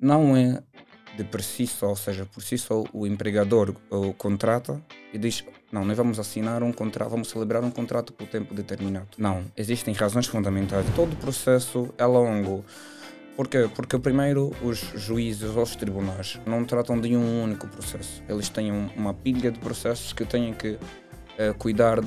não 0.00 0.36
é 0.36 0.62
de 1.16 1.24
por 1.24 1.42
si 1.42 1.66
só, 1.66 1.88
ou 1.88 1.96
seja, 1.96 2.24
por 2.24 2.42
si 2.42 2.56
só 2.56 2.84
o 2.92 3.06
empregador 3.06 3.74
o 3.90 4.12
contrata 4.12 4.80
e 5.12 5.18
diz 5.18 5.44
não, 5.72 5.84
nós 5.84 5.96
vamos 5.96 6.18
assinar 6.18 6.62
um 6.62 6.72
contrato, 6.72 7.10
vamos 7.10 7.28
celebrar 7.28 7.62
um 7.62 7.70
contrato 7.70 8.12
por 8.12 8.26
tempo 8.26 8.54
determinado. 8.54 9.08
Não, 9.16 9.44
existem 9.56 9.94
razões 9.94 10.26
fundamentais. 10.26 10.84
Todo 10.96 11.12
o 11.12 11.16
processo 11.16 11.94
é 11.96 12.04
longo. 12.04 12.64
Porquê? 13.36 13.70
Porque 13.74 13.98
primeiro 13.98 14.52
os 14.62 14.78
juízes 14.78 15.56
ou 15.56 15.62
os 15.62 15.76
tribunais 15.76 16.40
não 16.44 16.64
tratam 16.64 17.00
de 17.00 17.16
um 17.16 17.44
único 17.44 17.68
processo. 17.68 18.22
Eles 18.28 18.48
têm 18.48 18.72
uma 18.96 19.14
pilha 19.14 19.50
de 19.50 19.58
processos 19.60 20.12
que 20.12 20.24
têm 20.24 20.52
que 20.52 20.70
uh, 20.70 21.54
cuidar, 21.56 22.00
uh, 22.00 22.04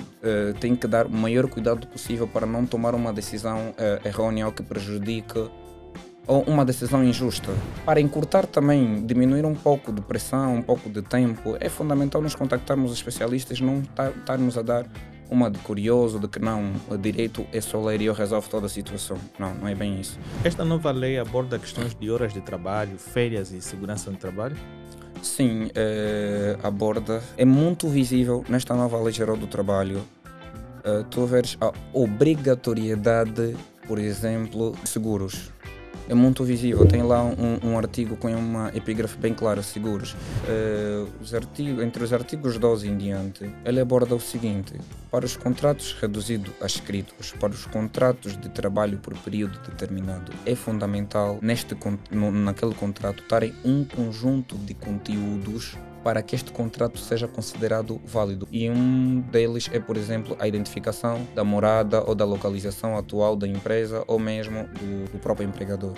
têm 0.59 0.75
que 0.75 0.85
dar 0.85 1.07
o 1.07 1.11
maior 1.11 1.47
cuidado 1.47 1.87
possível 1.87 2.27
para 2.27 2.45
não 2.45 2.65
tomar 2.65 2.93
uma 2.93 3.13
decisão 3.13 3.69
uh, 3.69 4.07
errônea 4.07 4.45
ou 4.45 4.51
que 4.51 4.61
prejudique 4.61 5.49
ou 6.27 6.41
uma 6.43 6.63
decisão 6.63 7.03
injusta. 7.03 7.51
Para 7.85 7.99
encurtar 7.99 8.45
também, 8.45 9.05
diminuir 9.05 9.45
um 9.45 9.55
pouco 9.55 9.91
de 9.91 10.02
pressão, 10.02 10.55
um 10.55 10.61
pouco 10.61 10.89
de 10.89 11.02
tempo, 11.02 11.57
é 11.59 11.70
fundamental 11.70 12.21
nos 12.21 12.35
contactarmos 12.35 12.91
os 12.91 12.98
especialistas, 12.98 13.59
não 13.59 13.81
estarmos 13.81 14.57
a 14.57 14.62
dar 14.62 14.85
uma 15.29 15.49
de 15.49 15.57
curioso, 15.59 16.20
de 16.20 16.27
que 16.27 16.39
não, 16.39 16.73
o 16.89 16.98
direito 16.98 17.45
é 17.51 17.59
só 17.59 17.81
ler 17.81 18.01
e 18.01 18.05
eu 18.05 18.13
resolvo 18.13 18.48
toda 18.49 18.67
a 18.67 18.70
situação. 18.70 19.17
Não, 19.39 19.53
não 19.55 19.67
é 19.67 19.73
bem 19.73 19.99
isso. 19.99 20.20
Esta 20.43 20.63
nova 20.63 20.91
lei 20.91 21.17
aborda 21.17 21.57
questões 21.57 21.95
de 21.95 22.12
horas 22.12 22.34
de 22.34 22.41
trabalho, 22.41 22.98
férias 22.98 23.51
e 23.51 23.62
segurança 23.62 24.12
no 24.12 24.17
trabalho? 24.17 24.55
Sim, 25.21 25.70
é, 25.73 26.57
aborda. 26.62 27.23
É 27.37 27.45
muito 27.45 27.87
visível 27.87 28.43
nesta 28.48 28.76
nova 28.76 29.01
lei 29.01 29.13
geral 29.13 29.37
do 29.37 29.48
trabalho. 29.48 30.03
É, 30.84 31.03
tu 31.09 31.26
veres 31.26 31.57
a 31.62 31.71
obrigatoriedade, 31.93 33.55
por 33.87 33.98
exemplo, 33.98 34.76
de 34.84 34.90
seguros 34.90 35.52
é 36.07 36.13
muito 36.13 36.43
visível. 36.43 36.85
Tem 36.85 37.02
lá 37.02 37.23
um, 37.23 37.59
um 37.63 37.77
artigo 37.77 38.16
com 38.16 38.34
uma 38.34 38.71
epígrafe 38.75 39.17
bem 39.17 39.34
clara, 39.34 39.62
seguros. 39.62 40.13
Uh, 40.13 41.07
os 41.21 41.34
artigos, 41.34 41.84
entre 41.84 42.04
os 42.04 42.13
artigos 42.13 42.57
12 42.57 42.87
em 42.87 42.98
diante, 42.98 43.49
ele 43.65 43.79
aborda 43.79 44.15
o 44.15 44.20
seguinte: 44.20 44.74
para 45.12 45.26
os 45.26 45.37
contratos 45.37 45.93
reduzidos 45.99 46.54
a 46.62 46.65
escritos, 46.65 47.34
para 47.40 47.54
os 47.54 47.65
contratos 47.65 48.37
de 48.37 48.49
trabalho 48.49 48.98
por 48.98 49.18
período 49.20 49.59
determinado, 49.59 50.31
é 50.46 50.55
fundamental 50.55 51.40
neste, 51.41 51.76
no, 52.12 52.31
naquele 52.31 52.74
contrato 52.74 53.24
estarem 53.24 53.54
um 53.63 53.84
conjunto 53.85 54.55
de 54.57 54.74
conteúdos 54.74 55.77
para 56.04 56.21
que 56.21 56.35
este 56.35 56.51
contrato 56.51 56.98
seja 56.99 57.27
considerado 57.27 57.99
válido. 58.05 58.48
E 58.51 58.70
um 58.70 59.21
deles 59.21 59.70
é, 59.71 59.79
por 59.79 59.98
exemplo, 59.98 60.35
a 60.40 60.48
identificação 60.48 61.26
da 61.34 61.43
morada 61.43 62.04
ou 62.05 62.13
da 62.13 62.26
localização 62.26 62.98
atual 62.98 63.35
da 63.35 63.48
empresa 63.48 64.03
ou 64.07 64.19
mesmo 64.19 64.68
do, 64.68 65.12
do 65.12 65.19
próprio 65.19 65.47
empregador. 65.47 65.94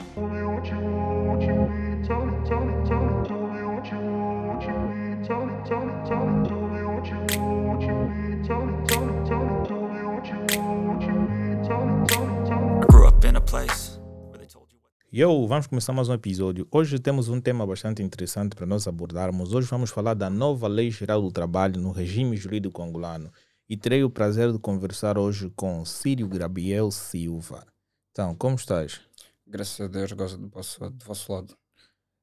Yo, 15.18 15.48
vamos 15.48 15.66
começar 15.66 15.94
mais 15.94 16.10
um 16.10 16.14
episódio. 16.14 16.68
Hoje 16.70 17.00
temos 17.00 17.30
um 17.30 17.40
tema 17.40 17.66
bastante 17.66 18.04
interessante 18.04 18.54
para 18.54 18.66
nós 18.66 18.86
abordarmos. 18.86 19.54
Hoje 19.54 19.66
vamos 19.66 19.90
falar 19.90 20.14
da 20.14 20.30
nova 20.30 20.68
Lei 20.68 20.92
Geral 20.92 21.22
do 21.22 21.32
Trabalho 21.32 21.80
no 21.80 21.92
regime 21.92 22.36
jurídico 22.36 22.84
angolano. 22.84 23.32
E 23.70 23.78
terei 23.78 24.04
o 24.04 24.10
prazer 24.10 24.52
de 24.52 24.60
conversar 24.60 25.18
hoje 25.18 25.50
com 25.56 25.86
Círio 25.86 26.28
Grabiel 26.28 26.92
Silva. 26.92 27.66
Então, 28.12 28.36
como 28.36 28.58
estás? 28.58 29.00
Graças 29.48 29.80
a 29.80 29.88
Deus, 29.88 30.12
gosto 30.12 30.38
do 30.38 30.50
vosso, 30.50 30.90
do 30.90 31.06
vosso 31.06 31.32
lado. 31.32 31.56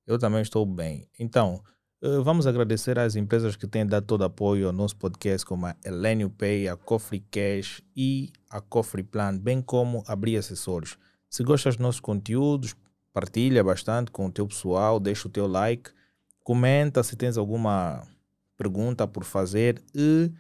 Eu 0.07 0.19
também 0.19 0.43
estou 0.43 0.67
bem. 0.67 1.09
Então, 1.19 1.65
eh, 2.03 2.19
vamos 2.19 2.47
agradecer 2.47 2.99
às 2.99 3.17
empresas 3.17 3.57
que 3.57 3.67
têm 3.67 3.87
dado 3.87 4.05
todo 4.05 4.23
apoio 4.23 4.67
ao 4.67 4.73
nosso 4.73 4.99
podcast, 4.99 5.47
como 5.47 5.65
a 5.65 5.75
Elenio 5.83 6.29
Pay, 6.29 6.69
a 6.69 6.77
Cofre 6.77 7.21
Cash 7.21 7.81
e 7.97 8.31
a 8.51 8.61
Cofre 8.61 9.03
Plan, 9.03 9.39
bem 9.39 9.63
como 9.63 10.05
a 10.07 10.15
Bri 10.15 10.37
Assessores. 10.37 10.99
Se 11.33 11.43
gostas 11.43 11.77
dos 11.77 11.83
nossos 11.83 12.01
conteúdos, 12.03 12.75
partilha 13.13 13.63
bastante 13.63 14.11
com 14.11 14.27
o 14.27 14.33
teu 14.33 14.47
pessoal, 14.47 14.99
deixa 14.99 15.29
o 15.29 15.31
teu 15.31 15.47
like, 15.47 15.91
comenta 16.43 17.03
se 17.03 17.17
tens 17.17 17.37
alguma 17.37 18.07
pergunta 18.57 19.07
por 19.07 19.25
fazer 19.25 19.83
e 19.95 20.31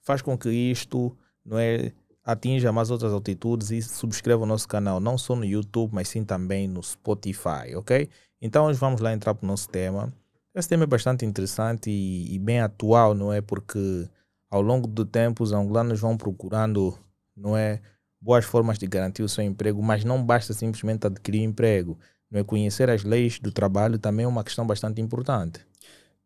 faz 0.00 0.22
com 0.22 0.36
que 0.36 0.48
isto 0.50 1.16
não 1.44 1.58
é, 1.58 1.92
atinja 2.24 2.72
mais 2.72 2.90
outras 2.90 3.12
altitudes 3.12 3.70
e 3.70 3.82
subscreva 3.82 4.44
o 4.44 4.46
nosso 4.46 4.68
canal, 4.68 5.00
não 5.00 5.18
só 5.18 5.34
no 5.34 5.44
YouTube, 5.44 5.92
mas 5.92 6.08
sim 6.08 6.24
também 6.24 6.68
no 6.68 6.82
Spotify, 6.82 7.74
ok? 7.76 8.08
Então 8.40 8.66
hoje 8.66 8.78
vamos 8.78 9.00
lá 9.00 9.12
entrar 9.12 9.34
para 9.34 9.44
o 9.44 9.48
nosso 9.48 9.68
tema. 9.68 10.12
Esse 10.54 10.68
tema 10.68 10.84
é 10.84 10.86
bastante 10.86 11.24
interessante 11.24 11.90
e, 11.90 12.34
e 12.34 12.38
bem 12.38 12.60
atual, 12.60 13.14
não 13.14 13.32
é? 13.32 13.40
Porque 13.40 14.08
ao 14.50 14.60
longo 14.60 14.86
do 14.86 15.04
tempo 15.04 15.42
os 15.42 15.52
angolanos 15.52 16.00
vão 16.00 16.16
procurando, 16.16 16.96
não 17.36 17.56
é? 17.56 17.80
boas 18.22 18.44
formas 18.44 18.78
de 18.78 18.86
garantir 18.86 19.22
o 19.22 19.28
seu 19.28 19.42
emprego, 19.42 19.82
mas 19.82 20.04
não 20.04 20.24
basta 20.24 20.54
simplesmente 20.54 21.06
adquirir 21.06 21.42
emprego. 21.42 21.98
Não 22.32 22.40
é? 22.40 22.44
Conhecer 22.44 22.88
as 22.88 23.04
leis 23.04 23.38
do 23.38 23.52
trabalho 23.52 23.98
também 23.98 24.24
é 24.24 24.28
uma 24.28 24.42
questão 24.42 24.66
bastante 24.66 25.02
importante. 25.02 25.60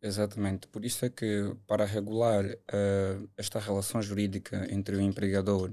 Exatamente. 0.00 0.68
Por 0.68 0.84
isso 0.84 1.04
é 1.04 1.10
que, 1.10 1.52
para 1.66 1.84
regular 1.84 2.44
uh, 2.44 3.28
esta 3.36 3.58
relação 3.58 4.00
jurídica 4.00 4.72
entre 4.72 4.94
o 4.94 5.00
empregador 5.00 5.72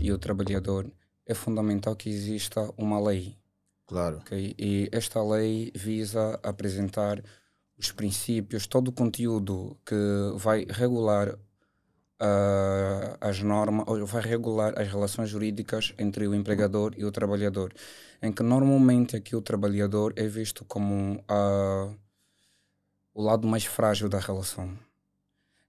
e 0.00 0.12
o 0.12 0.18
trabalhador, 0.18 0.88
é 1.26 1.34
fundamental 1.34 1.96
que 1.96 2.08
exista 2.08 2.72
uma 2.76 3.00
lei. 3.00 3.36
Claro. 3.86 4.18
Okay? 4.18 4.54
E 4.56 4.88
esta 4.92 5.20
lei 5.22 5.72
visa 5.74 6.38
apresentar 6.44 7.20
os 7.76 7.90
princípios, 7.90 8.68
todo 8.68 8.88
o 8.88 8.92
conteúdo 8.92 9.76
que 9.84 9.96
vai 10.36 10.64
regular 10.68 11.36
uh, 12.22 13.16
as 13.20 13.40
normas, 13.40 13.86
vai 14.08 14.22
regular 14.22 14.72
as 14.78 14.88
relações 14.88 15.28
jurídicas 15.28 15.92
entre 15.98 16.26
o 16.28 16.34
empregador 16.34 16.94
e 16.96 17.04
o 17.04 17.10
trabalhador, 17.10 17.72
em 18.22 18.32
que 18.32 18.42
normalmente 18.42 19.16
aqui 19.16 19.34
o 19.34 19.42
trabalhador 19.42 20.12
é 20.16 20.26
visto 20.26 20.64
como 20.64 21.16
uh, 21.16 21.96
o 23.12 23.22
lado 23.22 23.46
mais 23.46 23.64
frágil 23.64 24.08
da 24.08 24.20
relação. 24.20 24.78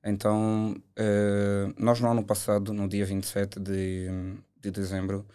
Então, 0.03 0.75
uh, 0.99 1.73
nós 1.77 1.99
no 1.99 2.11
ano 2.11 2.23
passado, 2.23 2.73
no 2.73 2.87
dia 2.87 3.05
27 3.05 3.59
de, 3.59 4.07
de 4.61 4.71
dezembro, 4.71 5.25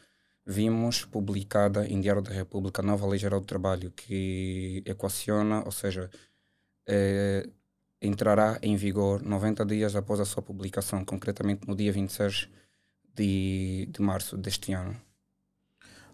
vimos 0.46 1.04
publicada 1.04 1.86
em 1.86 2.00
Diário 2.00 2.22
da 2.22 2.32
República 2.32 2.80
a 2.80 2.84
nova 2.84 3.06
Lei 3.06 3.18
Geral 3.18 3.40
do 3.40 3.46
Trabalho, 3.46 3.90
que 3.90 4.82
equaciona, 4.86 5.62
ou 5.64 5.72
seja, 5.72 6.10
é, 6.86 7.46
entrará 8.00 8.58
em 8.62 8.76
vigor 8.76 9.22
90 9.22 9.64
dias 9.66 9.96
após 9.96 10.20
a 10.20 10.24
sua 10.24 10.42
publicação, 10.42 11.04
concretamente 11.04 11.66
no 11.66 11.74
dia 11.74 11.92
26 11.92 12.48
de, 13.14 13.88
de 13.90 14.00
março 14.00 14.36
deste 14.36 14.72
ano. 14.72 14.96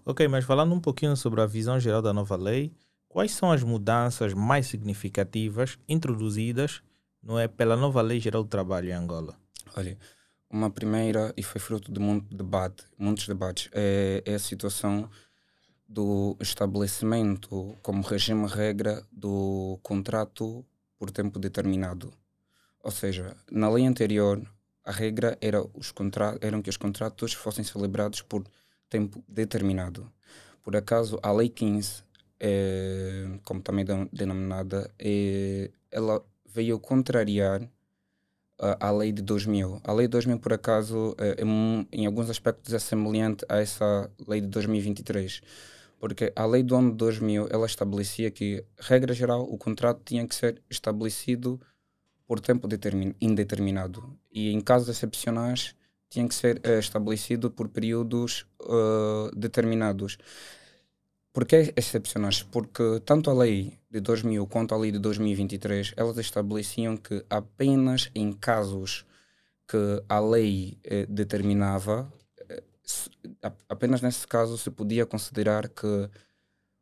Ok, 0.04 0.26
mas 0.28 0.44
falando 0.44 0.74
um 0.74 0.80
pouquinho 0.80 1.16
sobre 1.16 1.40
a 1.40 1.46
visão 1.46 1.80
geral 1.80 2.02
da 2.02 2.12
nova 2.12 2.36
lei, 2.36 2.72
quais 3.08 3.32
são 3.32 3.50
as 3.50 3.62
mudanças 3.62 4.34
mais 4.34 4.66
significativas 4.66 5.78
introduzidas 5.88 6.82
não 7.22 7.38
é, 7.38 7.48
pela 7.48 7.74
nova 7.74 8.02
Lei 8.02 8.20
Geral 8.20 8.44
do 8.44 8.50
Trabalho 8.50 8.90
em 8.90 8.92
Angola? 8.92 9.34
Olha, 9.74 9.98
uma 10.50 10.70
primeira, 10.70 11.32
e 11.36 11.42
foi 11.42 11.60
fruto 11.60 11.90
de 11.90 11.98
muito 11.98 12.34
debate, 12.34 12.84
muitos 12.98 13.26
debates, 13.26 13.70
é, 13.72 14.22
é 14.26 14.34
a 14.34 14.38
situação 14.38 15.08
do 15.88 16.36
estabelecimento 16.40 17.76
como 17.82 18.02
regime-regra 18.02 19.02
do 19.10 19.78
contrato 19.82 20.64
por 20.98 21.10
tempo 21.10 21.38
determinado. 21.38 22.12
Ou 22.82 22.90
seja, 22.90 23.36
na 23.50 23.68
lei 23.70 23.86
anterior, 23.86 24.40
a 24.84 24.92
regra 24.92 25.38
era 25.40 25.62
os 25.74 25.92
eram 26.40 26.60
que 26.60 26.68
os 26.68 26.76
contratos 26.76 27.32
fossem 27.32 27.64
celebrados 27.64 28.20
por 28.20 28.44
tempo 28.88 29.24
determinado. 29.26 30.10
Por 30.62 30.76
acaso, 30.76 31.18
a 31.22 31.32
Lei 31.32 31.48
15, 31.48 32.02
é, 32.38 33.38
como 33.44 33.60
também 33.60 33.84
denominada, 34.12 34.90
é, 34.98 35.70
ela 35.90 36.22
veio 36.46 36.78
contrariar 36.78 37.66
a, 38.58 38.90
Lei 38.90 39.12
de 39.12 39.22
2000. 39.22 39.80
A 39.82 39.92
Lei 39.92 40.06
de 40.06 40.12
2000, 40.12 40.38
por 40.38 40.52
acaso, 40.52 41.16
é, 41.18 41.42
em 41.92 42.06
alguns 42.06 42.30
aspectos 42.30 42.72
é 42.72 42.78
semelhante 42.78 43.44
a 43.48 43.58
essa 43.58 44.10
Lei 44.26 44.40
de 44.40 44.48
2023 44.48 45.42
porque 46.04 46.34
a 46.36 46.44
lei 46.44 46.62
do 46.62 46.76
ano 46.76 46.90
de 46.90 46.98
2000 46.98 47.48
ela 47.50 47.64
estabelecia 47.64 48.30
que, 48.30 48.62
regra 48.78 49.14
geral, 49.14 49.40
o 49.50 49.56
contrato 49.56 50.02
tinha 50.04 50.28
que 50.28 50.34
ser 50.34 50.60
estabelecido 50.68 51.58
por 52.26 52.40
tempo 52.40 52.68
indeterminado 53.18 54.14
e, 54.30 54.52
em 54.52 54.60
casos 54.60 54.90
excepcionais, 54.90 55.74
tinha 56.10 56.28
que 56.28 56.34
ser 56.34 56.58
uh, 56.58 56.78
estabelecido 56.78 57.50
por 57.50 57.70
períodos 57.70 58.46
uh, 58.60 59.34
determinados. 59.34 60.18
Por 61.32 61.46
que 61.46 61.72
excepcionais? 61.74 62.42
Porque 62.42 63.00
tanto 63.06 63.30
a 63.30 63.32
lei 63.32 63.78
de 63.90 64.00
2000 64.00 64.46
quanto 64.46 64.74
a 64.74 64.76
lei 64.76 64.92
de 64.92 64.98
2023 64.98 65.94
elas 65.96 66.18
estabeleciam 66.18 66.98
que 66.98 67.24
apenas 67.30 68.10
em 68.14 68.30
casos 68.30 69.06
que 69.66 70.02
a 70.06 70.20
lei 70.20 70.76
eh, 70.84 71.06
determinava 71.08 72.12
apenas 73.68 74.02
nesse 74.02 74.26
caso 74.26 74.58
se 74.58 74.70
podia 74.70 75.06
considerar 75.06 75.68
que 75.68 76.10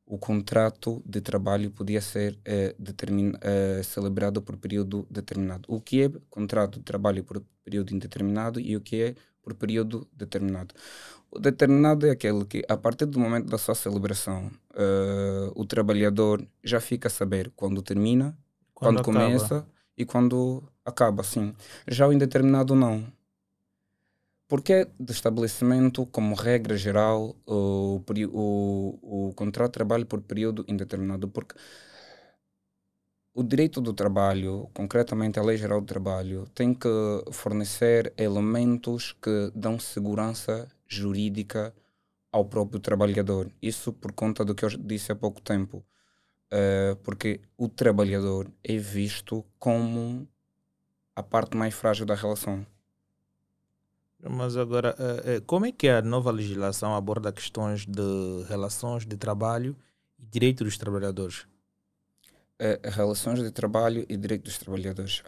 o 0.05 0.19
contrato 0.19 1.03
de 1.07 1.21
trabalho 1.21 1.71
podia 1.71 2.01
ser 2.01 2.39
determin, 2.79 3.33
eh, 3.41 3.81
celebrado 3.85 4.43
por 4.43 4.57
período 4.57 5.07
determinado. 5.11 5.63
O 5.69 5.81
que 5.81 6.03
é 6.03 6.11
contrato 6.29 6.79
de 6.79 6.85
trabalho 6.85 7.25
por 7.25 7.43
período 7.65 7.95
indeterminado 7.95 8.61
e 8.61 8.77
o 8.77 8.81
que 8.81 9.03
é 9.03 9.15
por 9.43 9.55
período 9.55 10.07
determinado. 10.13 10.75
O 11.31 11.39
determinado 11.39 12.07
é 12.07 12.11
aquele 12.11 12.45
que, 12.45 12.63
a 12.69 12.77
partir 12.77 13.07
do 13.07 13.19
momento 13.19 13.49
da 13.49 13.59
sua 13.59 13.75
celebração, 13.75 14.51
uh, 14.73 15.53
o 15.55 15.65
trabalhador 15.65 16.47
já 16.63 16.81
fica 16.81 17.09
a 17.09 17.11
saber 17.11 17.51
quando 17.57 17.83
termina, 17.83 18.37
quando, 18.75 18.97
quando 18.97 19.05
começa 19.05 19.67
e 19.97 20.05
quando 20.05 20.63
acaba, 20.85 21.23
sim. 21.23 21.55
Já 21.89 22.07
o 22.07 22.13
indeterminado, 22.13 22.75
não. 22.75 23.07
Porque 24.53 24.87
de 25.01 25.13
estabelecimento, 25.13 26.05
como 26.05 26.35
regra 26.35 26.77
geral, 26.77 27.35
o, 27.47 28.03
o, 28.31 29.29
o 29.31 29.33
contrato 29.35 29.71
de 29.71 29.73
trabalho 29.73 30.05
por 30.05 30.21
período 30.21 30.63
indeterminado? 30.69 31.27
Porque 31.27 31.55
o 33.33 33.43
direito 33.43 33.81
do 33.81 33.95
trabalho, 33.95 34.69
concretamente 34.75 35.39
a 35.39 35.43
Lei 35.43 35.57
Geral 35.57 35.81
do 35.81 35.87
Trabalho, 35.87 36.47
tem 36.55 36.75
que 36.75 36.87
fornecer 37.33 38.13
elementos 38.15 39.13
que 39.23 39.51
dão 39.55 39.79
segurança 39.79 40.69
jurídica 40.87 41.75
ao 42.31 42.45
próprio 42.45 42.79
trabalhador. 42.79 43.51
Isso 43.63 43.91
por 43.91 44.13
conta 44.13 44.45
do 44.45 44.55
que 44.55 44.67
eu 44.67 44.69
disse 44.69 45.13
há 45.13 45.17
pouco 45.17 45.41
tempo. 45.41 45.83
Uh, 46.53 46.95
porque 46.97 47.41
o 47.57 47.71
trabalhador 47.71 48.53
é 48.63 48.77
visto 48.77 49.43
como 49.59 50.29
a 51.17 51.23
parte 51.23 51.57
mais 51.57 51.73
frágil 51.73 52.05
da 52.05 52.15
relação. 52.15 52.67
Mas 54.31 54.57
agora, 54.57 54.95
uh, 54.95 55.43
como 55.47 55.67
é 55.67 55.73
que 55.73 55.89
a 55.89 56.01
nova 56.01 56.31
legislação 56.31 56.95
aborda 56.95 57.33
questões 57.33 57.85
de 57.85 58.45
relações 58.49 59.05
de 59.05 59.17
trabalho 59.17 59.77
e 60.17 60.25
direito 60.25 60.63
dos 60.63 60.79
trabalhadores? 60.79 61.41
Uh, 62.61 62.79
relações 62.85 63.43
de 63.43 63.51
trabalho 63.51 64.07
e 64.09 64.17
direito 64.17 64.45
dos 64.45 64.59
trabalhadores. 64.59 65.23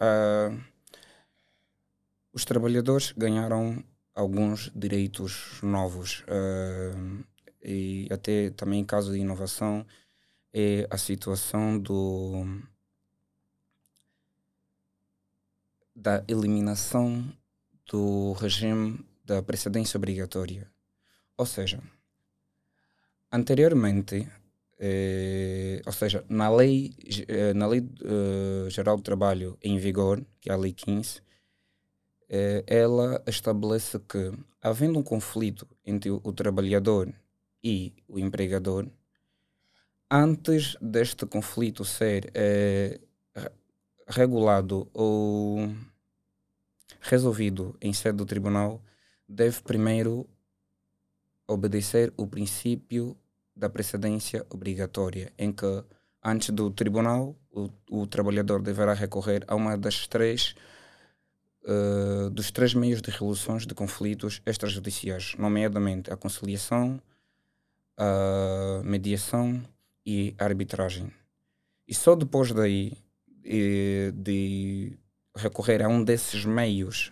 os 2.33 2.45
trabalhadores 2.45 3.11
ganharam 3.17 3.83
alguns 4.13 4.71
direitos 4.73 5.59
novos 5.61 6.23
e 7.61 8.07
até 8.09 8.49
também 8.51 8.79
em 8.79 8.85
caso 8.85 9.11
de 9.11 9.19
inovação 9.19 9.85
é 10.53 10.87
a 10.89 10.97
situação 10.97 11.77
do 11.77 12.45
da 15.93 16.23
eliminação 16.27 17.25
do 17.91 18.33
regime 18.33 19.05
da 19.23 19.41
precedência 19.41 19.97
obrigatória. 19.97 20.69
Ou 21.37 21.45
seja, 21.45 21.81
anteriormente, 23.31 24.27
eh, 24.79 25.81
ou 25.85 25.91
seja, 25.91 26.23
na 26.29 26.49
lei, 26.49 26.95
eh, 27.27 27.53
na 27.53 27.67
lei 27.67 27.87
eh, 28.03 28.69
geral 28.69 28.97
do 28.97 29.03
trabalho 29.03 29.57
em 29.61 29.77
vigor, 29.77 30.23
que 30.39 30.49
é 30.49 30.53
a 30.53 30.57
lei 30.57 30.73
15, 30.73 31.21
eh, 32.29 32.63
ela 32.67 33.21
estabelece 33.27 33.99
que, 33.99 34.31
havendo 34.61 34.99
um 34.99 35.03
conflito 35.03 35.67
entre 35.85 36.09
o 36.11 36.33
trabalhador 36.33 37.13
e 37.63 37.93
o 38.07 38.19
empregador, 38.19 38.87
antes 40.09 40.77
deste 40.81 41.25
conflito 41.25 41.83
ser 41.83 42.31
regulado 44.07 44.87
ou 44.93 45.67
resolvido 47.05 47.75
em 47.79 47.93
sede 47.93 48.17
do 48.17 48.25
tribunal, 48.25 48.81
deve 49.27 49.61
primeiro 49.61 50.27
obedecer 51.47 52.11
o 52.17 52.25
princípio 52.27 53.15
da 53.55 53.69
precedência 53.69 54.45
obrigatória, 54.49 55.31
em 55.37 55.51
que 55.51 55.83
antes 56.23 56.49
do 56.49 56.71
tribunal 56.71 57.35
o, 57.51 57.69
o 57.89 58.07
trabalhador 58.07 58.61
deverá 58.61 58.93
recorrer 58.93 59.43
a 59.47 59.55
uma 59.55 59.77
das 59.77 60.07
três 60.07 60.55
uh, 61.63 62.29
dos 62.31 62.51
três 62.51 62.73
meios 62.73 63.01
de 63.01 63.11
resoluções 63.11 63.65
de 63.65 63.75
conflitos 63.75 64.41
extrajudiciais, 64.45 65.35
nomeadamente 65.37 66.11
a 66.11 66.17
conciliação, 66.17 66.99
a 67.97 68.81
mediação 68.83 69.61
e 70.05 70.35
a 70.39 70.43
arbitragem. 70.43 71.11
E 71.87 71.93
só 71.93 72.15
depois 72.15 72.51
daí 72.51 72.97
de, 73.27 74.11
de 74.11 74.97
recorrer 75.35 75.83
a 75.83 75.87
um 75.87 76.03
desses 76.03 76.45
meios 76.45 77.11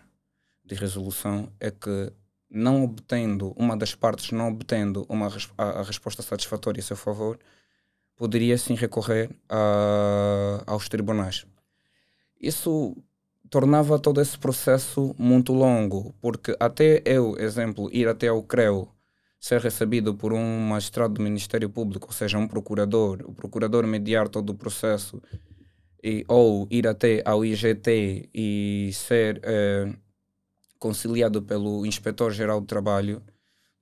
de 0.64 0.76
resolução 0.76 1.52
é 1.60 1.70
que 1.70 2.12
não 2.50 2.84
obtendo, 2.84 3.52
uma 3.58 3.76
das 3.76 3.96
partes 3.96 4.32
não 4.32 4.50
obtendo 4.50 5.06
uma, 5.10 5.28
a, 5.58 5.64
a 5.64 5.84
resposta 5.84 6.22
satisfatória 6.22 6.80
a 6.80 6.84
seu 6.84 6.96
favor, 6.96 7.40
poderia 8.16 8.58
sim 8.58 8.76
recorrer 8.76 9.30
a, 9.50 10.64
aos 10.68 10.88
tribunais. 10.88 11.46
Isso 12.40 12.96
tornava 13.50 14.00
todo 14.00 14.22
esse 14.22 14.38
processo 14.38 15.16
muito 15.18 15.52
longo, 15.54 16.14
porque 16.22 16.56
até 16.60 17.02
eu, 17.06 17.38
exemplo, 17.38 17.90
ir 17.92 18.08
até 18.08 18.28
ao 18.28 18.44
CREO, 18.44 18.90
ser 19.40 19.60
recebido 19.60 20.16
por 20.16 20.32
um 20.32 20.60
magistrado 20.60 21.16
do 21.16 21.22
Ministério 21.22 21.70
Público, 21.70 22.08
ou 22.08 22.14
seja, 22.14 22.38
um 22.38 22.48
procurador, 22.48 23.22
o 23.26 23.34
procurador 23.34 23.86
mediar 23.86 24.30
todo 24.30 24.52
o 24.52 24.56
processo, 24.56 25.22
e, 26.04 26.26
ou 26.28 26.68
ir 26.70 26.88
até 26.88 27.22
ao 27.26 27.46
IGT 27.46 28.30
e 28.34 28.92
ser 28.94 29.40
eh, 29.44 29.94
conciliado 30.78 31.42
pelo 31.42 31.86
Inspetor-Geral 31.86 32.60
do 32.60 32.68
Trabalho, 32.68 33.24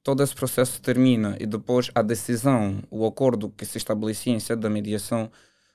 todo 0.04 0.22
esse 0.22 0.36
processo 0.36 0.82
termina 0.82 1.36
e 1.40 1.46
depois 1.48 1.90
a 1.96 2.02
decisão, 2.04 2.84
o 2.92 3.06
acordo 3.06 3.50
que 3.50 3.66
se 3.66 3.78
estabelecia 3.78 4.34
em 4.34 4.40
sede 4.40 4.62
da 4.62 4.70
mediação 4.70 5.32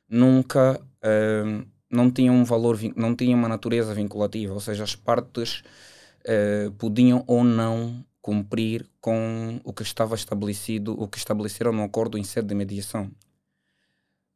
nunca 0.08 0.80
eh, 1.02 1.64
não 1.90 2.10
tinha 2.10 2.32
um 2.32 2.44
valor, 2.44 2.78
não 2.96 3.14
tinha 3.16 3.36
uma 3.36 3.48
natureza 3.48 3.92
vinculativa, 3.94 4.54
ou 4.54 4.60
seja, 4.60 4.84
as 4.84 4.94
partes 4.94 5.62
eh, 6.24 6.70
podiam 6.78 7.24
ou 7.26 7.42
não 7.44 8.04
cumprir 8.22 8.88
com 9.00 9.60
o 9.64 9.72
que 9.72 9.82
estava 9.82 10.14
estabelecido, 10.14 11.00
o 11.00 11.08
que 11.08 11.18
estabeleceram 11.18 11.72
no 11.72 11.84
acordo 11.84 12.18
em 12.18 12.24
sede 12.24 12.48
de 12.48 12.54
mediação. 12.54 13.10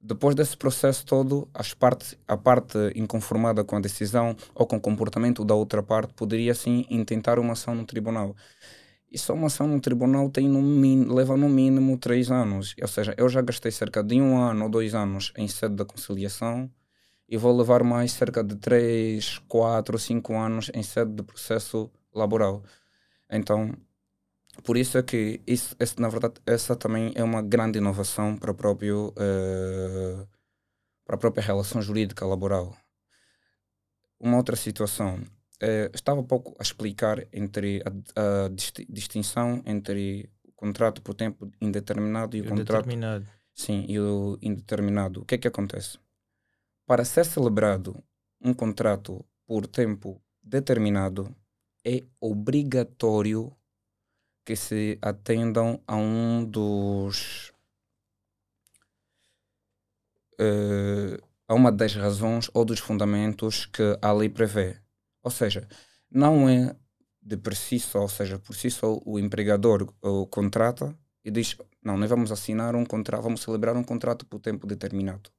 Depois 0.02 0.34
desse 0.34 0.56
processo 0.56 1.04
todo, 1.04 1.46
as 1.52 1.74
partes, 1.74 2.16
a 2.26 2.36
parte 2.36 2.78
inconformada 2.96 3.62
com 3.62 3.76
a 3.76 3.80
decisão 3.80 4.34
ou 4.54 4.66
com 4.66 4.76
o 4.76 4.80
comportamento 4.80 5.44
da 5.44 5.54
outra 5.54 5.82
parte 5.82 6.14
poderia 6.14 6.54
sim 6.54 6.86
intentar 6.88 7.38
uma 7.38 7.52
ação 7.52 7.74
no 7.74 7.84
tribunal. 7.84 8.34
E 9.10 9.18
só 9.18 9.34
uma 9.34 9.48
ação 9.48 9.66
no 9.66 9.80
tribunal 9.80 10.30
tem 10.30 10.48
no 10.48 11.12
leva 11.12 11.36
no 11.36 11.48
mínimo 11.48 11.98
três 11.98 12.30
anos. 12.30 12.74
Ou 12.80 12.88
seja, 12.88 13.14
eu 13.18 13.28
já 13.28 13.42
gastei 13.42 13.70
cerca 13.70 14.02
de 14.02 14.20
um 14.20 14.38
ano 14.40 14.64
ou 14.64 14.70
dois 14.70 14.94
anos 14.94 15.32
em 15.36 15.48
sede 15.48 15.74
da 15.74 15.84
conciliação 15.84 16.70
e 17.28 17.36
vou 17.36 17.56
levar 17.56 17.84
mais 17.84 18.12
cerca 18.12 18.42
de 18.42 18.56
3, 18.56 19.38
4, 19.48 19.98
5 19.98 20.34
anos 20.34 20.70
em 20.74 20.82
sede 20.82 21.12
de 21.12 21.22
processo 21.22 21.90
laboral. 22.14 22.62
Então, 23.30 23.72
por 24.62 24.76
isso 24.76 24.98
é 24.98 25.02
que 25.02 25.40
isso, 25.46 25.74
esse, 25.78 26.00
na 26.00 26.08
verdade, 26.08 26.34
essa 26.46 26.76
também 26.76 27.12
é 27.14 27.22
uma 27.22 27.42
grande 27.42 27.78
inovação 27.78 28.36
para, 28.36 28.52
próprio, 28.52 29.08
uh, 29.08 30.28
para 31.04 31.14
a 31.14 31.18
própria 31.18 31.42
relação 31.42 31.80
jurídica 31.80 32.26
laboral. 32.26 32.76
Uma 34.18 34.36
outra 34.36 34.56
situação, 34.56 35.16
uh, 35.16 35.90
estava 35.94 36.22
pouco 36.22 36.54
a 36.58 36.62
explicar 36.62 37.26
entre 37.32 37.82
a, 37.84 38.44
a 38.44 38.48
disti 38.48 38.84
distinção 38.88 39.62
entre 39.64 40.30
o 40.44 40.52
contrato 40.52 41.00
por 41.00 41.14
tempo 41.14 41.50
indeterminado 41.60 42.36
e 42.36 42.40
o 42.40 42.44
contrato. 42.44 42.86
Sim, 43.54 43.84
e 43.88 43.98
o 43.98 44.38
indeterminado. 44.42 45.22
O 45.22 45.24
que 45.24 45.34
é 45.34 45.38
que 45.38 45.48
acontece? 45.48 45.98
Para 46.86 47.04
ser 47.04 47.24
celebrado 47.24 48.02
um 48.42 48.52
contrato 48.52 49.24
por 49.46 49.66
tempo 49.66 50.20
determinado, 50.42 51.34
é 51.84 52.02
obrigatório 52.20 53.54
que 54.44 54.56
se 54.56 54.98
atendam 55.02 55.80
a 55.86 55.96
um 55.96 56.44
dos. 56.44 57.52
Uh, 60.40 61.20
a 61.46 61.54
uma 61.54 61.72
das 61.72 61.94
razões 61.94 62.48
ou 62.54 62.64
dos 62.64 62.78
fundamentos 62.78 63.66
que 63.66 63.98
a 64.00 64.12
lei 64.12 64.28
prevê. 64.28 64.76
Ou 65.22 65.30
seja, 65.30 65.68
não 66.10 66.48
é 66.48 66.74
de 67.20 67.36
por 67.36 67.54
si 67.54 67.78
só, 67.78 68.02
ou 68.02 68.08
seja, 68.08 68.38
por 68.38 68.54
si 68.54 68.70
só 68.70 68.98
o 69.04 69.18
empregador 69.18 69.92
o 70.00 70.26
contrata 70.26 70.96
e 71.24 71.30
diz: 71.30 71.56
não, 71.82 71.96
nós 71.96 72.08
vamos 72.08 72.32
assinar 72.32 72.74
um 72.74 72.84
contrato, 72.84 73.22
vamos 73.22 73.42
celebrar 73.42 73.76
um 73.76 73.84
contrato 73.84 74.24
por 74.26 74.40
tempo 74.40 74.66
determinado. 74.66 75.30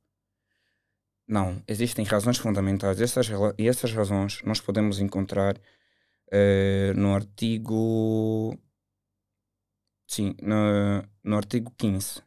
Não, 1.27 1.63
existem 1.67 2.03
razões 2.03 2.38
fundamentais 2.38 3.00
e 3.00 3.03
essas, 3.03 3.29
essas 3.58 3.93
razões 3.93 4.41
nós 4.43 4.60
podemos 4.60 5.00
encontrar 5.00 5.58
uh, 5.58 6.93
no 6.96 7.15
artigo. 7.15 8.58
Sim, 10.12 10.36
no, 10.41 11.01
no 11.24 11.38
artigo 11.38 11.72
15, 11.77 12.22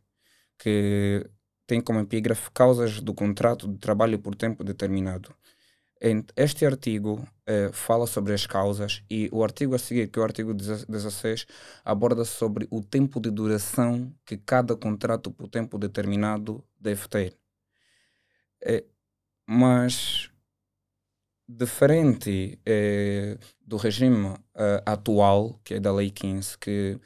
que 0.59 1.29
tem 1.67 1.83
como 1.83 2.01
epígrafe 2.01 2.51
causas 2.51 2.99
do 3.03 3.13
contrato 3.13 3.69
de 3.69 3.77
trabalho 3.79 4.19
por 4.19 4.35
tempo 4.35 4.65
determinado. 4.65 5.37
Este 6.35 6.65
artigo 6.65 7.29
eh, 7.47 7.71
fala 7.75 8.07
sobre 8.07 8.33
as 8.33 8.47
causas 8.47 9.03
e 9.11 9.29
o 9.31 9.45
artigo 9.45 9.75
a 9.75 9.79
seguir, 9.79 10.09
que 10.09 10.19
é 10.19 10.23
o 10.23 10.25
artigo 10.25 10.55
16, 10.55 11.47
aborda 11.85 12.25
sobre 12.25 12.67
o 12.71 12.83
tempo 12.83 13.21
de 13.21 13.31
duração 13.31 14.11
que 14.25 14.39
cada 14.39 14.75
contrato 14.75 15.31
por 15.31 15.47
tempo 15.49 15.79
determinado 15.79 16.65
deve 16.81 17.07
ter. 17.07 17.37
É, 18.63 18.83
mas, 19.47 20.31
diferente 21.47 22.59
é, 22.65 23.37
do 23.61 23.77
regime 23.77 24.35
é, 24.55 24.83
atual, 24.87 25.61
que 25.63 25.75
é 25.75 25.81
da 25.81 25.93
Lei 25.93 26.11
15, 26.11 26.59
que 26.59 26.99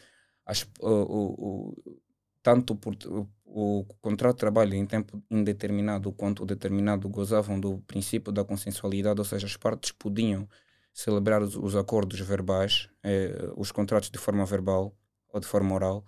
as, 0.48 0.66
o, 0.80 0.88
o, 0.88 1.76
o, 1.86 2.00
tanto 2.42 2.74
por, 2.74 2.96
o 3.44 3.84
contrato 4.00 4.36
de 4.36 4.40
trabalho 4.40 4.74
em 4.74 4.86
tempo 4.86 5.22
indeterminado 5.30 6.10
quanto 6.12 6.46
determinado 6.46 7.06
gozavam 7.08 7.60
do 7.60 7.78
princípio 7.86 8.32
da 8.32 8.44
consensualidade, 8.44 9.20
ou 9.20 9.24
seja, 9.24 9.46
as 9.46 9.56
partes 9.56 9.92
podiam 9.92 10.48
celebrar 10.92 11.42
os, 11.42 11.54
os 11.54 11.76
acordos 11.76 12.18
verbais, 12.20 12.88
eh, 13.04 13.52
os 13.56 13.70
contratos 13.70 14.10
de 14.10 14.18
forma 14.18 14.44
verbal 14.46 14.96
ou 15.32 15.38
de 15.38 15.46
forma 15.46 15.74
oral. 15.74 16.04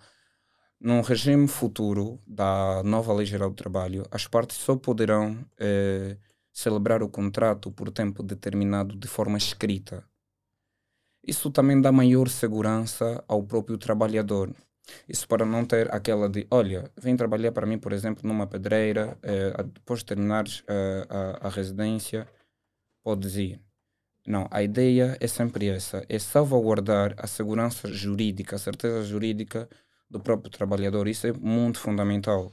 Num 0.79 1.01
regime 1.01 1.47
futuro 1.47 2.19
da 2.25 2.81
nova 2.83 3.13
Lei 3.13 3.25
Geral 3.27 3.51
do 3.51 3.55
Trabalho, 3.55 4.03
as 4.09 4.25
partes 4.27 4.57
só 4.57 4.75
poderão 4.75 5.45
eh, 5.59 6.17
celebrar 6.51 7.03
o 7.03 7.09
contrato 7.09 7.71
por 7.71 7.91
tempo 7.91 8.23
determinado 8.23 8.95
de 8.95 9.07
forma 9.07 9.37
escrita. 9.37 10.03
Isso 11.25 11.51
também 11.51 11.79
dá 11.79 11.91
maior 11.91 12.27
segurança 12.29 13.23
ao 13.27 13.43
próprio 13.43 13.77
trabalhador, 13.77 14.53
isso 15.07 15.27
para 15.27 15.45
não 15.45 15.65
ter 15.65 15.93
aquela 15.93 16.29
de, 16.29 16.47
olha, 16.49 16.91
vem 16.97 17.15
trabalhar 17.15 17.51
para 17.51 17.65
mim, 17.65 17.77
por 17.77 17.93
exemplo, 17.93 18.27
numa 18.27 18.47
pedreira, 18.47 19.17
eh, 19.21 19.63
depois 19.63 19.99
de 19.99 20.05
terminares 20.05 20.63
eh, 20.67 21.07
a, 21.09 21.47
a 21.47 21.49
residência, 21.49 22.27
podes 23.03 23.35
ir. 23.35 23.61
Não, 24.27 24.47
a 24.51 24.61
ideia 24.63 25.17
é 25.19 25.27
sempre 25.27 25.67
essa, 25.67 26.05
é 26.07 26.19
salvaguardar 26.19 27.15
a 27.17 27.27
segurança 27.27 27.87
jurídica, 27.91 28.55
a 28.55 28.59
certeza 28.59 29.03
jurídica 29.03 29.67
do 30.09 30.19
próprio 30.19 30.51
trabalhador. 30.51 31.07
Isso 31.07 31.27
é 31.27 31.33
muito 31.33 31.79
fundamental. 31.79 32.51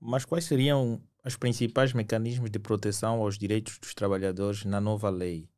Mas 0.00 0.24
quais 0.24 0.44
seriam 0.44 1.00
os 1.24 1.36
principais 1.36 1.92
mecanismos 1.92 2.50
de 2.50 2.58
proteção 2.58 3.20
aos 3.20 3.38
direitos 3.38 3.78
dos 3.78 3.94
trabalhadores 3.94 4.64
na 4.64 4.80
nova 4.80 5.08
lei? 5.08 5.48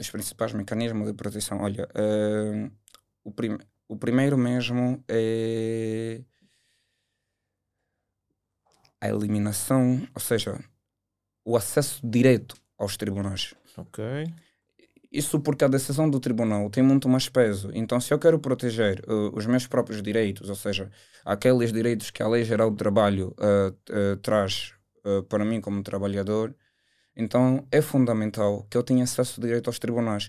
Os 0.00 0.10
principais 0.10 0.52
mecanismos 0.52 1.06
de 1.06 1.14
proteção, 1.14 1.60
olha, 1.60 1.88
uh, 1.94 2.70
o 3.24 3.32
primeiro 3.32 3.66
o 3.88 3.96
primeiro 3.96 4.36
mesmo 4.36 5.02
é 5.08 6.20
a 9.00 9.08
eliminação, 9.08 10.06
ou 10.14 10.20
seja, 10.20 10.58
o 11.44 11.56
acesso 11.56 12.00
direto 12.04 12.54
aos 12.76 12.96
tribunais. 12.96 13.54
Ok. 13.76 14.04
Isso 15.10 15.40
porque 15.40 15.64
a 15.64 15.68
decisão 15.68 16.10
do 16.10 16.20
tribunal 16.20 16.68
tem 16.68 16.82
muito 16.82 17.08
mais 17.08 17.30
peso. 17.30 17.70
Então, 17.72 17.98
se 17.98 18.12
eu 18.12 18.18
quero 18.18 18.38
proteger 18.38 19.02
uh, 19.08 19.34
os 19.34 19.46
meus 19.46 19.66
próprios 19.66 20.02
direitos, 20.02 20.50
ou 20.50 20.54
seja, 20.54 20.90
aqueles 21.24 21.72
direitos 21.72 22.10
que 22.10 22.22
a 22.22 22.28
Lei 22.28 22.44
Geral 22.44 22.70
do 22.70 22.76
Trabalho 22.76 23.34
uh, 23.38 23.70
uh, 23.70 24.16
traz 24.18 24.74
para 25.30 25.42
mim 25.42 25.58
como 25.58 25.82
trabalhador, 25.82 26.54
então 27.18 27.66
é 27.70 27.82
fundamental 27.82 28.66
que 28.70 28.78
eu 28.78 28.82
tenha 28.82 29.04
acesso 29.04 29.40
direto 29.40 29.66
aos 29.66 29.78
tribunais 29.78 30.28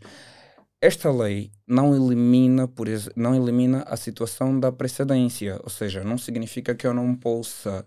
esta 0.81 1.11
lei 1.11 1.51
não 1.67 1.93
elimina, 1.93 2.67
por 2.67 2.87
não 3.15 3.35
elimina 3.35 3.83
a 3.83 3.97
situação 3.97 4.57
da 4.59 4.71
precedência, 4.71 5.59
ou 5.61 5.69
seja, 5.69 6.03
não 6.03 6.17
significa 6.17 6.73
que 6.73 6.87
eu 6.87 6.93
não 6.93 7.15
possa 7.15 7.85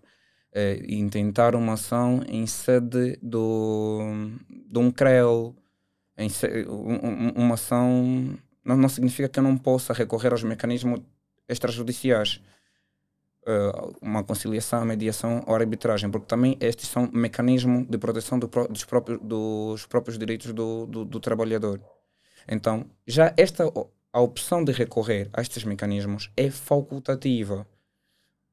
eh, 0.52 0.82
intentar 0.88 1.54
uma 1.54 1.74
ação 1.74 2.22
em 2.28 2.46
sede 2.46 3.18
do, 3.22 4.00
de 4.70 4.78
um 4.78 4.90
CREL, 4.90 5.56
em 6.18 6.28
um, 6.68 7.30
uma 7.42 7.54
ação 7.54 8.38
não, 8.64 8.76
não 8.76 8.88
significa 8.88 9.28
que 9.28 9.38
eu 9.38 9.42
não 9.42 9.56
possa 9.56 9.94
recorrer 9.94 10.32
aos 10.32 10.42
mecanismos 10.42 11.00
extrajudiciais. 11.48 12.40
Uh, 13.44 13.96
uma 14.00 14.22
conciliação, 14.22 14.84
mediação 14.84 15.42
ou 15.48 15.54
arbitragem, 15.56 16.08
porque 16.08 16.26
também 16.26 16.56
estes 16.60 16.88
são 16.88 17.10
mecanismos 17.12 17.88
de 17.88 17.98
proteção 17.98 18.38
do, 18.38 18.48
dos, 18.70 18.84
próprios, 18.84 19.20
dos 19.20 19.84
próprios 19.86 20.16
direitos 20.16 20.52
do, 20.52 20.86
do, 20.86 21.04
do 21.04 21.18
trabalhador. 21.18 21.80
Então, 22.46 22.86
já 23.04 23.34
esta 23.36 23.64
a 24.12 24.20
opção 24.20 24.62
de 24.62 24.72
recorrer 24.72 25.30
a 25.32 25.40
estes 25.40 25.64
mecanismos 25.64 26.30
é 26.36 26.50
facultativa. 26.50 27.66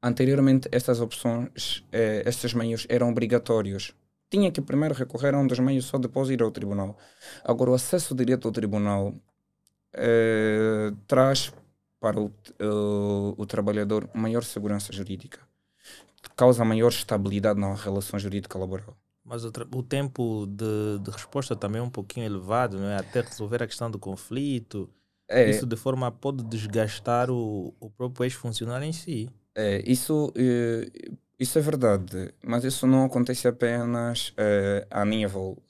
Anteriormente, 0.02 0.68
estas 0.72 1.00
opções, 1.00 1.84
eh, 1.92 2.22
estes 2.24 2.54
meios 2.54 2.86
eram 2.88 3.10
obrigatórios. 3.10 3.94
Tinha 4.30 4.50
que 4.50 4.62
primeiro 4.62 4.94
recorrer 4.94 5.34
a 5.34 5.38
um 5.38 5.46
dos 5.46 5.58
meios 5.58 5.84
só 5.84 5.98
depois 5.98 6.30
ir 6.30 6.42
ao 6.42 6.50
tribunal. 6.50 6.96
Agora, 7.44 7.72
o 7.72 7.74
acesso 7.74 8.14
direto 8.14 8.48
ao 8.48 8.52
tribunal 8.52 9.14
eh, 9.92 10.92
traz 11.06 11.52
para 12.00 12.18
o, 12.18 12.26
uh, 12.26 13.34
o 13.36 13.46
trabalhador 13.46 14.08
maior 14.14 14.42
segurança 14.42 14.92
jurídica, 14.92 15.38
causa 16.34 16.64
maior 16.64 16.88
estabilidade 16.88 17.60
na 17.60 17.74
relação 17.74 18.18
jurídica 18.18 18.58
laboral. 18.58 18.96
Mas 19.22 19.44
o, 19.44 19.52
o 19.74 19.82
tempo 19.82 20.46
de, 20.46 20.98
de, 21.02 21.10
resposta 21.10 21.54
também 21.54 21.80
é 21.80 21.84
um 21.84 21.90
pouquinho 21.90 22.26
elevado, 22.26 22.78
não 22.78 22.88
é? 22.88 22.96
Até 22.96 23.20
resolver 23.20 23.62
a 23.62 23.66
questão 23.66 23.90
do 23.90 23.98
conflito. 23.98 24.88
É, 25.28 25.48
isso 25.48 25.66
de 25.66 25.76
forma 25.76 26.10
pode 26.10 26.42
desgastar 26.42 27.30
o, 27.30 27.74
o 27.78 27.90
próprio 27.90 28.24
ex-funcionário 28.24 28.84
em 28.84 28.92
si. 28.92 29.28
É, 29.54 29.82
isso, 29.86 30.32
é, 30.34 30.90
isso 31.38 31.58
é 31.58 31.62
verdade, 31.62 32.32
mas 32.42 32.64
isso 32.64 32.86
não 32.86 33.04
acontece 33.04 33.46
apenas 33.46 34.32
é, 34.36 34.86
a 34.90 35.04
nível 35.04 35.62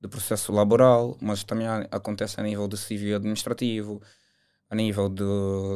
de 0.00 0.08
processo 0.08 0.52
laboral, 0.52 1.16
mas 1.20 1.44
também 1.44 1.66
acontece 1.90 2.40
a 2.40 2.42
nível 2.42 2.68
de 2.68 2.76
civil 2.76 3.10
e 3.10 3.14
administrativo, 3.14 4.00
a 4.72 4.74
nível 4.74 5.10
de, 5.10 5.22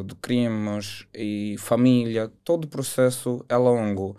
de 0.07 0.15
crimes 0.15 1.07
e 1.15 1.55
família. 1.59 2.33
Todo 2.43 2.65
o 2.65 2.69
processo 2.69 3.45
é 3.47 3.55
longo. 3.55 4.17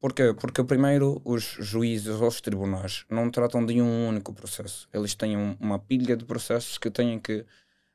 Porquê? 0.00 0.34
Porque 0.34 0.64
primeiro 0.64 1.22
os 1.24 1.56
juízes 1.60 2.20
ou 2.20 2.26
os 2.26 2.40
tribunais 2.40 3.04
não 3.08 3.30
tratam 3.30 3.64
de 3.64 3.80
um 3.80 4.08
único 4.08 4.32
processo. 4.32 4.88
Eles 4.92 5.14
têm 5.14 5.36
um, 5.36 5.56
uma 5.60 5.78
pilha 5.78 6.16
de 6.16 6.24
processos 6.24 6.76
que 6.76 6.90
têm 6.90 7.20
que 7.20 7.46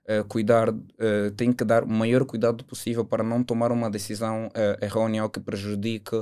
uh, 0.08 0.24
cuidar, 0.30 0.70
uh, 0.70 1.32
têm 1.36 1.52
que 1.52 1.66
dar 1.66 1.84
o 1.84 1.90
maior 1.90 2.24
cuidado 2.24 2.64
possível 2.64 3.04
para 3.04 3.22
não 3.24 3.44
tomar 3.44 3.74
uma 3.74 3.90
decisão 3.90 4.48
uh, 4.48 4.86
errônea 4.86 5.22
ou 5.22 5.30
que 5.30 5.42
prejudique 5.42 6.16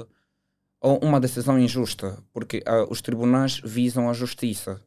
ou 0.81 0.97
uma 1.03 1.19
decisão 1.19 1.59
injusta, 1.59 2.17
porque 2.33 2.61
os 2.89 3.01
tribunais 3.01 3.61
visam 3.63 4.09
a 4.09 4.13
justiça. 4.13 4.81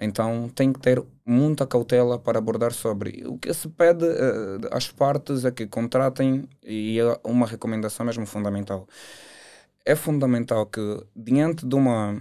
Então 0.00 0.48
tem 0.54 0.72
que 0.72 0.80
ter 0.80 1.02
muita 1.26 1.66
cautela 1.66 2.18
para 2.18 2.38
abordar 2.38 2.72
sobre. 2.72 3.22
O 3.26 3.36
que 3.38 3.52
se 3.52 3.68
pede 3.68 4.06
às 4.70 4.90
partes 4.90 5.44
é 5.44 5.50
que 5.50 5.66
contratem, 5.66 6.48
e 6.64 6.98
é 6.98 7.20
uma 7.22 7.46
recomendação 7.46 8.06
mesmo 8.06 8.24
fundamental 8.24 8.88
é 9.84 9.96
fundamental 9.96 10.66
que, 10.66 11.04
diante 11.16 11.66
de 11.66 11.74
uma, 11.74 12.20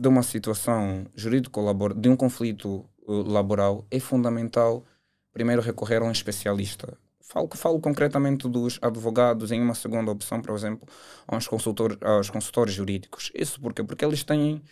de 0.00 0.08
uma 0.08 0.22
situação 0.22 1.06
jurídico-laboral, 1.14 1.96
de 1.96 2.08
um 2.08 2.16
conflito 2.16 2.84
uh, 3.06 3.22
laboral, 3.22 3.86
é 3.90 4.00
fundamental 4.00 4.84
primeiro 5.32 5.62
recorrer 5.62 6.02
a 6.02 6.04
um 6.04 6.10
especialista. 6.10 6.96
Falo, 7.20 7.48
falo 7.54 7.80
concretamente 7.80 8.48
dos 8.48 8.78
advogados, 8.80 9.50
em 9.50 9.60
uma 9.60 9.74
segunda 9.74 10.10
opção, 10.10 10.40
por 10.40 10.54
exemplo, 10.54 10.86
aos, 11.26 11.48
consultor, 11.48 11.98
aos 12.00 12.30
consultores 12.30 12.74
jurídicos. 12.74 13.32
Isso 13.34 13.60
porque 13.60 13.82
Porque 13.82 14.04
eles 14.04 14.22
têm 14.22 14.62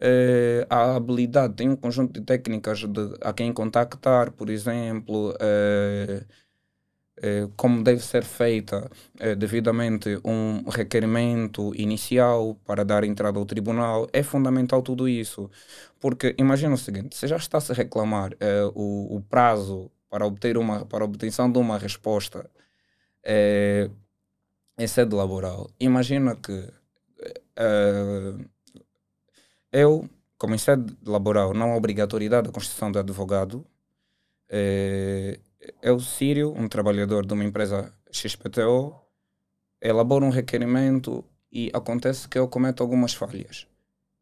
eh, 0.00 0.66
a 0.68 0.96
habilidade, 0.96 1.54
têm 1.54 1.70
um 1.70 1.76
conjunto 1.76 2.20
de 2.20 2.26
técnicas 2.26 2.80
de, 2.80 3.14
a 3.20 3.32
quem 3.32 3.52
contactar, 3.52 4.30
por 4.32 4.50
exemplo. 4.50 5.34
Eh, 5.40 6.24
eh, 7.22 7.48
como 7.56 7.82
deve 7.82 8.02
ser 8.02 8.24
feita 8.24 8.90
devidamente 9.38 10.20
um 10.24 10.68
requerimento 10.68 11.72
inicial 11.74 12.56
para 12.66 12.84
dar 12.84 13.04
entrada 13.04 13.38
ao 13.38 13.46
tribunal, 13.46 14.06
é 14.12 14.22
fundamental 14.22 14.82
tudo 14.82 15.08
isso. 15.08 15.50
Porque 16.00 16.34
imagina 16.38 16.74
o 16.74 16.78
seguinte: 16.78 17.16
se 17.16 17.26
já 17.26 17.36
está 17.36 17.58
-se 17.60 17.72
a 17.72 17.74
reclamar 17.74 18.32
o, 18.74 19.16
o, 19.16 19.22
prazo 19.22 19.90
para 20.10 20.26
obter 20.26 20.58
uma 20.58 20.84
para 20.86 21.04
obtenção 21.04 21.50
de 21.50 21.58
uma 21.58 21.78
resposta 21.78 22.50
em 24.78 24.86
sede 24.86 25.14
laboral, 25.14 25.70
imagina 25.80 26.36
que 26.36 26.68
eu, 29.72 30.08
como 30.38 30.54
em 30.54 30.58
sede 30.58 30.96
laboral, 31.04 31.54
não 31.54 31.72
há 31.72 31.76
obrigatoriedade 31.76 32.48
da 32.48 32.52
constituição 32.52 32.90
de 32.90 32.98
advogado 32.98 33.66
é 35.82 35.90
o 35.90 36.00
Sírio, 36.00 36.52
um 36.56 36.68
trabalhador 36.68 37.26
de 37.26 37.32
uma 37.32 37.44
empresa 37.44 37.92
XPTO, 38.10 38.94
elabora 39.80 40.24
um 40.24 40.30
requerimento 40.30 41.24
e 41.50 41.70
acontece 41.72 42.28
que 42.28 42.38
eu 42.38 42.48
cometo 42.48 42.82
algumas 42.82 43.14
falhas. 43.14 43.66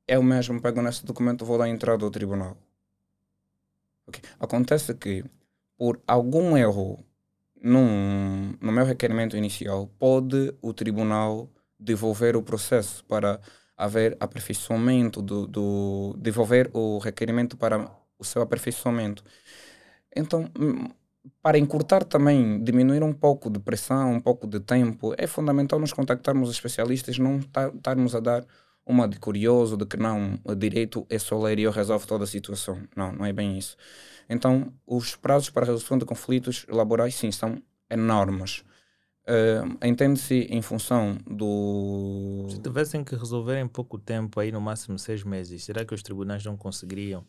Eu 0.07 0.23
mesmo 0.23 0.61
pego 0.61 0.83
nesse 0.83 1.05
documento 1.05 1.45
e 1.45 1.47
vou 1.47 1.59
dar 1.59 1.69
entrada 1.69 2.05
ao 2.05 2.11
tribunal. 2.11 2.57
Okay. 4.07 4.23
Acontece 4.39 4.95
que, 4.95 5.25
por 5.79 6.01
algum 6.07 6.57
erro 6.57 7.05
num, 7.57 8.55
no 8.61 8.71
meu 8.71 8.85
requerimento 8.85 9.37
inicial, 9.37 9.89
pode 9.99 10.55
o 10.61 10.75
tribunal 10.75 11.49
devolver 11.79 12.37
o 12.37 12.43
processo 12.43 13.03
para 13.07 13.41
haver 13.77 14.17
aperfeiçoamento, 14.21 15.21
do, 15.21 15.47
do 15.47 16.15
devolver 16.19 16.71
o 16.73 16.99
requerimento 16.99 17.57
para 17.57 17.91
o 18.19 18.25
seu 18.25 18.43
aperfeiçoamento. 18.43 19.25
Então, 20.15 20.51
hum, 20.59 20.89
para 21.43 21.59
encurtar 21.59 22.05
também, 22.05 22.63
diminuir 22.63 23.03
um 23.03 23.13
pouco 23.13 23.51
de 23.51 23.59
pressão, 23.59 24.13
um 24.13 24.21
pouco 24.21 24.47
de 24.47 24.61
tempo, 24.61 25.15
é 25.17 25.27
fundamental 25.27 25.79
nos 25.79 25.93
contactarmos 25.93 26.49
os 26.49 26.55
especialistas, 26.55 27.19
não 27.19 27.39
estarmos 27.39 28.15
a 28.15 28.21
dar 28.21 28.47
uma 28.87 29.09
de 29.09 29.19
curioso, 29.19 29.77
de 29.77 29.87
que 29.87 29.97
não, 29.97 30.39
direito 30.57 31.07
é 31.09 31.19
só 31.19 31.39
ler 31.39 31.59
e 31.59 31.63
eu 31.63 31.71
resolvo 31.71 32.07
toda 32.07 32.25
a 32.25 32.27
situação. 32.27 32.83
Não, 32.95 33.13
não 33.13 33.25
é 33.25 33.33
bem 33.33 33.57
isso. 33.57 33.77
Então, 34.29 34.73
os 34.87 35.17
prazos 35.17 35.51
para 35.51 35.65
a 35.65 35.67
resolução 35.67 35.99
de 35.99 36.05
conflitos 36.05 36.67
laborais, 36.69 37.15
sim, 37.15 37.31
são 37.33 37.63
enormes. 37.91 38.63
Uh, 39.27 39.87
Entende-se 39.87 40.47
em 40.51 40.61
função 40.61 41.17
do. 41.27 42.47
Se 42.51 42.61
tivessem 42.61 43.03
que 43.03 43.17
resolver 43.17 43.59
em 43.59 43.67
pouco 43.67 43.99
tempo, 43.99 44.39
aí 44.39 44.53
no 44.53 44.61
máximo 44.61 44.99
seis 44.99 45.25
meses, 45.25 45.65
será 45.65 45.85
que 45.85 45.95
os 45.95 46.03
tribunais 46.03 46.45
não 46.45 46.57
conseguiriam? 46.57 47.25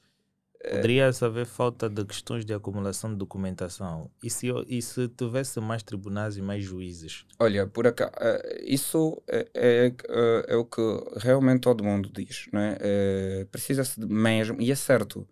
Poderia 0.69 1.09
haver 1.21 1.45
falta 1.45 1.87
de 1.87 2.03
questões 2.05 2.43
de 2.43 2.53
acumulação 2.53 3.11
de 3.11 3.17
documentação. 3.17 4.09
E 4.23 4.29
se, 4.29 4.47
e 4.67 4.81
se 4.81 5.07
tivesse 5.09 5.59
mais 5.59 5.83
tribunais 5.83 6.37
e 6.37 6.41
mais 6.41 6.63
juízes? 6.63 7.23
Olha, 7.39 7.67
por 7.67 7.85
acaso, 7.85 8.11
uh, 8.13 8.63
isso 8.63 9.21
é, 9.27 9.47
é, 9.53 9.93
é, 10.09 10.45
é, 10.47 10.55
o 10.55 10.65
que 10.65 10.81
realmente 11.17 11.61
todo 11.61 11.83
mundo 11.83 12.09
diz. 12.11 12.47
Né? 12.51 12.77
Uh, 12.77 13.45
Precisa-se 13.47 13.99
de 13.99 14.07
mesmo, 14.07 14.59
e 14.59 14.71
é 14.71 14.75
certo, 14.75 15.27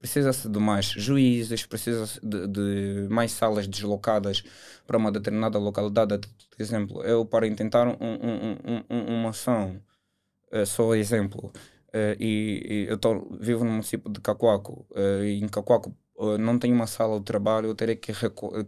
precisa-se 0.00 0.48
de 0.48 0.58
mais 0.58 0.86
juízes, 0.86 1.66
precisa-se 1.66 2.18
de, 2.22 2.46
de, 2.46 3.08
mais 3.10 3.32
salas 3.32 3.68
deslocadas 3.68 4.42
para 4.86 4.96
uma 4.96 5.12
determinada 5.12 5.58
localidade. 5.58 6.18
Por 6.50 6.62
exemplo, 6.62 7.04
eu 7.04 7.24
para 7.24 7.46
intentar 7.46 7.86
um, 7.86 7.96
um, 8.00 8.84
um, 8.88 9.20
uma 9.20 9.30
ação, 9.30 9.80
uh, 10.52 10.64
só 10.64 10.94
exemplo, 10.94 11.52
uh, 11.88 12.16
e, 12.18 12.86
e, 12.88 12.90
eu 12.90 12.96
tô, 12.98 13.28
vivo 13.38 13.62
no 13.62 13.72
município 13.72 14.10
de 14.10 14.20
Cacoaco, 14.20 14.86
uh, 14.92 15.22
e 15.22 15.40
em 15.40 15.48
Cacoaco 15.48 15.94
não 16.38 16.58
tenho 16.58 16.74
uma 16.74 16.86
sala 16.86 17.18
de 17.18 17.24
trabalho, 17.24 17.68
eu 17.68 17.74
terei 17.74 17.96
que, 17.96 18.12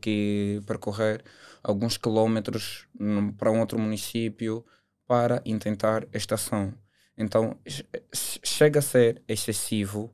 que 0.01 0.63
percorrer 0.67 1.23
alguns 1.63 1.99
quilómetros 1.99 2.89
para 3.37 3.51
um 3.51 3.61
outro 3.61 3.79
município 3.79 4.65
para 5.07 5.43
intentar 5.45 6.09
esta 6.15 6.35
ação. 6.35 6.73
Então 7.15 7.55
chega 8.43 8.79
a 8.79 8.83
ser 8.83 9.23
excessivo 9.29 10.11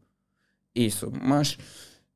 isso, 0.74 1.10
mas 1.10 1.56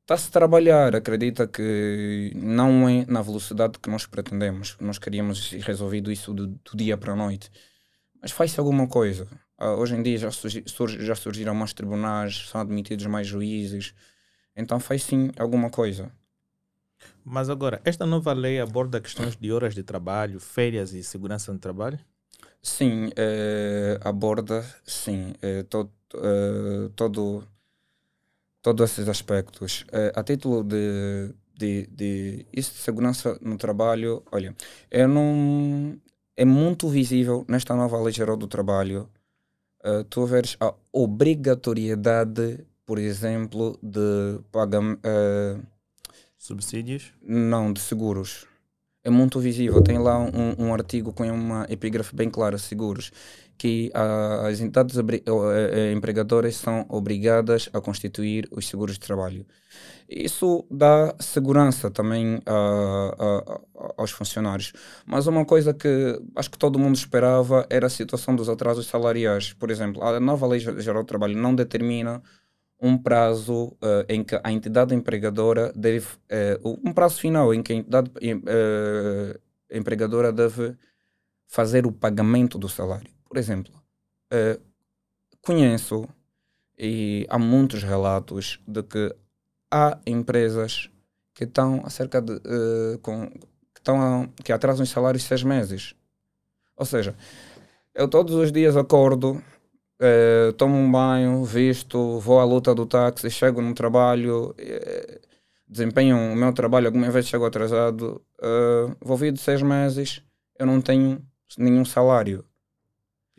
está-se 0.01 0.29
a 0.29 0.33
trabalhar. 0.33 0.95
Acredita 0.95 1.47
que 1.47 2.33
não 2.35 2.89
é 2.89 3.05
na 3.07 3.23
velocidade 3.23 3.79
que 3.79 3.91
nós 3.91 4.07
pretendemos. 4.07 4.77
Nós 4.81 4.99
queríamos 4.99 5.53
resolvido 5.53 6.11
isso 6.11 6.33
do, 6.33 6.47
do 6.47 6.77
dia 6.77 6.97
para 6.97 7.13
a 7.13 7.17
noite. 7.17 7.51
Mas 8.21 8.31
faz-se 8.31 8.59
alguma 8.61 8.87
coisa. 8.87 9.27
Uh, 9.61 9.79
hoje 9.79 9.95
em 9.95 10.03
dia 10.03 10.19
já, 10.19 10.31
surgi, 10.31 10.63
surgi, 10.67 11.05
já 11.05 11.15
surgiram 11.15 11.55
mais 11.55 11.73
tribunais, 11.73 12.49
são 12.49 12.61
admitidos 12.61 13.07
mais 13.07 13.27
juízes. 13.27 13.95
Então 14.57 14.79
faz 14.79 15.03
sim 15.03 15.31
alguma 15.39 15.71
coisa. 15.71 16.13
Mas 17.25 17.49
agora, 17.49 17.81
esta 17.85 18.05
nova 18.05 18.33
lei 18.33 18.61
aborda 18.61 19.01
questões 19.01 19.37
de 19.37 19.53
horas 19.53 19.75
de 19.75 19.83
trabalho, 19.83 20.41
férias 20.41 20.93
e 20.93 21.03
segurança 21.03 21.53
no 21.53 21.59
trabalho? 21.59 21.99
Sim, 22.61 23.11
eh, 23.17 23.99
aborda, 24.03 24.65
sim, 24.85 25.35
eh, 25.43 25.65
todo, 25.65 25.93
eh, 26.15 26.91
todo 26.95 27.45
todos 28.63 28.91
esses 28.91 29.09
aspectos. 29.09 29.83
Uh, 29.83 30.13
a 30.15 30.23
título 30.23 30.63
de, 30.63 31.35
de, 31.57 31.87
de 31.89 32.47
isso 32.53 32.73
de 32.73 32.79
segurança 32.79 33.39
no 33.43 33.57
trabalho, 33.59 34.23
olha, 34.31 34.55
eu 34.91 35.09
não. 35.09 35.99
É 36.35 36.47
muito 36.47 36.89
visível 36.89 37.45
nesta 37.47 37.75
nova 37.77 38.01
lei 38.01 38.13
geral 38.13 38.37
do 38.37 38.47
trabalho 38.47 39.09
uh, 39.85 40.05
tu 40.05 40.25
veres 40.25 40.57
a 40.61 40.73
obrigatoriedade, 40.93 42.65
por 42.87 42.99
exemplo, 42.99 43.79
de 43.83 44.41
pagar. 44.51 44.83
Uh, 44.83 45.63
Subsídios? 46.39 47.13
Não, 47.23 47.73
de 47.73 47.81
seguros 47.81 48.49
é 49.05 49.11
muito 49.11 49.41
visível. 49.41 49.83
Tem 49.83 49.99
lá 49.99 50.19
um, 50.19 50.55
um 50.59 50.75
artigo 50.75 51.13
com 51.13 51.25
uma 51.31 51.67
epígrafe 51.69 52.15
bem 52.15 52.31
clara, 52.31 52.57
seguros, 52.59 53.11
que 53.63 53.93
as 54.45 54.61
entidades 54.61 54.97
uh, 54.97 55.03
empregadoras 55.95 56.57
são 56.57 56.85
obrigadas 56.89 57.71
a 57.73 57.81
constituir 57.81 58.49
os 58.51 58.67
seguros 58.67 58.95
de 58.95 59.07
trabalho. 59.07 59.47
Isso 60.09 60.67
dá 60.69 61.15
segurança 61.21 61.89
também 61.93 62.39
uh, 62.39 63.63
aos 63.97 64.11
funcionários. 64.11 64.73
Mas 65.07 65.29
uma 65.29 65.45
coisa 65.45 65.73
que 65.73 66.21
acho 66.35 66.51
que 66.51 66.59
todo 66.59 66.77
mundo 66.77 66.97
esperava 66.97 67.65
era 67.71 67.87
a 67.87 67.91
situação 67.91 68.35
dos 68.35 68.49
atrasos 68.49 68.87
salariais. 68.89 69.53
Por 69.53 69.71
exemplo, 69.71 70.03
a 70.03 70.19
nova 70.19 70.45
Lei 70.45 70.59
Geral 70.59 71.05
do 71.05 71.07
Trabalho 71.07 71.39
não 71.39 71.55
determina 71.55 72.21
um 72.81 72.99
prazo 72.99 73.69
uh, 73.81 74.05
em 74.09 74.25
que 74.25 74.41
a 74.43 74.51
entidade 74.51 74.93
empregadora 74.93 75.73
deve, 75.77 76.09
uh, 76.65 76.81
um 76.85 76.93
prazo 76.93 77.21
final 77.21 77.55
em 77.55 77.63
que 77.63 77.73
a 77.73 77.77
entidade 77.77 78.11
uh, 78.11 79.41
empregadora 79.71 80.33
deve 80.33 80.77
fazer 81.47 81.87
o 81.87 81.93
pagamento 81.93 82.59
do 82.59 82.69
salário. 82.69 83.22
Por 83.33 83.39
exemplo, 83.39 83.73
conheço 85.41 86.07
e 86.79 87.27
há 87.31 87.39
muitos 87.39 87.83
relatos 87.83 88.61
de 88.69 88.83
que 88.83 89.17
há 89.71 89.99
empresas 90.07 90.91
que 91.35 91.45
estão 91.45 91.81
acerca 91.83 92.21
de 92.21 92.39
com, 93.01 93.31
que, 93.31 93.79
estão 93.79 94.29
que 94.45 94.53
atrasam 94.53 94.83
os 94.83 94.91
salários 94.91 95.25
seis 95.25 95.43
meses. 95.43 95.95
Ou 96.77 96.85
seja, 96.85 97.17
eu 97.95 98.07
todos 98.07 98.35
os 98.35 98.53
dias 98.53 98.77
acordo 98.77 99.43
Uh, 100.03 100.53
tomo 100.55 100.77
um 100.77 100.91
banho, 100.91 101.45
visto, 101.45 102.19
vou 102.19 102.41
à 102.41 102.45
luta 102.45 102.75
do 102.75 102.85
táxi, 102.85 103.31
chego 103.31 103.63
no 103.63 103.73
trabalho, 103.73 104.51
uh, 104.51 105.21
desempenho 105.69 106.17
o 106.17 106.35
meu 106.35 106.53
trabalho, 106.53 106.89
alguma 106.89 107.09
vez 107.09 107.29
chego 107.29 107.47
atrasado, 107.47 108.21
uh, 108.41 108.97
vou 109.01 109.17
vir 109.17 109.33
de 109.33 109.41
seis 109.41 109.63
meses, 109.63 110.21
eu 110.59 110.67
não 110.67 110.81
tenho 110.81 111.25
nenhum 111.57 111.85
salário. 111.85 112.45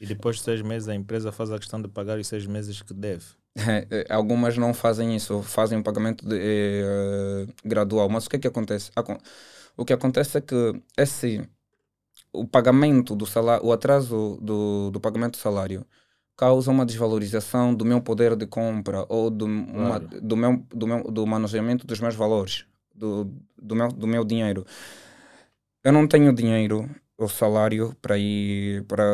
E 0.04 0.06
depois 0.06 0.36
de 0.36 0.42
seis 0.42 0.62
meses 0.62 0.90
a 0.90 0.94
empresa 0.94 1.32
faz 1.32 1.50
a 1.50 1.58
questão 1.58 1.82
de 1.82 1.88
pagar 1.88 2.20
os 2.20 2.28
seis 2.28 2.46
meses 2.46 2.82
que 2.82 2.94
deve. 2.94 3.24
Algumas 4.10 4.58
não 4.58 4.74
fazem 4.74 5.16
isso, 5.16 5.42
fazem 5.42 5.78
um 5.78 5.82
pagamento 5.82 6.28
de, 6.28 7.48
gradual. 7.64 8.10
Mas 8.10 8.26
o 8.26 8.30
que 8.30 8.36
é 8.36 8.40
que 8.40 8.48
acontece? 8.48 8.92
O 9.78 9.86
que 9.86 9.94
acontece 9.94 10.40
é 10.40 10.42
que 10.42 10.82
esse, 10.98 11.42
o 12.34 12.46
pagamento 12.46 13.16
do 13.16 13.26
salário, 13.26 13.66
o 13.66 13.72
atraso 13.72 14.38
do, 14.42 14.92
do 14.92 15.00
pagamento 15.00 15.36
do 15.36 15.38
salário, 15.38 15.86
causa 16.36 16.70
uma 16.70 16.86
desvalorização 16.86 17.74
do 17.74 17.86
meu 17.86 18.02
poder 18.02 18.36
de 18.36 18.46
compra 18.46 19.06
ou 19.08 19.30
do, 19.30 19.46
uma, 19.46 20.00
do, 20.00 20.36
meu, 20.36 20.66
do, 20.70 20.86
meu, 20.86 21.04
do 21.06 21.26
manuseamento 21.26 21.88
dos 21.88 22.02
meus 22.02 22.16
valores, 22.16 22.66
do, 22.94 23.34
do, 23.58 23.74
meu, 23.74 23.88
do 23.88 24.06
meu 24.06 24.26
dinheiro. 24.26 24.66
Eu 25.82 25.94
não 25.94 26.06
tenho 26.06 26.34
dinheiro 26.34 26.90
ou 27.18 27.30
salário 27.30 27.96
para 28.02 28.18
ir 28.18 28.84
para, 28.84 29.06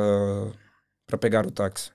para 1.10 1.17
pegar 1.17 1.43
o 1.48 1.52
táxi 1.52 1.89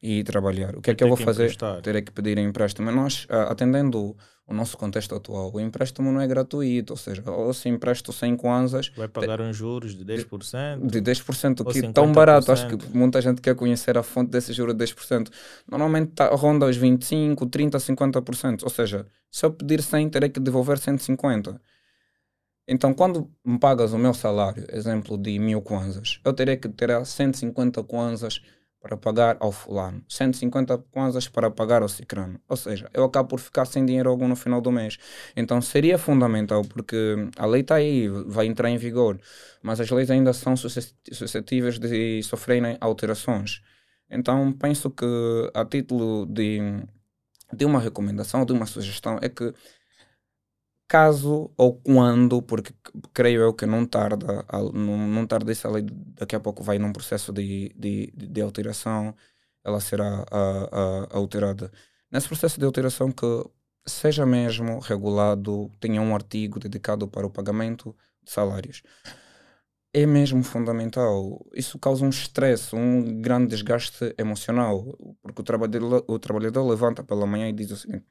e 0.00 0.20
ir 0.20 0.24
trabalhar. 0.24 0.76
O 0.76 0.80
que 0.80 0.92
é 0.92 0.94
que 0.94 1.02
eu 1.02 1.08
vou 1.08 1.16
fazer? 1.16 1.56
Terei 1.82 2.00
que 2.00 2.12
pedir 2.12 2.38
empréstimo. 2.38 2.86
Mas 2.86 2.94
nós, 2.94 3.26
atendendo 3.48 4.16
o 4.46 4.54
nosso 4.54 4.76
contexto 4.76 5.14
atual, 5.14 5.50
o 5.52 5.58
empréstimo 5.58 6.12
não 6.12 6.20
é 6.20 6.26
gratuito, 6.26 6.92
ou 6.92 6.96
seja, 6.96 7.28
ou 7.28 7.52
se 7.52 7.68
empresto 7.68 8.12
100 8.12 8.36
kwanzas... 8.36 8.92
Vai 8.96 9.08
pagar 9.08 9.40
uns 9.40 9.56
juros 9.56 9.96
de 9.96 10.04
10%? 10.04 10.86
De 10.86 11.00
10%, 11.00 11.72
que 11.72 11.78
é 11.78 11.90
tão 11.90 12.12
barato, 12.12 12.52
acho 12.52 12.68
que 12.68 12.96
muita 12.96 13.20
gente 13.20 13.40
quer 13.40 13.56
conhecer 13.56 13.98
a 13.98 14.02
fonte 14.02 14.30
desse 14.30 14.52
juro 14.52 14.72
de 14.72 14.84
10%. 14.84 15.32
Normalmente 15.68 16.12
tá, 16.12 16.28
ronda 16.28 16.66
os 16.66 16.78
25%, 16.78 17.36
30%, 17.36 17.96
50%, 17.96 18.62
ou 18.62 18.70
seja, 18.70 19.06
se 19.30 19.44
eu 19.44 19.50
pedir 19.50 19.82
100, 19.82 20.10
terei 20.10 20.28
que 20.28 20.38
devolver 20.38 20.78
150%. 20.78 21.58
Então, 22.66 22.94
quando 22.94 23.30
me 23.44 23.58
pagas 23.58 23.92
o 23.92 23.98
meu 23.98 24.14
salário, 24.14 24.66
exemplo 24.72 25.18
de 25.18 25.38
mil 25.38 25.60
kwanzas, 25.60 26.20
eu 26.24 26.32
terei 26.32 26.56
que 26.56 26.68
ter 26.68 27.04
150 27.04 27.82
kwanzas 27.84 28.40
para 28.84 28.98
pagar 28.98 29.38
ao 29.40 29.50
fulano, 29.50 30.04
150 30.06 30.76
kwanzas 30.90 31.26
para 31.26 31.50
pagar 31.50 31.80
ao 31.80 31.88
cicrano. 31.88 32.38
Ou 32.46 32.54
seja, 32.54 32.90
eu 32.92 33.04
acabo 33.04 33.30
por 33.30 33.40
ficar 33.40 33.64
sem 33.64 33.84
dinheiro 33.86 34.10
algum 34.10 34.28
no 34.28 34.36
final 34.36 34.60
do 34.60 34.70
mês. 34.70 34.98
Então 35.34 35.60
seria 35.62 35.96
fundamental, 35.96 36.62
porque 36.66 37.16
a 37.38 37.46
lei 37.46 37.62
está 37.62 37.76
aí, 37.76 38.08
vai 38.26 38.44
entrar 38.44 38.68
em 38.68 38.76
vigor, 38.76 39.18
mas 39.62 39.80
as 39.80 39.90
leis 39.90 40.10
ainda 40.10 40.34
são 40.34 40.54
suscetíveis 40.54 41.78
de 41.78 42.22
sofrerem 42.22 42.76
alterações. 42.78 43.62
Então 44.10 44.52
penso 44.52 44.90
que 44.90 45.06
a 45.54 45.64
título 45.64 46.26
de, 46.26 46.60
de 47.54 47.64
uma 47.64 47.80
recomendação, 47.80 48.44
de 48.44 48.52
uma 48.52 48.66
sugestão, 48.66 49.18
é 49.22 49.30
que 49.30 49.50
caso 50.88 51.50
ou 51.56 51.74
quando, 51.80 52.42
porque 52.42 52.74
creio 53.12 53.40
eu 53.42 53.54
que 53.54 53.66
não 53.66 53.86
tarda, 53.86 54.44
não, 54.72 54.96
não 54.98 55.26
tarda 55.26 55.50
essa 55.52 55.68
lei, 55.70 55.84
daqui 56.18 56.36
a 56.36 56.40
pouco 56.40 56.62
vai 56.62 56.78
num 56.78 56.92
processo 56.92 57.32
de, 57.32 57.74
de, 57.76 58.12
de 58.14 58.40
alteração, 58.40 59.14
ela 59.64 59.80
será 59.80 60.24
a, 60.30 61.08
a, 61.10 61.16
alterada. 61.16 61.72
Nesse 62.10 62.28
processo 62.28 62.58
de 62.58 62.66
alteração 62.66 63.10
que 63.10 63.26
seja 63.86 64.26
mesmo 64.26 64.78
regulado, 64.78 65.70
tenha 65.80 66.00
um 66.00 66.14
artigo 66.14 66.60
dedicado 66.60 67.08
para 67.08 67.26
o 67.26 67.30
pagamento 67.30 67.96
de 68.22 68.30
salários. 68.30 68.82
é 69.92 70.06
mesmo 70.06 70.42
fundamental. 70.42 71.44
Isso 71.54 71.78
causa 71.78 72.04
um 72.04 72.08
estresse, 72.08 72.74
um 72.74 73.20
grande 73.20 73.48
desgaste 73.48 74.14
emocional, 74.18 74.84
porque 75.22 75.40
o 75.40 75.44
trabalhador, 75.44 76.04
o 76.08 76.18
trabalhador 76.18 76.68
levanta 76.68 77.02
pela 77.04 77.26
manhã 77.26 77.48
e 77.48 77.52
diz 77.52 77.70
o 77.70 77.76
seguinte: 77.76 78.06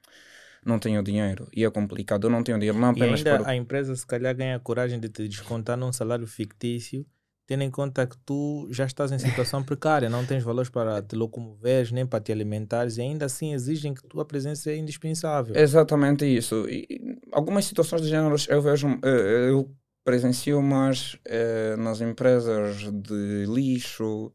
não 0.65 0.79
tenho 0.79 1.01
dinheiro, 1.03 1.47
e 1.55 1.63
é 1.63 1.69
complicado, 1.69 2.27
eu 2.27 2.29
não 2.29 2.43
tenho 2.43 2.57
dinheiro, 2.57 2.79
não 2.79 2.89
apenas 2.89 3.21
e 3.21 3.27
ainda 3.27 3.43
para... 3.43 3.51
a 3.51 3.55
empresa 3.55 3.95
se 3.95 4.05
calhar 4.05 4.35
ganha 4.35 4.55
a 4.55 4.59
coragem 4.59 4.99
de 4.99 5.09
te 5.09 5.27
descontar 5.27 5.77
num 5.77 5.91
salário 5.91 6.25
fictício, 6.27 7.05
tendo 7.45 7.63
em 7.63 7.71
conta 7.71 8.07
que 8.07 8.17
tu 8.25 8.67
já 8.71 8.85
estás 8.85 9.11
em 9.11 9.19
situação 9.19 9.61
precária, 9.63 10.09
não 10.09 10.25
tens 10.25 10.43
valores 10.43 10.69
para 10.69 11.01
te 11.01 11.15
locomoveres, 11.15 11.91
nem 11.91 12.05
para 12.05 12.19
te 12.19 12.31
alimentares, 12.31 12.97
e 12.97 13.01
ainda 13.01 13.25
assim 13.25 13.53
exigem 13.53 13.93
que 13.93 14.03
tua 14.07 14.25
presença 14.25 14.71
é 14.71 14.77
indispensável. 14.77 15.55
Exatamente 15.55 16.25
isso. 16.25 16.67
E 16.69 17.19
algumas 17.31 17.65
situações 17.65 18.01
de 18.01 18.09
género 18.09 18.35
eu 18.49 18.61
vejo, 18.61 18.87
eh, 19.03 19.49
eu 19.49 19.69
presencio 20.03 20.61
mais 20.61 21.17
é, 21.25 21.75
nas 21.77 22.01
empresas 22.01 22.91
de 22.91 23.45
lixo, 23.47 24.33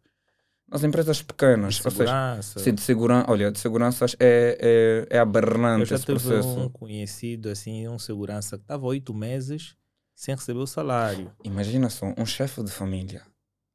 nas 0.70 0.84
empresas 0.84 1.22
pequenas. 1.22 1.76
De 1.76 1.82
segurança. 1.82 2.58
Seja, 2.58 2.72
de 2.72 2.80
segurança. 2.80 3.30
Olha, 3.30 3.50
de 3.50 3.58
seguranças 3.58 4.16
é, 4.20 5.06
é, 5.10 5.16
é 5.16 5.18
aberrante 5.18 5.80
Eu 5.80 5.86
já 5.86 5.96
esse 5.96 6.06
processo. 6.06 6.48
um 6.48 6.68
conhecido, 6.68 7.48
assim, 7.48 7.88
um 7.88 7.98
segurança 7.98 8.56
que 8.56 8.64
estava 8.64 8.86
oito 8.86 9.14
meses 9.14 9.74
sem 10.14 10.34
receber 10.34 10.60
o 10.60 10.66
salário. 10.66 11.32
Imagina 11.44 11.88
só, 11.88 12.12
um 12.18 12.26
chefe 12.26 12.62
de 12.62 12.70
família. 12.70 13.22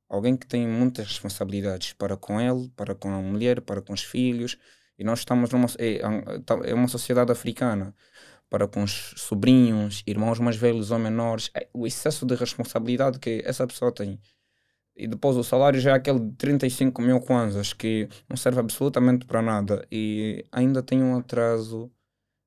Alguém 0.10 0.36
que 0.36 0.46
tem 0.46 0.68
muitas 0.68 1.08
responsabilidades 1.08 1.94
para 1.94 2.16
com 2.16 2.40
ele, 2.40 2.70
para 2.76 2.94
com 2.94 3.10
a 3.10 3.22
mulher, 3.22 3.62
para 3.62 3.82
com 3.82 3.94
os 3.94 4.04
filhos. 4.04 4.58
E 5.00 5.04
nós 5.04 5.20
estamos 5.20 5.50
numa... 5.52 5.68
É, 5.80 6.02
é 6.66 6.74
uma 6.74 6.88
sociedade 6.88 7.32
africana 7.32 7.96
para 8.50 8.68
com 8.68 8.84
os 8.84 9.16
sobrinhos, 9.18 10.04
irmãos 10.06 10.40
mais 10.40 10.56
velhos 10.56 10.92
ou 10.92 11.00
menores, 11.00 11.50
é 11.56 11.68
o 11.74 11.88
excesso 11.88 12.24
de 12.24 12.36
responsabilidade 12.36 13.18
que 13.18 13.42
essa 13.44 13.66
pessoa 13.66 13.92
tem. 13.92 14.20
E 14.96 15.08
depois 15.08 15.36
o 15.36 15.44
salário 15.44 15.80
já 15.80 15.92
é 15.92 15.94
aquele 15.96 16.20
de 16.20 16.36
35 16.36 17.02
mil 17.02 17.20
kwanzas 17.20 17.74
que 17.74 18.08
não 18.30 18.38
serve 18.38 18.60
absolutamente 18.60 19.26
para 19.26 19.42
nada 19.42 19.86
e 19.92 20.46
ainda 20.52 20.84
tem 20.84 21.02
um 21.02 21.18
atraso 21.18 21.92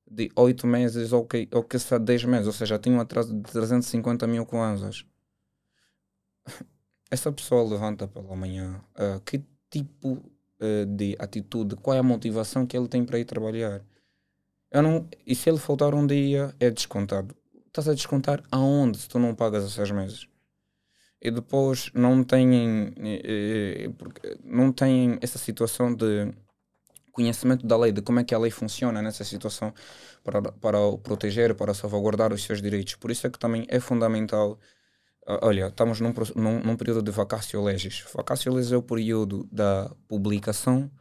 de 0.09 0.31
8 0.33 0.65
meses 0.65 1.11
ou 1.11 1.25
que, 1.25 1.49
ou 1.51 1.61
que 1.63 1.77
seja 1.77 1.99
10 1.99 2.23
meses, 2.23 2.47
ou 2.47 2.53
seja, 2.53 2.79
tem 2.79 2.93
um 2.93 3.01
atraso 3.01 3.35
de 3.35 3.41
350 3.41 4.25
mil 4.27 4.45
kwanzas. 4.45 5.05
Essa 7.11 7.31
pessoa 7.31 7.69
levanta 7.69 8.07
pela 8.07 8.35
manhã, 8.35 8.81
uh, 8.95 9.19
que 9.21 9.43
tipo 9.69 10.13
uh, 10.13 10.85
de 10.85 11.17
atitude, 11.19 11.75
qual 11.75 11.95
é 11.95 11.99
a 11.99 12.03
motivação 12.03 12.65
que 12.65 12.77
ele 12.77 12.87
tem 12.87 13.03
para 13.03 13.19
ir 13.19 13.25
trabalhar? 13.25 13.83
Eu 14.71 14.81
não, 14.81 15.07
e 15.25 15.35
se 15.35 15.49
ele 15.49 15.57
faltar 15.57 15.93
um 15.93 16.07
dia, 16.07 16.55
é 16.59 16.69
descontado. 16.69 17.35
Estás 17.65 17.89
a 17.89 17.93
descontar 17.93 18.41
aonde 18.51 18.97
se 18.97 19.09
tu 19.09 19.19
não 19.19 19.35
pagas 19.35 19.63
os 19.65 19.73
seis 19.73 19.91
meses? 19.91 20.27
E 21.21 21.31
depois 21.31 21.89
não 21.93 22.23
têm, 22.23 22.93
eh, 22.97 23.89
eh, 24.23 24.37
não 24.43 24.71
têm 24.71 25.17
essa 25.21 25.37
situação 25.37 25.93
de 25.93 26.31
conhecimento 27.11 27.65
da 27.65 27.75
lei, 27.75 27.91
de 27.91 28.01
como 28.01 28.19
é 28.19 28.23
que 28.23 28.35
a 28.35 28.37
lei 28.37 28.51
funciona 28.51 29.01
nessa 29.01 29.23
situação 29.23 29.73
para, 30.23 30.41
para 30.41 30.79
o 30.79 30.97
proteger, 30.99 31.55
para 31.55 31.73
salvaguardar 31.73 32.31
os 32.31 32.43
seus 32.43 32.61
direitos. 32.61 32.95
Por 32.95 33.09
isso 33.09 33.25
é 33.25 33.29
que 33.29 33.39
também 33.39 33.65
é 33.69 33.79
fundamental. 33.79 34.59
Olha, 35.41 35.67
estamos 35.67 35.99
num, 35.99 36.13
num, 36.35 36.59
num 36.61 36.75
período 36.77 37.01
de 37.01 37.11
vacácio 37.11 37.61
legis. 37.63 38.05
Vacácio 38.13 38.53
legis 38.53 38.71
é 38.71 38.77
o 38.77 38.83
período 38.83 39.47
da 39.51 39.91
publicação 40.07 40.91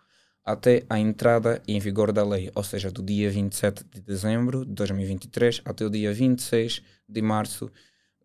até 0.46 0.84
a 0.88 0.98
entrada 0.98 1.60
em 1.66 1.80
vigor 1.80 2.12
da 2.12 2.24
lei, 2.24 2.52
ou 2.54 2.62
seja, 2.62 2.88
do 2.88 3.02
dia 3.02 3.28
27 3.28 3.84
de 3.84 4.00
dezembro 4.00 4.64
de 4.64 4.72
2023 4.72 5.60
até 5.64 5.84
o 5.84 5.90
dia 5.90 6.14
26 6.14 6.82
de 7.08 7.20
março 7.20 7.66
de 7.66 7.72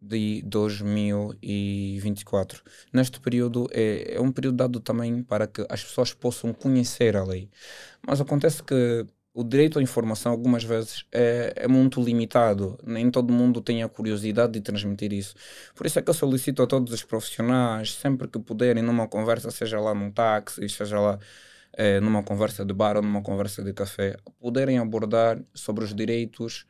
2024. 0.01 2.63
Neste 2.91 3.19
período 3.19 3.69
é, 3.71 4.15
é 4.15 4.21
um 4.21 4.31
período 4.31 4.57
dado 4.57 4.79
também 4.79 5.21
para 5.21 5.45
que 5.47 5.63
as 5.69 5.83
pessoas 5.83 6.13
possam 6.13 6.53
conhecer 6.53 7.15
a 7.15 7.23
lei. 7.23 7.49
Mas 8.05 8.19
acontece 8.19 8.63
que 8.63 9.05
o 9.33 9.43
direito 9.43 9.79
à 9.79 9.81
informação 9.81 10.31
algumas 10.31 10.63
vezes 10.63 11.05
é, 11.11 11.53
é, 11.55 11.67
muito 11.67 12.01
limitado, 12.01 12.77
nem 12.85 13.09
todo 13.09 13.31
mundo 13.31 13.61
tem 13.61 13.81
a 13.81 13.87
curiosidade 13.87 14.53
de 14.53 14.61
transmitir 14.61 15.13
isso. 15.13 15.35
Por 15.73 15.85
isso 15.85 15.99
é 15.99 16.01
que 16.01 16.09
eu 16.09 16.13
solicito 16.13 16.61
a 16.61 16.67
todos 16.67 16.93
os 16.93 17.03
profissionais, 17.03 17.93
sempre 17.93 18.27
que 18.27 18.39
puderem, 18.39 18.83
numa 18.83 19.07
conversa, 19.07 19.49
seja 19.49 19.79
lá 19.79 19.93
num 19.93 20.11
táxi, 20.11 20.67
seja 20.67 20.99
lá 20.99 21.19
é, 21.73 21.99
numa 22.01 22.23
conversa 22.23 22.65
de 22.65 22.73
bar 22.73 22.97
ou 22.97 23.01
numa 23.01 23.21
conversa 23.21 23.63
de 23.63 23.73
café, 23.73 24.17
poderem 24.39 24.79
abordar 24.79 25.41
sobre 25.53 25.85
os 25.85 25.95
direitos 25.95 26.65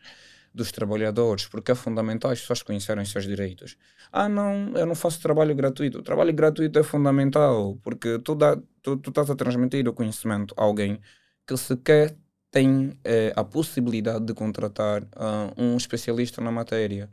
dos 0.53 0.71
trabalhadores, 0.71 1.47
porque 1.47 1.71
é 1.71 1.75
fundamental 1.75 2.31
as 2.31 2.41
pessoas 2.41 2.61
conhecerem 2.61 3.03
os 3.03 3.11
seus 3.11 3.25
direitos. 3.25 3.77
Ah, 4.11 4.27
não, 4.27 4.73
eu 4.75 4.85
não 4.85 4.95
faço 4.95 5.21
trabalho 5.21 5.55
gratuito. 5.55 5.99
O 5.99 6.01
trabalho 6.01 6.33
gratuito 6.33 6.77
é 6.77 6.83
fundamental, 6.83 7.77
porque 7.81 8.19
tu, 8.19 8.35
dá, 8.35 8.57
tu, 8.81 8.97
tu 8.97 9.09
estás 9.09 9.29
a 9.29 9.35
transmitir 9.35 9.87
o 9.87 9.93
conhecimento 9.93 10.53
a 10.57 10.63
alguém 10.63 10.99
que 11.47 11.55
sequer 11.55 12.15
tem 12.51 12.97
eh, 13.05 13.31
a 13.35 13.43
possibilidade 13.45 14.25
de 14.25 14.33
contratar 14.33 15.03
uh, 15.03 15.53
um 15.57 15.77
especialista 15.77 16.41
na 16.41 16.51
matéria. 16.51 17.09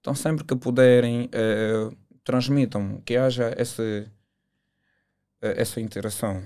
Então, 0.00 0.12
sempre 0.14 0.44
que 0.44 0.56
puderem, 0.56 1.28
eh, 1.32 1.88
transmitam, 2.24 3.00
que 3.04 3.16
haja 3.16 3.54
esse, 3.56 4.08
essa 5.40 5.80
interação. 5.80 6.42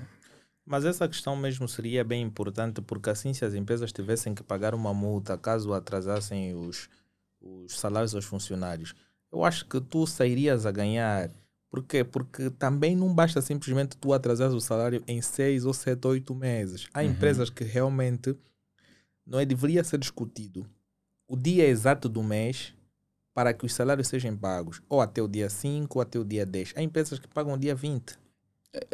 Mas 0.67 0.85
essa 0.85 1.07
questão 1.07 1.37
mesmo 1.37 1.69
seria 1.69 2.03
bem 2.03 2.23
importante, 2.23 2.83
porque 2.83 3.09
assim, 3.09 3.33
se 3.33 3.45
as 3.45 3.55
empresas 3.55 3.93
tivessem 3.93 4.35
que 4.35 4.43
pagar 4.43 4.75
uma 4.75 4.93
multa 4.93 5.39
caso 5.39 5.73
atrasassem 5.73 6.55
os, 6.55 6.89
os 7.41 7.79
salários 7.79 8.17
aos 8.17 8.25
funcionários, 8.25 8.93
eu 9.33 9.45
acho 9.45 9.65
que 9.67 9.81
tu 9.81 10.05
sairias 10.07 10.67
a 10.67 10.73
ganhar. 10.73 11.31
Por 11.71 11.85
quê? 11.85 12.03
Porque 12.03 12.51
também 12.51 12.97
não 12.97 13.15
basta 13.15 13.41
simplesmente 13.41 13.97
tu 13.97 14.13
atrasar 14.13 14.51
o 14.51 14.61
salário 14.61 15.05
em 15.07 15.23
seis 15.23 15.65
ou 15.65 15.73
sete, 15.73 16.05
oito 16.09 16.35
meses. 16.35 16.89
Há 16.93 17.01
uhum. 17.01 17.11
empresas 17.11 17.49
que 17.49 17.63
realmente 17.63 18.37
não 19.25 19.39
é, 19.39 19.45
deveria 19.45 19.85
ser 19.85 19.99
discutido 19.99 20.67
o 21.29 21.37
dia 21.37 21.67
exato 21.67 22.09
do 22.09 22.23
mês 22.23 22.75
para 23.35 23.53
que 23.53 23.67
os 23.67 23.75
salários 23.75 24.09
sejam 24.09 24.37
pagos, 24.37 24.81
ou 24.89 25.01
até 25.01 25.21
o 25.21 25.29
dia 25.29 25.51
5 25.51 25.99
ou 25.99 26.03
até 26.03 26.19
o 26.19 26.25
dia 26.25 26.47
10. 26.47 26.73
Há 26.75 26.83
empresas 26.83 27.19
que 27.19 27.29
pagam 27.29 27.59
dia 27.59 27.75
20. 27.75 28.19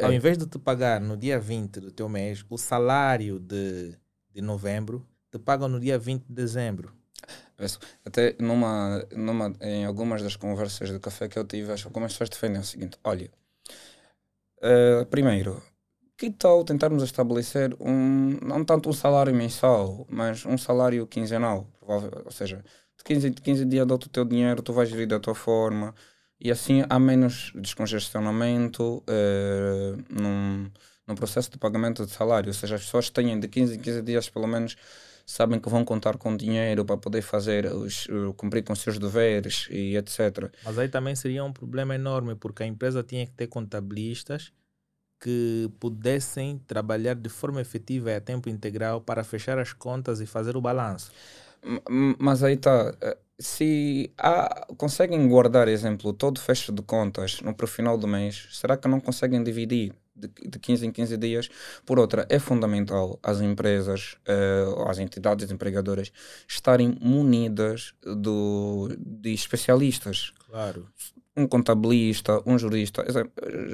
Ao 0.01 0.11
é. 0.11 0.15
invés 0.15 0.37
de 0.37 0.45
te 0.45 0.57
pagar 0.57 1.01
no 1.01 1.17
dia 1.17 1.39
20 1.39 1.79
do 1.79 1.91
teu 1.91 2.07
mês 2.07 2.45
o 2.49 2.57
salário 2.57 3.39
de, 3.39 3.97
de 4.31 4.41
novembro, 4.41 5.05
te 5.31 5.39
pagam 5.39 5.67
no 5.67 5.79
dia 5.79 5.97
20 5.97 6.25
de 6.25 6.33
dezembro. 6.33 6.93
Até 8.05 8.35
numa, 8.39 9.05
numa, 9.15 9.53
em 9.61 9.85
algumas 9.85 10.21
das 10.21 10.35
conversas 10.35 10.91
de 10.91 10.99
café 10.99 11.27
que 11.27 11.37
eu 11.37 11.45
tive, 11.45 11.71
algumas 11.71 12.13
pessoas 12.13 12.29
defendem 12.29 12.59
o 12.59 12.63
seguinte: 12.63 12.97
olha, 13.03 13.31
uh, 14.59 15.05
primeiro, 15.05 15.61
que 16.17 16.29
tal 16.31 16.63
tentarmos 16.63 17.03
estabelecer 17.03 17.75
um, 17.79 18.37
não 18.41 18.65
tanto 18.65 18.89
um 18.89 18.93
salário 18.93 19.33
mensal, 19.33 20.05
mas 20.09 20.45
um 20.45 20.57
salário 20.57 21.07
quinzenal? 21.07 21.67
Ou 21.81 22.31
seja, 22.31 22.63
de 22.97 23.03
15 23.03 23.27
em 23.27 23.33
15 23.33 23.65
dias 23.65 23.87
dou-te 23.87 24.07
o 24.07 24.09
teu 24.09 24.25
dinheiro, 24.25 24.61
tu 24.61 24.73
vais 24.73 24.89
gerir 24.89 25.07
da 25.07 25.19
tua 25.19 25.35
forma, 25.35 25.93
e 26.43 26.51
assim 26.51 26.83
há 26.89 26.99
menos 26.99 27.53
descongestionamento 27.55 28.97
uh, 28.97 30.03
num, 30.09 30.69
num 31.07 31.15
processo 31.15 31.49
de 31.49 31.57
pagamento 31.57 32.05
de 32.05 32.11
salário, 32.11 32.49
ou 32.49 32.53
seja, 32.53 32.75
as 32.75 32.83
pessoas 32.83 33.09
têm 33.09 33.39
de 33.39 33.47
15 33.47 33.75
em 33.75 33.79
15 33.79 34.01
dias 34.01 34.29
pelo 34.29 34.45
menos 34.45 34.75
sabem 35.25 35.57
que 35.57 35.69
vão 35.69 35.85
contar 35.85 36.17
com 36.17 36.35
dinheiro 36.35 36.83
para 36.83 36.97
poder 36.97 37.21
fazer 37.21 37.65
os, 37.67 38.07
cumprir 38.35 38.61
com 38.63 38.73
os 38.73 38.79
seus 38.79 38.99
deveres 38.99 39.67
e 39.71 39.95
etc. 39.95 40.51
Mas 40.65 40.77
aí 40.77 40.89
também 40.89 41.15
seria 41.15 41.43
um 41.45 41.53
problema 41.53 41.95
enorme, 41.95 42.35
porque 42.35 42.63
a 42.63 42.67
empresa 42.67 43.01
tinha 43.01 43.25
que 43.25 43.31
ter 43.31 43.47
contabilistas 43.47 44.51
que 45.21 45.71
pudessem 45.79 46.57
trabalhar 46.67 47.15
de 47.15 47.29
forma 47.29 47.61
efetiva 47.61 48.11
e 48.11 48.15
a 48.15 48.19
tempo 48.19 48.49
integral 48.49 48.99
para 48.99 49.23
fechar 49.23 49.57
as 49.57 49.71
contas 49.71 50.19
e 50.19 50.25
fazer 50.25 50.57
o 50.57 50.61
balanço. 50.61 51.09
Mas 52.19 52.43
aí 52.43 52.55
está, 52.55 52.93
eh, 52.99 53.17
se 53.39 54.11
há, 54.17 54.67
conseguem 54.77 55.27
guardar, 55.27 55.67
exemplo, 55.67 56.13
todo 56.13 56.39
fecho 56.39 56.71
de 56.71 56.81
contas 56.81 57.41
no 57.41 57.53
para 57.53 57.65
o 57.65 57.67
final 57.67 57.97
do 57.97 58.07
mês, 58.07 58.47
será 58.51 58.77
que 58.77 58.87
não 58.87 58.99
conseguem 58.99 59.43
dividir 59.43 59.93
de, 60.15 60.27
de 60.27 60.59
15 60.59 60.85
em 60.85 60.91
15 60.91 61.17
dias? 61.17 61.49
Por 61.85 61.99
outra, 61.99 62.25
é 62.29 62.37
fundamental 62.39 63.19
as 63.23 63.41
empresas, 63.41 64.17
uh, 64.27 64.87
as 64.87 64.99
entidades 64.99 65.51
empregadoras 65.51 66.11
estarem 66.47 66.97
munidas 67.01 67.93
do, 68.03 68.95
de 68.97 69.33
especialistas. 69.33 70.33
Claro. 70.47 70.87
Um 71.35 71.47
contabilista, 71.47 72.43
um 72.45 72.59
jurista. 72.59 73.03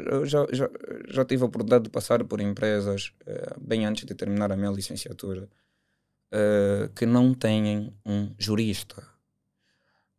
Eu 0.10 0.26
já, 0.26 0.48
já, 0.54 0.70
já 1.10 1.26
tive 1.26 1.44
a 1.44 1.48
oportunidade 1.48 1.84
de 1.84 1.90
passar 1.90 2.24
por 2.24 2.40
empresas 2.40 3.12
uh, 3.28 3.60
bem 3.60 3.86
antes 3.86 4.06
de 4.06 4.16
terminar 4.16 4.52
a 4.52 4.56
minha 4.56 4.72
licenciatura. 4.72 5.50
Uh, 6.32 6.88
que 6.94 7.08
não 7.08 7.34
têm 7.34 7.92
um 8.06 8.32
jurista 8.38 9.04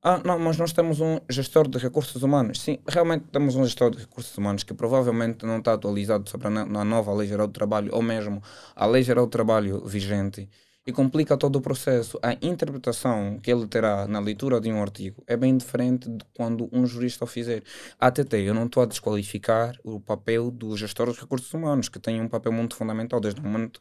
ah, 0.03 0.21
não, 0.25 0.39
mas 0.39 0.57
nós 0.57 0.73
temos 0.73 0.99
um 1.01 1.19
gestor 1.29 1.69
de 1.69 1.77
recursos 1.79 2.23
humanos. 2.23 2.61
Sim, 2.63 2.79
realmente 2.89 3.27
temos 3.31 3.55
um 3.55 3.65
gestor 3.65 3.91
de 3.91 3.99
recursos 3.99 4.37
humanos 4.37 4.65
que 4.65 4.73
provavelmente 4.73 5.45
não 5.45 5.59
está 5.59 5.75
atualizado 5.75 6.29
sobre 6.31 6.47
a, 6.49 6.51
na 6.51 6.85
nova 6.85 7.13
Lei 7.13 7.29
Geral 7.29 7.47
do 7.47 7.53
Trabalho 7.53 7.95
ou 7.95 8.03
mesmo 8.03 8.43
a 8.75 8.87
Lei 8.87 9.03
Geral 9.03 9.27
do 9.27 9.31
Trabalho 9.31 9.85
vigente. 9.87 10.49
e 10.87 10.93
complica 10.93 11.37
todo 11.37 11.57
o 11.57 11.61
processo. 11.61 12.19
A 12.23 12.33
interpretação 12.43 13.39
que 13.43 13.51
ele 13.53 13.67
terá 13.67 14.07
na 14.09 14.19
leitura 14.19 14.61
de 14.61 14.73
um 14.73 14.81
artigo 14.83 15.23
é 15.27 15.37
bem 15.37 15.57
diferente 15.57 16.09
de 16.09 16.25
quando 16.35 16.69
um 16.73 16.87
jurista 16.87 17.25
o 17.25 17.27
fizer. 17.27 17.63
ATT, 17.99 18.35
eu 18.39 18.55
não 18.55 18.67
estou 18.67 18.83
a 18.83 18.87
desqualificar 18.87 19.77
o 19.85 20.01
papel 20.01 20.51
do 20.51 20.77
gestor 20.77 21.07
dos 21.07 21.19
recursos 21.19 21.53
humanos, 21.53 21.89
que 21.89 21.99
tem 22.01 22.21
um 22.21 22.29
papel 22.29 22.53
muito 22.53 22.75
fundamental 22.77 23.21
desde 23.21 23.41
o 23.41 23.45
momento, 23.45 23.81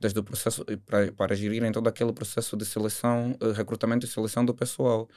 desde 0.00 0.18
o 0.18 0.24
processo, 0.24 0.64
para, 0.86 1.12
para 1.12 1.36
gerirem 1.36 1.70
todo 1.72 1.88
aquele 1.88 2.12
processo 2.12 2.56
de 2.56 2.64
seleção, 2.64 3.36
eh, 3.40 3.52
recrutamento 3.52 4.06
e 4.06 4.08
seleção 4.08 4.44
do 4.44 4.54
pessoal. 4.54 5.08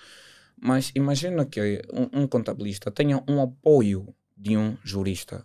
Mas 0.61 0.91
imagina 0.93 1.43
que 1.43 1.81
um, 1.91 2.21
um 2.21 2.27
contabilista 2.27 2.91
tenha 2.91 3.23
um 3.27 3.41
apoio 3.41 4.13
de 4.37 4.55
um 4.55 4.77
jurista 4.83 5.43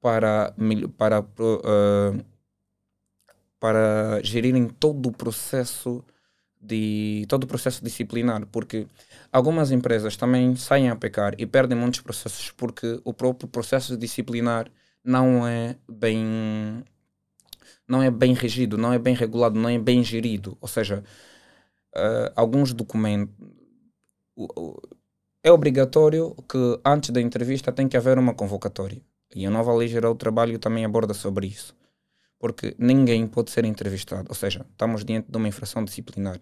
para, 0.00 0.54
para 0.96 1.20
uh, 1.20 2.24
para 3.60 4.20
gerirem 4.22 4.68
todo 4.68 5.08
o 5.08 5.12
processo 5.12 6.02
de 6.60 7.26
todo 7.28 7.44
o 7.44 7.46
processo 7.46 7.84
disciplinar, 7.84 8.46
porque 8.46 8.86
algumas 9.30 9.70
empresas 9.70 10.16
também 10.16 10.56
saem 10.56 10.88
a 10.88 10.96
pecar 10.96 11.34
e 11.38 11.46
perdem 11.46 11.78
muitos 11.78 12.00
processos 12.00 12.50
porque 12.50 13.00
o 13.04 13.12
próprio 13.12 13.48
processo 13.48 13.96
disciplinar 13.96 14.70
não 15.04 15.46
é 15.46 15.76
bem 15.88 16.82
não 17.86 18.02
é 18.02 18.10
bem 18.10 18.32
regido, 18.32 18.78
não 18.78 18.92
é 18.92 18.98
bem 18.98 19.14
regulado, 19.14 19.58
não 19.58 19.68
é 19.68 19.78
bem 19.78 20.02
gerido. 20.02 20.56
Ou 20.60 20.66
seja, 20.66 21.04
uh, 21.94 22.32
alguns 22.34 22.72
documentos 22.72 23.55
é 25.42 25.50
obrigatório 25.50 26.34
que 26.48 26.80
antes 26.84 27.10
da 27.10 27.20
entrevista 27.20 27.72
tem 27.72 27.88
que 27.88 27.96
haver 27.96 28.18
uma 28.18 28.34
convocatória. 28.34 29.00
E 29.34 29.44
a 29.46 29.50
nova 29.50 29.74
lei 29.74 29.88
geral 29.88 30.14
do 30.14 30.18
trabalho 30.18 30.58
também 30.58 30.84
aborda 30.84 31.14
sobre 31.14 31.46
isso 31.46 31.74
porque 32.38 32.74
ninguém 32.78 33.26
pode 33.26 33.50
ser 33.50 33.64
entrevistado. 33.64 34.26
Ou 34.28 34.34
seja, 34.34 34.64
estamos 34.70 35.04
diante 35.04 35.30
de 35.30 35.36
uma 35.36 35.48
infração 35.48 35.84
disciplinar. 35.84 36.40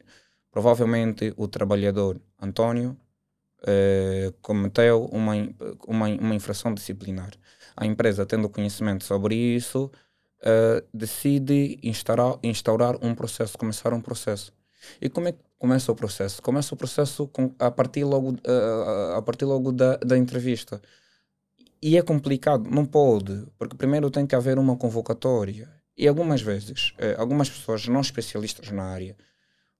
Provavelmente 0.50 1.32
o 1.36 1.48
trabalhador 1.48 2.20
António 2.40 2.96
eh, 3.66 4.32
cometeu 4.42 5.06
uma, 5.06 5.34
uma, 5.86 6.06
uma 6.08 6.34
infração 6.34 6.74
disciplinar. 6.74 7.32
A 7.76 7.86
empresa, 7.86 8.26
tendo 8.26 8.48
conhecimento 8.48 9.04
sobre 9.04 9.34
isso, 9.34 9.90
eh, 10.42 10.84
decide 10.92 11.78
instaurar, 11.82 12.38
instaurar 12.42 12.96
um 13.04 13.14
processo, 13.14 13.58
começar 13.58 13.92
um 13.92 14.00
processo. 14.00 14.52
E 15.00 15.08
como 15.08 15.28
é 15.28 15.32
que 15.32 15.38
começa 15.64 15.90
o 15.90 15.96
processo? 15.96 16.42
Começa 16.42 16.74
o 16.74 16.76
processo 16.76 17.26
com, 17.26 17.54
a 17.58 17.70
partir 17.70 18.04
logo, 18.04 18.32
uh, 18.32 19.16
a 19.16 19.22
partir 19.22 19.46
logo 19.46 19.72
da, 19.72 19.96
da 19.96 20.18
entrevista. 20.18 20.78
E 21.80 21.96
é 21.96 22.02
complicado, 22.02 22.68
não 22.70 22.84
pode, 22.84 23.46
porque 23.58 23.74
primeiro 23.74 24.10
tem 24.10 24.26
que 24.26 24.34
haver 24.34 24.58
uma 24.58 24.76
convocatória. 24.76 25.70
E 25.96 26.06
algumas 26.06 26.42
vezes, 26.42 26.92
eh, 26.98 27.14
algumas 27.16 27.48
pessoas 27.48 27.88
não 27.88 28.00
especialistas 28.00 28.70
na 28.70 28.84
área 28.84 29.16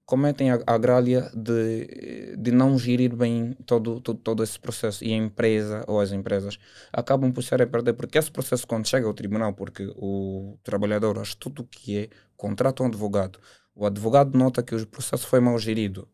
cometem 0.05 0.51
a, 0.51 0.59
a 0.65 0.77
gralha 0.77 1.31
de, 1.35 2.35
de 2.37 2.51
não 2.51 2.77
gerir 2.79 3.15
bem 3.15 3.55
todo, 3.65 3.99
todo, 4.01 4.19
todo 4.19 4.43
esse 4.43 4.59
processo. 4.59 5.03
E 5.03 5.13
a 5.13 5.17
empresa 5.17 5.83
ou 5.87 5.99
as 5.99 6.11
empresas 6.11 6.57
acabam 6.91 7.31
por 7.31 7.43
ser 7.43 7.61
a 7.61 7.67
perder, 7.67 7.93
porque 7.93 8.17
esse 8.17 8.31
processo, 8.31 8.65
quando 8.67 8.87
chega 8.87 9.05
ao 9.05 9.13
tribunal, 9.13 9.53
porque 9.53 9.91
o 9.97 10.57
trabalhador 10.63 11.19
acha 11.19 11.35
tudo 11.39 11.61
o 11.61 11.65
que 11.65 11.97
é, 11.97 12.09
contrata 12.37 12.81
um 12.83 12.87
advogado, 12.87 13.39
o 13.75 13.85
advogado 13.85 14.37
nota 14.37 14.63
que 14.63 14.73
o 14.73 14.87
processo 14.87 15.27
foi 15.27 15.39
mal 15.39 15.57
gerido. 15.59 16.07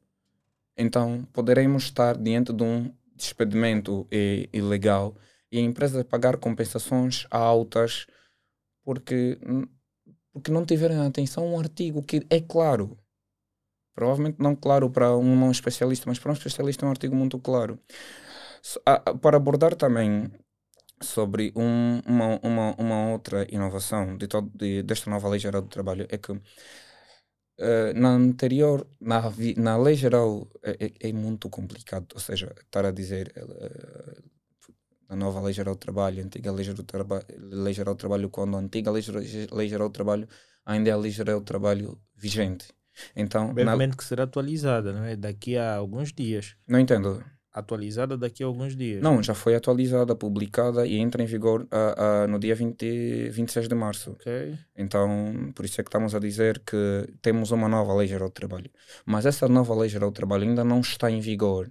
Então, 0.75 1.27
poderemos 1.31 1.83
estar 1.83 2.17
diante 2.17 2.51
de 2.51 2.63
um 2.63 2.91
despedimento 3.15 4.07
ilegal 4.51 5.15
e 5.51 5.59
a 5.59 5.61
empresa 5.61 6.03
pagar 6.03 6.37
compensações 6.37 7.27
altas 7.29 8.07
porque 8.83 9.37
porque 10.33 10.49
não 10.49 10.65
tiveram 10.65 11.05
atenção 11.05 11.43
a 11.43 11.47
um 11.47 11.59
artigo 11.59 12.01
que 12.01 12.25
é 12.29 12.39
claro. 12.39 12.97
Provavelmente 13.93 14.37
não 14.39 14.55
claro 14.55 14.89
para 14.89 15.15
um 15.17 15.35
não 15.35 15.51
especialista, 15.51 16.05
mas 16.07 16.17
para 16.17 16.31
um 16.31 16.33
especialista 16.33 16.85
é 16.85 16.87
um 16.87 16.91
artigo 16.91 17.15
muito 17.15 17.37
claro. 17.37 17.77
Para 19.21 19.37
abordar 19.37 19.75
também 19.75 20.31
sobre 21.01 21.51
um, 21.55 21.99
uma, 22.05 22.39
uma, 22.41 22.75
uma 22.77 23.11
outra 23.11 23.45
inovação 23.53 24.15
de 24.17 24.27
todo, 24.27 24.49
de, 24.55 24.83
desta 24.83 25.09
nova 25.09 25.27
Lei 25.27 25.39
Geral 25.39 25.61
do 25.61 25.67
Trabalho 25.67 26.07
é 26.09 26.17
que 26.17 26.31
uh, 27.59 27.99
na 27.99 28.09
anterior, 28.09 28.87
na, 28.99 29.21
na 29.57 29.77
Lei 29.77 29.95
Geral, 29.95 30.47
é, 30.63 30.85
é, 30.85 31.09
é, 31.09 31.13
muito 31.13 31.49
complicado, 31.49 32.07
ou 32.13 32.19
seja, 32.19 32.53
estar 32.59 32.85
a 32.85 32.91
dizer 32.91 33.33
uh, 33.37 34.23
a 35.09 35.15
nova 35.15 35.41
Lei 35.41 35.53
Geral 35.53 35.75
do 35.75 35.79
Trabalho, 35.79 36.21
a 36.21 36.25
antiga 36.25 36.51
Lei 36.51 36.63
Geral 36.63 36.77
do, 36.77 36.83
Traba 36.83 37.25
Lei 37.37 37.73
Geral 37.73 37.95
do 37.95 37.97
Trabalho, 37.97 38.29
quando 38.29 38.55
a 38.55 38.59
antiga 38.59 38.91
Lei, 38.91 39.03
Lei 39.51 39.67
Geral 39.67 39.89
do 39.89 39.93
Trabalho 39.93 40.27
ainda 40.65 40.89
é 40.89 40.93
a 40.93 40.97
Lei 40.97 41.11
Geral 41.11 41.39
do 41.39 41.45
Trabalho 41.45 41.99
vigente. 42.15 42.67
Então, 43.15 43.53
Brevemente 43.53 43.91
na... 43.91 43.97
que 43.97 44.03
será 44.03 44.23
atualizada, 44.23 44.93
não 44.93 45.03
é? 45.03 45.15
Daqui 45.15 45.57
a 45.57 45.75
alguns 45.75 46.11
dias. 46.13 46.55
Não 46.67 46.79
entendo. 46.79 47.23
Atualizada 47.53 48.17
daqui 48.17 48.43
a 48.43 48.45
alguns 48.45 48.75
dias. 48.75 49.01
Não, 49.01 49.21
já 49.21 49.33
foi 49.33 49.55
atualizada, 49.55 50.15
publicada 50.15 50.87
e 50.87 50.97
entra 50.97 51.21
em 51.21 51.25
vigor 51.25 51.63
uh, 51.63 52.25
uh, 52.25 52.27
no 52.27 52.39
dia 52.39 52.55
20, 52.55 53.29
26 53.29 53.67
de 53.67 53.75
março. 53.75 54.11
Okay. 54.11 54.57
Então, 54.75 55.51
por 55.53 55.65
isso 55.65 55.81
é 55.81 55.83
que 55.83 55.89
estamos 55.89 56.15
a 56.15 56.19
dizer 56.19 56.59
que 56.59 57.07
temos 57.21 57.51
uma 57.51 57.67
nova 57.67 57.93
Lei 57.93 58.07
Geral 58.07 58.29
do 58.29 58.33
Trabalho. 58.33 58.71
Mas 59.05 59.25
essa 59.25 59.49
nova 59.49 59.75
Lei 59.75 59.89
Geral 59.89 60.11
do 60.11 60.15
Trabalho 60.15 60.43
ainda 60.43 60.63
não 60.63 60.79
está 60.79 61.11
em 61.11 61.19
vigor 61.19 61.69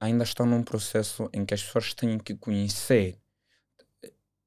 ainda 0.00 0.24
estão 0.24 0.46
num 0.46 0.62
processo 0.62 1.28
em 1.32 1.44
que 1.44 1.52
as 1.52 1.62
pessoas 1.62 1.92
têm 1.92 2.18
que 2.18 2.34
conhecer 2.34 3.18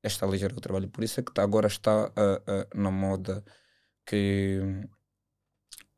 esta 0.01 0.25
lei 0.25 0.39
geral 0.39 0.55
do 0.55 0.61
trabalho. 0.61 0.89
Por 0.89 1.03
isso 1.03 1.19
é 1.19 1.23
que 1.23 1.39
agora 1.39 1.67
está 1.67 2.07
uh, 2.09 2.77
na 2.77 2.91
moda 2.91 3.43
que 4.05 4.59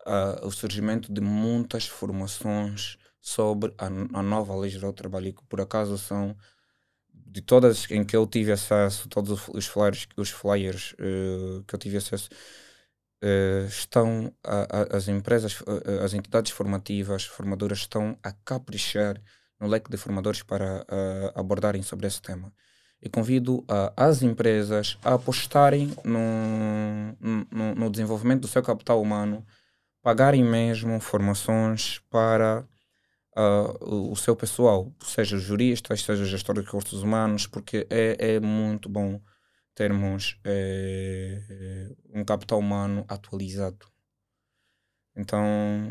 uh, 0.05 0.45
o 0.45 0.51
surgimento 0.51 1.11
de 1.11 1.21
muitas 1.21 1.87
formações 1.87 2.97
sobre 3.19 3.73
a, 3.77 3.87
a, 3.87 4.21
nova 4.21 4.55
lei 4.55 4.69
geral 4.69 4.91
do 4.91 4.95
trabalho, 4.95 5.33
que 5.33 5.43
por 5.45 5.59
acaso 5.59 5.97
são 5.97 6.35
de 7.35 7.41
todas 7.41 7.89
em 7.89 8.03
que 8.03 8.15
eu 8.15 8.25
tive 8.27 8.51
acesso, 8.51 9.09
todos 9.09 9.47
os 9.49 9.65
flyers, 9.65 10.07
os 10.15 10.29
flyers 10.29 10.93
uh, 10.93 11.63
que 11.67 11.75
eu 11.75 11.79
tive 11.79 11.97
acesso, 11.97 12.29
uh, 13.21 13.65
estão 13.67 14.31
a, 14.43 14.61
a, 14.61 14.97
as 14.97 15.07
empresas, 15.07 15.59
uh, 15.61 16.03
as 16.03 16.13
entidades 16.13 16.51
formativas, 16.51 17.25
formadoras 17.25 17.79
estão 17.79 18.17
a 18.23 18.31
caprichar 18.31 19.19
no 19.59 19.67
leque 19.67 19.89
de 19.89 19.97
formadores 19.97 20.43
para 20.43 20.85
abordarem 21.33 21.81
sobre 21.81 22.07
esse 22.07 22.21
tema. 22.21 22.53
E 23.01 23.09
convido 23.09 23.63
as 23.95 24.21
empresas 24.21 24.97
a 25.01 25.13
apostarem 25.13 25.95
no, 26.03 27.47
no, 27.49 27.75
no, 27.75 27.89
desenvolvimento 27.89 28.41
do 28.41 28.47
seu 28.49 28.61
capital 28.61 29.01
humano, 29.01 29.45
pagarem 30.05 30.43
mesmo 30.43 30.99
formações 30.99 31.97
para 32.11 32.63
uh, 33.35 34.11
o 34.11 34.15
seu 34.15 34.35
pessoal, 34.35 34.93
seja 35.01 35.35
juristas, 35.35 36.03
seja 36.03 36.23
gestor 36.25 36.53
de 36.53 36.61
recursos 36.61 37.01
humanos, 37.01 37.47
porque 37.47 37.87
é, 37.89 38.35
é 38.35 38.39
muito 38.39 38.87
bom 38.87 39.19
termos 39.73 40.39
é, 40.43 41.89
um 42.13 42.23
capital 42.23 42.59
humano 42.59 43.03
atualizado. 43.07 43.87
Então, 45.15 45.41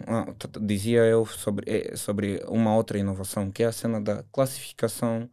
ah, 0.06 0.26
dizia 0.60 1.00
eu 1.06 1.26
sobre, 1.26 1.64
eh, 1.68 1.96
sobre 1.96 2.40
uma 2.46 2.76
outra 2.76 2.96
inovação, 2.96 3.50
que 3.50 3.64
é 3.64 3.66
a 3.66 3.72
cena 3.72 4.00
da 4.00 4.22
classificação 4.30 5.28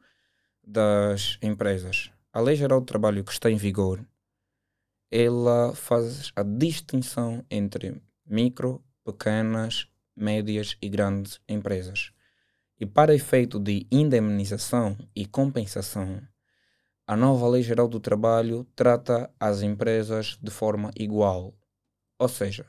das 0.64 1.38
empresas. 1.40 2.10
A 2.34 2.42
Lei 2.42 2.56
Geral 2.56 2.80
do 2.80 2.88
Trabalho 2.88 3.24
que 3.24 3.32
está 3.32 3.52
em 3.52 3.58
vigor, 3.58 4.04
ela 5.12 5.76
faz 5.76 6.32
a 6.36 6.42
distinção 6.42 7.46
entre 7.48 8.02
micro, 8.26 8.84
pequenas, 9.04 9.88
médias 10.16 10.78
e 10.82 10.90
grandes 10.90 11.40
empresas. 11.48 12.12
E 12.80 12.86
para 12.86 13.14
efeito 13.14 13.60
de 13.60 13.86
indemnização 13.92 14.98
e 15.16 15.26
compensação, 15.26 16.22
a 17.06 17.16
nova 17.16 17.48
Lei 17.48 17.62
Geral 17.62 17.88
do 17.88 18.00
Trabalho 18.00 18.66
trata 18.76 19.30
as 19.40 19.62
empresas 19.62 20.38
de 20.42 20.50
forma 20.50 20.92
igual. 20.96 21.54
Ou 22.18 22.28
seja, 22.28 22.66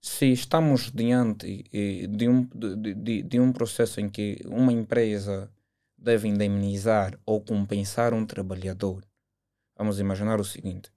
se 0.00 0.30
estamos 0.30 0.92
diante 0.92 1.64
de 2.08 2.28
um, 2.28 2.44
de, 2.44 2.94
de, 2.94 3.22
de 3.22 3.40
um 3.40 3.52
processo 3.52 4.00
em 4.00 4.08
que 4.08 4.40
uma 4.46 4.72
empresa 4.72 5.50
deve 5.96 6.28
indemnizar 6.28 7.18
ou 7.26 7.40
compensar 7.40 8.14
um 8.14 8.24
trabalhador, 8.24 9.04
vamos 9.76 9.98
imaginar 9.98 10.40
o 10.40 10.44
seguinte: 10.44 10.92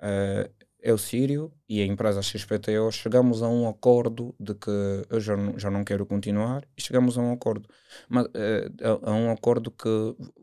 uh, 0.00 0.52
eu, 0.86 0.96
Sírio 0.96 1.52
e 1.68 1.82
a 1.82 1.84
empresa 1.84 2.22
XPTO 2.22 2.92
chegamos 2.92 3.42
a 3.42 3.48
um 3.48 3.68
acordo 3.68 4.32
de 4.38 4.54
que 4.54 4.70
eu 5.10 5.18
já, 5.20 5.34
já 5.56 5.68
não 5.68 5.82
quero 5.82 6.06
continuar 6.06 6.64
e 6.76 6.80
chegamos 6.80 7.18
a 7.18 7.22
um 7.22 7.32
acordo, 7.32 7.68
mas, 8.08 8.26
uh, 8.26 9.02
a, 9.04 9.10
a, 9.10 9.14
um 9.14 9.32
acordo 9.32 9.72
que 9.72 9.88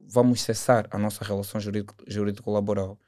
vamos 0.06 0.41
cessar 0.41 0.86
a 0.91 0.99
nossa 0.99 1.23
relação 1.23 1.62
jurídico-laboral. 1.62 2.99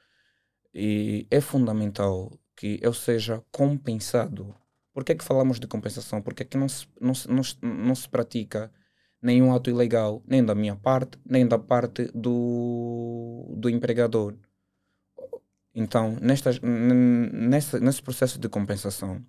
E 0.72 1.26
é 1.30 1.40
fundamental 1.42 2.32
que 2.56 2.78
eu 2.80 2.94
seja 2.94 3.44
compensado. 3.52 4.54
Por 4.94 5.04
que 5.04 5.12
é 5.12 5.14
que 5.14 5.24
falamos 5.24 5.60
de 5.60 5.66
compensação? 5.66 6.22
Porque 6.22 6.42
aqui 6.42 6.56
não 6.56 6.70
se, 6.70 6.86
não, 6.98 7.14
se, 7.14 7.28
não, 7.28 7.42
não 7.62 7.94
se 7.94 8.08
pratica 8.08 8.72
nenhum 9.20 9.54
ato 9.54 9.68
ilegal, 9.68 10.22
nem 10.26 10.42
da 10.42 10.54
minha 10.54 10.74
parte, 10.74 11.18
nem 11.24 11.46
da 11.46 11.58
parte 11.58 12.10
do, 12.14 13.54
do 13.58 13.68
empregador. 13.68 14.38
Então, 15.78 16.16
nestas, 16.22 16.58
nesse, 16.62 17.78
nesse 17.78 18.02
processo 18.02 18.38
de 18.38 18.48
compensação, 18.48 19.22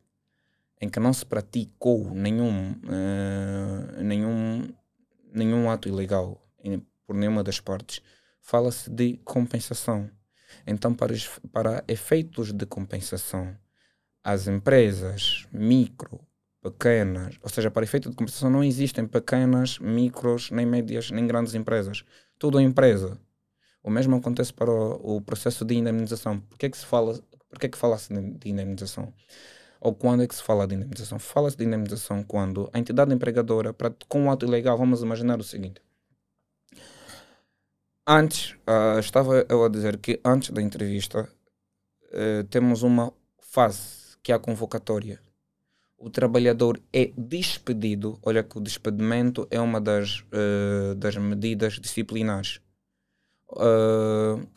em 0.79 0.87
que 0.87 0.97
não 0.97 1.11
se 1.11 1.25
praticou 1.25 2.09
nenhum, 2.11 2.71
uh, 2.71 4.01
nenhum, 4.01 4.69
nenhum 5.33 5.69
ato 5.69 5.89
ilegal 5.89 6.41
por 7.05 7.17
nenhuma 7.17 7.43
das 7.43 7.59
partes, 7.59 8.01
fala-se 8.41 8.89
de 8.89 9.17
compensação. 9.25 10.09
Então, 10.65 10.93
para, 10.93 11.13
para 11.51 11.83
efeitos 11.85 12.53
de 12.53 12.65
compensação, 12.65 13.53
as 14.23 14.47
empresas 14.47 15.45
micro, 15.51 16.21
pequenas, 16.61 17.35
ou 17.41 17.49
seja, 17.49 17.69
para 17.69 17.83
efeito 17.83 18.09
de 18.09 18.15
compensação 18.15 18.49
não 18.49 18.63
existem 18.63 19.05
pequenas, 19.05 19.79
micros, 19.79 20.49
nem 20.49 20.65
médias, 20.65 21.11
nem 21.11 21.27
grandes 21.27 21.55
empresas. 21.55 22.05
Tudo 22.39 22.57
é 22.57 22.63
empresa. 22.63 23.19
O 23.87 23.89
mesmo 23.89 24.17
acontece 24.17 24.53
para 24.53 24.69
o, 24.69 25.15
o 25.15 25.21
processo 25.21 25.63
de 25.63 25.73
indemnização. 25.73 26.41
Por 26.41 26.57
que 26.57 26.65
é 26.65 26.69
que 26.69 26.77
se 26.77 26.85
fala, 26.85 27.17
por 27.49 27.57
que 27.57 27.67
é 27.67 27.69
que 27.69 27.77
fala-se 27.77 28.13
de 28.13 28.49
indemnização? 28.49 29.13
Ou 29.79 29.95
quando 29.95 30.23
é 30.23 30.27
que 30.27 30.35
se 30.35 30.43
fala 30.43 30.67
de 30.67 30.75
indemnização? 30.75 31.17
Fala-se 31.17 31.55
de 31.55 31.63
indemnização 31.63 32.21
quando 32.21 32.69
a 32.73 32.79
entidade 32.79 33.13
empregadora, 33.13 33.73
com 34.09 34.23
um 34.23 34.29
ato 34.29 34.45
ilegal, 34.45 34.77
vamos 34.77 35.01
imaginar 35.01 35.39
o 35.39 35.43
seguinte. 35.43 35.81
Antes, 38.05 38.57
uh, 38.67 38.99
estava 38.99 39.45
eu 39.47 39.63
a 39.63 39.69
dizer 39.69 39.95
que 39.99 40.19
antes 40.25 40.49
da 40.49 40.61
entrevista 40.61 41.21
uh, 41.21 42.43
temos 42.49 42.83
uma 42.83 43.13
fase 43.39 44.17
que 44.21 44.33
é 44.33 44.35
a 44.35 44.39
convocatória. 44.39 45.21
O 45.97 46.09
trabalhador 46.09 46.77
é 46.91 47.13
despedido. 47.17 48.19
Olha 48.21 48.43
que 48.43 48.57
o 48.57 48.61
despedimento 48.61 49.47
é 49.49 49.61
uma 49.61 49.79
das, 49.79 50.25
uh, 50.33 50.93
das 50.95 51.15
medidas 51.15 51.79
disciplinares 51.79 52.59
uh, 53.51 54.47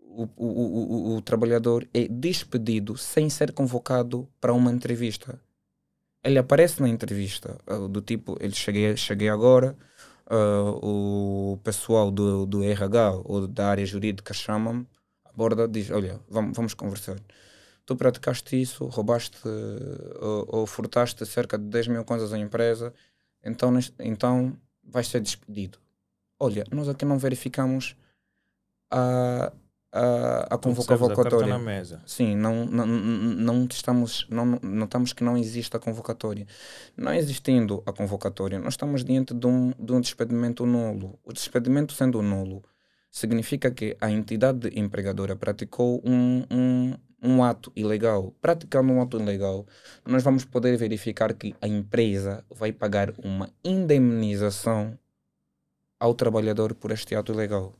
o, 0.00 0.28
o, 0.36 0.46
o, 0.46 1.16
o, 1.16 1.22
trabalhador 1.22 1.86
é 1.94 2.08
despedido 2.08 2.96
sem 2.96 3.30
ser 3.30 3.52
convocado 3.52 4.28
para 4.40 4.52
uma 4.52 4.72
entrevista. 4.72 5.40
Ele 6.24 6.38
aparece 6.38 6.80
na 6.80 6.88
entrevista, 6.88 7.56
uh, 7.66 7.88
do 7.88 8.00
tipo, 8.00 8.36
ele 8.40 8.54
cheguei, 8.54 8.96
cheguei 8.96 9.28
agora, 9.28 9.76
uh, 10.30 11.52
o 11.52 11.58
pessoal 11.58 12.10
do, 12.10 12.44
do 12.46 12.62
RH 12.62 13.12
ou 13.24 13.46
da 13.46 13.68
área 13.68 13.86
jurídica 13.86 14.34
chama-me, 14.34 14.86
aborda, 15.24 15.68
diz, 15.68 15.90
olha, 15.90 16.20
vamos, 16.28 16.56
vamos 16.56 16.74
conversar. 16.74 17.16
Tu 17.86 17.96
praticaste 17.96 18.60
isso, 18.60 18.84
roubaste 18.86 19.38
ou, 20.20 20.58
ou 20.60 20.66
furtaste 20.66 21.24
cerca 21.24 21.56
de 21.56 21.64
10 21.64 21.88
mil 21.88 22.04
coisas 22.04 22.32
à 22.32 22.38
empresa, 22.38 22.92
então, 23.42 23.72
então 24.00 24.56
vais 24.84 25.08
ser 25.08 25.20
despedido. 25.20 25.78
Olha, 26.38 26.64
nós 26.70 26.88
aqui 26.88 27.04
não 27.04 27.18
verificamos 27.18 27.96
a, 28.90 29.52
a, 29.92 30.54
a 30.54 30.58
convocatória. 30.58 31.46
na 31.46 31.58
mesa. 31.58 32.02
Sim, 32.06 32.36
não, 32.36 32.64
não, 32.66 32.86
não, 32.86 33.66
estamos, 33.70 34.26
não 34.30 34.58
notamos 34.62 35.12
que 35.12 35.24
não 35.24 35.36
existe 35.36 35.76
a 35.76 35.80
convocatória. 35.80 36.46
Não 36.96 37.12
existindo 37.14 37.82
a 37.86 37.92
convocatória, 37.92 38.58
nós 38.58 38.74
estamos 38.74 39.04
diante 39.04 39.34
de 39.34 39.46
um, 39.46 39.72
de 39.78 39.92
um 39.92 40.00
despedimento 40.00 40.66
nulo. 40.66 41.18
O 41.24 41.32
despedimento 41.32 41.92
sendo 41.92 42.22
nulo 42.22 42.62
significa 43.10 43.70
que 43.70 43.96
a 44.00 44.10
entidade 44.10 44.70
empregadora 44.78 45.34
praticou 45.34 46.02
um, 46.04 46.44
um, 46.50 46.94
um 47.22 47.42
ato 47.42 47.72
ilegal. 47.74 48.34
Praticando 48.40 48.92
um 48.92 49.02
ato 49.02 49.18
ilegal, 49.18 49.66
nós 50.06 50.22
vamos 50.22 50.44
poder 50.44 50.76
verificar 50.76 51.32
que 51.34 51.54
a 51.60 51.66
empresa 51.66 52.44
vai 52.50 52.72
pagar 52.72 53.12
uma 53.18 53.48
indemnização 53.64 54.98
ao 55.98 56.14
trabalhador 56.14 56.74
por 56.74 56.90
este 56.90 57.14
ato 57.14 57.32
ilegal. 57.32 57.74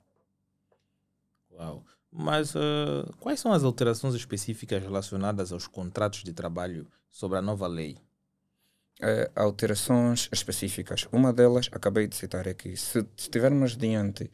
Mas 2.20 2.52
uh, 2.56 3.08
quais 3.20 3.38
são 3.38 3.52
as 3.52 3.62
alterações 3.62 4.12
específicas 4.12 4.82
relacionadas 4.82 5.52
aos 5.52 5.68
contratos 5.68 6.24
de 6.24 6.32
trabalho 6.32 6.84
sobre 7.08 7.38
a 7.38 7.42
nova 7.42 7.68
lei? 7.68 7.96
É, 9.00 9.30
alterações 9.36 10.28
específicas. 10.32 11.06
Uma 11.12 11.32
delas, 11.32 11.70
acabei 11.70 12.08
de 12.08 12.16
citar 12.16 12.48
aqui, 12.48 12.76
se 12.76 13.06
estivermos 13.16 13.76
diante 13.76 14.28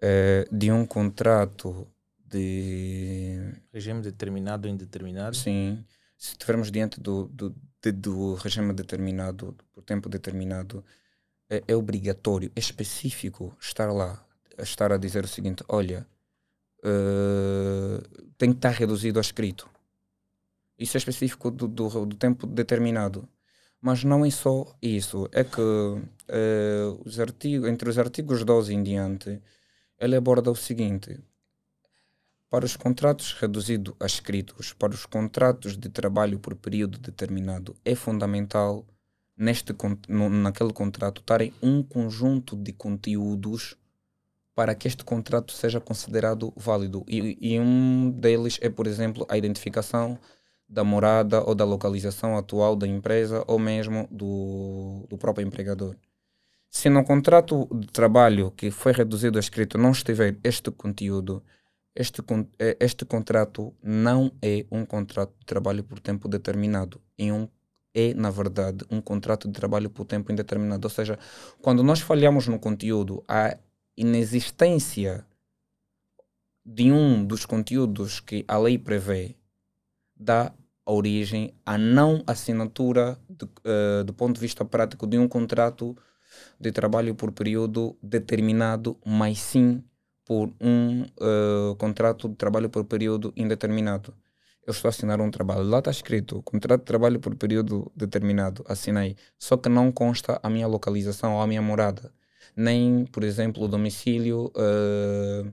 é, 0.00 0.46
de 0.52 0.70
um 0.70 0.86
contrato 0.86 1.88
de. 2.24 3.52
Regime 3.72 4.00
determinado 4.00 4.68
ou 4.68 4.72
indeterminado? 4.72 5.34
Sim. 5.34 5.84
Se 6.16 6.34
estivermos 6.34 6.70
diante 6.70 7.00
do, 7.00 7.26
do, 7.26 7.52
de, 7.82 7.90
do 7.90 8.34
regime 8.34 8.72
determinado, 8.72 9.56
por 9.72 9.82
tempo 9.82 10.08
determinado, 10.08 10.84
é, 11.50 11.64
é 11.66 11.74
obrigatório, 11.74 12.52
é 12.54 12.60
específico 12.60 13.56
estar 13.60 13.92
lá, 13.92 14.24
estar 14.56 14.92
a 14.92 14.96
dizer 14.96 15.24
o 15.24 15.28
seguinte: 15.28 15.64
olha, 15.68 16.06
uh, 16.84 18.32
tem 18.36 18.50
que 18.50 18.58
estar 18.58 18.70
reduzido 18.70 19.18
a 19.18 19.22
escrito. 19.22 19.68
Isso 20.78 20.96
é 20.96 20.98
específico 20.98 21.50
do, 21.50 21.68
do, 21.68 22.06
do, 22.06 22.16
tempo 22.16 22.46
determinado. 22.46 23.28
Mas 23.80 24.04
não 24.04 24.24
é 24.24 24.30
só 24.30 24.74
isso. 24.80 25.28
É 25.32 25.44
que 25.44 25.60
uh, 25.60 27.00
os 27.04 27.18
artigos, 27.18 27.68
entre 27.68 27.88
os 27.88 27.98
artigos 27.98 28.44
12 28.44 28.74
em 28.74 28.82
diante, 28.82 29.40
ele 29.98 30.16
aborda 30.16 30.50
o 30.50 30.56
seguinte. 30.56 31.18
Para 32.48 32.64
os 32.64 32.76
contratos 32.76 33.32
reduzidos 33.32 33.94
a 33.98 34.06
escritos, 34.06 34.72
para 34.72 34.92
os 34.92 35.06
contratos 35.06 35.76
de 35.76 35.88
trabalho 35.88 36.38
por 36.38 36.54
período 36.54 36.98
determinado, 36.98 37.74
é 37.84 37.94
fundamental 37.94 38.84
neste, 39.36 39.74
no, 40.08 40.28
naquele 40.28 40.72
contrato 40.72 41.20
estarem 41.20 41.52
um 41.62 41.82
conjunto 41.82 42.54
de 42.54 42.72
conteúdos 42.72 43.76
para 44.54 44.74
que 44.74 44.86
este 44.86 45.04
contrato 45.04 45.52
seja 45.52 45.80
considerado 45.80 46.52
válido. 46.56 47.04
E, 47.08 47.36
e, 47.40 47.58
um 47.58 48.10
deles 48.10 48.58
é, 48.60 48.68
por 48.68 48.86
exemplo, 48.86 49.26
a 49.28 49.36
identificação 49.36 50.18
da 50.68 50.84
morada 50.84 51.42
ou 51.42 51.54
da 51.54 51.64
localização 51.64 52.36
atual 52.36 52.76
da 52.76 52.86
empresa 52.86 53.44
ou 53.46 53.58
mesmo 53.58 54.08
do, 54.10 55.06
do 55.08 55.18
próprio 55.18 55.46
empregador. 55.46 55.96
Se 56.70 56.88
no 56.88 57.04
contrato 57.04 57.68
de 57.74 57.86
trabalho 57.88 58.50
que 58.52 58.70
foi 58.70 58.92
reduzido 58.92 59.38
a 59.38 59.40
escrito 59.40 59.76
não 59.76 59.90
estiver 59.90 60.38
este 60.42 60.70
conteúdo, 60.70 61.42
este, 61.94 62.22
é, 62.58 62.76
este 62.80 63.04
contrato 63.04 63.74
não 63.82 64.32
é 64.40 64.64
um 64.70 64.86
contrato 64.86 65.34
de 65.38 65.44
trabalho 65.44 65.84
por 65.84 66.00
tempo 66.00 66.28
determinado. 66.28 67.00
É, 67.18 67.30
um, 67.30 67.46
é, 67.94 68.14
na 68.14 68.30
verdade, 68.30 68.86
um 68.90 69.00
contrato 69.02 69.46
de 69.48 69.52
trabalho 69.52 69.90
por 69.90 70.06
tempo 70.06 70.32
indeterminado. 70.32 70.86
Ou 70.86 70.90
seja, 70.90 71.18
quando 71.60 71.82
nós 71.82 72.00
falhamos 72.00 72.48
no 72.48 72.58
conteúdo, 72.58 73.22
há 73.28 73.58
inexistência 73.96 75.26
de 76.64 76.92
um 76.92 77.24
dos 77.24 77.44
conteúdos 77.44 78.20
que 78.20 78.44
a 78.46 78.56
lei 78.56 78.78
prevê 78.78 79.36
dá 80.16 80.52
origem 80.86 81.54
à 81.64 81.76
não 81.76 82.22
assinatura 82.26 83.18
de, 83.28 83.44
uh, 83.44 84.04
do 84.04 84.12
ponto 84.12 84.34
de 84.34 84.40
vista 84.40 84.64
prático 84.64 85.06
de 85.06 85.18
um 85.18 85.28
contrato 85.28 85.96
de 86.58 86.72
trabalho 86.72 87.14
por 87.14 87.32
período 87.32 87.96
determinado, 88.02 88.96
mas 89.04 89.38
sim 89.38 89.82
por 90.24 90.52
um 90.60 91.02
uh, 91.02 91.74
contrato 91.76 92.28
de 92.28 92.36
trabalho 92.36 92.70
por 92.70 92.84
período 92.84 93.32
indeterminado. 93.36 94.14
Eu 94.64 94.70
estou 94.70 94.88
a 94.88 94.90
assinar 94.90 95.20
um 95.20 95.30
trabalho. 95.30 95.64
Lá 95.64 95.80
está 95.80 95.90
escrito 95.90 96.40
contrato 96.42 96.80
de 96.80 96.86
trabalho 96.86 97.18
por 97.18 97.34
período 97.34 97.90
determinado. 97.96 98.64
Assinei. 98.68 99.16
Só 99.36 99.56
que 99.56 99.68
não 99.68 99.90
consta 99.90 100.38
a 100.40 100.48
minha 100.48 100.68
localização 100.68 101.34
ou 101.34 101.40
a 101.40 101.46
minha 101.48 101.60
morada 101.60 102.12
nem, 102.56 103.04
por 103.06 103.24
exemplo, 103.24 103.64
o 103.64 103.68
domicílio, 103.68 104.52
uh, 104.56 105.52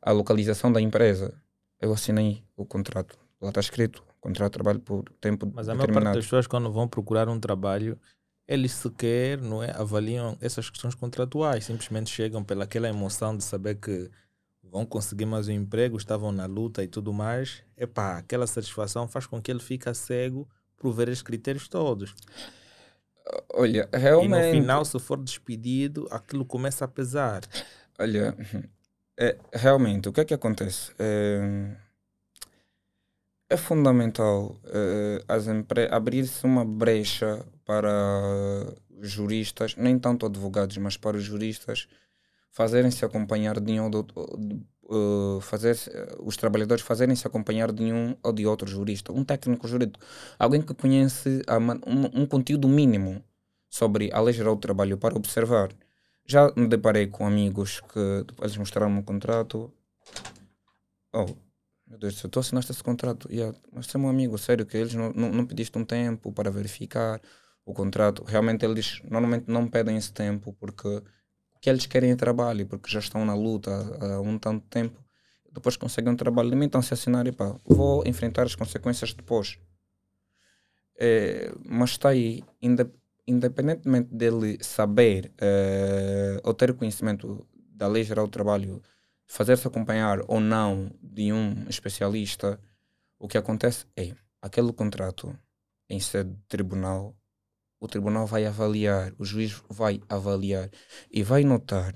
a 0.00 0.12
localização 0.12 0.72
da 0.72 0.80
empresa. 0.80 1.34
Eu 1.80 1.92
assinei 1.92 2.42
o 2.56 2.64
contrato. 2.64 3.18
Lá 3.40 3.48
está 3.48 3.60
escrito, 3.60 4.04
contrato 4.20 4.52
de 4.52 4.54
trabalho 4.54 4.80
por 4.80 5.04
tempo 5.20 5.50
Mas 5.54 5.68
a 5.68 5.74
maior 5.74 5.92
parte 5.92 6.04
das 6.04 6.24
pessoas, 6.24 6.46
quando 6.46 6.70
vão 6.70 6.86
procurar 6.86 7.28
um 7.28 7.40
trabalho, 7.40 7.98
eles 8.46 8.72
sequer 8.72 9.40
não 9.40 9.62
é, 9.62 9.70
avaliam 9.70 10.36
essas 10.40 10.68
questões 10.68 10.94
contratuais. 10.94 11.64
Simplesmente 11.64 12.10
chegam 12.10 12.44
pelaquela 12.44 12.88
emoção 12.88 13.36
de 13.36 13.42
saber 13.42 13.76
que 13.76 14.10
vão 14.62 14.84
conseguir 14.84 15.26
mais 15.26 15.48
um 15.48 15.52
emprego, 15.52 15.96
estavam 15.96 16.30
na 16.30 16.46
luta 16.46 16.82
e 16.82 16.88
tudo 16.88 17.12
mais. 17.12 17.62
Epá, 17.76 18.18
aquela 18.18 18.46
satisfação 18.46 19.08
faz 19.08 19.26
com 19.26 19.40
que 19.40 19.50
ele 19.50 19.60
fique 19.60 19.92
cego 19.94 20.48
por 20.76 20.92
ver 20.92 21.08
esses 21.08 21.22
critérios 21.22 21.68
todos. 21.68 22.14
Olha, 23.54 23.88
realmente. 23.92 24.42
E 24.42 24.46
no 24.46 24.60
final, 24.60 24.84
se 24.84 24.98
for 24.98 25.18
despedido, 25.18 26.06
aquilo 26.10 26.44
começa 26.44 26.84
a 26.84 26.88
pesar. 26.88 27.42
Olha, 27.98 28.36
é, 29.18 29.36
realmente, 29.52 30.08
o 30.08 30.12
que 30.12 30.20
é 30.20 30.24
que 30.24 30.34
acontece? 30.34 30.92
É, 30.98 31.76
é 33.50 33.56
fundamental 33.56 34.56
é, 34.64 35.22
abrir-se 35.90 36.44
uma 36.44 36.64
brecha 36.64 37.44
para 37.64 37.90
juristas, 39.00 39.76
nem 39.76 39.98
tanto 39.98 40.26
advogados, 40.26 40.76
mas 40.78 40.96
para 40.96 41.16
os 41.16 41.22
juristas 41.22 41.86
fazerem-se 42.50 43.04
acompanhar 43.04 43.60
de 43.60 43.80
um 43.80 43.84
ou 43.84 43.90
de, 43.90 44.54
uh, 44.90 45.40
fazer 45.40 45.76
os 46.20 46.36
trabalhadores 46.36 46.82
fazerem-se 46.82 47.26
acompanhar 47.26 47.72
de 47.72 47.92
um 47.92 48.16
ou 48.22 48.32
de 48.32 48.46
outro 48.46 48.68
jurista, 48.68 49.12
um 49.12 49.24
técnico 49.24 49.68
jurídico, 49.68 50.04
alguém 50.38 50.60
que 50.60 50.74
conhece 50.74 51.42
um, 51.86 52.22
um 52.22 52.26
conteúdo 52.26 52.68
mínimo 52.68 53.22
sobre 53.70 54.10
a 54.12 54.20
lei 54.20 54.34
geral 54.34 54.56
do 54.56 54.60
trabalho 54.60 54.98
para 54.98 55.16
observar. 55.16 55.70
Já 56.26 56.52
me 56.56 56.66
deparei 56.66 57.06
com 57.06 57.26
amigos 57.26 57.80
que 57.80 58.24
depois 58.26 58.56
mostraram 58.56 58.92
um 58.92 59.02
contrato. 59.02 59.72
Oh, 61.12 61.26
Meu 61.86 61.98
Deus 61.98 62.14
do 62.14 62.20
céu, 62.20 62.30
tu 62.30 62.40
assinaste 62.40 62.72
esse 62.72 62.82
contrato. 62.82 63.28
Yeah, 63.32 63.56
mas 63.72 63.86
você 63.86 63.96
é 63.96 64.00
meu 64.00 64.10
amigo, 64.10 64.36
sério, 64.36 64.66
que 64.66 64.76
eles 64.76 64.94
não, 64.94 65.12
não, 65.12 65.30
não 65.30 65.46
pediste 65.46 65.76
um 65.78 65.84
tempo 65.84 66.32
para 66.32 66.50
verificar 66.50 67.20
o 67.64 67.72
contrato. 67.72 68.24
Realmente 68.24 68.64
eles 68.64 69.00
normalmente 69.08 69.46
não 69.48 69.68
pedem 69.68 69.96
esse 69.96 70.12
tempo 70.12 70.52
porque 70.54 70.88
o 70.88 71.58
que 71.60 71.70
eles 71.70 71.86
querem 71.86 72.10
é 72.10 72.16
trabalho, 72.16 72.66
porque 72.66 72.90
já 72.90 73.00
estão 73.00 73.24
na 73.24 73.34
luta 73.34 73.70
há, 74.00 74.20
um 74.20 74.38
tanto 74.38 74.66
tempo. 74.68 75.02
Depois 75.52 75.76
conseguem 75.76 76.12
um 76.12 76.16
trabalho, 76.16 76.50
limitam-se 76.50 76.92
a 76.92 76.94
assinar 76.94 77.26
e 77.26 77.32
pá, 77.32 77.56
vou 77.64 78.06
enfrentar 78.06 78.44
as 78.44 78.54
consequências 78.54 79.12
depois. 79.12 79.58
É, 80.96 81.52
mas 81.64 81.90
está 81.90 82.10
aí, 82.10 82.44
independentemente 83.30 84.12
dele 84.12 84.58
saber 84.62 85.32
é, 85.38 86.40
ou 86.42 86.52
ter 86.52 86.74
conhecimento 86.74 87.46
da 87.54 87.86
Lei 87.86 88.02
Geral 88.02 88.26
do 88.26 88.30
Trabalho 88.30 88.82
fazer-se 89.26 89.66
acompanhar 89.66 90.18
ou 90.26 90.40
não 90.40 90.90
de 91.00 91.32
um 91.32 91.68
especialista, 91.68 92.60
o 93.18 93.28
que 93.28 93.38
acontece 93.38 93.86
é 93.96 94.12
aquele 94.42 94.72
contrato 94.72 95.38
em 95.88 96.00
sede 96.00 96.30
de 96.30 96.42
tribunal, 96.48 97.16
o 97.78 97.86
tribunal 97.86 98.26
vai 98.26 98.44
avaliar, 98.44 99.12
o 99.18 99.24
juiz 99.24 99.62
vai 99.68 100.02
avaliar 100.08 100.68
e 101.10 101.22
vai 101.22 101.44
notar 101.44 101.94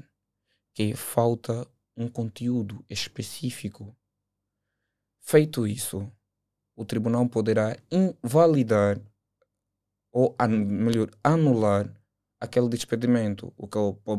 que 0.72 0.94
falta 0.94 1.66
um 1.96 2.08
conteúdo 2.08 2.84
específico. 2.88 3.96
Feito 5.20 5.66
isso, 5.66 6.10
o 6.76 6.84
tribunal 6.84 7.28
poderá 7.28 7.76
invalidar 7.90 9.00
ou, 10.14 10.36
melhor, 10.48 11.10
anular 11.24 11.92
aquele 12.40 12.68
despedimento, 12.68 13.52
o 13.56 13.66
que 13.66 13.78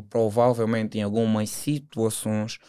provavelmente 0.09 0.97
em 0.97 1.03
algumas 1.03 1.49
situações 1.49 2.59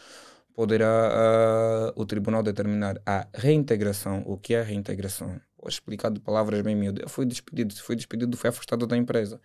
poderá 0.54 1.92
uh, 1.96 2.00
o 2.00 2.06
tribunal 2.06 2.40
determinar 2.40 3.02
a 3.04 3.26
reintegração. 3.34 4.22
O 4.24 4.38
que 4.38 4.54
é 4.54 4.62
reintegração? 4.62 5.40
Vou 5.58 5.68
explicar 5.68 6.10
de 6.10 6.20
palavras 6.20 6.62
bem 6.62 6.76
miúdas. 6.76 7.02
Eu 7.02 7.08
fui 7.08 7.26
despedido, 7.26 7.74
fui 7.74 7.96
despedido, 7.96 8.36
fui 8.36 8.48
afastado 8.48 8.86
da 8.86 8.96
empresa. 8.96 9.40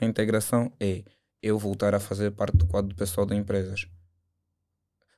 Reintegração 0.00 0.72
é 0.80 1.04
eu 1.42 1.58
voltar 1.58 1.94
a 1.94 2.00
fazer 2.00 2.30
parte 2.30 2.56
do 2.56 2.66
quadro 2.66 2.96
pessoal 2.96 3.26
da 3.26 3.36
empresa. 3.36 3.74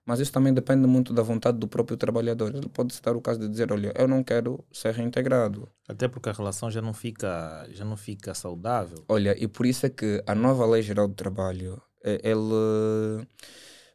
Mas 0.09 0.21
isso 0.21 0.33
também 0.33 0.55
depende 0.55 0.87
muito 0.87 1.13
da 1.13 1.23
vontade 1.23 1.59
do 1.59 1.69
próprio 1.69 1.95
trabalhador. 1.95 2.55
Ele 2.55 2.67
pode 2.71 2.99
dar 3.03 3.15
o 3.15 3.21
caso 3.21 3.41
de 3.41 3.47
dizer, 3.47 3.71
olha, 3.71 3.93
eu 3.95 4.09
não 4.09 4.25
quero 4.25 4.65
ser 4.73 4.95
reintegrado. 4.95 5.69
Até 5.87 6.09
porque 6.09 6.31
a 6.31 6.33
relação 6.33 6.71
já 6.71 6.81
não 6.81 6.95
fica, 6.95 7.69
já 7.73 7.85
não 7.85 7.95
fica 7.95 8.33
saudável. 8.33 9.05
Olha, 9.07 9.37
e 9.39 9.47
por 9.47 9.67
isso 9.67 9.85
é 9.85 9.91
que 9.91 10.25
a 10.27 10.35
nova 10.35 10.65
Lei 10.65 10.81
Geral 10.81 11.09
do 11.09 11.15
Trabalho, 11.15 11.79
eh, 12.03 12.23
ele 12.25 13.29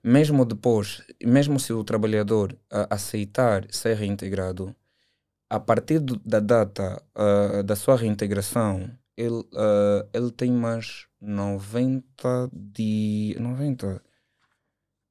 mesmo 0.03 0.45
depois, 0.45 1.01
mesmo 1.24 1.59
se 1.59 1.74
o 1.74 1.84
trabalhador 1.84 2.55
aceitar 2.91 3.66
ser 3.72 3.95
reintegrado, 3.95 4.76
a 5.49 5.59
partir 5.59 5.99
da 5.99 6.39
data 6.39 7.01
uh, 7.18 7.64
da 7.64 7.76
sua 7.76 7.97
reintegração, 7.97 8.88
ele, 9.18 9.39
uh, 9.39 10.07
ele 10.14 10.30
tem 10.30 10.51
mais 10.51 11.07
90 11.20 12.51
de 12.53 13.36
90. 13.39 14.12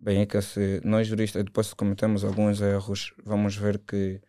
Bem, 0.03 0.21
é 0.21 0.27
que 0.27 0.41
se 0.43 0.81
nós 0.85 1.07
juristas 1.07 1.45
depois 1.45 1.69
se 1.69 1.77
cometemos 1.77 2.25
alguns 2.25 2.61
erros, 2.61 3.15
vamos 3.25 3.57
ver 3.57 3.79
que 3.79 4.21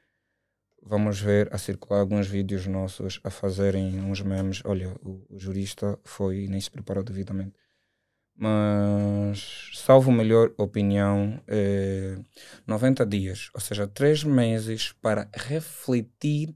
vamos 0.83 1.19
ver 1.19 1.53
a 1.53 1.57
circular 1.57 1.99
alguns 2.01 2.27
vídeos 2.27 2.67
nossos 2.67 3.19
a 3.23 3.29
fazerem 3.29 3.99
uns 4.01 4.21
memes. 4.21 4.61
Olha, 4.65 4.95
o, 5.01 5.25
o 5.29 5.39
jurista 5.39 5.99
foi 6.03 6.47
nem 6.47 6.61
se 6.61 6.69
preparou 6.69 7.03
devidamente 7.03 7.55
mas 8.35 9.69
salvo 9.73 10.11
melhor 10.11 10.53
opinião, 10.57 11.41
é 11.47 12.17
90 12.65 13.05
dias, 13.05 13.49
ou 13.53 13.61
seja, 13.61 13.87
3 13.87 14.23
meses 14.23 14.91
para 14.93 15.29
refletir 15.33 16.55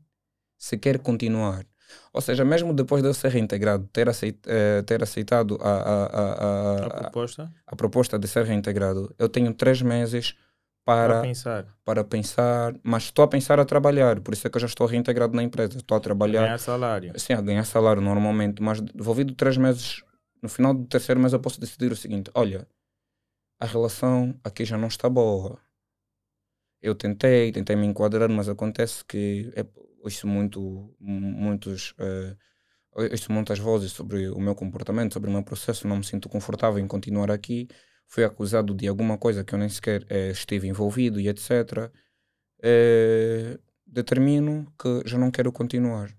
se 0.57 0.77
quer 0.77 0.99
continuar. 0.99 1.65
Ou 2.13 2.21
seja, 2.21 2.43
mesmo 2.43 2.73
depois 2.73 3.01
de 3.01 3.09
eu 3.09 3.13
ser 3.13 3.29
reintegrado, 3.29 3.87
ter, 3.93 4.09
aceit, 4.09 4.37
eh, 4.47 4.81
ter 4.83 5.01
aceitado 5.03 5.57
a, 5.61 5.69
a, 5.69 6.05
a, 6.05 6.85
a, 6.85 6.99
proposta? 7.01 7.51
a 7.65 7.75
proposta 7.75 8.19
de 8.19 8.27
ser 8.27 8.45
reintegrado, 8.45 9.13
eu 9.17 9.29
tenho 9.29 9.53
3 9.53 9.81
meses 9.81 10.35
para, 10.85 11.15
para 11.15 11.21
pensar. 11.21 11.65
para 11.83 12.03
pensar, 12.03 12.75
mas 12.83 13.03
estou 13.03 13.23
a 13.23 13.27
pensar 13.27 13.59
a 13.59 13.65
trabalhar, 13.65 14.21
por 14.21 14.33
isso 14.33 14.47
é 14.47 14.49
que 14.49 14.57
eu 14.57 14.61
já 14.61 14.67
estou 14.67 14.87
reintegrado 14.87 15.35
na 15.35 15.43
empresa, 15.43 15.77
estou 15.77 15.97
a 15.97 15.99
trabalhar. 15.99 16.41
A 16.41 16.45
ganhar 16.45 16.59
salário. 16.59 17.19
Sim, 17.19 17.33
a 17.33 17.41
ganhar 17.41 17.65
salário 17.65 18.01
normalmente, 18.01 18.61
mas 18.61 18.79
devolvido 18.81 19.33
3 19.33 19.57
meses 19.57 20.01
no 20.41 20.49
final 20.49 20.73
do 20.73 20.85
terceiro 20.85 21.19
mês 21.19 21.33
eu 21.33 21.39
posso 21.39 21.59
decidir 21.59 21.91
o 21.91 21.95
seguinte: 21.95 22.31
olha, 22.33 22.67
a 23.59 23.65
relação 23.65 24.39
aqui 24.43 24.65
já 24.65 24.77
não 24.77 24.87
está 24.87 25.09
boa. 25.09 25.59
Eu 26.81 26.93
tentei, 26.93 27.51
tentei 27.51 27.75
me 27.75 27.87
enquadrar, 27.87 28.29
mas 28.29 28.47
acontece 28.47 29.03
que 29.03 29.51
é, 29.55 29.65
ouço 30.03 30.27
muito, 30.27 30.95
muitos, 30.99 31.91
uh, 31.91 32.37
ouço 32.93 33.31
muitas 33.31 33.59
vozes 33.59 33.91
sobre 33.91 34.29
o 34.29 34.39
meu 34.39 34.55
comportamento, 34.55 35.13
sobre 35.13 35.29
o 35.29 35.33
meu 35.33 35.43
processo, 35.43 35.87
não 35.87 35.97
me 35.97 36.03
sinto 36.03 36.29
confortável 36.29 36.79
em 36.79 36.87
continuar 36.87 37.31
aqui. 37.31 37.67
Fui 38.07 38.23
acusado 38.23 38.73
de 38.73 38.87
alguma 38.87 39.17
coisa 39.17 39.43
que 39.43 39.53
eu 39.53 39.59
nem 39.59 39.69
sequer 39.69 40.03
uh, 40.03 40.31
estive 40.31 40.67
envolvido 40.67 41.19
e 41.19 41.27
etc. 41.27 41.51
Uh, 41.51 41.91
eh, 42.63 43.59
determino 43.85 44.71
que 44.79 45.03
já 45.05 45.17
não 45.17 45.29
quero 45.31 45.51
continuar. 45.51 46.15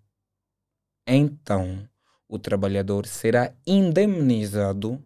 Então, 1.06 1.88
o 2.28 2.38
trabalhador 2.38 3.06
será 3.06 3.54
indemnizado 3.66 5.02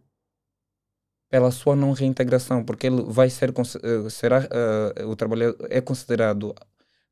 pela 1.31 1.51
sua 1.51 1.75
não 1.75 1.93
reintegração, 1.93 2.63
porque 2.65 2.89
ele 2.89 3.03
vai 3.05 3.31
ser 3.31 3.53
será 4.11 4.41
uh, 4.41 5.09
o 5.09 5.17
trabalhador 5.17 5.67
é 5.71 5.81
considerado 5.81 6.55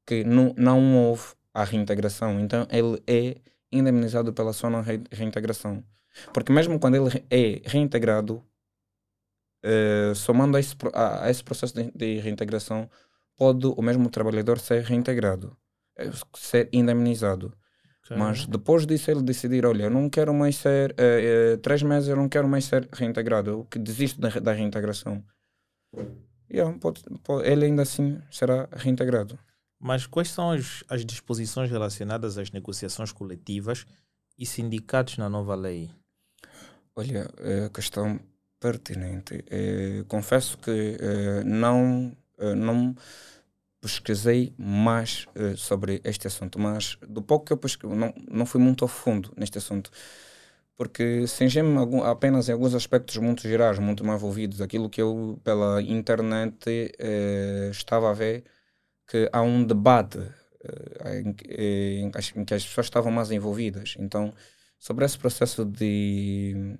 que 0.06 0.24
não, 0.24 0.52
não 0.58 0.96
houve 0.96 1.34
a 1.53 1.64
reintegração, 1.64 2.40
então 2.40 2.66
ele 2.70 3.03
é 3.07 3.40
indemnizado 3.72 4.32
pela 4.32 4.53
sua 4.53 4.70
não 4.70 4.82
reintegração. 4.82 5.84
Porque 6.32 6.53
mesmo 6.53 6.78
quando 6.78 6.96
ele 6.96 7.24
é 7.30 7.68
reintegrado, 7.68 8.42
uh, 9.64 10.14
somando 10.14 10.57
a 10.57 10.61
esse, 10.61 10.74
a, 10.92 11.26
a 11.26 11.30
esse 11.30 11.42
processo 11.42 11.74
de, 11.74 11.90
de, 11.94 12.20
reintegração, 12.20 12.90
pode 13.36 13.66
o 13.66 13.82
mesmo 13.82 14.09
trabalhador 14.11 14.59
ser 14.59 14.82
reintegrado, 14.82 15.57
ser 16.34 16.68
indemnizado. 16.72 17.55
Mas 18.16 18.44
depois 18.44 18.86
disso 18.86 19.09
ele 19.09 19.22
decidir, 19.22 19.64
olha, 19.64 19.84
eu 19.84 19.90
não 19.90 20.11
quero 20.11 20.34
mais 20.34 20.57
ser, 20.57 20.90
uh, 20.92 21.55
uh, 21.55 21.59
três 21.59 21.80
meses 21.80 22.09
eu 22.09 22.16
não 22.16 22.28
quero 22.28 22.48
mais 22.48 22.64
ser 22.64 22.88
reintegrado, 22.92 23.51
eu 23.51 23.64
que 23.64 23.78
desisto 23.78 24.20
da, 24.20 24.28
da 24.28 24.53
reintegração. 24.53 25.24
Yeah, 26.53 26.76
pode, 26.80 27.03
pode, 27.22 27.48
ele 27.48 27.66
ainda 27.66 27.82
assim 27.82 28.20
será 28.28 28.68
reintegrado. 28.72 29.38
Mas 29.81 30.07
quais 30.07 30.31
são 30.31 30.51
as, 30.51 30.85
as 30.89 31.07
disposições 31.07 31.70
relacionadas 31.70 32.37
às 32.37 32.51
negociações 32.51 33.12
coletivas 33.12 33.87
e 34.37 34.45
sindicatos 34.45 35.16
na 35.16 35.28
nova 35.28 35.55
lei? 35.55 35.91
Olha, 36.95 37.31
é 37.39 37.68
questão 37.70 38.20
pertinente. 38.61 39.43
É, 39.49 40.05
confesso 40.07 40.59
que 40.59 40.99
é, 41.01 41.45
não, 41.45 42.14
não 42.57 42.95
pesquisei 43.81 44.53
mais 44.59 45.26
sobre 45.57 46.03
este 46.05 46.26
assunto, 46.26 46.59
mas 46.59 46.99
do 47.09 47.22
pouco 47.22 47.47
que 47.47 47.53
eu 47.55 47.57
pesquisei, 47.57 47.97
não, 47.97 48.12
não 48.31 48.45
fui 48.45 48.61
muito 48.61 48.85
a 48.85 48.89
fundo 48.89 49.33
neste 49.35 49.57
assunto, 49.57 49.91
porque 50.76 51.26
singem-me 51.26 51.78
apenas 52.03 52.51
em 52.51 52.53
alguns 52.53 52.74
aspectos 52.74 53.16
muito 53.16 53.43
gerais, 53.43 53.78
muito 53.78 54.05
mais 54.05 54.18
envolvidos, 54.18 54.61
aquilo 54.61 54.91
que 54.91 55.01
eu 55.01 55.41
pela 55.43 55.81
internet 55.81 56.93
estava 57.70 58.11
a 58.11 58.12
ver, 58.12 58.45
que 59.11 59.28
há 59.32 59.42
um 59.42 59.64
debate 59.64 60.18
uh, 60.18 61.08
em, 61.08 61.36
em, 61.50 62.11
em, 62.36 62.44
que 62.44 62.54
as 62.54 62.64
pessoas 62.64 62.86
estavam 62.86 63.12
mais 63.12 63.30
envolvidas. 63.30 63.96
Então, 63.98 64.32
sobre 64.78 65.04
esse 65.04 65.18
processo 65.18 65.64
de, 65.64 66.78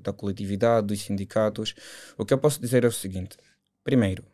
da 0.00 0.12
coletividade, 0.12 0.88
dos 0.88 1.00
sindicatos, 1.00 1.74
o 2.18 2.24
que 2.24 2.34
eu 2.34 2.38
posso 2.38 2.60
dizer 2.60 2.84
é 2.84 2.88
o 2.88 2.92
seguinte: 2.92 3.36
primeiro, 3.82 4.24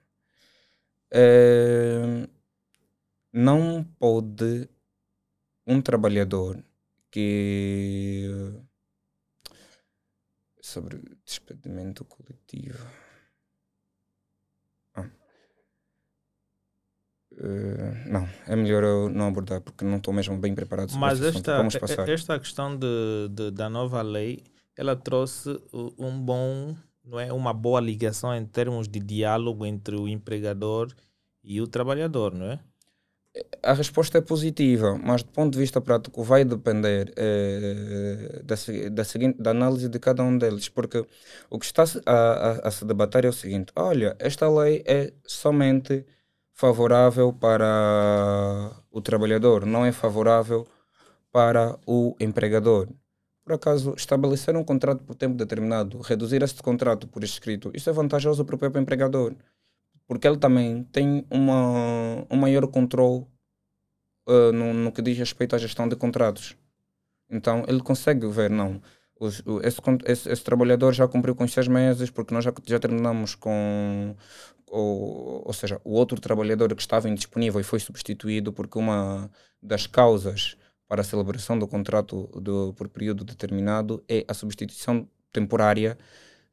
Uh, 1.12 2.30
não 3.32 3.82
pode 3.98 4.68
um 5.66 5.82
trabalhador 5.82 6.64
que 7.10 8.28
sobre 10.62 11.02
despedimento 11.24 12.04
coletivo 12.04 12.86
ah. 14.94 15.10
Uh, 17.40 18.10
não, 18.10 18.28
é 18.46 18.54
melhor 18.54 18.82
eu 18.82 19.08
não 19.08 19.28
abordar 19.28 19.60
porque 19.60 19.84
não 19.84 19.96
estou 19.96 20.14
mesmo 20.14 20.38
bem 20.38 20.54
preparado 20.54 20.90
sobre 20.90 21.06
Mas 21.06 21.22
esta, 21.22 22.10
esta 22.10 22.38
questão 22.38 22.76
de, 22.76 23.28
de, 23.30 23.50
da 23.50 23.68
nova 23.68 24.02
lei 24.02 24.42
ela 24.76 24.94
trouxe 24.96 25.60
um 25.98 26.18
bom 26.18 26.76
não 27.04 27.18
é 27.18 27.32
uma 27.32 27.52
boa 27.52 27.80
ligação 27.80 28.34
em 28.34 28.44
termos 28.46 28.86
de 28.86 29.00
diálogo 29.00 29.66
entre 29.66 29.96
o 29.96 30.08
empregador 30.08 30.94
e 31.42 31.60
o 31.60 31.66
trabalhador, 31.66 32.34
não 32.34 32.46
é? 32.46 32.60
A 33.62 33.72
resposta 33.72 34.18
é 34.18 34.20
positiva, 34.20 34.98
mas 35.00 35.22
do 35.22 35.30
ponto 35.30 35.52
de 35.52 35.58
vista 35.58 35.80
prático 35.80 36.22
vai 36.24 36.44
depender 36.44 37.12
eh, 37.16 38.42
da, 38.42 38.56
da, 38.90 39.04
seguinte, 39.04 39.40
da 39.40 39.52
análise 39.52 39.88
de 39.88 39.98
cada 40.00 40.24
um 40.24 40.36
deles, 40.36 40.68
porque 40.68 41.06
o 41.48 41.58
que 41.58 41.64
está 41.64 41.84
a, 42.06 42.12
a, 42.12 42.68
a, 42.68 42.70
se 42.72 42.84
debater 42.84 43.24
é 43.24 43.28
o 43.28 43.32
seguinte: 43.32 43.72
olha, 43.76 44.16
esta 44.18 44.48
lei 44.50 44.82
é 44.84 45.12
somente 45.24 46.04
favorável 46.60 47.32
para 47.32 48.70
o 48.90 49.00
trabalhador, 49.00 49.64
não 49.64 49.82
é 49.82 49.92
favorável 49.92 50.68
para 51.32 51.78
o 51.86 52.14
empregador. 52.20 52.86
Por 53.42 53.54
acaso, 53.54 53.94
estabelecer 53.96 54.54
um 54.54 54.62
contrato 54.62 55.02
por 55.02 55.14
tempo 55.14 55.38
determinado, 55.38 56.02
reduzir 56.02 56.42
este 56.42 56.62
contrato 56.62 57.08
por 57.08 57.24
escrito, 57.24 57.70
isso 57.72 57.88
é 57.88 57.92
vantajoso 57.94 58.44
para 58.44 58.56
o 58.56 58.58
próprio 58.58 58.82
empregador, 58.82 59.34
porque 60.06 60.28
ele 60.28 60.36
também 60.36 60.84
tem 60.92 61.24
uma, 61.30 62.26
um 62.30 62.36
maior 62.36 62.66
controle 62.66 63.26
uh, 64.28 64.52
no, 64.52 64.74
no 64.74 64.92
que 64.92 65.00
diz 65.00 65.16
respeito 65.16 65.56
à 65.56 65.58
gestão 65.58 65.88
de 65.88 65.96
contratos. 65.96 66.58
Então, 67.30 67.64
ele 67.68 67.80
consegue 67.80 68.28
ver, 68.28 68.50
não, 68.50 68.82
os, 69.20 69.42
esse, 69.62 69.80
esse, 70.06 70.30
esse, 70.30 70.42
trabalhador 70.42 70.94
já 70.94 71.06
cumpriu 71.06 71.34
com 71.34 71.44
os 71.44 71.52
seis 71.52 71.68
meses, 71.68 72.08
porque 72.10 72.32
nós 72.32 72.42
já, 72.42 72.52
já 72.66 72.78
terminamos 72.80 73.34
com. 73.34 74.16
Ou, 74.66 75.42
ou 75.46 75.52
seja, 75.52 75.80
o 75.84 75.92
outro 75.92 76.18
trabalhador 76.20 76.74
que 76.74 76.80
estava 76.80 77.08
indisponível 77.08 77.60
e 77.60 77.64
foi 77.64 77.80
substituído 77.80 78.52
porque 78.52 78.78
uma 78.78 79.30
das 79.62 79.86
causas 79.86 80.56
para 80.88 81.02
a 81.02 81.04
celebração 81.04 81.58
do 81.58 81.68
contrato 81.68 82.28
do, 82.40 82.72
por 82.74 82.88
período 82.88 83.24
determinado 83.24 84.02
é 84.08 84.24
a 84.26 84.34
substituição 84.34 85.08
temporária 85.32 85.98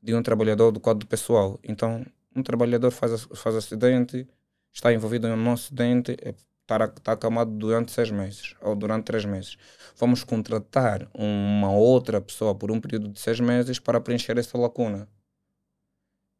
de 0.01 0.13
um 0.13 0.21
trabalhador 0.21 0.71
do 0.71 0.79
quadro 0.79 1.07
pessoal. 1.07 1.59
Então, 1.63 2.05
um 2.35 2.43
trabalhador 2.43 2.91
faz, 2.91 3.27
faz 3.33 3.55
acidente, 3.55 4.27
está 4.73 4.93
envolvido 4.93 5.27
em 5.27 5.31
um 5.31 5.51
acidente, 5.51 6.15
é, 6.21 6.35
está, 6.67 6.85
está 6.85 7.11
acamado 7.13 7.51
durante 7.51 7.91
seis 7.91 8.11
meses 8.11 8.55
ou 8.61 8.75
durante 8.75 9.05
três 9.05 9.23
meses. 9.23 9.57
Vamos 9.95 10.23
contratar 10.23 11.09
uma 11.13 11.71
outra 11.71 12.19
pessoa 12.19 12.53
por 12.53 12.69
um 12.69 12.79
período 12.79 13.07
de 13.07 13.19
seis 13.19 13.39
meses 13.39 13.79
para 13.79 14.01
preencher 14.01 14.37
essa 14.37 14.57
lacuna. 14.57 15.07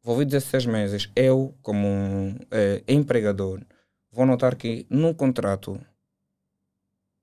Envolvidos 0.04 0.34
esses 0.34 0.50
seis 0.50 0.66
meses, 0.66 1.10
eu, 1.16 1.54
como 1.62 1.88
um, 1.88 2.36
é, 2.50 2.82
empregador, 2.86 3.64
vou 4.12 4.24
notar 4.26 4.54
que 4.54 4.86
no 4.88 5.14
contrato 5.14 5.80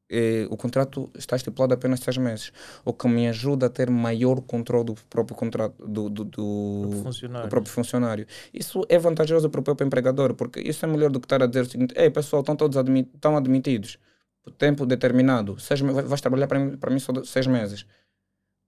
eh, 0.10 0.47
o 0.49 0.58
contrato 0.58 1.10
está 1.16 1.36
estipulado 1.36 1.74
apenas 1.74 1.99
seis 1.99 2.18
meses, 2.18 2.51
o 2.84 2.93
que 2.93 3.08
me 3.08 3.28
ajuda 3.28 3.66
a 3.66 3.70
ter 3.70 3.89
maior 3.89 4.41
controle 4.41 4.86
do 4.86 4.95
próprio 5.10 5.36
contrato 5.36 5.86
do, 5.86 6.10
do, 6.10 6.24
do, 6.24 6.89
funcionário. 7.03 7.47
do 7.47 7.49
próprio 7.49 7.74
funcionário. 7.74 8.28
Isso 8.53 8.86
é 8.88 8.99
vantajoso 8.99 9.49
para 9.49 9.60
o 9.60 9.64
próprio 9.64 9.86
empregador, 9.86 10.34
porque 10.36 10.60
isso 10.60 10.86
é 10.86 10.88
melhor 10.88 11.10
do 11.10 11.20
que 11.20 11.26
estar 11.26 11.41
a 11.41 11.47
dizer 11.47 11.62
o 11.62 11.66
seguinte: 11.66 11.93
ei 11.97 12.10
pessoal, 12.10 12.41
estão 12.41 12.56
todos 12.56 12.78
admit 12.78 13.10
estão 13.16 13.36
admitidos 13.36 13.97
por 14.43 14.53
tempo 14.53 14.86
determinado, 14.86 15.60
seis, 15.60 15.82
vais 15.82 16.22
trabalhar 16.22 16.47
para 16.47 16.60
mim, 16.60 16.78
para 16.78 16.91
mim 16.91 16.99
só 16.99 17.12
seis 17.24 17.47
meses. 17.47 17.86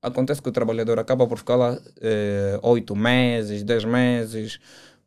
Acontece 0.01 0.41
que 0.41 0.49
o 0.49 0.51
trabalhador 0.51 0.99
acaba 0.99 1.27
por 1.27 1.38
ficar 1.38 1.55
lá 1.55 1.79
eh, 2.01 2.59
oito 2.63 2.95
meses, 2.95 3.63
dez 3.63 3.83
meses. 3.83 4.59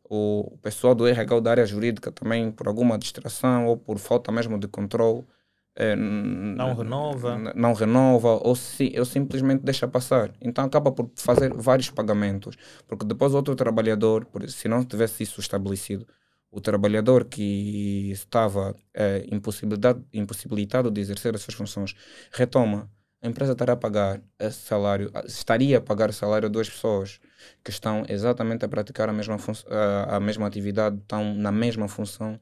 O 0.03 0.57
pessoal 0.61 0.93
do 0.93 1.07
RH 1.07 1.39
da 1.39 1.51
área 1.51 1.65
jurídica 1.65 2.11
também, 2.11 2.51
por 2.51 2.67
alguma 2.67 2.97
distração 2.97 3.67
ou 3.67 3.77
por 3.77 3.97
falta 3.97 4.31
mesmo 4.31 4.59
de 4.59 4.67
controle, 4.67 5.25
é, 5.75 5.95
não 5.95 6.73
renova? 6.73 7.37
não 7.55 7.73
renova 7.73 8.39
ou, 8.43 8.55
se, 8.55 8.93
ou 8.97 9.05
simplesmente 9.05 9.63
deixa 9.63 9.87
passar. 9.87 10.31
Então 10.41 10.65
acaba 10.65 10.91
por 10.91 11.09
fazer 11.15 11.53
vários 11.53 11.89
pagamentos 11.89 12.55
porque 12.87 13.05
depois 13.05 13.33
outro 13.33 13.55
trabalhador 13.55 14.27
se 14.47 14.67
não 14.67 14.83
tivesse 14.83 15.23
isso 15.23 15.39
estabelecido 15.39 16.05
o 16.51 16.59
trabalhador 16.59 17.25
que 17.25 18.11
estava 18.11 18.75
é, 18.93 19.25
impossibilitado, 19.31 20.05
impossibilitado 20.13 20.91
de 20.91 20.99
exercer 20.99 21.33
as 21.33 21.41
suas 21.41 21.55
funções 21.55 21.95
retoma. 22.31 22.91
A 23.23 23.27
empresa 23.27 23.53
estará 23.53 23.73
a 23.73 23.77
pagar 23.77 24.19
esse 24.39 24.59
salário 24.61 25.11
estaria 25.25 25.77
a 25.77 25.81
pagar 25.81 26.09
o 26.09 26.13
salário 26.13 26.47
a 26.47 26.49
duas 26.49 26.69
pessoas 26.69 27.19
que 27.63 27.69
estão 27.69 28.03
exatamente 28.09 28.65
a 28.65 28.67
praticar 28.67 29.07
a 29.07 29.13
mesma, 29.13 29.37
a, 29.69 30.17
a 30.17 30.19
mesma 30.19 30.47
atividade 30.47 30.97
estão 30.97 31.33
na 31.35 31.51
mesma 31.51 31.87
função 31.87 32.39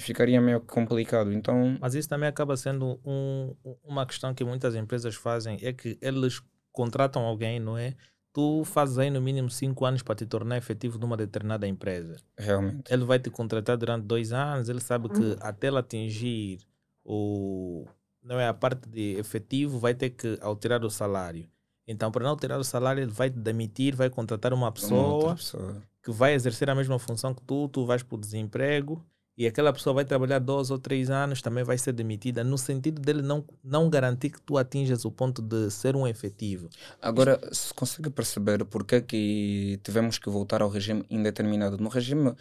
e 0.00 0.02
ficaria 0.02 0.40
meio 0.40 0.60
complicado. 0.62 1.30
Então, 1.30 1.76
Mas 1.78 1.94
isso 1.94 2.08
também 2.08 2.26
acaba 2.26 2.56
sendo 2.56 2.98
um, 3.04 3.54
uma 3.84 4.06
questão 4.06 4.34
que 4.34 4.42
muitas 4.42 4.74
empresas 4.74 5.14
fazem, 5.14 5.58
é 5.60 5.74
que 5.74 5.98
eles 6.00 6.42
contratam 6.72 7.22
alguém, 7.22 7.60
não 7.60 7.76
é? 7.76 7.94
Tu 8.32 8.64
fazes 8.64 8.96
aí 8.96 9.10
no 9.10 9.20
mínimo 9.20 9.50
cinco 9.50 9.84
anos 9.84 10.02
para 10.02 10.14
te 10.14 10.24
tornar 10.24 10.56
efetivo 10.56 10.98
numa 10.98 11.16
determinada 11.18 11.66
empresa. 11.66 12.16
Realmente. 12.38 12.90
Ele 12.90 13.04
vai 13.04 13.18
te 13.18 13.28
contratar 13.28 13.76
durante 13.76 14.06
dois 14.06 14.32
anos, 14.32 14.70
ele 14.70 14.80
sabe 14.80 15.10
que 15.10 15.20
uhum. 15.20 15.36
até 15.40 15.66
ele 15.66 15.78
atingir 15.78 16.60
o, 17.04 17.86
não 18.22 18.40
é, 18.40 18.48
a 18.48 18.54
parte 18.54 18.88
de 18.88 19.18
efetivo, 19.18 19.78
vai 19.78 19.94
ter 19.94 20.10
que 20.10 20.38
alterar 20.40 20.82
o 20.82 20.90
salário. 20.90 21.46
Então, 21.86 22.10
para 22.10 22.22
não 22.22 22.30
alterar 22.30 22.58
o 22.58 22.64
salário, 22.64 23.02
ele 23.02 23.12
vai 23.12 23.28
te 23.28 23.38
demitir, 23.38 23.94
vai 23.94 24.08
contratar 24.08 24.54
uma 24.54 24.72
pessoa, 24.72 25.24
uma 25.24 25.34
pessoa, 25.34 25.82
que 26.02 26.10
vai 26.10 26.32
exercer 26.32 26.70
a 26.70 26.74
mesma 26.74 26.98
função 26.98 27.34
que 27.34 27.42
tu, 27.42 27.68
tu 27.68 27.84
vais 27.84 28.02
para 28.02 28.14
o 28.14 28.20
desemprego 28.20 29.04
e 29.40 29.46
aquela 29.46 29.72
pessoa 29.72 29.94
vai 29.94 30.04
trabalhar 30.04 30.38
dois 30.38 30.70
ou 30.70 30.78
três 30.78 31.08
anos, 31.08 31.40
também 31.40 31.64
vai 31.64 31.78
ser 31.78 31.92
demitida, 31.94 32.44
no 32.44 32.58
sentido 32.58 33.00
dele 33.00 33.22
não, 33.22 33.42
não 33.64 33.88
garantir 33.88 34.28
que 34.28 34.42
tu 34.42 34.58
atinjas 34.58 35.06
o 35.06 35.10
ponto 35.10 35.40
de 35.40 35.70
ser 35.70 35.96
um 35.96 36.06
efetivo. 36.06 36.68
Agora, 37.00 37.40
se 37.50 37.72
consegue 37.72 38.10
perceber 38.10 38.66
por 38.66 38.84
que, 38.84 39.00
que 39.00 39.80
tivemos 39.82 40.18
que 40.18 40.28
voltar 40.28 40.60
ao 40.60 40.68
regime 40.68 41.06
indeterminado? 41.08 41.78
No 41.78 41.88
regime 41.88 42.34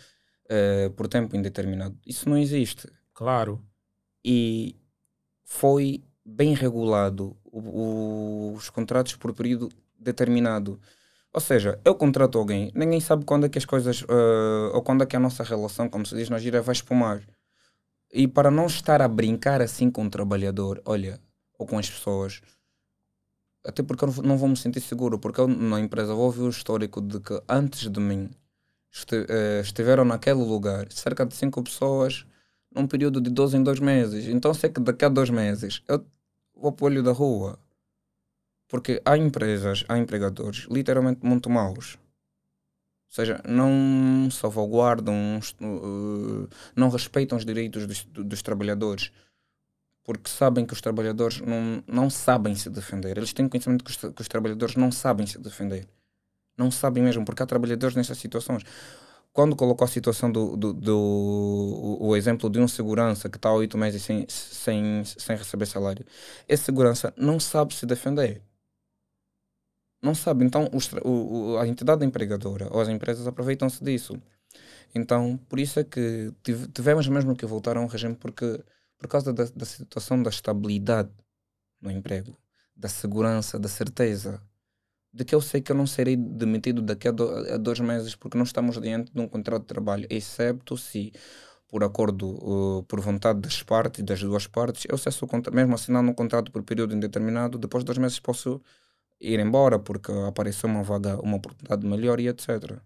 eh, 0.49 0.89
por 0.89 1.07
tempo 1.07 1.37
indeterminado, 1.37 1.97
isso 2.05 2.27
não 2.27 2.37
existe. 2.37 2.91
Claro. 3.13 3.63
E 4.21 4.75
foi 5.45 6.03
bem 6.25 6.53
regulado 6.53 7.37
o, 7.45 7.59
o, 7.59 8.53
os 8.55 8.69
contratos 8.69 9.15
por 9.15 9.33
período 9.33 9.69
determinado. 9.97 10.77
Ou 11.31 11.39
seja, 11.39 11.79
eu 11.85 11.93
contrato 11.93 12.37
alguém, 12.39 12.71
ninguém 12.73 12.99
sabe 12.99 13.23
quando 13.23 13.45
é 13.45 13.49
que 13.49 13.57
as 13.57 13.65
coisas, 13.65 14.01
uh, 14.01 14.71
ou 14.73 14.81
quando 14.81 15.03
é 15.03 15.05
que 15.05 15.15
a 15.15 15.19
nossa 15.19 15.43
relação, 15.43 15.87
como 15.87 16.05
se 16.05 16.15
diz 16.15 16.29
na 16.29 16.39
gira, 16.39 16.61
vai 16.61 16.73
espumar. 16.73 17.21
E 18.11 18.27
para 18.27 18.49
não 18.49 18.65
estar 18.65 19.01
a 19.01 19.07
brincar 19.07 19.61
assim 19.61 19.91
com 19.91 20.05
o 20.05 20.09
trabalhador, 20.09 20.81
olha, 20.85 21.21
ou 21.57 21.67
com 21.67 21.77
as 21.77 21.87
pessoas, 21.87 22.41
até 23.63 23.83
porque 23.83 24.03
eu 24.03 24.11
não 24.23 24.37
vou 24.37 24.49
me 24.49 24.57
sentir 24.57 24.81
seguro, 24.81 25.19
porque 25.19 25.39
eu 25.39 25.47
na 25.47 25.79
empresa 25.79 26.15
vou 26.15 26.25
ouvir 26.25 26.41
o 26.41 26.49
histórico 26.49 26.99
de 26.99 27.19
que 27.19 27.39
antes 27.47 27.87
de 27.87 27.99
mim 27.99 28.31
uh, 29.13 29.61
estiveram 29.61 30.03
naquele 30.03 30.43
lugar 30.43 30.91
cerca 30.91 31.25
de 31.25 31.35
cinco 31.35 31.61
pessoas 31.61 32.25
num 32.73 32.87
período 32.87 33.21
de 33.21 33.29
12 33.29 33.57
em 33.57 33.63
dois 33.63 33.79
meses. 33.79 34.27
Então 34.27 34.53
sei 34.53 34.71
que 34.71 34.79
daqui 34.79 35.05
a 35.05 35.09
dois 35.09 35.29
meses 35.29 35.83
eu 35.87 36.03
vou 36.55 36.71
para 36.71 36.85
o 36.85 36.87
olho 36.87 37.03
da 37.03 37.11
rua 37.11 37.59
porque 38.69 39.01
há 39.03 39.17
empresas, 39.17 39.83
há 39.89 39.97
empregadores 39.97 40.67
literalmente 40.69 41.25
muito 41.25 41.49
maus. 41.49 41.97
Ou 43.09 43.15
seja, 43.15 43.41
não 43.43 44.29
salvaguardam, 44.29 45.39
uh, 45.59 46.47
não 46.75 46.89
respeitam 46.89 47.35
os 47.35 47.43
direitos 47.43 47.87
dos, 47.87 48.05
dos, 48.05 48.41
trabalhadores. 48.43 49.11
Porque 50.03 50.29
sabem 50.29 50.65
que 50.67 50.73
os 50.73 50.81
trabalhadores 50.81 51.41
não, 51.41 51.83
não 51.87 52.09
sabem 52.11 52.53
se 52.53 52.69
defender. 52.69 53.17
Eles 53.17 53.33
têm 53.33 53.49
conhecimento 53.49 53.83
que 53.83 53.89
os, 53.89 53.97
que 53.97 54.21
os 54.21 54.27
trabalhadores 54.27 54.75
não 54.75 54.91
sabem 54.91 55.25
se 55.25 55.39
defender. 55.39 55.87
Não 56.55 56.69
sabem 56.69 57.01
mesmo, 57.03 57.25
porque 57.25 57.41
há 57.41 57.47
trabalhadores 57.47 57.95
nessas 57.95 58.19
situações 58.19 58.63
quando 59.31 59.55
colocou 59.55 59.85
a 59.85 59.87
situação 59.87 60.31
do, 60.31 60.57
do, 60.57 60.73
do 60.73 60.97
o, 60.97 62.07
o, 62.07 62.15
exemplo 62.15 62.49
de 62.49 62.59
um 62.59 62.67
segurança 62.67 63.29
que 63.29 63.37
está 63.37 63.51
oito 63.53 63.77
meses 63.77 64.01
sem, 64.01 64.25
sem, 64.27 65.03
sem 65.05 65.37
receber 65.37 65.67
salário, 65.67 66.03
esse 66.47 66.63
segurança 66.63 67.13
não 67.15 67.39
sabe 67.39 67.75
se 67.75 67.85
defender 67.85 68.41
não 70.01 70.15
sabe. 70.15 70.45
Então, 70.45 70.69
os, 70.73 70.89
o, 71.03 71.57
a 71.57 71.67
entidade 71.67 72.05
empregadora 72.05 72.67
ou 72.71 72.81
as 72.81 72.89
empresas 72.89 73.27
aproveitam-se 73.27 73.83
disso. 73.83 74.21
Então, 74.93 75.37
por 75.47 75.59
isso 75.59 75.79
é 75.79 75.83
que 75.83 76.33
tivemos 76.73 77.07
mesmo 77.07 77.35
que 77.35 77.45
voltar 77.45 77.77
a 77.77 77.81
um 77.81 77.85
regime, 77.85 78.15
porque 78.15 78.63
por 78.97 79.07
causa 79.07 79.31
da, 79.31 79.45
da 79.45 79.65
situação 79.65 80.21
da 80.21 80.29
estabilidade 80.29 81.11
no 81.81 81.91
emprego, 81.91 82.37
da 82.75 82.89
segurança, 82.89 83.59
da 83.59 83.69
certeza, 83.69 84.41
de 85.13 85.25
que 85.25 85.33
eu 85.33 85.41
sei 85.41 85.61
que 85.61 85.71
eu 85.71 85.75
não 85.75 85.87
serei 85.87 86.15
demitido 86.15 86.81
daqui 86.81 87.07
a, 87.07 87.11
do, 87.11 87.29
a 87.53 87.57
dois 87.57 87.79
meses, 87.79 88.15
porque 88.15 88.37
não 88.37 88.43
estamos 88.43 88.79
diante 88.79 89.11
de 89.13 89.19
um 89.19 89.27
contrato 89.27 89.61
de 89.61 89.67
trabalho, 89.67 90.07
excepto 90.09 90.77
se 90.77 91.11
por 91.67 91.83
acordo, 91.83 92.79
uh, 92.79 92.83
por 92.83 92.99
vontade 92.99 93.39
das 93.41 93.61
partes, 93.61 94.03
das 94.03 94.19
duas 94.19 94.47
partes, 94.47 94.85
eu 94.89 94.97
cesso 94.97 95.25
o 95.25 95.55
mesmo 95.55 95.75
assinando 95.75 96.09
um 96.09 96.13
contrato 96.15 96.51
por 96.51 96.63
período 96.63 96.95
indeterminado, 96.95 97.59
depois 97.59 97.83
de 97.83 97.85
dois 97.85 97.99
meses 97.99 98.19
posso 98.19 98.59
ir 99.19 99.39
embora 99.39 99.77
porque 99.79 100.11
apareceu 100.27 100.69
uma 100.69 100.83
vaga, 100.83 101.19
uma 101.21 101.37
oportunidade 101.37 101.85
melhor 101.85 102.19
e 102.19 102.27
etc. 102.27 102.79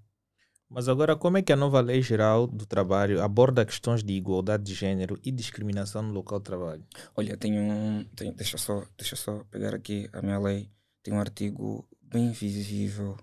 Mas 0.69 0.89
agora, 0.89 1.15
como 1.15 1.37
é 1.37 1.43
que 1.43 1.53
a 1.53 1.55
nova 1.55 1.79
Lei 1.81 2.01
Geral 2.01 2.47
do 2.47 2.65
Trabalho 2.65 3.21
aborda 3.21 3.63
questões 3.63 4.03
de 4.03 4.13
igualdade 4.13 4.63
de 4.63 4.73
género 4.73 5.19
e 5.23 5.31
discriminação 5.31 6.01
no 6.01 6.11
local 6.11 6.39
de 6.39 6.45
trabalho? 6.45 6.83
Olha, 7.15 7.37
tem 7.37 7.59
um. 7.59 8.03
Deixa, 8.35 8.57
só, 8.57 8.83
deixa 8.97 9.15
só 9.15 9.43
pegar 9.51 9.75
aqui 9.75 10.09
a 10.11 10.21
minha 10.21 10.39
lei. 10.39 10.71
Tem 11.03 11.13
um 11.13 11.19
artigo 11.19 11.87
bem 12.01 12.31
visível. 12.31 13.15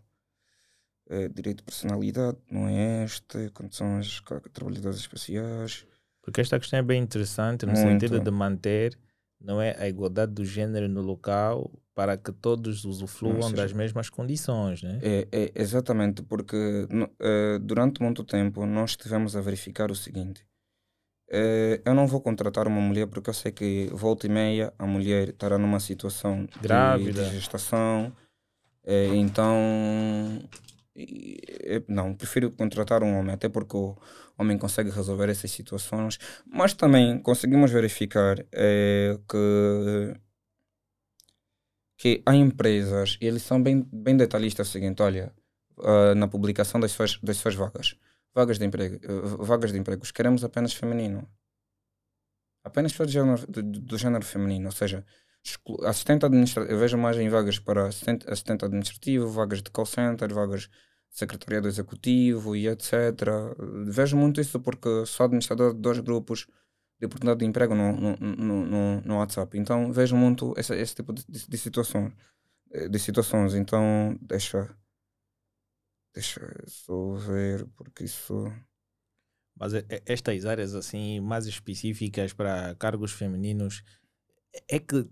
É, 1.09 1.27
direito 1.27 1.59
de 1.59 1.65
personalidade, 1.65 2.39
não 2.49 2.69
é 2.69 3.03
este? 3.03 3.51
Condições 3.51 4.23
trabalhadoras 4.53 4.99
especiais. 4.99 5.85
Porque 6.23 6.41
esta 6.41 6.57
questão 6.61 6.79
é 6.79 6.83
bem 6.83 7.03
interessante 7.03 7.67
no 7.67 7.73
Muito. 7.73 7.85
sentido 7.85 8.21
de 8.21 8.31
manter 8.31 8.97
não 9.41 9.61
é 9.61 9.75
a 9.79 9.89
igualdade 9.89 10.33
do 10.33 10.45
género 10.45 10.89
no 10.89 11.01
local 11.01 11.69
para 12.01 12.17
que 12.17 12.33
todos 12.33 12.87
usufruam 12.87 13.53
das 13.53 13.75
mesmas 13.75 14.09
condições, 14.09 14.83
né? 14.83 14.99
É, 15.03 15.29
é 15.31 15.53
exatamente, 15.55 16.23
porque 16.23 16.57
uh, 16.57 17.59
durante 17.61 18.03
muito 18.03 18.25
tempo 18.25 18.65
nós 18.65 18.93
estivemos 18.93 19.37
a 19.37 19.43
verificar 19.43 19.91
o 19.91 19.95
seguinte: 19.95 20.43
eh, 21.31 21.83
eu 21.85 21.95
não 21.95 22.07
vou 22.07 22.23
contratar 22.23 22.67
uma 22.67 22.81
mulher 22.81 23.07
porque 23.07 23.29
eu 23.29 23.35
sei 23.35 23.53
que 23.53 23.91
volta 23.93 24.27
e 24.27 24.31
meia 24.31 24.73
a 24.79 24.87
mulher 24.87 25.29
estará 25.29 25.59
numa 25.59 25.79
situação 25.79 26.47
de- 26.47 26.59
Grávida. 26.59 27.23
de, 27.23 27.35
gestação. 27.35 28.11
Eh, 28.83 29.15
então, 29.17 29.55
não, 31.87 32.15
prefiro 32.15 32.51
contratar 32.51 33.03
um 33.03 33.19
homem, 33.19 33.35
até 33.35 33.51
porque 33.51 33.77
o 33.77 33.95
homem 34.39 34.57
consegue 34.57 34.89
resolver 34.89 35.29
essas 35.29 35.51
situações. 35.51 36.19
Mas 36.47 36.73
também 36.73 37.19
conseguimos 37.19 37.71
verificar 37.71 38.43
eh, 38.53 39.19
que, 39.29 40.15
que 42.01 42.23
há 42.25 42.35
empresas, 42.35 43.19
e 43.21 43.27
eles 43.27 43.43
são 43.43 43.63
bem, 43.63 43.87
bem 43.93 44.17
detalhistas, 44.17 44.67
é 44.67 44.71
o 44.71 44.73
seguinte, 44.73 45.03
olha, 45.03 45.35
ah, 45.83 46.15
na 46.15 46.27
publicação 46.27 46.81
das 46.81 46.93
suas, 46.93 47.19
das 47.23 47.37
suas 47.37 47.55
vagas, 47.55 47.95
vagas 48.35 48.59
de 48.59 48.65
emprego, 48.65 48.99
eh, 49.05 49.37
vagas 49.39 49.71
de 49.71 49.79
empregos, 49.79 50.11
queremos 50.11 50.43
apenas 50.43 50.73
feminino. 50.73 51.29
Apenas 52.65 52.93
do 52.95 53.07
género, 53.07 53.47
do, 53.47 53.99
género 53.99 54.25
feminino, 54.25 54.65
ou 54.67 54.73
seja, 54.73 55.05
assistente 55.85 56.25
administrativo, 56.25 56.73
eu 56.73 56.79
vejo 56.79 56.97
mais 56.97 57.19
em 57.19 57.29
vagas 57.29 57.59
para 57.59 57.89
assistente, 57.89 58.25
assistente 58.31 58.65
administrativo, 58.65 59.29
vagas 59.29 59.63
de 59.63 59.71
call 59.71 59.85
center, 59.85 60.33
vagas 60.33 60.63
de 60.63 61.19
secretariado 61.19 61.69
executivo 61.69 62.57
e 62.57 62.67
etc. 62.67 62.93
Vejo 63.87 64.17
muito 64.17 64.41
isso 64.41 64.59
porque 64.59 65.05
sou 65.05 65.25
administrador 65.27 65.75
de 65.75 65.81
dois 65.81 65.99
grupos 65.99 66.47
de 67.01 67.07
oportunidade 67.07 67.41
de 67.41 67.47
emprego 67.47 67.75
no, 67.75 67.93
no, 67.93 68.17
no, 68.67 69.01
no, 69.01 69.17
WhatsApp. 69.17 69.59
Então 69.59 69.91
vejo 69.91 70.15
muito 70.15 70.53
esse, 70.59 70.95
tipo 70.95 71.13
de, 71.15 71.25
de, 71.27 71.49
de 71.49 71.59
situações. 71.59 72.13
eh, 72.73 72.89
De 72.89 72.99
situações. 72.99 73.55
Então 73.55 74.19
deixa. 74.21 74.77
Deixa 76.15 76.41
só 76.67 77.15
ver, 77.15 77.67
porque 77.77 78.05
isso. 78.05 78.35
Mas 79.59 79.73
é- 79.75 79.87
estas 80.07 80.45
áreas 80.45 80.75
assim 80.75 81.21
mais 81.21 81.47
específicas 81.47 82.33
para 82.35 82.75
cargos 82.75 83.13
femininos 83.13 83.83
é 84.69 84.79
que 84.79 85.09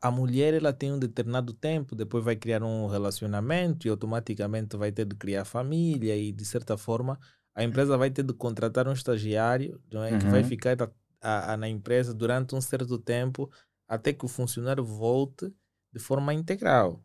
a 0.00 0.10
mulher 0.10 0.54
ela 0.54 0.72
tem 0.72 0.92
um 0.92 0.98
determinado 0.98 1.52
tempo, 1.52 1.96
depois 1.96 2.24
vai 2.24 2.36
criar 2.36 2.62
um 2.62 2.86
relacionamento 2.86 3.86
e 3.86 3.90
automaticamente 3.90 4.76
vai 4.76 4.92
ter 4.92 5.04
de 5.04 5.16
criar 5.16 5.44
família 5.44 6.16
e 6.16 6.32
de 6.32 6.44
certa 6.44 6.78
forma 6.78 7.18
a 7.54 7.62
empresa 7.64 7.96
vai 7.96 8.10
ter 8.10 8.22
de 8.24 8.32
contratar 8.34 8.88
um 8.88 8.92
estagiário 8.92 9.80
é, 9.92 10.16
que 10.18 10.26
vai 10.26 10.42
Uhum. 10.42 10.48
ficar 10.48 10.76
a- 11.20 11.52
a- 11.52 11.56
na 11.56 11.68
empresa 11.68 12.12
durante 12.14 12.54
um 12.54 12.60
certo 12.60 12.98
tempo 12.98 13.50
até 13.88 14.12
que 14.12 14.24
o 14.24 14.28
funcionário 14.28 14.84
volte 14.84 15.52
de 15.92 15.98
forma 16.00 16.34
integral. 16.34 17.02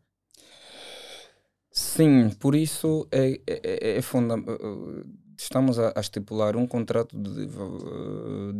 Sim, 1.72 2.30
por 2.30 2.54
isso 2.54 3.06
é, 3.12 3.40
é, 3.46 3.94
é- 3.94 3.98
é 3.98 4.02
fundamental. 4.02 4.58
Estamos 5.38 5.78
a, 5.78 5.92
a 5.96 6.00
estipular 6.00 6.56
um 6.56 6.66
contrato 6.66 7.16
de, 7.16 7.46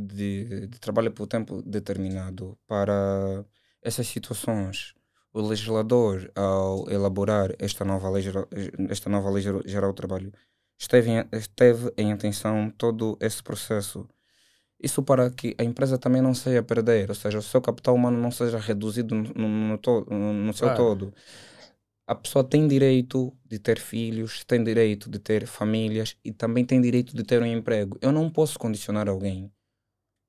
de, 0.07 0.67
de 0.69 0.79
trabalho 0.79 1.13
por 1.13 1.27
tempo 1.27 1.63
determinado 1.63 2.59
para 2.67 3.45
essas 3.83 4.07
situações. 4.07 4.95
O 5.33 5.41
legislador, 5.43 6.31
ao 6.35 6.89
elaborar 6.91 7.55
esta 7.59 7.85
nova 7.85 8.09
lei, 8.11 8.23
geral- 8.23 8.49
esta 8.89 9.09
nova 9.11 9.31
lei 9.31 9.43
geral 9.67 9.93
do 9.93 9.97
trabalho, 9.97 10.33
esteve 10.81 11.11
em, 11.11 11.25
esteve 11.33 11.93
em 11.99 12.13
atenção 12.13 12.73
todo 12.79 13.19
esse 13.21 13.43
processo. 13.43 14.09
Isso 14.83 15.03
para 15.03 15.31
que 15.31 15.55
a 15.59 15.65
empresa 15.65 15.99
também 15.99 16.23
não 16.23 16.35
saia 16.35 16.61
a 16.61 16.63
perder, 16.63 17.11
ou 17.11 17.15
seja, 17.15 17.39
o 17.39 17.43
seu 17.43 17.61
capital 17.61 17.95
humano 17.95 18.19
não 18.19 18.31
seja 18.31 18.59
reduzido 18.59 19.15
no, 19.15 19.49
no, 19.49 19.79
to- 19.79 20.07
no 20.11 20.53
seu 20.55 20.69
Claro. 20.69 20.77
todo 20.77 21.15
a 22.07 22.15
pessoa 22.15 22.43
tem 22.43 22.67
direito 22.67 23.33
de 23.45 23.59
ter 23.61 23.79
filhos, 23.79 24.43
tem 24.45 24.65
direito 24.65 25.09
de 25.09 25.21
ter 25.21 25.47
famílias 25.47 26.17
e 26.25 26.33
também 26.33 26.65
tem 26.65 26.81
direito 26.81 27.15
de 27.15 27.23
ter 27.23 27.41
um 27.41 27.47
emprego. 27.47 27.97
Eu 28.03 28.11
não 28.11 28.29
posso 28.29 28.59
condicionar 28.59 29.09
alguém, 29.09 29.49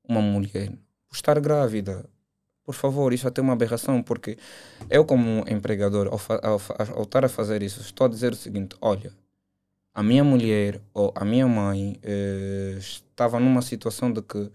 uma 0.08 0.22
mulher, 0.22 0.70
por 1.08 1.16
estar 1.16 1.40
grávida. 1.40 2.08
Por 2.64 2.76
favor, 2.76 3.12
isso 3.14 3.26
é 3.26 3.30
até 3.30 3.42
uma 3.42 3.54
aberração, 3.54 4.04
porque 4.04 4.38
eu, 4.92 5.04
como 5.06 5.44
empregador, 5.50 6.08
ao, 6.08 6.20
ao, 6.44 6.62
ao 6.98 7.04
estar 7.04 7.26
a 7.26 7.30
fazer 7.30 7.64
isso, 7.64 7.82
estou 7.82 8.06
a 8.06 8.10
dizer 8.10 8.32
o 8.32 8.36
seguinte: 8.36 8.76
olha, 8.80 9.12
a 9.94 10.02
minha 10.04 10.24
mulher 10.24 10.82
ou 10.94 11.14
a 11.16 11.26
minha 11.26 11.48
mãe 11.48 12.00
eh, 12.04 12.76
estava 12.80 13.40
numa 13.40 13.62
situação 13.62 14.12
de 14.12 14.22
que 14.22 14.52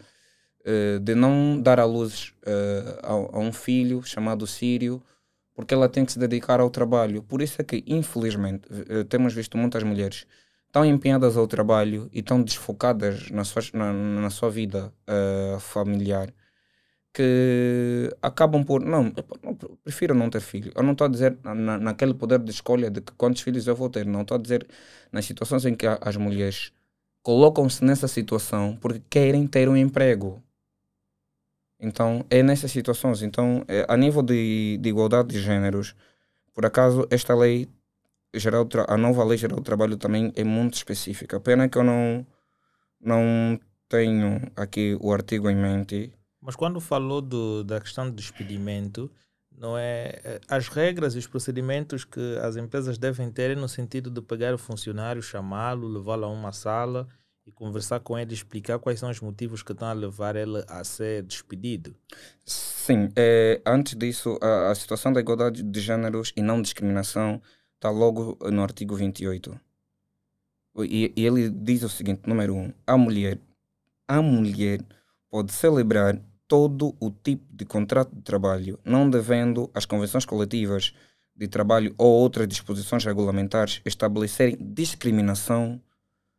eh, 0.64 0.99
de 1.01 1.14
não 1.14 1.61
dar 1.61 1.78
à 1.78 1.84
luz 1.84 2.34
eh, 2.45 3.01
a, 3.03 3.12
a 3.12 3.39
um 3.39 3.53
filho 3.53 4.03
chamado 4.03 4.47
Sírio 4.47 5.03
porque 5.55 5.74
ela 5.74 5.89
tem 5.89 6.05
que 6.05 6.12
se 6.12 6.18
dedicar 6.18 6.61
ao 6.61 6.68
trabalho. 6.68 7.22
Por 7.22 7.41
isso 7.41 7.62
é 7.62 7.64
que, 7.64 7.82
infelizmente, 7.87 8.68
temos 9.09 9.32
visto 9.32 9.57
muitas 9.57 9.82
mulheres 9.82 10.26
tão 10.70 10.84
empenhadas 10.84 11.34
ao 11.34 11.47
trabalho 11.47 12.11
e 12.12 12.22
tão 12.22 12.43
desfocadas 12.43 13.30
na 13.30 13.43
sua, 13.43 13.62
na, 13.72 13.91
na 13.91 14.28
sua 14.28 14.51
vida 14.51 14.93
familiar 15.59 16.30
que 17.16 18.10
acabam 18.22 18.64
por. 18.64 18.80
Não, 18.82 19.06
eu 19.16 19.78
prefiro 19.84 20.14
não 20.14 20.30
ter 20.30 20.40
filho. 20.40 20.72
Eu 20.76 20.82
não 20.82 20.92
estou 20.92 21.06
a 21.06 21.10
dizer 21.10 21.38
na, 21.44 21.54
na- 21.54 21.78
naquele 21.78 22.14
poder 22.14 22.38
de 22.40 22.50
escolha 22.50 22.90
de 22.90 23.00
quantos 23.16 23.42
filhos 23.42 23.66
eu 23.66 23.76
vou 23.76 23.88
ter. 23.90 24.06
Não 24.06 24.22
estou 24.22 24.36
a 24.36 24.40
dizer 24.40 24.66
nas 25.12 25.24
situações 25.26 25.64
em 25.66 25.74
que 25.74 25.86
as 25.86 26.16
mulheres 26.16 26.72
colocam-se 27.22 27.84
nessa 27.84 28.08
situação 28.08 28.76
porque 28.80 29.02
querem 29.10 29.46
ter 29.46 29.68
um 29.68 29.76
emprego. 29.76 30.42
Então, 31.78 32.24
é 32.30 32.42
nessas 32.42 32.70
situações. 32.72 33.22
Então, 33.22 33.64
é, 33.68 33.84
a 33.88 33.96
nível 33.96 34.22
de, 34.22 34.78
de 34.78 34.88
igualdade 34.88 35.28
de 35.28 35.40
géneros, 35.40 35.94
por 36.54 36.66
acaso, 36.66 37.06
esta 37.10 37.34
lei 37.34 37.68
geral, 38.34 38.68
a 38.88 38.98
nova 38.98 39.24
lei 39.24 39.38
geral 39.38 39.58
do 39.58 39.64
trabalho 39.64 39.96
também 39.98 40.32
é 40.36 40.44
muito 40.44 40.74
específica. 40.76 41.40
Pena 41.40 41.68
que 41.68 41.78
eu 41.78 41.84
não, 41.84 42.26
não 43.00 43.60
tenho 43.88 44.40
aqui 44.56 44.96
o 45.00 45.12
artigo 45.12 45.50
em 45.50 45.56
mente. 45.56 46.12
Mas 46.47 46.55
quando 46.55 46.78
falou 46.80 47.20
do, 47.20 47.64
da 47.64 47.80
questão 47.80 48.09
do 48.09 48.14
despedimento, 48.14 49.11
não 49.51 49.76
é 49.76 50.20
eh, 50.22 50.40
as 50.47 50.68
regras 50.68 51.16
e 51.16 51.18
os 51.18 51.26
procedimentos 51.26 52.05
que 52.05 52.38
as 52.40 52.57
empresas 52.57 52.97
devem 52.97 53.32
ter 53.32 53.51
é 53.51 53.55
no 53.57 53.68
sentido 53.68 54.09
de 54.12 54.22
pegar 54.22 54.55
o 54.55 54.59
funcionário, 54.59 55.20
chamá-lo, 55.20 55.88
levá-lo 55.88 56.24
a 56.24 56.28
uma 56.28 56.53
sala 56.53 57.09
e 57.44 57.51
conversar 57.51 57.99
com 57.99 58.16
ele, 58.16 58.32
explicar 58.32 58.78
quais 58.78 59.01
são 59.01 59.11
os 59.11 59.20
motivos 59.20 59.61
que 59.61 59.72
estão 59.72 59.88
a 59.88 59.92
levar 59.92 60.36
ele 60.36 60.64
a 60.68 60.84
ser 60.84 61.24
despedido. 61.24 61.97
Sim, 62.44 63.09
é, 63.16 63.61
antes 63.66 63.97
disso, 63.97 64.38
a, 64.40 64.70
a 64.70 64.74
situação 64.76 65.12
da 65.12 65.18
igualdade 65.18 65.64
de 65.64 65.80
géneros 65.80 66.32
e 66.36 66.42
não 66.42 66.62
discriminação 66.62 67.42
está 67.74 67.90
logo 67.90 68.38
no 68.53 68.62
artigo 68.62 68.94
28. 68.94 69.61
E, 70.84 71.12
e 71.16 71.26
ele 71.26 71.51
diz 71.51 71.82
o 71.82 71.88
seguinte: 71.88 72.22
número 72.24 72.55
um, 72.55 72.72
a 72.86 72.97
mulher, 72.97 73.40
a 74.07 74.22
mulher 74.22 74.80
pode 75.28 75.53
celebrar 75.53 76.20
todo 76.49 76.94
o 77.01 77.11
tipo 77.11 77.44
de 77.55 77.64
contrato 77.64 78.14
de 78.14 78.22
trabalho, 78.22 78.78
não 78.84 79.09
devendo 79.09 79.70
as 79.74 79.84
convenções 79.84 80.24
coletivas 80.24 80.94
de 81.34 81.49
trabalho 81.49 81.94
ou 81.99 82.12
outras 82.12 82.49
disposições 82.49 83.05
regulamentares 83.05 83.80
estabelecerem 83.84 84.57
discriminação 84.61 85.80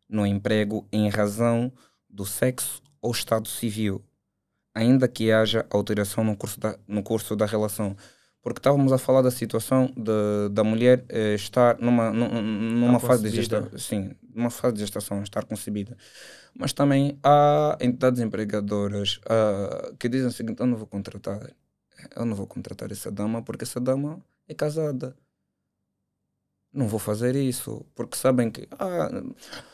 no 0.10 0.26
emprego 0.26 0.88
em 0.92 1.10
razão 1.10 1.72
do 2.10 2.26
sexo 2.26 2.82
ou 3.02 3.12
estado 3.12 3.48
civil, 3.48 4.04
ainda 4.74 5.08
que 5.08 5.32
haja 5.32 5.66
alteração 5.70 6.24
no 6.24 6.36
curso 6.36 6.60
da, 6.60 6.78
no 6.88 7.04
curso 7.04 7.36
da 7.36 7.46
relação. 7.46 7.96
Porque 8.42 8.60
estávamos 8.60 8.94
a 8.94 8.98
falar 8.98 9.22
da 9.22 9.32
situação 9.32 9.88
de, 9.96 10.50
da 10.52 10.64
mulher 10.64 11.04
eh, 11.10 11.36
estar 11.36 11.78
numa, 11.80 12.12
num- 12.14 12.42
numa 12.42 13.00
fase 13.00 13.24
de 13.24 13.30
gestação, 13.32 13.78
sim, 13.78 14.12
numa 14.34 14.50
fase 14.50 14.76
de 14.76 14.82
gestação, 14.82 15.22
estar 15.22 15.46
concebida. 15.46 15.98
Mas 16.56 16.74
também 16.74 17.20
há 17.24 17.78
entidades 17.82 18.22
empregadoras 18.22 19.20
ah, 19.30 19.94
que 20.00 20.10
dizem 20.10 20.28
o 20.28 20.32
seguinte: 20.32 20.62
eu 20.62 20.68
não 20.68 20.78
vou 20.78 20.88
contratar, 20.88 21.52
eu 22.16 22.26
não 22.26 22.36
vou 22.36 22.48
contratar 22.48 22.92
essa 22.92 23.12
dama 23.12 23.42
porque 23.44 23.64
essa 23.66 23.80
dama 23.82 24.22
é 24.48 24.54
casada. 24.54 25.16
Não 26.74 26.88
vou 26.88 27.00
fazer 27.00 27.36
isso, 27.36 27.86
porque 27.96 28.16
sabem 28.18 28.52
que 28.52 28.68
ah, 28.78 29.10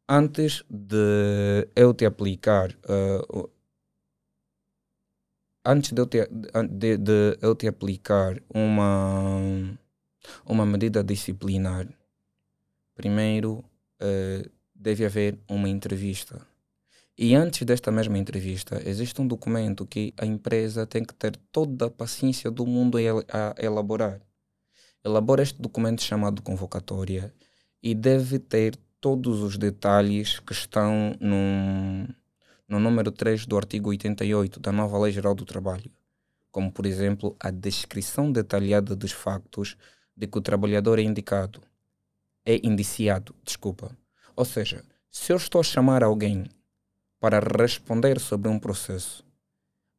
antes 0.08 0.64
de 0.70 1.68
eu 1.76 1.94
te 1.94 2.06
aplicar, 2.06 2.72
uh, 2.72 3.50
antes 5.64 5.92
de 5.92 6.02
eu 6.02 6.06
te, 6.06 6.28
de, 6.70 6.98
de 6.98 7.38
eu 7.42 7.56
te 7.56 7.68
aplicar 7.68 8.42
uma, 8.54 9.38
uma 10.46 10.66
medida 10.66 11.04
disciplinar, 11.04 11.88
primeiro 12.96 13.64
uh, 14.02 14.52
deve 14.76 15.06
haver 15.06 15.40
uma 15.48 15.70
entrevista. 15.70 16.46
E 17.18 17.36
antes 17.36 17.64
desta 17.64 17.92
mesma 17.92 18.18
entrevista, 18.18 18.82
existe 18.84 19.22
um 19.22 19.28
documento 19.28 19.86
que 19.86 20.14
a 20.18 20.26
empresa 20.26 20.88
tem 20.88 21.04
que 21.04 21.14
ter 21.14 21.38
toda 21.52 21.86
a 21.86 21.92
paciência 21.92 22.50
do 22.50 22.66
mundo 22.66 22.98
a, 22.98 23.56
elaborar. 23.60 24.20
Elabora 25.04 25.44
este 25.44 25.62
documento 25.62 26.02
chamado 26.02 26.42
convocatória 26.42 27.34
e 27.82 27.94
deve 27.94 28.40
ter 28.40 28.76
todos 29.00 29.42
os 29.42 29.58
detalhes 29.58 30.40
que 30.40 30.54
estão 30.54 31.16
no, 31.20 32.08
no 32.72 32.80
número 32.80 33.12
3 33.12 33.46
do 33.46 33.58
artigo 33.58 33.90
88 33.90 34.58
da 34.58 34.72
nova 34.72 34.98
Lei 34.98 35.12
Geral 35.12 35.36
do 35.36 35.44
Trabalho, 35.44 35.92
como 36.50 36.72
por 36.72 36.86
exemplo 36.86 37.36
a 37.38 37.52
descrição 37.52 38.32
detalhada 38.32 38.96
dos 38.96 39.12
factos 39.12 39.76
de 40.16 40.26
que 40.26 40.38
o 40.38 40.42
trabalhador 40.42 40.98
é 40.98 41.02
indicado, 41.02 41.62
é 42.46 42.66
indiciado, 42.66 43.36
desculpa. 43.44 43.92
Ou 44.38 44.46
seja, 44.46 44.86
se 45.12 45.34
eu 45.34 45.36
estou 45.36 45.60
a 45.60 45.66
chamar 45.66 46.02
alguém 46.02 46.46
para 47.20 47.42
responder 47.42 48.22
sobre 48.22 48.50
um 48.50 48.58
processo. 48.58 49.22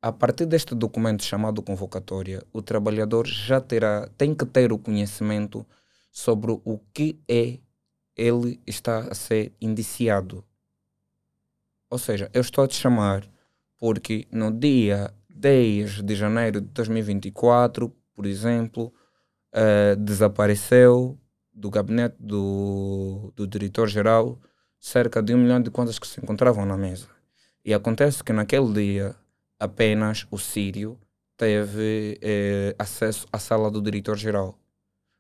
A 0.01 0.11
partir 0.11 0.47
deste 0.47 0.75
documento 0.75 1.23
chamado 1.23 1.61
convocatória, 1.61 2.43
o 2.55 2.63
trabalhador 2.63 3.27
já 3.27 3.61
terá, 3.61 4.09
tem 4.17 4.35
que 4.35 4.47
ter 4.47 4.73
o 4.73 4.79
conhecimento 4.79 5.65
sobre 6.11 6.53
o 6.65 6.81
que 6.95 7.21
é 7.29 7.59
ele 8.17 8.59
está 8.67 9.01
a 9.11 9.15
ser 9.15 9.53
indiciado. 9.61 10.43
Ou 11.93 11.99
seja, 11.99 12.31
eu 12.33 12.41
estou 12.41 12.65
a 12.65 12.67
te 12.67 12.75
chamar 12.75 13.23
porque 13.79 14.27
no 14.33 14.51
dia 14.51 15.13
10 15.29 16.01
de 16.01 16.17
janeiro 16.17 16.59
de 16.59 16.69
2024, 16.69 17.95
por 18.15 18.25
exemplo, 18.25 18.91
uh, 19.53 19.95
desapareceu 19.97 21.21
do 21.53 21.69
gabinete 21.69 22.17
do, 22.19 23.31
do 23.37 23.47
diretor-geral 23.47 24.41
cerca 24.81 25.23
de 25.23 25.35
um 25.35 25.39
milhão 25.39 25.61
de 25.61 25.71
contas 25.71 25.99
que 25.99 26.07
se 26.07 26.19
encontravam 26.19 26.65
na 26.65 26.79
mesa. 26.79 27.09
E 27.63 27.75
acontece 27.75 28.25
que 28.25 28.33
naquele 28.33 28.73
dia 28.73 29.15
apenas 29.61 30.27
o 30.31 30.39
Sírio 30.39 30.99
teve 31.37 32.19
eh, 32.23 32.75
acesso 32.79 33.27
à 33.31 33.39
sala 33.39 33.71
do 33.71 33.83
diretor-geral, 33.83 34.59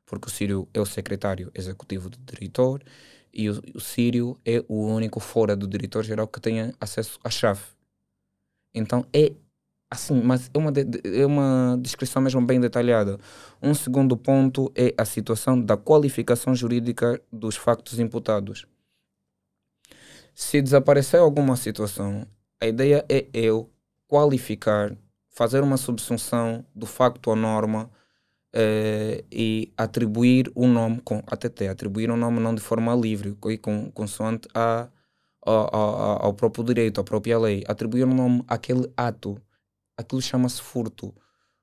porque 0.06 0.28
o 0.28 0.30
Sírio 0.30 0.66
é 0.72 0.80
o 0.80 0.86
secretário 0.86 1.52
executivo 1.54 2.08
do 2.08 2.16
diretor 2.18 2.82
e 3.32 3.48
o, 3.48 3.62
o 3.74 3.80
Sírio 3.80 4.38
é 4.44 4.64
o 4.68 4.86
único 4.86 5.20
fora 5.20 5.56
do 5.56 5.66
diretor-geral 5.66 6.28
que 6.28 6.40
tenha 6.40 6.74
acesso 6.80 7.18
à 7.24 7.30
chave. 7.30 7.62
Então 8.74 9.04
é 9.12 9.32
assim, 9.90 10.20
mas 10.22 10.50
é 10.52 10.58
uma, 10.58 10.72
de, 10.72 10.86
é 11.04 11.26
uma 11.26 11.78
descrição 11.80 12.22
mesmo 12.22 12.44
bem 12.44 12.60
detalhada. 12.60 13.18
Um 13.62 13.74
segundo 13.74 14.16
ponto 14.16 14.72
é 14.74 14.94
a 14.96 15.04
situação 15.04 15.60
da 15.60 15.76
qualificação 15.76 16.54
jurídica 16.54 17.20
dos 17.30 17.56
factos 17.56 17.98
imputados. 17.98 18.66
Se 20.34 20.62
desaparecer 20.62 21.20
alguma 21.20 21.56
situação, 21.56 22.26
a 22.60 22.66
ideia 22.66 23.04
é 23.08 23.26
eu 23.34 23.70
qualificar, 24.08 24.96
fazer 25.28 25.62
uma 25.62 25.76
subsunção 25.76 26.64
do 26.74 26.86
facto 26.86 27.30
à 27.30 27.36
norma 27.36 27.90
eh, 28.54 29.24
e 29.30 29.72
atribuir 29.76 30.50
o 30.54 30.64
um 30.64 30.72
nome, 30.72 31.00
com 31.02 31.22
ATT, 31.26 31.68
atribuir 31.68 32.10
um 32.10 32.16
nome 32.16 32.40
não 32.40 32.54
de 32.54 32.60
forma 32.60 32.94
livre, 32.94 33.36
com, 33.60 33.90
consoante 33.92 34.48
a, 34.54 34.88
a, 35.44 35.52
a, 35.52 36.24
ao 36.26 36.34
próprio 36.34 36.64
direito, 36.64 37.00
à 37.00 37.04
própria 37.04 37.38
lei, 37.38 37.64
atribuir 37.66 38.04
um 38.06 38.14
nome 38.14 38.44
àquele 38.48 38.90
ato, 38.96 39.40
aquilo 39.96 40.22
chama-se 40.22 40.60
furto 40.60 41.14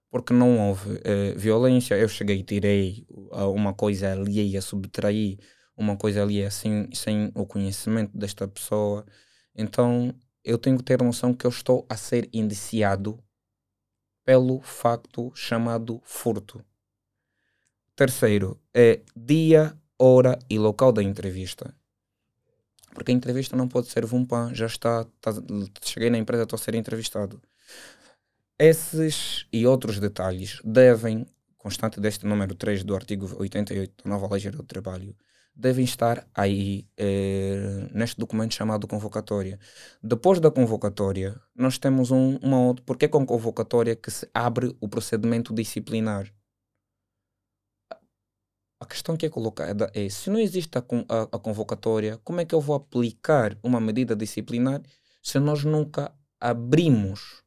porque 0.10 0.34
não 0.34 0.60
houve 0.70 1.00
eh, 1.04 1.34
violência. 1.36 1.96
Eu 1.96 2.10
cheguei 2.10 2.40
e 2.40 2.44
tirei 2.44 3.06
uma 3.32 3.74
coisa 3.74 4.12
alheia, 4.12 4.62
subtraí 4.62 5.40
uma 5.78 5.96
coisa 5.96 6.24
ali 6.24 6.44
assim, 6.44 6.90
sem 6.94 7.32
o 7.36 7.46
conhecimento 7.46 8.18
desta 8.18 8.48
pessoa. 8.48 9.06
Então 9.56 10.14
eu 10.44 10.58
tenho 10.58 10.78
que 10.78 10.84
ter 10.84 11.02
noção 11.02 11.34
que 11.34 11.46
eu 11.46 11.50
estou 11.50 11.86
a 11.90 11.96
ser 11.96 12.30
indiciado 12.34 13.20
pelo 14.26 14.62
facto 14.62 15.32
chamado 15.36 16.02
furto. 16.04 16.64
Terceiro 18.00 18.58
é 18.74 19.02
dia, 19.14 19.78
hora 19.98 20.40
e 20.50 20.58
local 20.58 20.94
da 20.94 21.04
entrevista. 21.04 21.76
Porque 22.94 23.12
a 23.12 23.14
entrevista 23.14 23.58
não 23.58 23.68
pode 23.68 23.88
ser 23.88 24.06
vumpan, 24.06 24.56
já 24.56 24.68
está, 24.68 25.04
tá, 25.20 25.34
cheguei 25.82 26.10
na 26.10 26.18
empresa, 26.18 26.44
estou 26.44 26.56
a 26.56 26.62
ser 26.62 26.76
entrevistado. 26.76 27.42
Esses 28.58 29.46
e 29.52 29.68
outros 29.68 30.00
detalhes 30.00 30.62
devem, 30.64 31.26
constante 31.58 32.00
deste 32.00 32.26
número 32.26 32.56
3 32.56 32.86
do 32.86 32.96
artigo 32.96 33.36
88 33.38 34.06
da 34.06 34.10
nova 34.10 34.30
Lei 34.32 34.40
Geral 34.40 34.62
do 34.62 34.64
Trabalho, 34.64 35.14
devem 35.54 35.84
estar 35.84 36.26
aí 36.34 36.88
eh, 36.98 37.90
neste 37.94 38.18
documento 38.18 38.56
chamado 38.56 38.88
convocatória. 38.88 39.60
Depois 40.02 40.40
da 40.40 40.50
convocatória, 40.50 41.38
nós 41.54 41.78
temos 41.78 42.12
um, 42.12 42.38
uma 42.38 42.62
outra. 42.62 42.82
Porque 42.86 43.04
é 43.04 43.08
com 43.10 43.26
convocatória 43.26 43.94
que 43.94 44.10
se 44.10 44.26
abre 44.34 44.74
o 44.80 44.88
procedimento 44.88 45.54
disciplinar. 45.54 46.32
A 48.80 48.86
questão 48.86 49.18
que 49.18 49.26
é 49.26 49.30
colocada 49.30 49.92
é: 49.94 50.08
se 50.10 50.30
não 50.30 50.40
existe 50.40 50.78
a, 50.78 50.82
a, 50.82 51.22
a 51.24 51.40
convocatória, 51.40 52.18
como 52.24 52.40
é 52.40 52.46
que 52.46 52.56
eu 52.56 52.62
vou 52.62 52.76
aplicar 52.76 53.58
uma 53.62 53.80
medida 53.80 54.16
disciplinar 54.16 54.82
se 55.22 55.40
nós 55.40 55.64
nunca 55.64 56.14
abrimos 56.40 57.44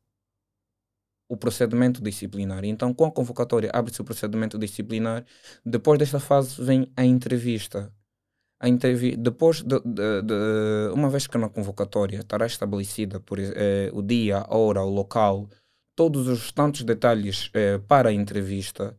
o 1.28 1.36
procedimento 1.36 2.02
disciplinar. 2.02 2.62
Então, 2.64 2.92
com 2.92 3.06
a 3.06 3.10
convocatória, 3.10 3.70
abre-se 3.72 4.02
o 4.02 4.04
procedimento 4.04 4.58
disciplinar. 4.58 5.24
Depois 5.64 5.98
desta 5.98 6.20
fase, 6.20 6.62
vem 6.62 6.92
a 6.94 7.04
entrevista 7.04 7.90
a 8.62 8.68
entrevista, 8.68 9.20
depois 9.20 9.60
de, 9.60 9.80
de, 9.80 10.22
de, 10.22 10.92
uma 10.94 11.10
vez 11.10 11.26
que 11.26 11.36
na 11.36 11.48
convocatória 11.48 12.20
estará 12.20 12.46
estabelecida 12.46 13.18
por 13.18 13.40
eh, 13.40 13.90
o 13.92 14.00
dia, 14.00 14.38
a 14.38 14.56
hora, 14.56 14.82
o 14.82 14.88
local, 14.88 15.48
todos 15.96 16.28
os 16.28 16.52
tantos 16.52 16.84
detalhes 16.84 17.50
eh, 17.54 17.78
para 17.78 18.10
a 18.10 18.12
entrevista, 18.12 18.96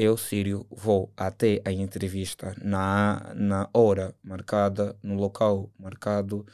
eu, 0.00 0.16
Sírio, 0.16 0.66
vou 0.70 1.12
até 1.16 1.60
a 1.64 1.70
entrevista 1.70 2.54
na, 2.62 3.32
na 3.34 3.68
hora 3.74 4.14
marcada, 4.22 4.96
no 5.02 5.14
local 5.14 5.70
marcado, 5.78 6.46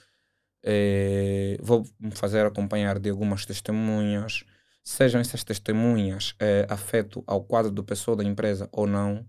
eh, 0.64 1.56
vou 1.62 1.86
me 2.00 2.10
fazer 2.10 2.44
acompanhar 2.44 2.98
de 2.98 3.08
algumas 3.08 3.46
testemunhas, 3.46 4.44
sejam 4.82 5.20
essas 5.20 5.44
testemunhas 5.44 6.34
eh, 6.40 6.66
afeto 6.68 7.22
ao 7.26 7.44
quadro 7.44 7.70
do 7.70 7.84
pessoal 7.84 8.16
da 8.16 8.24
empresa 8.24 8.68
ou 8.72 8.86
não, 8.86 9.24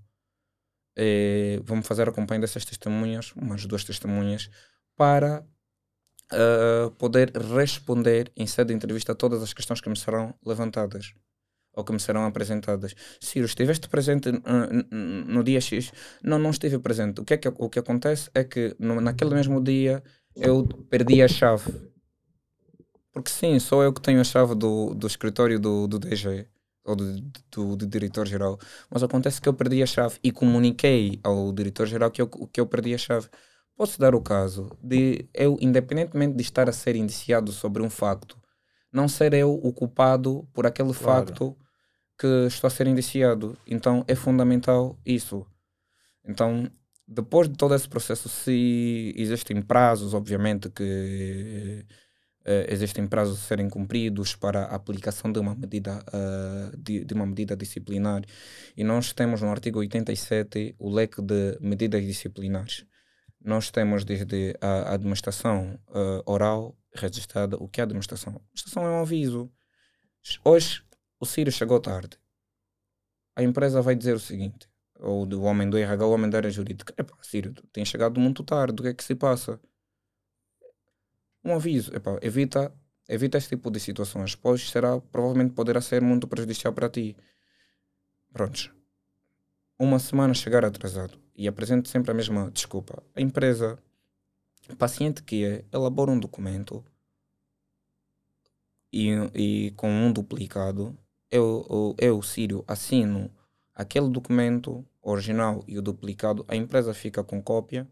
eh, 0.95 1.59
vamos 1.63 1.86
fazer 1.86 2.09
acompanhar 2.09 2.41
dessas 2.41 2.65
testemunhas, 2.65 3.32
umas 3.36 3.65
duas 3.68 3.84
testemunhas, 3.84 4.49
para 4.95 5.45
uh, 6.34 6.89
poder 6.97 7.32
responder 7.38 8.32
em 8.36 8.47
sede 8.47 8.70
de 8.70 8.74
entrevista 8.74 9.11
a 9.11 9.15
todas 9.15 9.43
as 9.43 9.53
questões 9.53 9.80
que 9.80 9.89
me 9.89 9.95
serão 9.95 10.34
levantadas 10.43 11.13
ou 11.78 11.84
que 11.84 11.93
me 11.93 11.99
serão 11.99 12.25
apresentadas. 12.25 12.95
Ciro, 13.21 13.45
estiveste 13.45 13.88
presente 13.88 14.30
uh, 14.30 14.41
no 14.91 15.43
dia 15.43 15.61
X? 15.61 15.91
Não, 16.23 16.39
não 16.39 16.49
estive 16.49 16.80
presente. 16.80 17.21
O 17.21 17.23
que, 17.23 17.36
é 17.36 17.38
que, 17.38 17.47
o 17.47 17.69
que 17.69 17.78
acontece 17.78 18.32
é 18.34 18.43
que 18.43 18.75
no, 18.80 18.99
naquele 18.99 19.36
mesmo 19.36 19.63
dia 19.63 20.03
eu 20.36 20.67
perdi 20.89 21.21
a 21.21 21.28
chave. 21.28 21.71
Porque 23.13 23.30
sim, 23.30 23.59
sou 23.59 23.84
eu 23.84 23.93
que 23.93 24.01
tenho 24.01 24.19
a 24.19 24.23
chave 24.23 24.55
do, 24.55 24.95
do 24.95 25.05
escritório 25.05 25.59
do, 25.59 25.88
do 25.88 25.99
DG 25.99 26.47
ou 26.84 26.95
do, 26.95 27.21
do, 27.51 27.75
do 27.75 27.86
diretor-geral, 27.86 28.57
mas 28.89 29.03
acontece 29.03 29.39
que 29.39 29.47
eu 29.47 29.53
perdi 29.53 29.84
a 29.84 29.86
chave 29.86 30.17
e 30.23 30.32
comuniquei 30.32 31.19
ao 31.21 31.51
diretor-geral 31.51 32.09
que 32.09 32.21
eu, 32.21 32.28
que 32.28 32.59
eu 32.59 32.65
perdi 32.65 32.95
a 32.95 32.97
chave. 32.97 33.28
Posso 33.75 33.99
dar 33.99 34.15
o 34.15 34.21
caso 34.21 34.71
de 34.82 35.28
eu, 35.32 35.57
independentemente 35.61 36.36
de 36.36 36.41
estar 36.41 36.67
a 36.69 36.73
ser 36.73 36.95
indiciado 36.95 37.51
sobre 37.51 37.84
um 37.84 37.89
facto, 37.89 38.36
não 38.91 39.07
ser 39.07 39.34
eu 39.34 39.53
o 39.53 39.71
culpado 39.73 40.47
por 40.53 40.65
aquele 40.65 40.93
claro. 40.93 41.28
facto 41.28 41.57
que 42.18 42.47
estou 42.47 42.68
a 42.68 42.72
ser 42.72 42.88
indiciado. 42.88 43.57
Então 43.65 44.03
é 44.07 44.15
fundamental 44.15 44.97
isso. 45.05 45.45
Então 46.26 46.70
depois 47.07 47.47
de 47.47 47.55
todo 47.55 47.74
esse 47.74 47.88
processo, 47.88 48.28
se 48.28 49.13
existem 49.15 49.61
prazos, 49.61 50.13
obviamente 50.13 50.70
que 50.70 51.86
uh, 52.41 52.65
existem 52.68 53.07
prazos 53.07 53.39
a 53.39 53.41
serem 53.41 53.70
cumpridos 53.70 54.36
para 54.36 54.65
a 54.65 54.76
aplicação 54.76 55.32
de 55.32 55.39
uma 55.39 55.55
medida 55.55 56.03
uh, 56.09 56.78
de, 56.78 57.05
de, 57.05 57.13
uma 57.13 57.26
medida 57.26 57.55
disciplinar 57.55 58.24
e 58.76 58.84
nós 58.84 59.13
temos 59.13 59.41
no 59.41 59.49
artigo 59.49 59.80
87 59.80 60.76
o 60.78 60.89
leque 60.89 61.22
de 61.22 61.57
medidas 61.61 62.03
disciplinares. 62.05 62.86
Nós 63.39 63.72
temos 63.72 64.03
desde 64.03 64.57
a 64.59 64.93
administração 64.93 65.80
uh, 65.88 66.22
oral 66.26 66.76
registrada. 66.93 67.55
O 67.55 67.70
que 67.70 67.80
é 67.80 67.84
a 67.84 67.86
administração? 67.86 68.34
A 68.34 68.36
administração 68.38 68.86
é 68.86 68.89
um 68.89 69.01
aviso. 69.01 69.49
Hoje 70.43 70.84
o 71.20 71.26
Ciro 71.26 71.51
chegou 71.51 71.80
tarde. 71.80 72.18
A 73.36 73.43
empresa 73.43 73.82
vai 73.82 73.95
dizer 73.95 74.13
o 74.15 74.20
seguinte: 74.20 74.70
ou 74.99 75.26
do 75.26 75.43
homem 75.43 75.70
do 75.70 75.78
RH, 75.78 76.05
o 76.05 76.11
homem 76.11 76.30
da 76.30 76.38
área 76.38 76.49
jurídica. 76.49 76.93
Epá, 76.97 77.15
Ciro, 77.22 77.53
tem 77.72 77.86
chegado 77.86 78.20
muito 78.20 78.43
tarde, 78.43 78.80
o 78.80 78.84
que 78.84 78.89
é 78.89 78.93
que 78.93 79.03
se 79.03 79.15
passa? 79.15 79.59
Um 81.43 81.53
aviso, 81.53 81.95
epá, 81.95 82.20
evita, 82.22 82.74
evita 83.07 83.38
este 83.38 83.55
tipo 83.55 83.72
de 83.72 83.80
situações, 83.80 84.36
pois 84.36 84.70
será, 84.70 84.99
provavelmente 84.99 85.53
poderá 85.53 85.82
ser 85.82 86.01
muito 86.01 86.28
prejudicial 86.28 86.74
para 86.74 86.89
ti. 86.89 87.15
Prontos. 88.34 88.72
Uma 89.80 89.99
semana 89.99 90.34
chegar 90.34 90.65
atrasado 90.65 91.20
e 91.36 91.47
apresente 91.47 91.89
sempre 91.89 92.11
a 92.11 92.13
mesma 92.13 92.51
desculpa. 92.51 93.01
A 93.15 93.22
empresa, 93.22 93.78
paciente 94.78 95.24
que 95.24 95.45
é, 95.45 95.65
elabora 95.72 96.11
um 96.11 96.20
documento 96.20 96.84
e, 98.91 99.11
e 99.36 99.72
com 99.72 99.89
um 99.89 100.11
duplicado, 100.11 100.97
eu, 101.32 101.95
eu, 101.99 102.21
Sírio, 102.21 102.63
assino 102.67 103.30
aquele 103.73 104.09
documento 104.09 104.86
original 105.01 105.63
e 105.67 105.78
o 105.78 105.82
duplicado, 105.82 106.45
a 106.47 106.55
empresa 106.55 106.93
fica 106.93 107.23
com 107.23 107.41
cópia, 107.41 107.88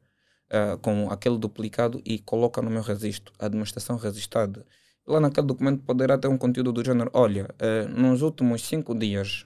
uh, 0.52 0.78
com 0.80 1.10
aquele 1.10 1.38
duplicado 1.38 2.02
e 2.04 2.20
coloca 2.20 2.62
no 2.62 2.70
meu 2.70 2.82
registro, 2.82 3.34
administração 3.40 3.98
registrada. 3.98 4.66
Lá 5.08 5.20
naquele 5.20 5.48
documento 5.48 5.84
poderá 5.84 6.18
ter 6.18 6.28
um 6.28 6.38
conteúdo 6.38 6.74
do 6.74 6.84
género: 6.84 7.12
olha, 7.14 7.48
uh, 7.62 7.88
nos 7.90 8.22
últimos 8.22 8.64
cinco 8.64 8.96
dias, 8.96 9.46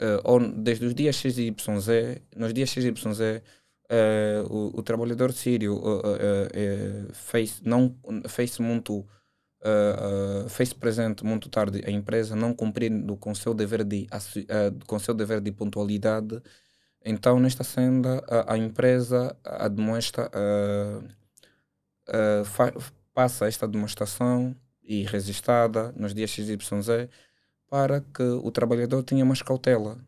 uh, 0.00 0.20
ou 0.24 0.40
desde 0.40 0.86
os 0.86 0.94
dias 0.94 1.16
XYZ, 1.16 2.22
nos 2.36 2.52
dias 2.52 2.70
XYZ, 2.70 3.42
Uh, 3.92 4.48
o, 4.50 4.78
o, 4.78 4.82
trabalhador 4.82 5.34
sírio 5.34 5.78
fez, 7.12 7.60
não, 7.62 7.94
fez 8.26 8.58
muito 8.58 9.06
uh, 9.64 10.44
uh, 10.44 10.48
fez 10.48 10.72
presente 10.72 11.24
muito 11.24 11.48
tarde 11.48 11.82
a 11.86 11.90
empresa, 11.90 12.36
não 12.36 12.54
cumprindo 12.54 13.16
com 13.16 13.34
seu 13.34 13.54
dever 13.54 13.84
de, 13.84 14.06
uh, 14.12 14.86
com 14.86 14.98
seu 14.98 15.14
dever 15.14 15.40
de 15.40 15.52
pontualidade. 15.52 16.42
Então, 17.04 17.40
nesta 17.40 17.64
senda, 17.64 18.22
a, 18.28 18.54
a 18.54 18.58
empresa 18.58 19.36
passa 23.12 23.46
esta 23.46 23.66
demonstração 23.66 24.54
e 24.82 25.04
registrada 25.04 25.92
nos 25.96 26.14
dias 26.14 26.30
XYZ 26.30 27.08
para 27.68 28.00
que 28.00 28.22
o 28.22 28.50
trabalhador 28.50 29.02
tenha 29.02 29.24
mais 29.24 29.40
cautela. 29.42 29.98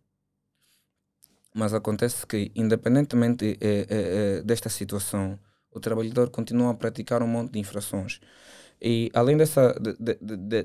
Mas 1.54 1.72
acontece 1.72 2.26
que, 2.26 2.50
independentemente 2.54 3.56
eh, 3.60 3.86
eh, 3.88 4.42
desta 4.42 4.68
situação, 4.68 5.38
o 5.70 5.80
trabalhador 5.80 6.28
continua 6.28 6.72
a 6.72 6.74
praticar 6.74 7.22
um 7.22 7.26
monte 7.28 7.52
de 7.52 7.60
infrações. 7.60 8.20
E 8.86 9.10
além 9.14 9.34
dessa 9.34 9.74
de, 9.80 9.94
de, 9.98 10.36
de, 10.36 10.62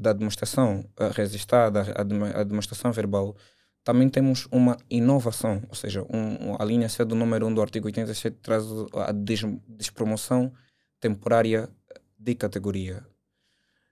da 0.00 0.14
demonstração 0.14 0.88
registrada, 1.12 1.84
a, 1.94 2.42
demonstração 2.42 2.90
verbal, 2.90 3.36
também 3.84 4.08
temos 4.08 4.48
uma 4.50 4.78
inovação, 4.88 5.62
ou 5.68 5.74
seja, 5.74 6.02
um, 6.04 6.56
a 6.58 6.64
linha 6.64 6.88
C 6.88 7.04
do 7.04 7.14
número 7.14 7.46
1 7.46 7.52
do 7.52 7.60
artigo 7.60 7.84
87 7.86 8.38
traz 8.40 8.64
a 8.94 9.12
des, 9.12 9.42
despromoção 9.68 10.54
temporária 10.98 11.68
de 12.18 12.34
categoria. 12.34 13.06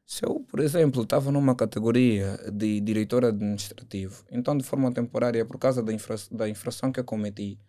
Se 0.07 0.24
eu, 0.24 0.41
por 0.49 0.61
exemplo, 0.61 1.03
estava 1.03 1.30
numa 1.30 1.55
categoria 1.55 2.39
de 2.51 2.80
diretor 2.80 3.26
administrativo, 3.26 4.24
então 4.30 4.57
de 4.57 4.64
forma 4.64 4.91
temporária, 4.95 5.45
por 5.45 5.59
causa 5.59 5.82
da, 5.82 5.93
infra, 5.93 6.16
da 6.30 6.49
infração 6.49 6.91
que 6.91 7.01
eu 7.01 7.05
cometi, 7.05 7.61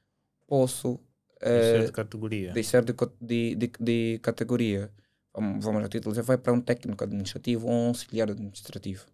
posso 0.48 0.98
deixar 1.42 1.86
de 1.86 1.92
categoria. 1.92 2.54
Deixar 2.54 2.86
de, 2.86 2.94
de, 3.56 3.72
de 3.78 4.20
categoria 4.24 4.90
vamos 5.60 5.86
a 5.86 5.88
título 5.88 6.16
vai 6.24 6.38
para 6.38 6.54
um 6.54 6.62
técnico 6.62 7.04
administrativo 7.04 7.68
ou 7.68 7.74
um 7.74 7.88
auxiliar 7.90 8.30
administrativo. 8.30 9.06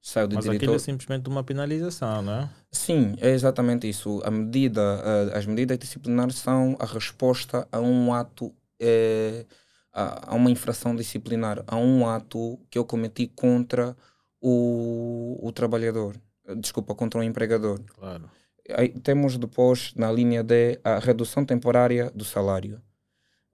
Saiu 0.00 0.28
de 0.28 0.34
Mas 0.34 0.44
diretor... 0.44 0.64
aquilo 0.64 0.76
é 0.76 0.78
simplesmente 0.78 1.28
uma 1.30 1.42
penalização, 1.42 2.20
não 2.20 2.32
é? 2.34 2.50
Sim, 2.70 3.14
é 3.20 3.30
exatamente 3.30 3.88
isso. 3.88 4.20
A 4.22 4.30
medida, 4.30 5.32
as 5.32 5.46
medidas 5.46 5.78
disciplinares 5.78 6.36
são 6.36 6.76
a 6.78 6.84
resposta 6.84 7.66
a 7.72 7.80
um 7.80 8.12
ato, 8.12 8.54
é, 8.78 9.46
a, 9.90 10.34
uma 10.34 10.50
infração 10.50 10.94
disciplinar, 10.94 11.64
a 11.66 11.76
um 11.76 12.06
ato 12.06 12.60
que 12.70 12.76
eu 12.76 12.84
cometi 12.84 13.28
contra 13.28 13.96
o, 14.42 15.38
o 15.42 15.50
trabalhador, 15.52 16.16
desculpa, 16.58 16.94
contra 16.94 17.20
o 17.20 17.22
empregador. 17.22 17.80
Claro. 17.98 18.30
Aí, 18.76 18.90
temos 18.90 19.38
depois, 19.38 19.94
na 19.94 20.12
linha 20.12 20.42
D, 20.42 20.78
a 20.84 20.98
redução 20.98 21.46
temporária 21.46 22.10
do 22.14 22.26
salário. 22.26 22.78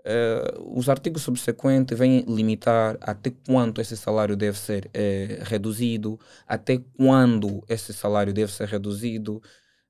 Uh, 0.01 0.79
os 0.79 0.89
artigos 0.89 1.23
subsequentes 1.23 1.99
vêm 1.99 2.25
limitar 2.27 2.97
até 3.03 3.31
quanto 3.47 3.83
esse 3.83 3.97
salário 3.97 4.35
deve 4.35 4.59
ser 4.59 4.87
uh, 4.87 5.45
reduzido, 5.45 6.19
até 6.47 6.79
quando 6.97 7.63
esse 7.69 7.93
salário 7.93 8.33
deve 8.33 8.51
ser 8.51 8.67
reduzido. 8.67 9.43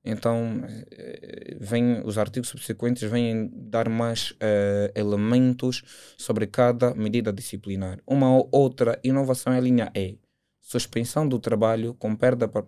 Então, 0.03 0.57
uh, 0.57 1.57
vem, 1.59 2.01
os 2.03 2.17
artigos 2.17 2.49
subsequentes 2.49 3.09
vêm 3.09 3.49
dar 3.53 3.87
mais 3.87 4.33
elementos 4.95 5.81
sobre 6.17 6.45
cada 6.47 6.93
medida 6.93 7.31
disciplinar. 7.31 7.99
Uma 8.05 8.45
outra 8.51 8.99
inovação 9.03 9.53
é 9.53 9.57
a 9.57 9.61
linha 9.61 9.91
E: 9.95 10.19
suspensão 10.59 11.27
do 11.27 11.39
trabalho 11.39 11.93
com 11.93 12.15
perda 12.15 12.47
par 12.47 12.65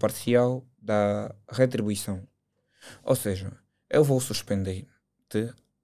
parcial 0.00 0.66
da 0.80 1.32
retribuição. 1.48 2.26
Ou 3.04 3.14
seja, 3.14 3.52
eu 3.88 4.02
vou 4.02 4.18
suspender 4.20 4.86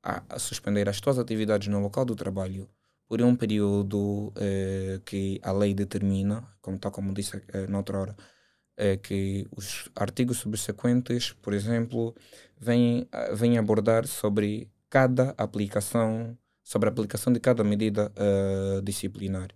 a, 0.09 0.39
suspender 0.39 0.89
as 0.89 1.01
tuas 1.01 1.19
atividades 1.19 1.69
no 1.69 1.81
local 1.81 2.05
do 2.05 2.17
trabalho 2.17 2.69
por 3.07 3.21
um 3.23 3.35
período 3.37 4.33
eh, 4.37 5.01
que 5.05 5.41
a 5.43 5.53
lei 5.53 5.75
determina, 5.75 6.47
como 6.61 6.79
tal 6.79 6.93
como 6.93 7.13
disse 7.15 7.43
eh, 7.49 7.67
noutra 7.67 7.99
hora, 7.99 8.17
é 8.77 8.97
que 8.97 9.47
os 9.57 9.91
artigos 9.97 10.39
subsequentes, 10.39 11.33
por 11.33 11.53
exemplo, 11.53 12.15
vêm, 12.59 13.09
vêm 13.35 13.59
abordar 13.59 14.07
sobre 14.07 14.71
cada 14.89 15.35
aplicação, 15.37 16.39
sobre 16.63 16.89
a 16.89 16.93
aplicação 16.93 17.33
de 17.33 17.41
cada 17.41 17.65
medida 17.65 18.13
uh, 18.17 18.81
disciplinar. 18.83 19.49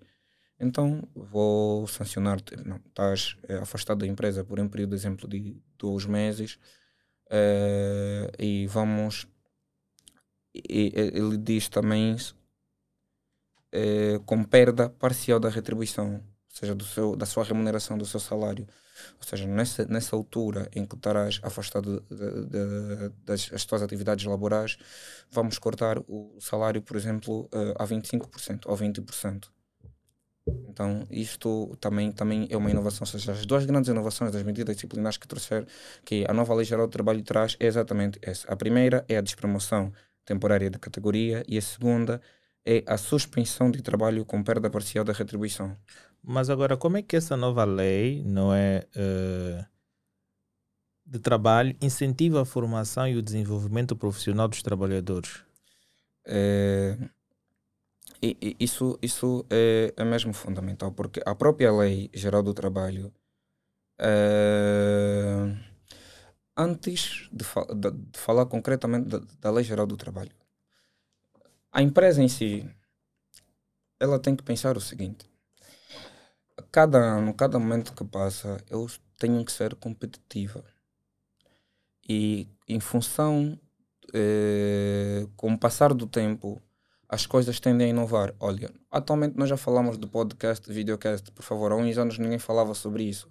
Então, 0.59 1.09
vou 1.15 1.87
sancionar-te, 1.87 2.57
não, 2.57 2.81
estás 2.89 3.37
uh, 3.49 3.63
afastado 3.63 3.99
da 4.01 4.07
empresa 4.07 4.45
por 4.45 4.59
um 4.59 4.69
período, 4.69 4.95
exemplo, 4.95 5.29
de 5.29 5.57
dois 5.79 6.05
meses 6.05 6.59
uh, 7.27 8.33
e 8.39 8.67
vamos 8.67 9.29
e, 10.55 10.93
ele 10.95 11.37
diz 11.37 11.69
também 11.69 12.17
é, 13.73 14.21
com 14.27 14.45
perda 14.45 14.91
parcial 14.91 15.41
da 15.41 15.49
retribuição, 15.49 16.15
ou 16.15 16.23
seja, 16.57 16.75
do 16.75 16.85
seu, 16.85 17.17
da 17.17 17.27
sua 17.27 17.45
remuneração, 17.45 17.97
do 17.97 18.05
seu 18.05 18.21
salário. 18.21 18.67
Ou 19.19 19.27
seja, 19.27 19.47
nessa, 19.47 19.85
nessa 19.87 20.15
altura 20.15 20.69
em 20.75 20.85
que 20.85 20.95
estarás 20.95 21.41
afastado 21.43 22.05
de, 22.11 22.17
de, 22.17 22.47
de, 22.47 23.09
das 23.25 23.51
as 23.53 23.65
tuas 23.65 23.83
atividades 23.83 24.25
laborais, 24.27 24.77
vamos 25.31 25.59
cortar 25.59 25.99
o 26.07 26.37
salário, 26.41 26.83
por 26.83 26.97
exemplo, 26.97 27.49
uh, 27.53 27.75
a 27.83 27.87
25% 27.87 28.67
ou 28.67 28.77
20%. 28.77 29.49
Então, 30.69 31.07
isto 31.11 31.77
também, 31.81 32.11
também 32.11 32.49
é 32.51 32.57
uma 32.57 32.71
inovação. 32.71 33.01
Ou 33.03 33.07
seja, 33.07 33.33
as 33.33 33.47
duas 33.47 33.65
grandes 33.65 33.89
inovações 33.89 34.33
das 34.33 34.43
medidas 34.43 34.75
disciplinares 34.75 35.17
que 35.17 35.29
trouxer, 35.29 35.67
que 36.05 36.25
a 36.29 36.33
nova 36.33 36.55
Lei 36.55 36.65
Geral 36.65 36.87
do 36.87 36.91
Trabalho 36.91 37.23
traz, 37.23 37.57
é 37.61 37.67
exatamente 37.67 38.19
essa. 38.23 38.47
A 38.53 38.57
primeira 38.57 39.05
é 39.09 39.17
a 39.17 39.21
despromoção 39.21 39.93
temporária 40.25 40.71
de 40.71 40.79
categoria 40.79 41.45
e 41.49 41.59
a 41.59 41.63
segunda 41.63 42.21
é 42.65 42.85
a 42.87 42.97
suspensão 42.97 43.71
de 43.71 43.83
trabalho 43.83 44.25
com 44.25 44.43
perda 44.43 44.71
parcial 44.71 45.05
da 45.05 45.13
retribuição. 45.13 45.77
Mas 46.23 46.49
agora, 46.49 46.77
como 46.77 46.97
é 46.97 47.03
que 47.03 47.17
essa 47.17 47.37
nova 47.37 47.65
lei, 47.65 48.23
não 48.25 48.55
é, 48.55 48.87
uh, 48.97 49.67
de 51.05 51.19
trabalho, 51.19 51.77
incentiva 51.81 52.43
a 52.43 52.45
formação 52.45 53.09
e 53.09 53.17
o 53.17 53.23
desenvolvimento 53.23 53.97
profissional 53.97 54.47
dos 54.47 54.63
trabalhadores? 54.63 55.45
É, 56.25 56.97
isso, 58.61 58.97
isso 59.03 59.45
é, 59.51 59.93
é 59.97 60.05
mesmo 60.05 60.33
fundamental, 60.33 60.93
porque 60.93 61.21
a 61.27 61.35
própria 61.35 61.73
Lei 61.73 62.09
Geral 62.15 62.43
do 62.43 62.55
Trabalho 62.55 63.13
é, 63.99 65.57
antes 66.57 67.29
de, 67.33 67.45
de, 67.75 67.91
de 67.91 68.19
falar 68.19 68.47
concretamente 68.47 69.09
da, 69.09 69.21
da, 69.41 69.51
Lei 69.51 69.65
Geral 69.65 69.87
do 69.87 69.97
Trabalho. 69.97 70.33
A 71.71 71.83
empresa 71.83 72.23
em 72.23 72.29
si, 72.29 72.69
ela 73.99 74.19
tem 74.19 74.37
que 74.37 74.43
pensar 74.43 74.77
o 74.77 74.81
seguinte: 74.81 75.31
cada 76.71 76.99
ano, 76.99 77.35
cada 77.35 77.59
momento 77.59 77.95
que 77.95 78.05
passa, 78.05 78.63
eu 78.71 78.87
tenho 79.17 79.45
que 79.45 79.53
ser 79.53 79.75
competitiva. 79.77 80.65
E 82.09 82.49
em 82.69 82.81
função, 82.81 83.59
eh, 84.13 85.27
com 85.37 85.53
o 85.53 85.59
passar 85.59 85.95
do 85.95 86.07
tempo, 86.07 86.61
as 87.09 87.27
coisas 87.27 87.61
tendem 87.61 87.87
a 87.89 87.91
inovar. 87.91 88.35
Olha, 88.41 88.71
atualmente 88.91 89.37
nós 89.37 89.49
já 89.49 89.57
falamos 89.57 89.97
do 89.97 90.09
podcast, 90.09 90.71
videocast, 90.73 91.31
por 91.31 91.43
favor, 91.43 91.73
há 91.73 91.77
uns 91.77 91.97
anos 91.99 92.19
ninguém 92.19 92.39
falava 92.39 92.75
sobre 92.75 93.05
isso. 93.05 93.31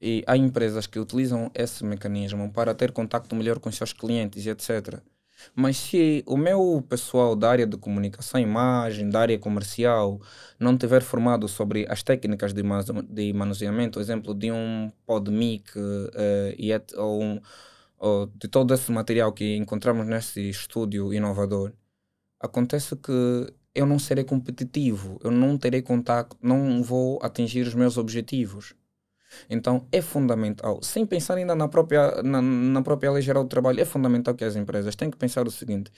E 0.00 0.22
há 0.26 0.36
empresas 0.36 0.86
que 0.86 0.98
utilizam 0.98 1.50
esse 1.54 1.84
mecanismo 1.84 2.52
para 2.52 2.74
ter 2.74 2.92
contato 2.92 3.34
melhor 3.34 3.58
com 3.58 3.68
os 3.68 3.76
seus 3.76 3.92
clientes 3.92 4.44
e 4.44 4.50
etc. 4.50 5.00
Mas 5.54 5.76
se 5.76 6.24
o 6.26 6.36
meu 6.36 6.84
pessoal 6.88 7.36
da 7.36 7.50
área 7.50 7.66
de 7.66 7.76
comunicação, 7.76 8.40
imagem, 8.40 9.08
da 9.08 9.20
área 9.20 9.38
comercial, 9.38 10.20
não 10.58 10.76
tiver 10.76 11.02
formado 11.02 11.48
sobre 11.48 11.86
as 11.88 12.02
técnicas 12.02 12.52
de, 12.52 12.62
de 13.08 13.32
manuseamento, 13.32 14.00
exemplo 14.00 14.34
de 14.34 14.50
um 14.50 14.90
podmic 15.06 15.78
uh, 15.78 16.54
e 16.58 16.70
ou, 16.96 17.22
um, 17.22 17.40
ou 17.98 18.26
de 18.26 18.48
todo 18.48 18.74
esse 18.74 18.90
material 18.90 19.32
que 19.32 19.56
encontramos 19.56 20.06
nesse 20.06 20.48
estúdio 20.48 21.12
inovador, 21.12 21.72
acontece 22.40 22.96
que 22.96 23.52
eu 23.74 23.86
não 23.86 23.98
serei 23.98 24.24
competitivo, 24.24 25.18
eu 25.22 25.30
não 25.30 25.58
terei 25.58 25.82
contato, 25.82 26.36
não 26.40 26.82
vou 26.82 27.18
atingir 27.22 27.66
os 27.66 27.74
meus 27.74 27.98
objetivos. 27.98 28.74
Então 29.48 29.86
é 29.92 30.00
fundamental, 30.00 30.80
sem 30.82 31.04
pensar 31.04 31.36
ainda 31.36 31.54
na 31.54 31.68
própria, 31.68 32.22
na, 32.22 32.40
na 32.40 32.82
própria 32.82 33.10
lei 33.10 33.22
geral 33.22 33.44
do 33.44 33.48
trabalho, 33.48 33.80
é 33.80 33.84
fundamental 33.84 34.34
que 34.34 34.44
as 34.44 34.56
empresas 34.56 34.94
têm 34.94 35.10
que 35.10 35.16
pensar 35.16 35.46
o 35.46 35.50
seguinte: 35.50 35.90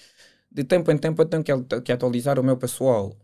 de 0.51 0.65
tempo 0.65 0.91
em 0.91 0.99
tempo 0.99 1.23
eu 1.23 1.27
tenho 1.27 1.45
que, 1.45 1.81
que 1.83 1.93
atualizar 1.93 2.39
o 2.39 2.43
meu 2.43 2.57
pessoal. 2.57 3.17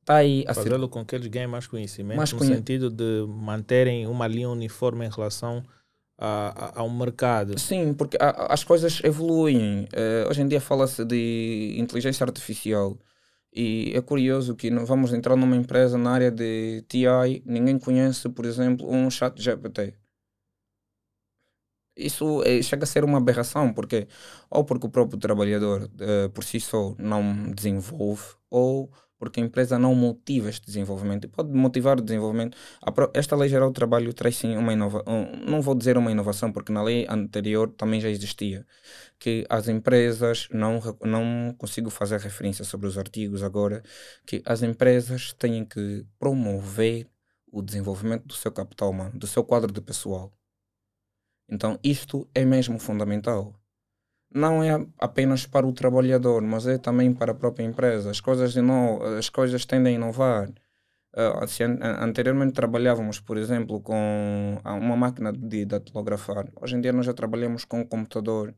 Está 0.00 0.16
aí 0.16 0.44
a 0.46 0.54
Fazê-lo 0.54 0.88
com 0.88 1.04
que 1.04 1.16
eles 1.16 1.26
ganhem 1.26 1.48
mais 1.48 1.66
conhecimento, 1.66 2.16
mais 2.16 2.32
no 2.32 2.38
conhe... 2.38 2.54
sentido 2.54 2.88
de 2.88 3.26
manterem 3.26 4.06
uma 4.06 4.28
linha 4.28 4.48
uniforme 4.48 5.04
em 5.04 5.10
relação 5.10 5.64
a, 6.16 6.78
a, 6.78 6.80
ao 6.80 6.88
mercado. 6.88 7.58
Sim, 7.58 7.92
porque 7.92 8.16
a, 8.20 8.52
as 8.52 8.62
coisas 8.62 9.02
evoluem. 9.02 9.84
Uh, 9.84 10.30
hoje 10.30 10.42
em 10.42 10.48
dia 10.48 10.60
fala-se 10.60 11.04
de 11.04 11.74
inteligência 11.78 12.24
artificial. 12.24 12.96
E 13.56 13.92
é 13.94 14.02
curioso 14.02 14.54
que 14.54 14.70
vamos 14.84 15.14
entrar 15.14 15.34
numa 15.34 15.56
empresa 15.56 15.96
na 15.96 16.10
área 16.10 16.30
de 16.30 16.82
TI, 16.88 17.42
ninguém 17.46 17.78
conhece, 17.78 18.28
por 18.28 18.44
exemplo, 18.44 18.86
um 18.90 19.10
chat 19.10 19.40
GPT. 19.42 19.94
Isso 21.96 22.42
é, 22.44 22.60
chega 22.62 22.84
a 22.84 22.86
ser 22.86 23.04
uma 23.04 23.18
aberração, 23.18 23.72
porque 23.72 24.06
ou 24.50 24.64
porque 24.64 24.86
o 24.86 24.90
próprio 24.90 25.18
trabalhador 25.18 25.84
uh, 25.84 26.30
por 26.30 26.44
si 26.44 26.60
só 26.60 26.94
não 26.98 27.50
desenvolve, 27.52 28.22
ou 28.50 28.90
porque 29.18 29.40
a 29.40 29.42
empresa 29.42 29.78
não 29.78 29.94
motiva 29.94 30.48
este 30.48 30.66
desenvolvimento. 30.66 31.24
E 31.24 31.28
pode 31.28 31.50
motivar 31.52 31.98
o 31.98 32.02
desenvolvimento. 32.02 32.56
Esta 33.14 33.36
lei 33.36 33.48
geral 33.48 33.70
do 33.70 33.74
trabalho 33.74 34.12
traz 34.12 34.36
sim 34.36 34.56
uma 34.56 34.72
inovação, 34.72 35.32
não 35.46 35.62
vou 35.62 35.74
dizer 35.74 35.96
uma 35.96 36.10
inovação, 36.12 36.52
porque 36.52 36.72
na 36.72 36.82
lei 36.82 37.06
anterior 37.08 37.70
também 37.70 38.00
já 38.00 38.10
existia, 38.10 38.66
que 39.18 39.46
as 39.48 39.68
empresas, 39.68 40.48
não, 40.52 40.80
não 41.02 41.54
consigo 41.56 41.90
fazer 41.90 42.20
referência 42.20 42.64
sobre 42.64 42.86
os 42.86 42.98
artigos 42.98 43.42
agora, 43.42 43.82
que 44.26 44.42
as 44.44 44.62
empresas 44.62 45.32
têm 45.32 45.64
que 45.64 46.04
promover 46.18 47.08
o 47.50 47.62
desenvolvimento 47.62 48.26
do 48.26 48.34
seu 48.34 48.52
capital 48.52 48.90
humano, 48.90 49.18
do 49.18 49.26
seu 49.26 49.42
quadro 49.42 49.72
de 49.72 49.80
pessoal. 49.80 50.32
Então 51.48 51.78
isto 51.82 52.28
é 52.34 52.44
mesmo 52.44 52.78
fundamental 52.78 53.54
não 54.36 54.62
é 54.62 54.86
apenas 54.98 55.46
para 55.46 55.66
o 55.66 55.72
trabalhador, 55.72 56.42
mas 56.42 56.66
é 56.66 56.78
também 56.78 57.12
para 57.12 57.32
a 57.32 57.34
própria 57.34 57.64
empresa. 57.64 58.10
As 58.10 58.20
coisas, 58.20 58.54
ino 58.56 59.02
as 59.18 59.28
coisas 59.28 59.64
tendem 59.64 59.94
a 59.94 59.96
inovar. 59.96 60.50
Uh, 61.14 62.02
anteriormente 62.02 62.52
trabalhávamos, 62.52 63.18
por 63.20 63.38
exemplo, 63.38 63.80
com 63.80 64.60
uma 64.64 64.96
máquina 64.96 65.32
de 65.32 65.64
datilografar, 65.64 66.46
hoje 66.60 66.76
em 66.76 66.80
dia 66.82 66.92
nós 66.92 67.06
já 67.06 67.14
trabalhamos 67.14 67.64
com 67.64 67.80
um 67.80 67.86
computador. 67.86 68.54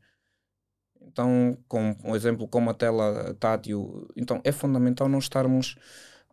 Então, 1.01 1.57
com 1.67 1.95
um 2.03 2.15
exemplo 2.15 2.47
como 2.47 2.69
a 2.69 2.73
tela 2.73 3.33
tátil, 3.39 4.07
então 4.15 4.41
é 4.43 4.51
fundamental 4.51 5.07
nós 5.07 5.23
estarmos 5.23 5.77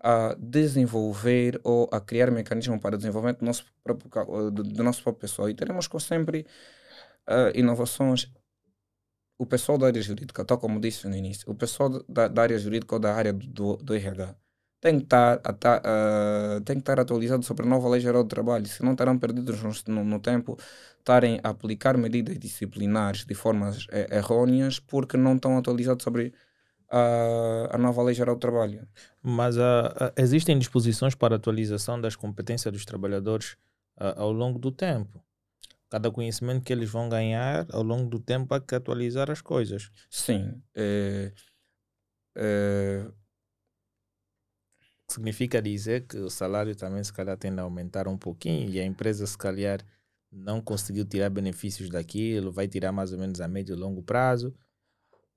a 0.00 0.36
desenvolver 0.38 1.60
ou 1.64 1.88
a 1.92 2.00
criar 2.00 2.30
mecanismos 2.30 2.80
para 2.80 2.94
o 2.94 2.98
desenvolvimento 2.98 3.40
do 3.40 3.46
nosso 3.46 3.64
próprio, 3.82 4.50
do, 4.50 4.62
do 4.62 4.84
nosso 4.84 5.02
próprio 5.02 5.22
pessoal. 5.22 5.48
E 5.50 5.54
teremos 5.54 5.88
sempre 6.00 6.46
uh, 7.28 7.58
inovações 7.58 8.30
o 9.38 9.46
pessoal 9.46 9.76
da 9.78 9.86
área 9.86 10.00
jurídica, 10.00 10.44
tal 10.44 10.58
como 10.58 10.80
disse 10.80 11.06
no 11.06 11.14
início, 11.14 11.50
o 11.50 11.54
pessoal 11.54 12.02
da, 12.08 12.26
da 12.28 12.42
área 12.42 12.58
jurídica 12.58 12.94
ou 12.94 13.00
da 13.00 13.14
área 13.14 13.32
do, 13.32 13.76
do 13.76 13.94
RH 13.94 14.34
tem 14.80 14.98
que, 14.98 15.04
estar, 15.04 15.38
uh, 15.38 16.60
tem 16.60 16.76
que 16.76 16.82
estar 16.82 17.00
atualizado 17.00 17.44
sobre 17.44 17.66
a 17.66 17.68
nova 17.68 17.88
lei 17.88 18.00
geral 18.00 18.22
do 18.22 18.28
trabalho, 18.28 18.66
se 18.66 18.82
não 18.84 18.92
estarão 18.92 19.18
perdidos 19.18 19.60
no, 19.88 20.04
no, 20.04 20.20
tempo, 20.20 20.56
estarem 20.98 21.40
a 21.42 21.48
aplicar 21.48 21.96
medidas 21.96 22.38
disciplinares 22.38 23.24
de 23.24 23.34
formas 23.34 23.86
é, 23.90 24.16
errôneas 24.16 24.78
porque 24.78 25.16
não 25.16 25.34
estão 25.34 25.58
atualizados 25.58 26.04
sobre 26.04 26.32
a, 26.90 27.68
a 27.72 27.78
nova 27.78 28.02
lei 28.02 28.14
geral 28.14 28.36
do 28.36 28.40
trabalho. 28.40 28.86
Mas 29.22 29.56
uh, 29.56 29.60
existem 30.16 30.58
disposições 30.58 31.14
para 31.14 31.36
atualização 31.36 32.00
das 32.00 32.16
competências 32.16 32.72
dos 32.72 32.84
trabalhadores 32.84 33.56
ao 33.98 34.30
longo 34.30 34.58
do 34.58 34.70
tempo 34.70 35.24
cada 35.88 36.10
conhecimento 36.10 36.64
que 36.64 36.72
eles 36.72 36.90
vão 36.90 37.08
ganhar 37.08 37.66
ao 37.70 37.82
longo 37.82 38.08
do 38.08 38.18
tempo 38.18 38.54
há 38.54 38.60
que 38.60 38.74
atualizar 38.74 39.30
as 39.30 39.40
coisas. 39.40 39.90
Sim. 40.10 40.60
É, 40.74 41.32
é... 42.36 43.10
Significa 45.08 45.62
dizer 45.62 46.06
que 46.06 46.16
o 46.16 46.28
salário 46.28 46.74
também 46.74 47.02
se 47.02 47.12
calhar 47.12 47.36
tende 47.38 47.60
a 47.60 47.62
aumentar 47.62 48.08
um 48.08 48.18
pouquinho 48.18 48.68
e 48.68 48.80
a 48.80 48.84
empresa 48.84 49.24
se 49.26 49.38
calhar 49.38 49.80
não 50.32 50.60
conseguiu 50.60 51.04
tirar 51.04 51.30
benefícios 51.30 51.88
daquilo, 51.88 52.50
vai 52.52 52.66
tirar 52.66 52.90
mais 52.90 53.12
ou 53.12 53.18
menos 53.18 53.40
a 53.40 53.46
médio 53.46 53.74
e 53.76 53.78
longo 53.78 54.02
prazo. 54.02 54.52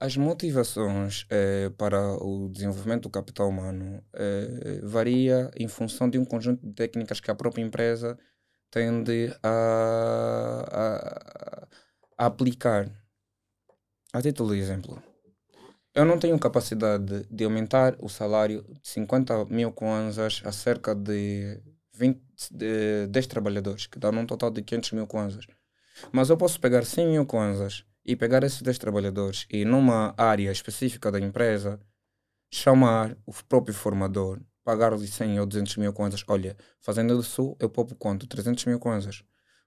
As 0.01 0.15
motivações 0.15 1.25
é, 1.29 1.69
para 1.71 1.99
o 2.23 2.47
desenvolvimento 2.47 3.03
do 3.03 3.09
capital 3.09 3.49
humano 3.49 4.01
é, 4.13 4.79
varia 4.81 5.51
em 5.57 5.67
função 5.67 6.09
de 6.09 6.17
um 6.17 6.23
conjunto 6.23 6.65
de 6.65 6.73
técnicas 6.73 7.19
que 7.19 7.29
a 7.29 7.35
própria 7.35 7.61
empresa 7.61 8.17
tende 8.71 9.35
a, 9.43 10.65
a, 10.71 11.67
a 12.17 12.25
aplicar. 12.27 12.89
A 14.13 14.21
título 14.21 14.55
de 14.55 14.61
exemplo, 14.61 15.03
eu 15.93 16.05
não 16.05 16.17
tenho 16.17 16.39
capacidade 16.39 17.25
de 17.29 17.43
aumentar 17.43 17.97
o 17.99 18.07
salário 18.07 18.63
de 18.81 18.87
50 18.87 19.45
mil 19.45 19.73
kwanzas 19.73 20.41
a 20.45 20.51
cerca 20.53 20.95
de, 20.95 21.61
20, 21.93 22.21
de 22.51 23.07
10 23.07 23.27
trabalhadores, 23.27 23.85
que 23.85 23.99
dá 23.99 24.09
um 24.09 24.25
total 24.25 24.49
de 24.49 24.61
500 24.61 24.93
mil 24.93 25.07
kwanzas. 25.07 25.45
Mas 26.13 26.29
eu 26.29 26.37
posso 26.37 26.57
pegar 26.61 26.85
100 26.85 27.07
mil 27.07 27.25
kwanzas 27.25 27.83
e 28.09 28.15
pegar 28.15 28.43
esses 28.43 28.63
10 28.63 28.79
trabalhadores 28.79 29.45
e 29.51 29.63
numa 29.63 30.15
área 30.17 30.51
específica 30.51 31.11
da 31.11 31.19
empresa 31.19 31.79
chamar 32.51 33.15
o 33.23 33.31
próprio 33.47 33.75
formador 33.75 34.41
pagar-lhe 34.63 35.07
100 35.07 35.39
ou 35.39 35.45
200 35.45 35.77
mil 35.77 35.93
kwanzas. 35.93 36.23
Olha, 36.27 36.57
fazendo 36.79 37.19
isso, 37.19 37.55
eu 37.59 37.69
poupo 37.69 37.93
quanto? 37.93 38.25
300 38.25 38.65
mil 38.65 38.79
kwanzas. 38.79 39.23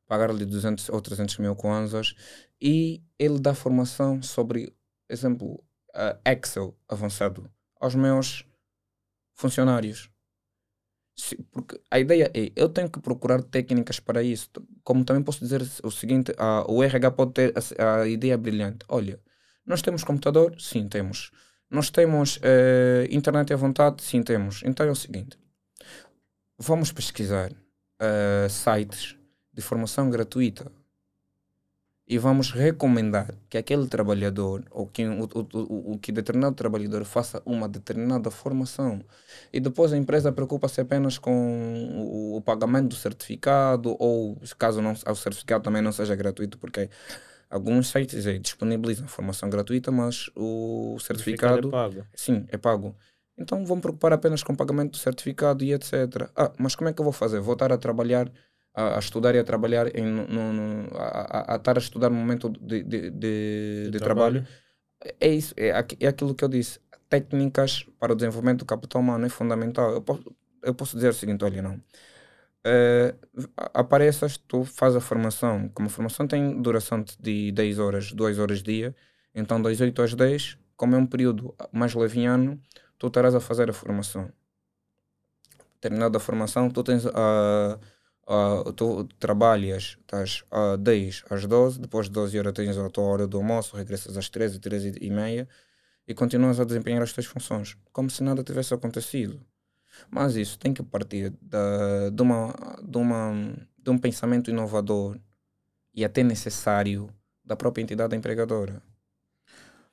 Pagar-lhe 0.09 0.45
200 0.45 0.89
ou 0.89 1.01
300 1.01 1.39
mil 1.39 1.55
kwanzas 1.55 2.17
e 2.61 3.01
ele 3.17 3.39
dá 3.39 3.55
formação 3.55 4.21
sobre, 4.21 4.77
exemplo, 5.09 5.65
Excel 6.25 6.77
avançado 6.89 7.49
aos 7.81 7.95
meus 7.95 8.45
funcionários. 9.35 10.11
Porque 11.51 11.81
a 11.91 11.99
ideia 11.99 12.31
é, 12.35 12.51
eu 12.57 12.69
tenho 12.69 12.91
que 12.91 13.01
procurar 13.01 13.43
técnicas 13.43 14.01
para 14.01 14.23
isso. 14.23 14.49
Como 14.83 15.05
também 15.05 15.23
posso 15.23 15.41
dizer 15.41 15.63
o 15.83 15.91
seguinte, 15.91 16.33
uh, 16.33 16.71
o 16.71 16.83
RH 16.83 17.11
pode 17.13 17.33
ter 17.33 17.55
a, 17.79 18.01
a 18.01 18.09
ideia 18.09 18.37
brilhante. 18.37 18.85
Olha, 18.89 19.19
nós 19.67 19.83
temos 19.83 20.05
computador? 20.05 20.55
Sim, 20.59 20.89
temos. 20.89 21.31
Nós 21.71 21.91
temos 21.91 22.37
uh, 22.37 23.07
internet 23.11 23.53
à 23.53 23.57
vontade? 23.57 24.03
Sim, 24.03 24.23
temos. 24.23 24.63
Então 24.65 24.87
é 24.87 24.91
o 24.91 24.97
seguinte: 24.97 25.39
vamos 26.59 26.93
pesquisar 26.93 27.51
uh, 27.53 28.51
sites 28.51 29.17
de 29.53 29.63
formação 29.63 30.11
gratuita 30.11 30.71
e 32.07 32.19
vamos 32.19 32.51
recomendar 32.51 33.35
que 33.49 33.57
aquele 33.57 33.87
trabalhador 33.87 34.65
ou 34.71 34.87
que 34.87 35.07
o, 35.07 35.25
o, 35.25 35.93
o, 35.93 35.99
que 35.99 36.11
determinado 36.11 36.55
trabalhador 36.55 37.05
faça 37.05 37.41
uma 37.47 37.69
determinada 37.69 38.31
formação 38.31 39.01
e 39.53 39.61
depois 39.61 39.93
a 39.93 39.97
empresa 39.97 40.33
preocupa-se 40.33 40.81
apenas 40.81 41.17
com 41.17 41.33
o, 41.33 42.37
o, 42.37 42.41
pagamento 42.41 42.89
do 42.89 42.95
certificado 42.97 43.97
ou 43.99 44.37
caso 44.59 44.83
não, 44.83 44.93
o 44.93 45.15
certificado 45.15 45.63
também 45.63 45.81
não 45.81 45.93
seja 45.93 46.17
gratuito 46.17 46.59
porque 46.59 46.91
Alguns 47.53 47.91
sites 47.91 48.27
é, 48.27 48.39
disponibilizam 48.39 49.07
formação 49.07 49.51
gratuita, 49.51 49.91
mas 49.93 50.31
o 50.35 50.97
certificado, 50.99 51.57
certificado 51.57 51.69
é 51.69 51.71
pago. 51.71 52.07
Sim, 52.15 52.47
é 52.49 52.57
pago. 52.57 52.97
Então 53.37 53.63
vão 53.67 53.79
preocupar 53.79 54.11
apenas 54.15 54.43
com 54.43 54.55
o 54.55 54.57
pagamento 54.57 54.93
do 54.93 54.97
certificado 54.97 55.63
e 55.63 55.75
etc. 55.75 56.31
Ah, 56.35 56.51
mas 56.59 56.75
como 56.75 56.89
é 56.89 56.95
que 56.95 57.01
eu 57.03 57.05
vou 57.05 57.13
fazer? 57.13 57.41
Vou 57.41 57.53
estar 57.53 57.71
a 57.71 57.77
trabalhar, 57.77 58.33
a, 58.75 58.97
a 58.97 58.99
estudar 58.99 59.35
e 59.35 59.39
a 59.39 59.45
trabalhar, 59.45 59.95
em, 59.97 60.05
no, 60.05 60.53
no, 60.53 60.97
a, 60.97 61.55
a, 61.55 61.57
estar 61.57 61.77
a 61.77 61.81
estudar 61.81 62.11
no 62.11 62.17
momento 62.17 62.49
de, 62.49 62.83
de, 62.83 63.11
de, 63.11 63.91
de, 63.91 63.99
trabalho. 63.99 64.43
trabalho. 64.43 64.63
É 65.21 65.29
isso, 65.29 65.55
é, 65.57 65.69
é 65.69 66.07
aquilo 66.07 66.35
que 66.35 66.45
eu 66.45 66.49
disse. 66.49 66.81
Técnicas 67.09 67.87
para 67.99 68.13
o 68.13 68.17
desenvolvimento 68.17 68.61
do 68.61 68.65
capital 68.65 69.03
humano 69.03 69.27
é 69.27 69.29
fundamental. 69.29 69.91
Eu 69.93 70.01
posso, 70.01 70.35
eu 70.63 70.75
posso 70.75 70.97
dizer 70.97 71.09
o 71.11 71.13
seguinte: 71.15 71.45
olha, 71.45 71.61
não. 71.61 71.81
é, 72.65 73.15
apareças, 73.75 74.39
tu 74.39 74.65
fazes 74.65 74.97
a 74.97 75.01
formação. 75.01 75.69
Como 75.75 75.89
a 75.89 75.91
formação 75.91 76.27
tem 76.27 76.61
duração 76.63 77.05
de 77.21 77.53
10 77.53 77.79
horas, 77.79 78.13
2 78.13 78.39
horas 78.39 78.63
dia, 78.63 78.95
então 79.35 79.61
das 79.61 79.81
8 79.81 80.01
às 80.03 80.15
10, 80.15 80.57
como 80.77 80.95
é 80.95 80.99
um 80.99 81.07
período 81.07 81.55
mais 81.71 81.95
leviano, 81.95 82.61
tu 82.99 83.09
estarás 83.09 83.35
a 83.35 83.41
fazer 83.41 83.69
a 83.69 83.73
formação. 83.75 84.33
Terminada 85.81 86.17
a 86.17 86.21
formação, 86.21 86.71
tu 86.71 86.83
tens 86.83 87.05
a. 87.07 87.79
Uh, 87.79 88.02
tu 88.77 89.05
trabalhas 89.19 89.99
das 90.11 90.43
uh, 90.53 90.77
10 90.79 91.25
às 91.29 91.47
12, 91.47 91.81
depois 91.81 92.07
de 92.07 92.13
12 92.13 92.39
horas 92.39 92.53
tens 92.53 92.79
a 92.79 92.89
tua 92.89 93.05
hora 93.05 93.27
do 93.27 93.37
almoço, 93.37 93.77
regressas 93.77 94.17
às 94.17 94.29
13, 94.29 94.59
13 94.59 94.95
e 95.01 95.11
meia 95.11 95.49
e 96.07 96.15
continuas 96.15 96.59
a 96.61 96.65
desempenhar 96.65 97.03
as 97.03 97.13
tuas 97.13 97.27
funções, 97.27 97.77
como 97.93 98.11
se 98.11 98.23
nada 98.23 98.43
tivesse 98.43 98.75
acontecido. 98.75 99.41
Mas 100.11 100.37
isso 100.37 100.59
tem 100.59 100.73
que 100.73 100.83
partir 100.83 101.31
da, 101.41 102.11
de, 102.11 102.23
uma, 102.23 102.55
de, 102.83 102.99
uma, 102.99 103.55
de 103.79 103.91
um 103.91 103.99
pensamento 103.99 104.51
inovador 104.51 105.19
e 105.95 106.05
até 106.05 106.23
necessário 106.23 107.13
da 107.45 107.57
própria 107.57 107.83
entidade 107.83 108.17
empregadora. 108.17 108.83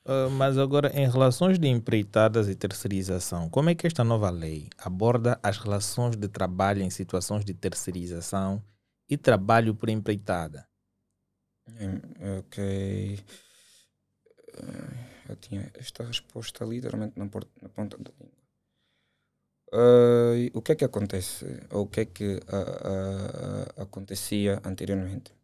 Uh, 0.10 0.28
mas 0.32 0.58
agora, 0.58 0.92
em 1.00 1.08
relações 1.08 1.60
de 1.60 1.68
empreitadas 1.68 2.50
e 2.50 2.56
terceirização, 2.56 3.48
como 3.48 3.70
é 3.70 3.76
que 3.76 3.86
esta 3.86 4.04
nova 4.04 4.32
lei 4.32 4.68
aborda 4.80 5.40
as 5.44 5.60
relações 5.60 6.16
de 6.16 6.28
trabalho 6.28 6.82
em 6.82 6.90
situações 6.90 7.46
de 7.46 7.54
terceirização 7.54 8.60
e 9.08 9.16
trabalho 9.16 9.76
por 9.76 9.88
empreitada? 9.88 10.68
Ok. 12.40 13.24
Eu 15.30 15.36
tinha 15.36 15.72
esta 15.76 16.04
resposta 16.04 16.66
literalmente 16.66 17.20
na, 17.20 17.28
ponta 17.28 17.96
da 17.96 18.12
língua. 18.20 18.40
Uh, 19.72 20.50
o 20.58 20.62
que 20.64 20.72
é 20.72 20.76
que 20.76 20.86
acontece? 20.86 21.46
Ou 21.70 21.84
o 21.84 21.88
que 21.88 22.02
é 22.02 22.06
que 22.06 22.38
uh, 22.38 22.40
uh, 22.40 23.82
acontecia 23.84 24.60
anteriormente? 24.66 25.38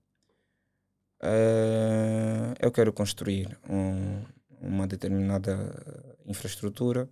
eu 2.59 2.71
quero 2.71 2.93
construir 2.93 3.57
um, 3.67 4.23
uma 4.65 4.87
determinada 4.87 6.17
infraestrutura, 6.25 7.09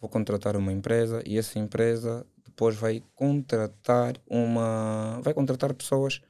vou 0.00 0.08
contratar 0.10 0.56
uma 0.56 0.72
empresa 0.72 1.22
e 1.26 1.38
essa 1.38 1.58
empresa 1.58 2.26
depois 2.44 2.76
vai 2.76 3.02
contratar 3.14 4.14
uma 4.26 5.20
vai 5.22 5.34
contratar 5.34 5.74
pessoas 5.74 6.20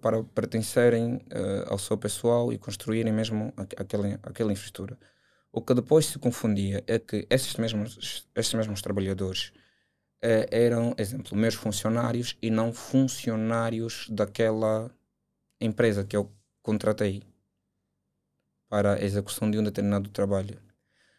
para 0.00 0.22
pertencerem 0.24 1.20
ao 1.68 1.78
seu 1.78 1.96
pessoal 1.96 2.52
e 2.52 2.58
construírem 2.58 3.12
mesmo 3.12 3.52
aquela, 3.56 4.18
aquela 4.22 4.52
infraestrutura. 4.52 4.98
O 5.52 5.60
que 5.60 5.74
depois 5.74 6.06
se 6.06 6.18
confundia 6.18 6.82
é 6.86 6.98
que 6.98 7.26
esses 7.28 7.56
mesmos, 7.56 8.28
esses 8.34 8.54
mesmos 8.54 8.82
trabalhadores 8.82 9.52
eh, 10.22 10.46
eram, 10.50 10.94
exemplo, 10.98 11.36
meus 11.36 11.54
funcionários 11.54 12.36
e 12.42 12.50
não 12.50 12.72
funcionários 12.72 14.06
daquela 14.10 14.90
empresa 15.60 16.04
que 16.04 16.16
eu 16.16 16.30
contratei 16.62 17.22
para 18.70 18.94
a 18.94 19.04
execução 19.04 19.50
de 19.50 19.58
um 19.58 19.64
determinado 19.64 20.08
trabalho. 20.10 20.56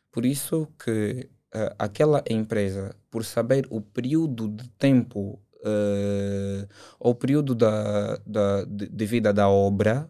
Por 0.09 0.25
isso 0.25 0.67
que 0.83 1.29
uh, 1.53 1.75
aquela 1.77 2.23
empresa, 2.29 2.95
por 3.11 3.25
saber 3.25 3.67
o 3.69 3.81
período 3.81 4.47
de 4.47 4.69
tempo 4.69 5.37
uh, 5.57 6.67
ou 6.97 7.11
o 7.11 7.15
período 7.15 7.53
da, 7.53 8.17
da, 8.25 8.63
de, 8.63 8.87
de 8.87 9.05
vida 9.05 9.33
da 9.33 9.49
obra, 9.49 10.09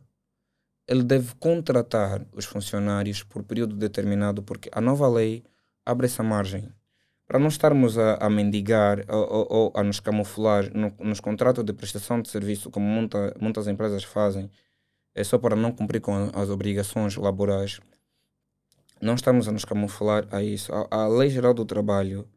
ele 0.88 1.04
deve 1.04 1.34
contratar 1.36 2.26
os 2.32 2.46
funcionários 2.46 3.24
por 3.24 3.44
período 3.44 3.76
determinado, 3.76 4.44
porque 4.44 4.70
a 4.72 4.80
nova 4.80 5.08
lei 5.08 5.44
abre 5.86 6.06
essa 6.06 6.22
margem. 6.24 6.72
Para 7.26 7.40
não 7.40 7.48
estarmos 7.48 7.98
a, 7.98 8.16
a 8.16 8.30
mendigar 8.30 9.06
ou, 9.08 9.34
ou, 9.34 9.48
ou, 9.50 9.72
a 9.74 9.84
nos 9.84 10.00
camuflar 10.00 10.70
no, 10.76 10.94
nos 11.00 11.20
contratos 11.20 11.64
de 11.64 11.74
prestação 11.74 12.22
de 12.22 12.30
serviço, 12.30 12.70
como 12.70 12.86
muita, 12.86 13.34
muitas 13.40 13.68
empresas 13.68 14.04
fazem, 14.04 14.52
é 15.14 15.24
só 15.24 15.38
para 15.38 15.56
não 15.56 15.72
cumprir 15.72 16.02
com 16.02 16.30
as 16.34 16.50
obrigações 16.50 17.16
laborais. 17.16 17.80
Não 19.02 19.16
estamos 19.16 19.48
a 19.48 19.52
nos 19.52 19.66
camuflar 19.66 20.28
a 20.32 20.44
isso. 20.44 20.72
A, 20.74 20.88
a 20.92 21.08
Lei 21.08 21.30
Geral 21.30 21.54
do 21.54 21.66
Trabalho 21.66 22.28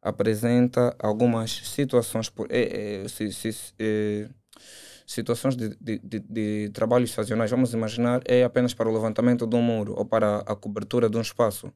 apresenta 0.00 0.94
algumas 0.98 1.50
situações 1.50 2.28
por, 2.28 2.48
é, 2.50 3.04
é, 3.04 3.08
se, 3.08 3.32
se, 3.32 3.72
é, 3.78 4.28
situações 5.06 5.56
de, 5.56 5.76
de, 5.80 5.98
de, 5.98 6.20
de 6.20 6.70
trabalhos 6.70 7.12
sazonais, 7.12 7.50
vamos 7.50 7.72
imaginar, 7.72 8.20
é 8.24 8.42
apenas 8.42 8.74
para 8.74 8.88
o 8.88 8.92
levantamento 8.92 9.46
de 9.46 9.56
um 9.56 9.62
muro 9.62 9.94
ou 9.96 10.04
para 10.04 10.38
a 10.38 10.56
cobertura 10.56 11.08
de 11.08 11.16
um 11.16 11.20
espaço. 11.20 11.72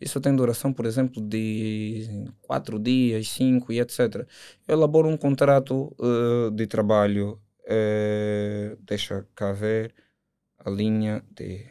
Isso 0.00 0.20
tem 0.20 0.34
duração, 0.34 0.72
por 0.72 0.86
exemplo, 0.86 1.22
de 1.22 2.26
quatro 2.42 2.78
dias, 2.80 3.28
cinco 3.28 3.72
e 3.72 3.80
etc. 3.80 4.26
Eu 4.66 4.76
elaboro 4.76 5.08
um 5.08 5.16
contrato 5.16 5.94
uh, 6.00 6.50
de 6.50 6.66
trabalho, 6.66 7.40
uh, 7.68 8.76
deixa 8.82 9.26
cá 9.34 9.52
ver 9.52 9.94
a 10.58 10.70
linha 10.70 11.22
de. 11.30 11.66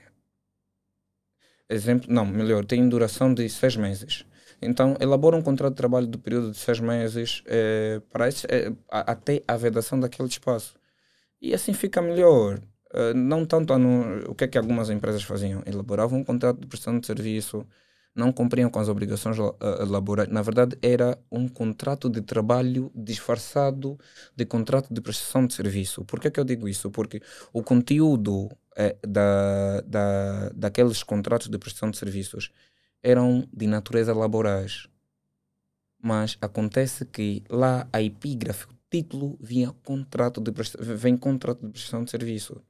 Exemplo, 1.70 2.08
não, 2.10 2.26
melhor, 2.26 2.64
tem 2.66 2.88
duração 2.88 3.34
de 3.34 3.50
seis 3.50 3.76
meses. 3.76 4.26
Então, 4.62 4.96
elabora 5.00 5.36
um 5.36 5.42
contrato 5.42 5.74
de 5.74 5.78
trabalho 5.78 6.08
de 6.08 6.18
período 6.18 6.52
de 6.52 6.58
seis 6.58 6.80
meses 6.80 7.42
uh, 7.42 8.02
para 8.10 8.28
esse, 8.28 8.48
até 8.90 9.44
a 9.48 9.58
vedação 9.58 10.00
daquele 10.00 10.30
espaço. 10.30 10.76
E 11.42 11.54
assim 11.54 11.74
fica 11.74 12.02
melhor. 12.02 12.60
Uh, 12.94 13.14
não 13.14 13.46
tanto 13.46 13.78
no, 13.78 14.32
o 14.32 14.36
que 14.36 14.46
é 14.46 14.48
que 14.48 14.58
algumas 14.58 14.90
empresas 14.90 15.24
faziam? 15.24 15.62
Elaboravam 15.66 16.20
um 16.20 16.24
contrato 16.24 16.60
de 16.60 16.68
prestação 16.68 17.00
de 17.00 17.06
serviço, 17.06 17.68
não 18.18 18.32
cumpriam 18.32 18.70
com 18.70 18.80
as 18.80 18.90
obrigações 18.90 19.38
uh, 19.38 19.56
laborais. 19.86 20.30
Na 20.30 20.42
verdade, 20.42 20.78
era 20.82 21.18
um 21.32 21.48
contrato 21.48 22.10
de 22.10 22.22
trabalho 22.22 22.92
disfarçado 22.96 23.98
de 24.36 24.44
contrato 24.46 24.92
de 24.92 25.00
prestação 25.00 25.46
de 25.46 25.54
serviço. 25.54 26.04
Por 26.04 26.20
que, 26.20 26.28
é 26.28 26.32
que 26.32 26.40
eu 26.40 26.44
digo 26.44 26.68
isso? 26.68 26.90
Porque 26.90 27.22
o 27.54 27.62
conteúdo 27.62 28.50
eh, 28.76 28.98
da, 29.08 29.82
da, 29.82 30.50
daqueles 30.50 31.04
contratos 31.04 31.48
de 31.48 31.58
prestação 31.60 31.92
de 31.92 31.98
serviços 31.98 32.52
eram 33.04 33.48
de 33.54 33.68
natureza 33.68 34.14
laborais. 34.14 34.88
Mas 36.02 36.38
acontece 36.42 37.06
que 37.06 37.44
lá 37.50 37.88
a 37.94 38.02
epígrafe, 38.02 38.68
título 38.90 39.38
via 39.40 39.72
contrato 39.84 40.42
de 40.42 40.52
vem 40.80 41.18
contrato 41.18 41.66
de 41.66 41.72
prestação 41.72 42.04
de 42.04 42.12
serviço. 42.12 42.62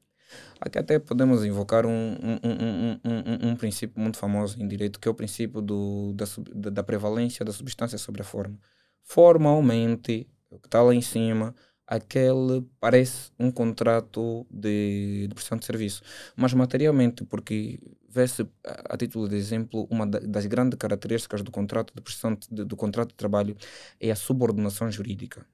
Aqui 0.60 0.78
até 0.78 1.00
podemos 1.00 1.46
invocar 1.46 1.86
um, 1.86 1.92
um, 1.92 2.40
um, 2.44 3.00
um, 3.04 3.50
um, 3.50 3.56
princípio 3.56 4.00
muito 4.02 4.18
famoso 4.18 4.62
em 4.62 4.68
direito, 4.68 5.00
que 5.00 5.08
é 5.08 5.12
o 5.12 5.14
princípio 5.14 5.62
do, 5.62 6.14
da, 6.14 6.72
da 6.72 6.84
prevalência 6.84 7.46
da 7.46 7.52
substância 7.52 7.98
sobre 7.98 8.22
a 8.22 8.26
forma. 8.26 8.60
Formalmente, 9.04 10.28
o 10.50 10.60
que 10.60 10.68
está 10.68 10.82
lá 10.82 10.94
em 10.94 11.02
cima, 11.02 11.56
aquele 11.86 12.66
parece 12.80 13.32
um 13.40 13.50
contrato 13.50 14.46
de, 14.52 15.28
de 15.28 15.34
prestação 15.34 15.58
de 15.58 15.66
serviço. 15.66 16.02
Mas 16.36 16.54
materialmente, 16.54 17.24
porque 17.24 17.80
vê-se, 18.10 18.48
a 18.64 18.98
título 18.98 19.30
de 19.30 19.36
exemplo, 19.36 19.88
uma 19.90 20.06
das 20.06 20.46
grandes 20.46 20.78
características 20.78 21.42
do 21.42 21.52
contrato 21.52 21.94
de 21.96 22.02
prestação 22.02 22.38
de, 22.52 22.66
do 22.66 22.76
contrato 22.76 23.10
de 23.10 23.16
trabalho 23.16 23.56
é 24.00 24.12
a 24.12 24.16
subordinação 24.16 24.92
jurídica. 24.92 25.46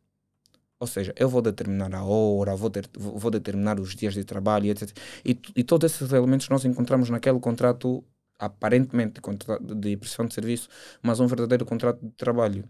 Ou 0.83 0.87
seja, 0.87 1.13
eu 1.15 1.29
vou 1.29 1.41
determinar 1.41 1.95
a 1.95 2.03
hora, 2.03 2.57
vou, 2.57 2.69
ter, 2.69 2.89
vou 2.93 3.31
determinar 3.31 3.79
os 3.79 3.95
dias 3.95 4.13
de 4.13 4.25
trabalho, 4.25 4.69
etc. 4.69 4.91
E, 5.23 5.39
e 5.55 5.63
todos 5.63 5.89
esses 5.89 6.11
elementos 6.11 6.49
nós 6.49 6.65
encontramos 6.65 7.09
naquele 7.09 7.39
contrato, 7.39 8.03
aparentemente 8.37 9.21
de 9.61 9.95
prestação 9.95 10.25
de 10.25 10.33
serviço, 10.33 10.67
mas 11.01 11.21
um 11.21 11.27
verdadeiro 11.27 11.65
contrato 11.65 12.01
de 12.05 12.11
trabalho. 12.17 12.65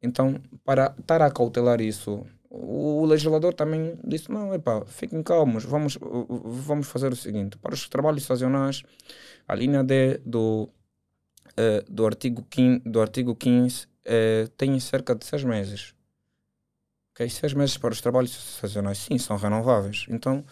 Então, 0.00 0.40
para 0.64 0.94
estar 0.96 1.20
a 1.20 1.28
cautelar 1.28 1.80
isso, 1.80 2.24
o, 2.48 3.04
legislador 3.04 3.52
também 3.52 3.98
disse: 4.04 4.30
não, 4.30 4.54
epá, 4.54 4.86
fiquem 4.86 5.20
calmos, 5.20 5.64
vamos, 5.64 5.98
vamos 6.00 6.86
fazer 6.86 7.12
o 7.12 7.16
seguinte: 7.16 7.58
para 7.58 7.74
os 7.74 7.88
trabalhos 7.88 8.22
sazonais, 8.22 8.84
a 9.48 9.56
linha 9.56 9.82
D 9.82 10.18
do, 10.24 10.68
eh, 11.56 11.84
do, 11.90 12.06
artigo 12.06 12.46
15, 12.48 12.78
do 12.86 13.00
artigo 13.00 13.34
15 13.34 13.88
eh, 14.04 14.46
tem 14.56 14.78
cerca 14.78 15.16
de 15.16 15.26
seis 15.26 15.42
meses 15.42 15.97
Okay? 17.18 17.28
Seis 17.28 17.52
meses 17.52 17.76
para 17.76 17.92
os 17.92 18.00
trabalhos 18.00 18.30
sazonais, 18.30 18.98
sim, 18.98 19.18
são 19.18 19.36
renováveis. 19.36 20.06
Então 20.08 20.44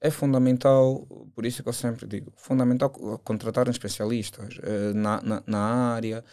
é 0.00 0.10
fundamental, 0.10 1.06
por 1.32 1.46
isso 1.46 1.62
que 1.62 1.68
eu 1.68 1.72
sempre 1.72 2.08
digo, 2.08 2.32
fundamental 2.36 2.90
contratar 3.22 3.68
especialistas 3.68 4.58
uh, 4.58 4.94
na, 4.94 5.22
na, 5.22 5.42
na, 5.46 5.58
área. 5.94 6.24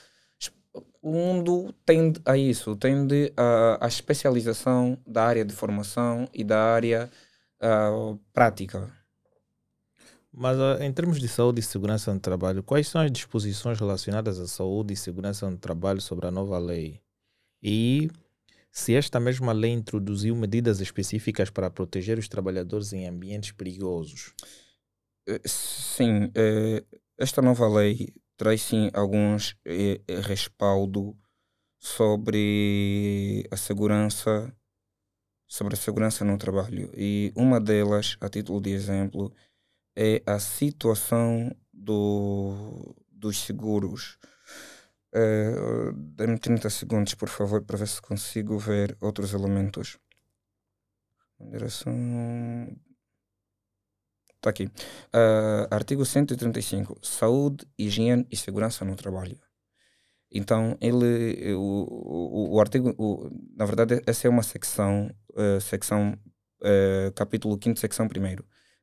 O 1.01 1.11
mundo 1.11 1.73
tende 1.85 2.19
a 2.25 2.35
isso, 2.35 2.75
tende 2.75 3.31
a 3.37 3.87
especialização 3.87 4.97
da 5.05 5.23
área 5.23 5.45
de 5.45 5.53
formação 5.53 6.27
e 6.33 6.43
da 6.43 6.59
área 6.73 7.09
uh, 7.61 8.19
prática. 8.33 8.91
Mas 10.33 10.57
uh, 10.57 10.81
em 10.81 10.91
termos 10.91 11.19
de 11.19 11.27
saúde 11.27 11.59
e 11.59 11.63
segurança 11.63 12.11
no 12.13 12.19
trabalho, 12.19 12.63
quais 12.63 12.87
são 12.87 13.01
as 13.01 13.11
disposições 13.11 13.79
relacionadas 13.79 14.39
à 14.39 14.47
saúde 14.47 14.93
e 14.93 14.97
segurança 14.97 15.49
no 15.49 15.57
trabalho 15.57 16.01
sobre 16.01 16.27
a 16.27 16.31
nova 16.31 16.57
lei? 16.57 16.99
E 17.61 18.09
se 18.75 18.93
esta 18.93 19.21
mesma 19.21 19.53
lei 19.53 19.71
introduziu 19.71 20.35
medidas 20.35 20.81
específicas 20.81 21.49
para 21.49 21.71
proteger 21.71 22.19
os 22.19 22.27
trabalhadores 22.27 22.91
em 22.91 23.07
ambientes 23.07 23.53
perigosos. 23.53 24.33
Eh, 25.25 25.39
sim, 25.45 26.29
eh, 26.35 26.83
esta 27.17 27.41
nova 27.41 27.69
lei 27.69 28.13
traz 28.35 28.61
sim 28.61 28.89
alguns 28.93 29.55
eh, 29.65 30.01
respaldo 30.23 31.17
sobre 31.79 33.47
a 33.49 33.55
segurança 33.55 34.53
sobre 35.47 35.75
a 35.75 35.77
segurança 35.77 36.25
no 36.25 36.37
trabalho 36.37 36.91
e 36.97 37.31
uma 37.35 37.61
delas, 37.61 38.17
a 38.19 38.27
título 38.27 38.59
de 38.59 38.71
exemplo, 38.71 39.33
é 39.95 40.21
a 40.25 40.37
situação 40.37 41.55
do, 41.71 42.93
dos 43.09 43.37
seguros. 43.37 44.17
Uh, 45.15 45.93
Dê-me 45.93 46.37
30 46.37 46.69
segundos, 46.69 47.13
por 47.13 47.29
favor, 47.29 47.61
para 47.63 47.77
ver 47.77 47.87
se 47.87 48.01
consigo 48.01 48.57
ver 48.59 48.97
outros 48.99 49.33
elementos. 49.33 49.97
Direção. 51.39 51.93
Está 54.35 54.49
aqui. 54.49 54.65
Uh, 54.65 55.67
artigo 55.71 56.05
135. 56.05 56.99
Saúde, 57.01 57.65
higiene 57.77 58.27
e 58.29 58.35
segurança 58.35 58.83
no 58.83 58.95
trabalho. 58.95 59.39
Então, 60.29 60.77
ele, 60.81 61.53
o, 61.53 61.59
o, 61.61 62.55
o 62.55 62.59
artigo, 62.59 62.93
o, 62.97 63.29
na 63.55 63.65
verdade, 63.65 64.01
essa 64.05 64.27
é 64.27 64.29
uma 64.29 64.43
secção, 64.43 65.09
uh, 65.31 65.61
secção 65.61 66.19
uh, 66.61 67.11
capítulo 67.13 67.57
5, 67.61 67.79
secção 67.79 68.05
1, 68.05 68.09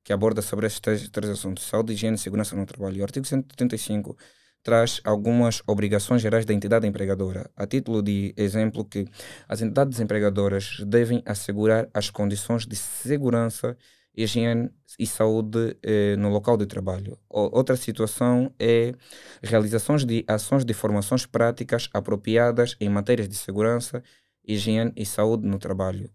que 0.03 0.15
aborda 0.15 0.41
sobre 0.41 0.67
estes 0.67 0.81
três, 0.81 1.09
três 1.11 1.31
assuntos: 1.31 1.65
saúde, 1.65 1.93
higiene 1.93 2.17
e 2.17 2.19
segurança 2.19 2.57
no 2.57 2.65
trabalho. 2.65 3.01
O 3.01 3.05
artigo 3.05 3.27
135 3.27 4.17
traz 4.63 5.01
algumas 5.05 5.63
obrigações 5.67 6.23
gerais 6.23 6.45
da 6.45 6.55
entidade 6.55 6.87
empregadora, 6.87 7.51
a 7.57 7.67
título 7.67 8.03
de 8.03 8.33
exemplo 8.37 8.85
que 8.85 9.07
as 9.49 9.61
entidades 9.61 10.01
empregadoras 10.01 10.79
devem 10.87 11.23
assegurar 11.27 11.89
as 11.93 12.11
condições 12.11 12.67
de 12.67 12.77
segurança, 12.77 13.77
higiene 14.15 14.71
e 14.99 15.07
saúde 15.07 15.77
eh, 15.83 16.17
no 16.17 16.29
local 16.29 16.57
de 16.57 16.67
trabalho. 16.67 17.19
outra 17.29 17.77
situação 17.77 18.53
é 18.59 18.95
realizações 19.43 20.05
de 20.05 20.25
ações 20.29 20.65
de 20.65 20.75
formações 20.75 21.25
práticas 21.27 21.89
apropriadas 21.93 22.77
em 22.79 22.89
matérias 22.89 23.29
de 23.29 23.35
segurança, 23.35 24.03
higiene 24.47 24.93
e 24.97 25.07
saúde 25.07 25.47
no 25.47 25.59
trabalho. 25.59 26.11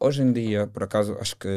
Hoje 0.00 0.22
em 0.22 0.32
dia, 0.32 0.66
por 0.66 0.82
acaso, 0.82 1.16
acho 1.20 1.36
que 1.36 1.48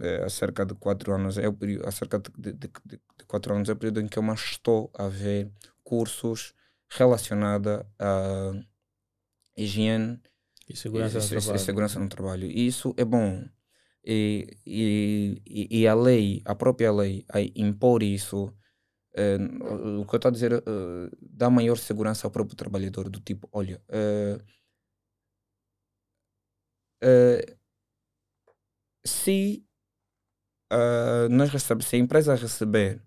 é, 0.00 0.24
há 0.24 0.28
cerca 0.28 0.64
de 0.64 0.74
quatro 0.74 1.14
anos, 1.14 1.38
é 1.38 1.48
o 1.48 1.54
período, 1.54 1.88
há 1.88 1.90
cerca 1.90 2.18
de, 2.18 2.30
de, 2.36 2.52
de, 2.52 2.70
de, 2.84 3.00
quatro 3.26 3.54
anos 3.54 3.68
é 3.68 3.72
o 3.72 3.76
período 3.76 4.00
em 4.00 4.06
que 4.06 4.18
eu 4.18 4.22
mais 4.22 4.40
estou 4.40 4.90
a 4.94 5.08
ver 5.08 5.50
cursos 5.82 6.52
relacionados 6.90 7.80
a 7.98 8.52
higiene 9.56 10.20
e 10.68 10.76
segurança, 10.76 11.18
e, 11.18 11.46
no, 11.46 11.56
e, 11.56 11.58
segurança 11.58 11.98
no 11.98 12.08
trabalho. 12.08 12.46
E 12.46 12.66
isso 12.66 12.94
é 12.98 13.04
bom. 13.06 13.42
E, 14.04 14.58
e, 14.66 15.42
e 15.70 15.86
a 15.86 15.94
lei, 15.94 16.42
a 16.44 16.54
própria 16.54 16.92
lei, 16.92 17.24
a 17.32 17.40
impor 17.40 18.02
isso, 18.02 18.52
é, 19.14 19.36
o 19.98 20.04
que 20.04 20.14
eu 20.14 20.16
estou 20.16 20.28
a 20.28 20.32
dizer, 20.32 20.52
é, 20.52 20.60
dá 21.22 21.48
maior 21.48 21.78
segurança 21.78 22.26
ao 22.26 22.30
próprio 22.30 22.56
trabalhador, 22.56 23.08
do 23.08 23.20
tipo, 23.20 23.48
olha, 23.50 23.80
é, 23.88 24.38
se 29.04 29.64
uh, 30.72 31.28
nós 31.30 31.50
recebe, 31.50 31.84
se 31.84 31.96
a 31.96 31.98
empresa 31.98 32.34
receber 32.34 33.02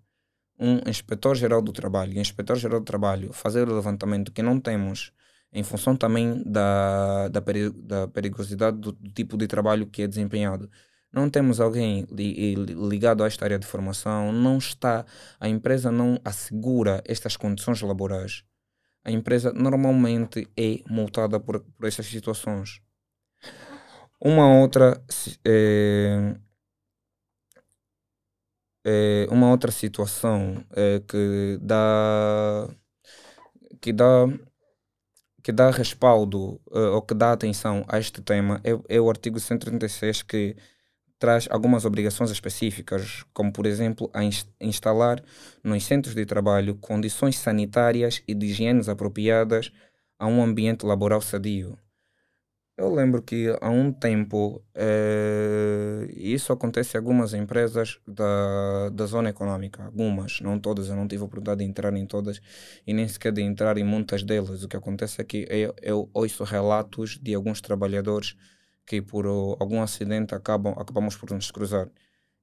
um 0.58 0.80
inspetor-geral 0.88 1.60
do 1.60 1.72
trabalho 1.72 2.14
e 2.14 2.18
o 2.18 2.20
inspetor-geral 2.20 2.80
do 2.80 2.86
trabalho 2.86 3.32
fazer 3.32 3.68
o 3.68 3.74
levantamento 3.74 4.32
que 4.32 4.42
não 4.42 4.58
temos 4.58 5.12
em 5.52 5.62
função 5.62 5.96
também 5.96 6.42
da, 6.44 7.28
da, 7.28 7.40
da 7.74 8.08
perigosidade 8.08 8.78
do, 8.78 8.92
do, 8.92 9.10
tipo 9.10 9.36
de 9.36 9.46
trabalho 9.46 9.86
que 9.86 10.02
é 10.02 10.06
desempenhado. 10.06 10.70
Não 11.12 11.30
temos 11.30 11.60
alguém 11.60 12.06
li, 12.10 12.54
ligado 12.54 13.24
a 13.24 13.26
esta 13.26 13.44
área 13.44 13.58
de 13.58 13.66
formação, 13.66 14.32
não 14.32 14.58
está, 14.58 15.06
a 15.40 15.48
empresa 15.48 15.90
não 15.90 16.20
assegura 16.24 17.02
estas 17.06 17.36
condições 17.36 17.80
laborais. 17.80 18.44
A 19.04 19.10
empresa 19.10 19.52
normalmente 19.52 20.46
é 20.56 20.80
multada 20.90 21.38
por, 21.40 21.60
por 21.60 21.86
estas 21.86 22.06
situações. 22.06 22.82
Uma 24.28 24.52
outra 24.52 25.00
é, 25.44 26.34
é 28.84 29.28
uma 29.30 29.48
outra 29.52 29.70
situação 29.70 30.64
é, 30.74 30.98
que 30.98 31.58
dá 31.62 32.68
que 33.80 33.92
dá 33.92 34.26
que 35.44 35.52
dá 35.52 35.70
respaldo 35.70 36.60
ou 36.66 37.02
que 37.02 37.14
dá 37.14 37.30
atenção 37.30 37.84
a 37.86 38.00
este 38.00 38.20
tema 38.20 38.60
é, 38.64 38.96
é 38.96 39.00
o 39.00 39.08
artigo 39.08 39.38
136 39.38 40.22
que 40.22 40.56
traz 41.20 41.46
algumas 41.48 41.84
obrigações 41.84 42.32
específicas, 42.32 43.24
como 43.32 43.52
por 43.52 43.64
exemplo 43.64 44.10
a 44.12 44.24
instalar 44.60 45.22
nos 45.62 45.84
centros 45.84 46.16
de 46.16 46.26
trabalho 46.26 46.74
condições 46.74 47.38
sanitárias 47.38 48.24
e 48.26 48.34
de 48.34 48.46
higiene 48.46 48.90
apropriadas 48.90 49.70
a 50.18 50.26
um 50.26 50.42
ambiente 50.42 50.84
laboral 50.84 51.20
sadio. 51.20 51.78
Eu 52.78 52.92
lembro 52.94 53.22
que 53.22 53.46
há 53.62 53.70
um 53.70 53.90
tempo, 53.90 54.62
eh, 54.74 56.08
isso 56.14 56.52
acontece 56.52 56.94
em 56.96 56.98
algumas 56.98 57.32
empresas 57.32 57.98
da, 58.06 58.90
da 58.90 59.06
zona 59.06 59.30
econômica, 59.30 59.84
algumas, 59.84 60.42
não 60.42 60.58
todas, 60.58 60.88
eu 60.88 60.96
não 60.96 61.08
tive 61.08 61.22
a 61.22 61.24
oportunidade 61.24 61.60
de 61.60 61.64
entrar 61.64 61.94
em 61.94 62.04
todas 62.06 62.38
e 62.86 62.92
nem 62.92 63.08
sequer 63.08 63.32
de 63.32 63.40
entrar 63.40 63.78
em 63.78 63.84
muitas 63.84 64.22
delas. 64.22 64.62
O 64.62 64.68
que 64.68 64.76
acontece 64.76 65.22
é 65.22 65.24
que 65.24 65.46
eu, 65.48 65.74
eu 65.80 66.10
ouço 66.12 66.44
relatos 66.44 67.18
de 67.18 67.34
alguns 67.34 67.62
trabalhadores 67.62 68.36
que 68.84 69.00
por 69.00 69.26
algum 69.26 69.80
acidente 69.82 70.34
acabam, 70.34 70.74
acabamos 70.78 71.16
por 71.16 71.30
nos 71.30 71.50
cruzar. 71.50 71.88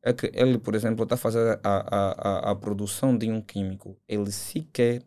É 0.01 0.13
que 0.13 0.31
ele, 0.33 0.57
por 0.57 0.73
exemplo, 0.75 1.03
está 1.03 1.15
a 1.15 1.17
fazer 1.17 1.59
a, 1.63 2.49
a, 2.49 2.51
a, 2.51 2.55
produção 2.55 3.15
de 3.17 3.29
um 3.29 3.39
químico, 3.41 3.97
ele 4.07 4.31
sequer 4.31 5.03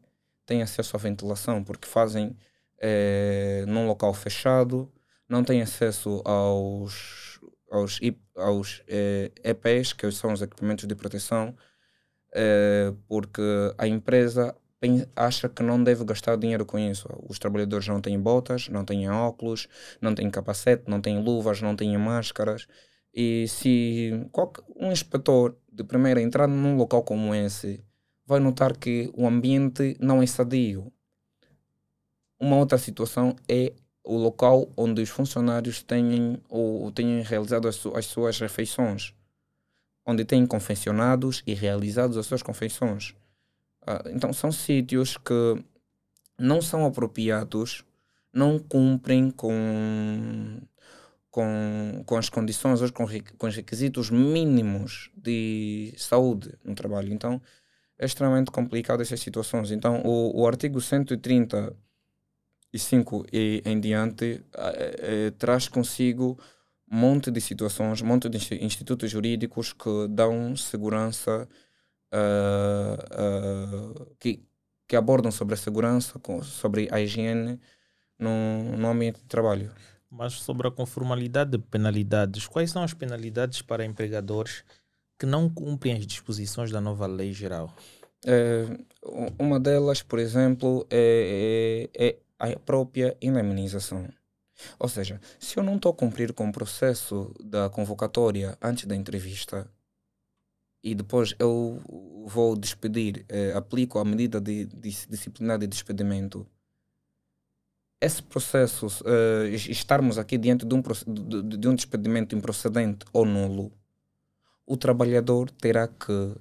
tem 0.46 0.62
acesso 0.62 0.96
à 0.96 1.00
ventilação, 1.00 1.64
porque 1.64 1.88
fazem 1.88 2.36
é, 2.78 3.64
num 3.66 3.86
local 3.88 4.14
fechado 4.14 4.90
não 5.28 5.44
tem 5.44 5.62
acesso 5.62 6.22
aos, 6.24 7.40
aos, 7.70 8.00
aos 8.36 8.82
eh, 8.88 9.30
EPs, 9.44 9.92
que 9.92 10.10
são 10.10 10.32
os 10.32 10.42
equipamentos 10.42 10.86
de 10.86 10.94
proteção, 10.94 11.56
eh, 12.32 12.92
porque 13.08 13.42
a 13.78 13.86
empresa 13.86 14.54
acha 15.14 15.48
que 15.48 15.62
não 15.62 15.82
deve 15.82 16.04
gastar 16.04 16.36
dinheiro 16.36 16.64
com 16.64 16.78
isso. 16.78 17.08
Os 17.28 17.38
trabalhadores 17.38 17.88
não 17.88 18.00
têm 18.00 18.20
botas, 18.20 18.68
não 18.68 18.84
têm 18.84 19.08
óculos, 19.10 19.68
não 20.00 20.14
têm 20.14 20.30
capacete, 20.30 20.84
não 20.86 21.00
têm 21.00 21.22
luvas, 21.22 21.62
não 21.62 21.74
têm 21.74 21.96
máscaras. 21.98 22.66
E 23.14 23.48
se 23.48 24.28
qualquer, 24.30 24.62
um 24.76 24.92
inspetor 24.92 25.56
de 25.72 25.82
primeira 25.82 26.20
entrar 26.20 26.46
num 26.46 26.76
local 26.76 27.02
como 27.02 27.34
esse, 27.34 27.82
vai 28.26 28.40
notar 28.40 28.76
que 28.76 29.10
o 29.14 29.26
ambiente 29.26 29.96
não 30.00 30.22
é 30.22 30.26
sadio. 30.26 30.92
Uma 32.38 32.56
outra 32.56 32.76
situação 32.76 33.34
é 33.48 33.72
o 34.06 34.16
local 34.16 34.68
onde 34.76 35.02
os 35.02 35.10
funcionários 35.10 35.82
têm 35.82 36.40
ou 36.48 36.90
têm 36.92 37.20
realizado 37.22 37.66
as, 37.66 37.84
as 37.86 38.06
suas 38.06 38.38
refeições, 38.38 39.12
onde 40.06 40.24
têm 40.24 40.46
confeccionados 40.46 41.42
e 41.46 41.52
realizados 41.52 42.16
as 42.16 42.26
suas 42.26 42.42
confeições. 42.42 43.10
Uh, 43.82 44.08
então 44.14 44.32
são 44.32 44.52
sítios 44.52 45.16
que 45.16 45.64
não 46.38 46.62
são 46.62 46.86
apropriados, 46.86 47.84
não 48.32 48.58
cumprem 48.58 49.30
com, 49.30 50.60
com, 51.30 52.04
com 52.06 52.16
as 52.16 52.28
condições, 52.28 52.80
ou 52.82 52.92
com, 52.92 53.06
com 53.36 53.46
os 53.48 53.56
requisitos 53.56 54.08
mínimos 54.10 55.10
de 55.16 55.92
saúde 55.96 56.54
no 56.62 56.76
trabalho. 56.76 57.12
Então 57.12 57.42
é 57.98 58.06
extremamente 58.06 58.52
complicado 58.52 59.02
essas 59.02 59.20
situações. 59.20 59.72
Então 59.72 60.00
o, 60.04 60.42
o 60.42 60.46
artigo 60.46 60.80
130 60.80 61.74
e 62.76 62.78
5 62.78 63.26
e 63.32 63.62
em 63.64 63.80
diante 63.80 64.44
eh, 64.54 64.96
eh, 64.98 65.30
traz 65.38 65.68
consigo 65.68 66.38
um 66.90 66.96
monte 66.96 67.30
de 67.30 67.40
situações, 67.40 68.00
um 68.00 68.06
monte 68.06 68.28
de 68.28 68.38
institutos 68.64 69.10
jurídicos 69.10 69.72
que 69.72 70.06
dão 70.08 70.54
segurança, 70.56 71.48
uh, 72.12 72.96
uh, 74.00 74.16
que, 74.20 74.44
que 74.86 74.94
abordam 74.94 75.32
sobre 75.32 75.54
a 75.54 75.56
segurança, 75.56 76.20
sobre 76.44 76.88
a 76.92 77.00
higiene 77.00 77.58
no, 78.16 78.76
no 78.76 78.88
ambiente 78.88 79.18
de 79.18 79.26
trabalho. 79.26 79.72
Mas 80.08 80.34
sobre 80.34 80.68
a 80.68 80.70
conformalidade 80.70 81.50
de 81.50 81.58
penalidades, 81.58 82.46
quais 82.46 82.70
são 82.70 82.84
as 82.84 82.94
penalidades 82.94 83.62
para 83.62 83.84
empregadores 83.84 84.62
que 85.18 85.26
não 85.26 85.50
cumprem 85.50 85.94
as 85.94 86.06
disposições 86.06 86.70
da 86.70 86.80
nova 86.80 87.06
lei 87.06 87.32
geral? 87.32 87.74
É, 88.24 88.64
uma 89.38 89.58
delas, 89.58 90.02
por 90.02 90.18
exemplo, 90.18 90.86
é, 90.90 91.88
é, 91.96 92.06
é 92.08 92.16
a 92.38 92.58
própria 92.58 93.16
indemnização. 93.20 94.08
Ou 94.78 94.88
seja, 94.88 95.20
se 95.38 95.56
eu 95.58 95.62
não 95.62 95.76
estou 95.76 95.92
a 95.92 95.94
cumprir 95.94 96.32
com 96.32 96.48
o 96.48 96.52
processo 96.52 97.34
da 97.44 97.68
convocatória 97.68 98.56
antes 98.62 98.86
da 98.86 98.96
entrevista 98.96 99.70
e 100.82 100.94
depois 100.94 101.34
eu 101.38 101.80
vou 102.26 102.56
despedir, 102.56 103.24
eh, 103.28 103.52
aplico 103.54 103.98
a 103.98 104.04
medida 104.04 104.40
de, 104.40 104.66
de 104.66 104.90
disciplinar 105.08 105.58
de 105.58 105.66
despedimento, 105.66 106.46
esse 108.00 108.22
processo, 108.22 108.86
eh, 109.04 109.48
estarmos 109.54 110.18
aqui 110.18 110.38
diante 110.38 110.64
de 110.64 110.74
um, 110.74 110.82
de, 110.82 111.56
de 111.56 111.68
um 111.68 111.74
despedimento 111.74 112.36
improcedente 112.36 113.04
ou 113.12 113.24
nulo, 113.24 113.72
o 114.66 114.76
trabalhador 114.76 115.50
terá 115.50 115.88
que 115.88 116.36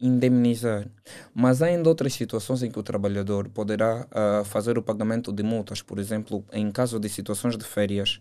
indemnizar. 0.00 0.88
Mas 1.34 1.60
há 1.62 1.66
ainda 1.66 1.88
outras 1.88 2.14
situações 2.14 2.62
em 2.62 2.70
que 2.70 2.78
o 2.78 2.82
trabalhador 2.82 3.48
poderá 3.48 4.06
uh, 4.06 4.44
fazer 4.44 4.78
o 4.78 4.82
pagamento 4.82 5.32
de 5.32 5.42
multas, 5.42 5.82
por 5.82 5.98
exemplo, 5.98 6.44
em 6.52 6.70
caso 6.70 6.98
de 6.98 7.08
situações 7.08 7.56
de 7.56 7.64
férias, 7.64 8.18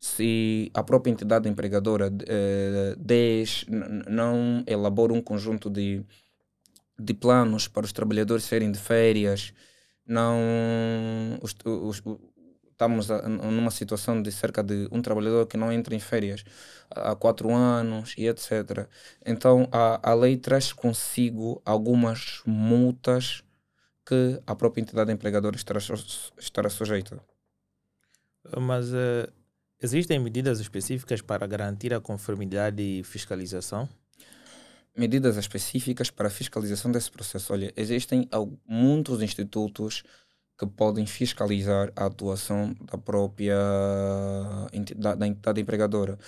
se 0.00 0.70
a 0.74 0.82
própria 0.82 1.12
entidade 1.12 1.48
empregadora 1.48 2.08
uh, 2.08 2.96
des, 2.98 3.64
não 4.08 4.64
elabora 4.66 5.12
um 5.12 5.22
conjunto 5.22 5.70
de, 5.70 6.04
de 6.98 7.14
planos 7.14 7.68
para 7.68 7.84
os 7.84 7.92
trabalhadores 7.92 8.44
serem 8.44 8.72
de 8.72 8.78
férias, 8.80 9.52
não 10.04 11.38
os, 11.40 11.54
os, 11.64 12.02
estamos 12.82 13.10
a, 13.10 13.28
numa 13.28 13.70
situação 13.70 14.20
de 14.20 14.32
cerca 14.32 14.62
de 14.62 14.88
um 14.90 15.00
trabalhador 15.00 15.46
que 15.46 15.56
não 15.56 15.72
entra 15.72 15.94
em 15.94 16.00
férias 16.00 16.44
há 16.90 17.14
quatro 17.14 17.54
anos 17.54 18.14
e 18.18 18.26
etc. 18.26 18.88
Então 19.24 19.68
a, 19.70 20.10
a 20.10 20.14
lei 20.14 20.36
traz 20.36 20.72
consigo 20.72 21.62
algumas 21.64 22.42
multas 22.44 23.44
que 24.04 24.40
a 24.46 24.54
própria 24.54 24.82
entidade 24.82 25.12
empregadora 25.12 25.54
estará, 25.54 25.78
estará 26.38 26.68
sujeita. 26.68 27.20
Mas 28.60 28.92
uh, 28.92 29.32
existem 29.80 30.18
medidas 30.18 30.58
específicas 30.58 31.22
para 31.22 31.46
garantir 31.46 31.94
a 31.94 32.00
conformidade 32.00 32.82
e 32.82 33.04
fiscalização? 33.04 33.88
Medidas 34.94 35.36
específicas 35.36 36.10
para 36.10 36.26
a 36.26 36.30
fiscalização 36.30 36.90
desse 36.90 37.10
processo. 37.10 37.52
Olha, 37.52 37.72
existem 37.76 38.28
muitos 38.66 39.22
institutos 39.22 40.02
que 40.58 40.66
podem 40.66 41.06
fiscalizar 41.06 41.92
a 41.96 42.06
atuação 42.06 42.74
da 42.80 42.98
própria 42.98 43.56
entidade, 44.72 45.18
da 45.18 45.26
entidade 45.26 45.60
empregadora. 45.60 46.18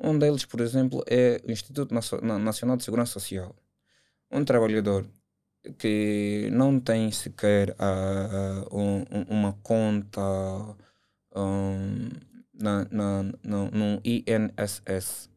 Um 0.00 0.18
deles, 0.18 0.44
por 0.44 0.60
exemplo, 0.60 1.04
é 1.06 1.40
o 1.46 1.50
Instituto 1.50 1.94
Nacional 1.94 2.76
de 2.76 2.84
Segurança 2.84 3.12
Social. 3.12 3.54
Um 4.30 4.44
trabalhador 4.44 5.06
que 5.78 6.48
não 6.52 6.80
tem 6.80 7.10
sequer 7.12 7.70
uh, 7.70 8.76
um, 8.76 9.04
uma 9.28 9.52
conta 9.62 10.20
um, 11.36 12.08
na, 12.52 12.86
na, 12.90 13.22
no, 13.42 13.70
no 13.70 14.00
INSS 14.04 15.31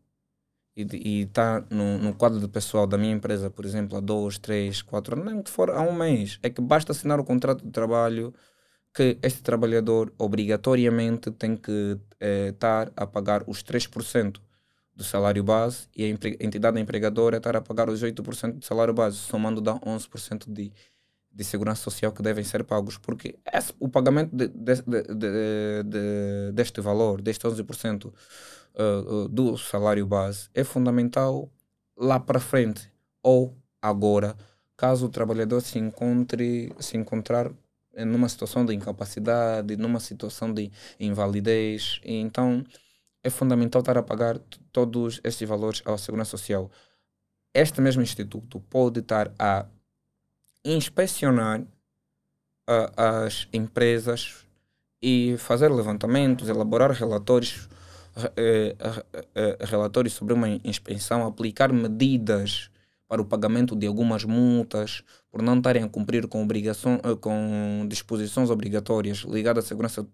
e 0.76 1.22
está 1.22 1.64
no, 1.70 1.98
no 1.98 2.14
quadro 2.14 2.40
de 2.40 2.48
pessoal 2.48 2.86
da 2.86 2.98
minha 2.98 3.14
empresa, 3.14 3.50
por 3.50 3.66
exemplo, 3.66 3.98
há 3.98 4.02
dois, 4.02 4.38
três, 4.38 4.82
quatro 4.82 5.16
anos, 5.16 5.34
nem 5.34 5.42
que 5.42 5.50
for 5.50 5.70
há 5.70 5.82
um 5.82 5.94
mês, 5.94 6.38
é 6.44 6.50
que 6.50 6.62
basta 6.62 6.92
assinar 6.92 7.20
o 7.20 7.24
contrato 7.24 7.64
de 7.64 7.72
trabalho 7.72 8.34
que 8.94 9.18
este 9.22 9.42
trabalhador 9.42 10.14
obrigatoriamente 10.18 11.30
tem 11.32 11.56
que 11.58 11.98
eh, 12.20 12.50
estar 12.50 12.92
a 12.96 13.06
pagar 13.06 13.44
os 13.46 13.62
3% 13.62 14.40
do 14.96 15.04
salário 15.04 15.44
base 15.44 15.88
e 15.96 16.06
a 16.06 16.08
entidade 16.08 16.80
empregadora 16.80 17.38
estar 17.38 17.56
a 17.58 17.62
pagar 17.62 17.90
os 17.90 18.02
8% 18.02 18.60
do 18.60 18.66
salário 18.66 18.94
base, 18.94 19.18
somando 19.18 19.60
dá 19.60 19.76
11% 19.80 20.46
de, 20.48 20.72
de 21.36 21.44
segurança 21.44 21.84
social 21.84 22.14
que 22.14 22.24
devem 22.24 22.46
ser 22.46 22.64
pagos, 22.64 22.98
porque 22.98 23.38
esse, 23.54 23.74
o 23.78 23.90
pagamento 23.90 24.34
de, 24.34 24.48
de, 24.48 24.82
de, 25.84 26.52
deste 26.54 26.80
valor, 26.80 27.22
deste 27.22 27.46
11%, 27.46 28.06
uh, 28.08 29.28
do 29.28 29.58
salário 29.58 30.06
base 30.06 30.50
é 30.54 30.64
fundamental 30.64 31.52
lá 31.98 32.20
para 32.20 32.40
frente 32.40 32.90
ou 33.22 33.54
agora, 33.82 34.36
caso 34.78 35.08
o 35.08 35.10
trabalhador 35.10 35.62
se 35.62 35.78
encontre 35.78 36.74
se 36.80 36.96
encontrar 36.96 37.52
numa 38.06 38.28
situação 38.28 38.66
de 38.66 38.74
incapacidade, 38.74 39.78
numa 39.78 40.00
situação 40.00 40.54
de 40.54 40.72
invalidez, 41.00 42.02
e 42.04 42.16
então 42.16 42.64
é 43.24 43.30
fundamental 43.30 43.80
estar 43.80 43.98
a 43.98 44.04
pagar 44.04 44.38
todos 44.72 45.22
estes 45.24 45.48
valores 45.48 45.82
à 45.86 45.98
Segurança 45.98 46.32
Social. 46.32 46.70
Este 47.54 47.80
mesmo 47.80 48.02
instituto 48.02 48.60
pode 48.70 49.00
estar 49.00 49.34
a 49.40 49.66
inspecionar 50.66 51.62
uh, 51.62 52.92
as 52.98 53.48
empresas 53.54 54.46
e 55.02 55.38
fazer 55.38 55.70
levantamentos, 55.70 56.50
elaborar 56.50 56.92
relatórios 56.92 57.70
eh, 58.38 58.76
relatórios 59.60 60.14
sobre 60.14 60.34
uma 60.34 60.48
inspeção, 60.64 61.28
aplicar 61.28 61.72
medidas 61.74 62.72
para 63.08 63.22
o 63.22 63.26
pagamento 63.26 63.76
de 63.76 63.86
algumas 63.86 64.24
multas 64.24 65.04
por 65.30 65.42
não 65.42 65.58
estarem 65.58 65.84
a 65.84 65.90
cumprir 65.90 66.28
com, 66.28 66.42
obrigação, 66.42 66.98
com 67.20 67.86
disposições 67.90 68.50
obrigatórias 68.50 69.20
ligadas 69.20 69.66
à 69.66 69.68
segurança, 69.68 70.08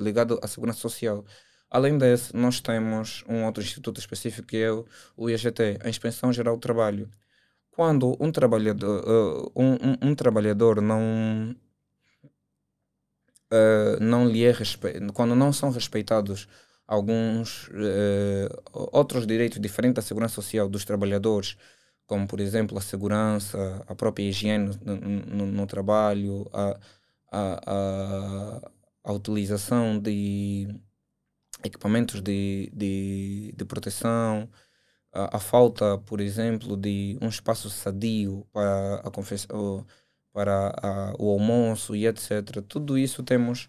ligado 0.00 0.38
à 0.42 0.48
segurança 0.48 0.80
social. 0.80 1.24
Além 1.70 1.96
desse, 1.96 2.36
nós 2.36 2.60
temos 2.60 3.24
um 3.26 3.44
outro 3.46 3.62
instituto 3.62 3.98
específico 3.98 4.48
que 4.48 4.58
é 4.58 4.70
o 5.16 5.30
IGT, 5.30 5.78
a 5.82 5.88
Inspeção 5.88 6.30
Geral 6.30 6.56
do 6.56 6.60
Trabalho. 6.60 7.08
Quando 7.72 8.16
um 8.20 8.30
trabalhador, 8.30 9.50
um, 9.56 9.72
um, 9.72 10.10
um 10.10 10.14
trabalhador 10.14 10.80
não, 10.80 11.56
não 14.00 14.28
lhe 14.28 14.44
é 14.44 14.52
respe... 14.52 15.00
quando 15.12 15.34
não 15.34 15.52
são 15.52 15.70
respeitados 15.70 16.46
alguns 16.86 17.68
uh, 17.68 18.88
outros 18.92 19.26
direitos 19.26 19.58
diferentes 19.58 19.94
da 19.94 20.02
segurança 20.02 20.34
social 20.34 20.68
dos 20.68 20.84
trabalhadores, 20.84 21.56
como 22.06 22.26
por 22.26 22.40
exemplo 22.40 22.76
a 22.76 22.82
segurança, 22.82 23.82
a 23.88 23.94
própria 23.94 24.24
higiene 24.24 24.78
no, 24.84 24.96
no, 24.96 25.46
no 25.46 25.66
trabalho, 25.66 26.46
a, 26.52 26.78
a, 27.30 27.60
a, 27.66 28.70
a, 29.04 29.12
utilização 29.12 29.98
de 29.98 30.68
equipamentos 31.64 32.20
de, 32.20 32.70
de, 32.74 33.54
de 33.56 33.64
proteção, 33.64 34.48
a, 35.12 35.36
a, 35.36 35.40
falta, 35.40 35.98
por 35.98 36.20
exemplo, 36.20 36.76
de 36.76 37.18
um 37.20 37.28
espaço 37.28 37.68
sadio 37.70 38.46
para, 38.52 39.02
a 39.04 39.10
para 40.32 40.72
a, 40.82 41.14
o 41.18 41.30
almoço 41.30 41.94
e 41.94 42.06
etc. 42.06 42.62
Tudo 42.66 42.96
isso 42.98 43.22
temos. 43.22 43.68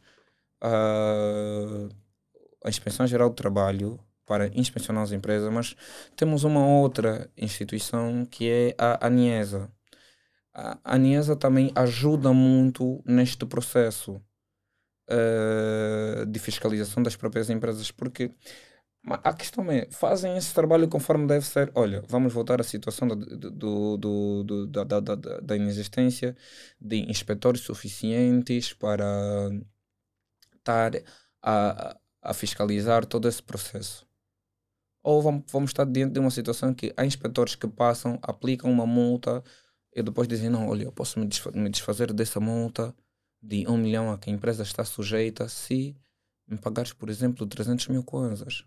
Uh, 0.64 1.90
a 2.64 2.70
Inspeção 2.70 3.06
Geral 3.06 3.30
do 3.30 3.36
Trabalho 3.36 3.99
para 4.26 4.48
inspecionar 4.57 5.03
as 5.03 5.11
empresas, 5.11 5.52
mas 5.52 5.76
temos 6.15 6.44
uma 6.44 6.65
outra 6.65 7.30
instituição 7.38 8.26
que 8.26 8.49
é 8.49 8.76
a 8.78 9.06
ANIESA. 9.06 9.70
A 10.53 10.80
ANIESA 10.84 11.36
também 11.36 11.72
ajuda 11.76 12.32
muito 12.32 13.03
neste 13.06 13.45
processo 13.45 14.22
uh, 15.10 16.26
de 16.26 16.40
fiscalização 16.40 17.03
das 17.03 17.15
próprias 17.15 17.49
empresas, 17.49 17.91
porque 17.91 18.32
a 19.05 19.34
questão 19.34 19.69
é, 19.69 19.88
fazem 19.91 20.38
esse 20.38 20.53
trabalho 20.53 20.88
conforme 20.88 21.27
deve 21.27 21.45
ser. 21.45 21.71
Olha, 21.75 22.03
vamos 22.07 22.34
voltar 22.34 22.61
à 22.61 22.63
situação 22.63 23.07
do, 23.07 23.17
do, 23.51 23.97
do, 24.43 24.67
da, 24.67 24.84
da, 24.84 24.99
da, 24.99 25.15
da 25.15 25.55
inexistência 25.55 26.35
de 26.80 27.09
inspetores 27.09 27.61
suficientes 27.61 28.71
para 28.73 29.49
estar 30.55 30.93
a, 31.41 31.97
a 32.21 32.34
fiscalizar 32.34 33.05
todo 33.05 33.27
esse 33.27 33.43
processo. 33.43 34.07
Ou 35.03 35.21
vamos, 35.21 35.43
vamos 35.51 35.71
estar 35.71 35.85
diante 35.85 36.13
de 36.13 36.19
uma 36.19 36.31
situação 36.31 36.73
que 36.73 36.93
há 36.95 37.05
inspectores 37.05 37.55
que 37.55 37.67
passam, 37.67 38.17
aplicam 38.21 38.71
uma 38.71 38.85
multa 38.85 39.43
e 39.93 40.01
depois 40.01 40.30
dizem: 40.30 40.49
não, 40.49 40.69
olha, 40.69 40.84
eu 40.85 40.91
posso 40.93 41.19
me, 41.19 41.27
me 41.55 41.69
desfazer 41.69 42.13
dessa 42.13 42.39
multa 42.39 42.95
de 43.41 43.67
um 43.67 43.77
milhão 43.77 44.11
a 44.11 44.17
que 44.17 44.30
a 44.30 44.34
empresa 44.34 44.63
está 44.63 44.85
sujeita 44.85 45.49
se 45.49 45.93
me 46.47 46.57
pagares, 46.57 46.93
por 46.93 47.09
exemplo, 47.09 47.45
300 47.45 47.89
mil 47.89 48.03
kwanzas. 48.03 48.65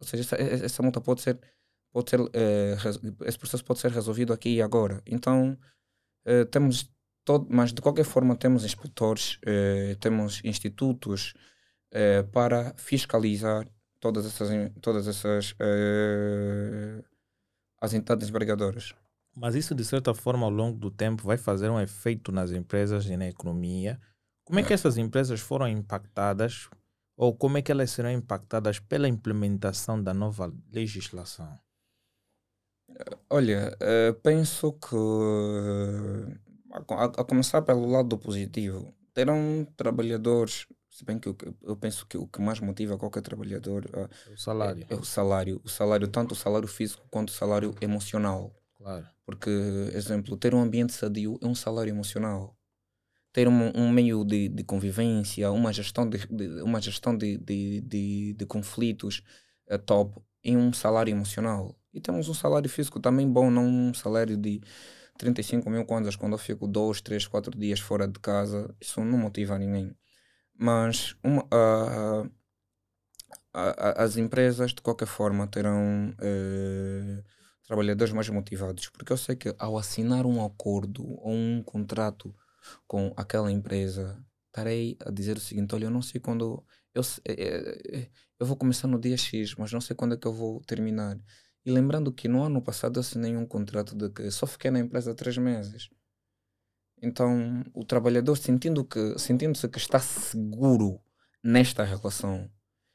Ou 0.00 0.06
seja, 0.06 0.22
essa, 0.22 0.36
essa 0.36 0.82
multa 0.82 1.00
pode 1.00 1.22
ser, 1.22 1.38
pode 1.92 2.10
ser 2.10 2.20
eh, 2.32 2.76
esse 3.24 3.38
processo 3.38 3.64
pode 3.64 3.80
ser 3.80 3.90
resolvido 3.90 4.32
aqui 4.32 4.56
e 4.56 4.62
agora. 4.62 5.02
Então, 5.06 5.56
eh, 6.24 6.44
temos 6.44 6.90
todo, 7.24 7.46
mas 7.50 7.72
de 7.72 7.80
qualquer 7.80 8.04
forma 8.04 8.36
temos 8.36 8.64
inspectores, 8.64 9.38
eh, 9.44 9.96
temos 10.00 10.42
institutos, 10.44 11.34
para 12.32 12.74
fiscalizar 12.76 13.66
todas 14.00 14.26
essas, 14.26 14.50
todas 14.80 15.08
essas 15.08 15.52
uh, 15.52 17.04
as 17.80 17.92
entidades 17.94 18.28
empregadoras. 18.28 18.94
Mas 19.34 19.54
isso, 19.54 19.74
de 19.74 19.84
certa 19.84 20.14
forma, 20.14 20.46
ao 20.46 20.50
longo 20.50 20.78
do 20.78 20.90
tempo, 20.90 21.24
vai 21.24 21.36
fazer 21.36 21.68
um 21.68 21.80
efeito 21.80 22.32
nas 22.32 22.50
empresas 22.50 23.06
e 23.06 23.16
na 23.16 23.28
economia. 23.28 24.00
Como 24.44 24.58
é 24.58 24.62
que 24.62 24.72
essas 24.72 24.96
empresas 24.96 25.40
foram 25.40 25.68
impactadas 25.68 26.68
ou 27.16 27.34
como 27.34 27.58
é 27.58 27.62
que 27.62 27.72
elas 27.72 27.90
serão 27.90 28.10
impactadas 28.10 28.78
pela 28.78 29.08
implementação 29.08 30.02
da 30.02 30.12
nova 30.12 30.52
legislação? 30.70 31.58
Olha, 33.28 33.76
uh, 33.82 34.14
penso 34.20 34.72
que, 34.74 34.96
a, 36.70 37.24
começar 37.24 37.62
pelo 37.62 37.86
lado 37.86 38.16
positivo, 38.18 38.94
terão 39.12 39.66
trabalhadores 39.76 40.66
se 40.96 41.04
bem 41.04 41.18
que 41.18 41.28
eu, 41.28 41.76
penso 41.76 42.06
que 42.06 42.16
o 42.16 42.26
que 42.26 42.40
mais 42.40 42.58
motiva 42.58 42.96
qualquer 42.96 43.20
trabalhador 43.20 43.84
uh, 43.92 44.08
é 44.30 44.32
o 44.32 44.38
salário. 44.38 44.86
É, 44.88 44.94
é, 44.94 44.96
o 44.96 45.04
salário. 45.04 45.60
O 45.62 45.68
salário, 45.68 46.08
tanto 46.08 46.32
o 46.32 46.34
salário 46.34 46.66
físico 46.66 47.06
quanto 47.10 47.28
o 47.28 47.32
salário 47.32 47.74
emocional. 47.82 48.50
Claro. 48.78 49.06
Porque, 49.26 49.50
exemplo, 49.92 50.38
ter 50.38 50.54
um 50.54 50.62
ambiente 50.62 50.94
sadio 50.94 51.38
é 51.42 51.46
um 51.46 51.54
salário 51.54 51.90
emocional. 51.90 52.56
Ter 53.36 53.48
um, 53.48 53.70
um 53.74 53.90
meio 53.90 54.24
de, 54.24 54.48
de 54.48 54.64
convivência, 54.64 55.50
uma 55.50 55.70
gestão 55.70 56.08
de, 56.08 56.26
de 56.26 56.62
uma 56.62 56.80
gestão 56.80 57.14
de, 57.14 57.36
de, 57.36 58.46
conflitos 58.46 59.22
uh, 59.70 59.78
top 59.78 60.18
é 60.42 60.52
um 60.52 60.72
salário 60.72 61.10
emocional. 61.10 61.78
E 61.92 62.00
temos 62.00 62.30
um 62.30 62.32
salário 62.32 62.70
físico 62.70 62.98
também 62.98 63.30
bom, 63.30 63.50
não 63.50 63.66
um 63.66 63.92
salário 63.92 64.38
de 64.38 64.62
35 65.18 65.68
mil 65.68 65.84
kwanzas 65.84 66.16
quando 66.16 66.32
eu 66.32 66.38
fico 66.38 66.66
2, 66.66 67.02
3, 67.02 67.26
4 67.26 67.58
dias 67.58 67.78
fora 67.78 68.08
de 68.08 68.18
casa, 68.20 68.74
isso 68.80 69.04
não 69.04 69.18
motiva 69.18 69.58
ninguém. 69.58 69.94
Mas 70.58 71.14
uma, 71.22 71.42
uh, 71.42 72.30
as 73.52 74.16
empresas, 74.16 74.72
de 74.72 74.80
qualquer 74.80 75.08
forma, 75.08 75.46
terão 75.46 76.08
uh, 76.08 77.22
trabalhadores 77.66 78.14
mais 78.14 78.30
motivados, 78.30 78.88
porque 78.88 79.12
eu 79.12 79.18
sei 79.18 79.36
que 79.36 79.54
ao 79.58 79.76
assinar 79.76 80.24
um 80.24 80.42
acordo 80.42 81.04
ou 81.20 81.34
um 81.34 81.62
contrato 81.62 82.34
com 82.86 83.12
aquela 83.16 83.50
empresa, 83.50 84.22
estarei 84.46 84.96
a 85.04 85.10
dizer 85.10 85.36
o 85.36 85.40
seguinte: 85.40 85.74
olha, 85.74 85.84
eu 85.84 85.90
não 85.90 86.02
sei 86.02 86.20
quando. 86.20 86.64
Eu, 86.94 87.02
eu, 87.24 88.06
eu 88.40 88.46
vou 88.46 88.56
começar 88.56 88.88
no 88.88 88.98
dia 88.98 89.16
X, 89.16 89.54
mas 89.56 89.72
não 89.72 89.80
sei 89.80 89.94
quando 89.94 90.14
é 90.14 90.16
que 90.18 90.26
eu 90.26 90.32
vou 90.32 90.60
terminar. 90.62 91.18
E 91.64 91.70
lembrando 91.70 92.12
que 92.12 92.28
no 92.28 92.42
ano 92.42 92.62
passado 92.62 92.96
eu 92.96 93.00
assinei 93.00 93.36
um 93.36 93.46
contrato 93.46 93.94
de 93.96 94.08
que 94.10 94.30
só 94.30 94.46
fiquei 94.46 94.70
na 94.70 94.78
empresa 94.80 95.14
três 95.14 95.36
meses. 95.36 95.90
Então, 97.02 97.62
o 97.74 97.84
trabalhador 97.84 98.36
sentindo 98.36 98.84
que 98.84 99.18
sentindo-se 99.18 99.68
que 99.68 99.78
está 99.78 99.98
seguro 99.98 101.00
nesta 101.42 101.84
relação, 101.84 102.50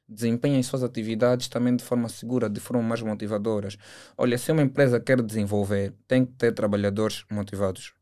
desempenha 0.08 0.60
as 0.60 0.66
suas 0.66 0.84
atividades 0.84 1.48
também 1.48 1.76
de 1.76 1.84
forma 1.84 2.10
segura, 2.10 2.50
de 2.50 2.60
forma 2.60 2.82
mais 2.82 3.02
motivadoras. 3.02 3.78
Olha, 4.18 4.38
se 4.38 4.52
uma 4.52 4.62
empresa 4.64 5.00
quer 5.00 5.22
desenvolver, 5.22 5.94
tem 6.08 6.26
que 6.26 6.34
ter 6.34 6.54
trabalhadores 6.54 7.24
motivados. 7.30 7.94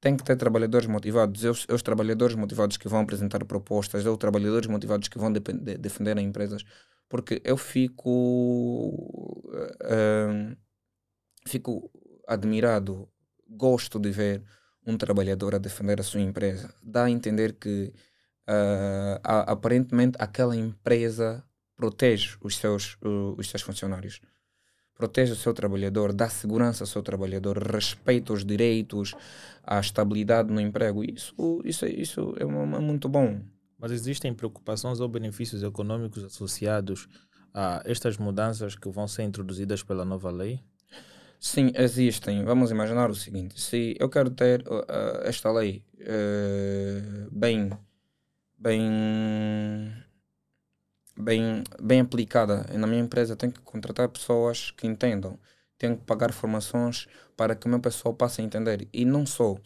Tem 0.00 0.16
que 0.16 0.22
ter 0.22 0.36
trabalhadores 0.36 0.86
motivados. 0.86 1.42
Eu, 1.42 1.52
os 1.52 1.82
trabalhadores 1.82 2.36
motivados 2.36 2.76
que 2.76 2.88
vão 2.88 3.00
apresentar 3.00 3.44
propostas, 3.44 4.06
ou 4.06 4.16
trabalhadores 4.16 4.68
motivados 4.68 5.08
que 5.08 5.18
vão 5.18 5.32
de, 5.32 5.40
de, 5.40 5.76
defender 5.76 6.16
as 6.16 6.24
empresas. 6.24 6.62
Porque 7.08 7.40
eu 7.44 7.56
fico. 7.56 8.10
Uh, 9.82 10.56
fico 11.46 11.90
admirado 12.28 13.08
gosto 13.48 13.98
de 13.98 14.10
ver 14.10 14.42
um 14.86 14.96
trabalhador 14.96 15.54
a 15.54 15.58
defender 15.58 16.00
a 16.00 16.04
sua 16.04 16.20
empresa. 16.20 16.72
Dá 16.82 17.04
a 17.04 17.10
entender 17.10 17.54
que 17.54 17.92
uh, 18.48 19.20
aparentemente 19.22 20.16
aquela 20.18 20.56
empresa 20.56 21.44
protege 21.76 22.36
os 22.40 22.56
seus, 22.56 22.96
uh, 23.02 23.34
os 23.36 23.48
seus 23.48 23.62
funcionários. 23.62 24.20
Protege 24.98 25.32
o 25.32 25.36
seu 25.36 25.54
trabalhador, 25.54 26.12
dá 26.12 26.28
segurança 26.28 26.82
ao 26.82 26.88
seu 26.88 27.02
trabalhador, 27.04 27.56
respeita 27.56 28.32
os 28.32 28.44
direitos, 28.44 29.14
a 29.62 29.78
estabilidade 29.78 30.52
no 30.52 30.60
emprego. 30.60 31.04
Isso, 31.04 31.62
isso, 31.64 31.86
isso 31.86 32.34
é, 32.36 32.42
é 32.42 32.80
muito 32.80 33.08
bom. 33.08 33.40
Mas 33.78 33.92
existem 33.92 34.34
preocupações 34.34 34.98
ou 34.98 35.08
benefícios 35.08 35.62
econômicos 35.62 36.24
associados 36.24 37.08
a 37.54 37.80
estas 37.84 38.16
mudanças 38.18 38.74
que 38.74 38.88
vão 38.88 39.06
ser 39.06 39.22
introduzidas 39.22 39.84
pela 39.84 40.04
nova 40.04 40.32
lei? 40.32 40.60
Sim, 41.38 41.70
existem. 41.76 42.44
Vamos 42.44 42.72
imaginar 42.72 43.08
o 43.08 43.14
seguinte: 43.14 43.60
se 43.60 43.96
eu 44.00 44.08
quero 44.08 44.30
ter 44.30 44.66
uh, 44.66 44.80
uh, 44.80 45.22
esta 45.22 45.50
lei 45.52 45.84
uh, 46.00 47.28
bem, 47.30 47.70
bem, 48.58 49.92
bem, 51.18 51.64
bem 51.82 52.00
aplicada 52.00 52.64
na 52.76 52.86
minha 52.86 53.02
empresa, 53.02 53.36
tenho 53.36 53.52
que 53.52 53.60
contratar 53.60 54.08
pessoas 54.08 54.70
que 54.70 54.86
entendam. 54.86 55.38
Tenho 55.78 55.96
que 55.96 56.04
pagar 56.04 56.32
formações 56.32 57.06
para 57.36 57.54
que 57.54 57.66
o 57.66 57.70
meu 57.70 57.80
pessoal 57.80 58.14
passe 58.14 58.40
a 58.40 58.44
entender. 58.44 58.88
E 58.92 59.04
não 59.04 59.24
só. 59.26 59.56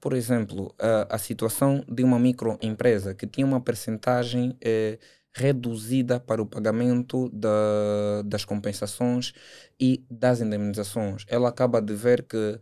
Por 0.00 0.14
exemplo, 0.14 0.74
a, 0.78 1.14
a 1.16 1.18
situação 1.18 1.84
de 1.88 2.02
uma 2.02 2.18
microempresa 2.18 3.14
que 3.14 3.26
tinha 3.26 3.46
uma 3.46 3.60
percentagem 3.60 4.56
eh, 4.60 4.98
reduzida 5.32 6.18
para 6.18 6.42
o 6.42 6.46
pagamento 6.46 7.28
da, 7.30 8.22
das 8.24 8.44
compensações 8.44 9.32
e 9.78 10.04
das 10.10 10.40
indemnizações. 10.40 11.24
Ela 11.28 11.48
acaba 11.50 11.80
de 11.80 11.94
ver 11.94 12.24
que 12.24 12.58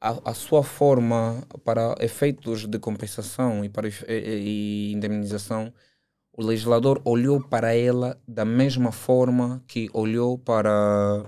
a, 0.00 0.30
a 0.30 0.34
sua 0.34 0.62
forma 0.62 1.46
para 1.64 1.94
efeitos 2.00 2.66
de 2.66 2.78
compensação 2.78 3.64
e, 3.64 3.68
para, 3.68 3.88
e, 3.88 3.92
e 4.08 4.92
indemnização, 4.92 5.72
o 6.32 6.42
legislador 6.42 7.00
olhou 7.04 7.40
para 7.40 7.74
ela 7.74 8.20
da 8.26 8.44
mesma 8.44 8.92
forma 8.92 9.62
que 9.66 9.88
olhou 9.92 10.38
para 10.38 11.24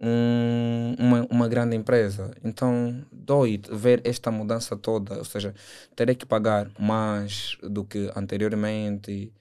um, 0.00 0.94
uma, 0.98 1.26
uma 1.30 1.48
grande 1.48 1.76
empresa. 1.76 2.32
Então, 2.44 3.04
dói 3.10 3.60
ver 3.70 4.00
esta 4.04 4.30
mudança 4.30 4.76
toda, 4.76 5.18
ou 5.18 5.24
seja, 5.24 5.54
terei 5.94 6.14
que 6.14 6.26
pagar 6.26 6.70
mais 6.78 7.56
do 7.62 7.84
que 7.84 8.10
anteriormente 8.14 9.32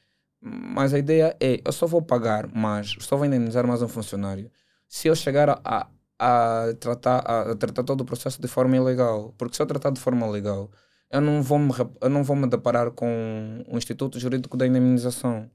mas 0.48 0.94
a 0.94 0.99
ideia 0.99 1.36
é, 1.40 1.60
eu 1.65 1.72
só 1.72 1.88
vou 1.88 2.03
pagar 2.03 2.48
mais, 2.56 2.95
só 2.99 3.18
vou 3.18 3.26
indenizar 3.26 3.65
mais 3.65 3.82
um 3.82 3.88
funcionário 3.88 4.52
se 4.88 5.07
eu 5.07 5.15
chegar 5.15 5.49
a, 5.49 5.88
a, 6.19 6.73
tratar, 6.80 7.19
a, 7.19 7.56
tratar 7.56 7.84
todo 7.84 8.02
o 8.02 8.06
processo 8.06 8.40
de 8.40 8.48
forma 8.48 8.77
ilegal. 8.77 9.34
Porque 9.38 9.56
se 9.56 9.61
eu 9.61 9.65
tratar 9.65 9.90
de 9.90 9.99
forma 9.99 10.30
legal, 10.30 10.69
eu 11.11 11.22
não 11.22 11.41
vou 11.41 11.60
me, 11.60 11.72
eu 12.02 12.10
não 12.10 12.23
vou 12.23 12.36
me 12.36 12.48
deparar 12.48 12.91
com 12.91 13.64
o 13.68 13.77
Instituto 13.77 14.19
Jurídico 14.19 14.57
da 14.57 14.68
Indemnização. 14.68 15.49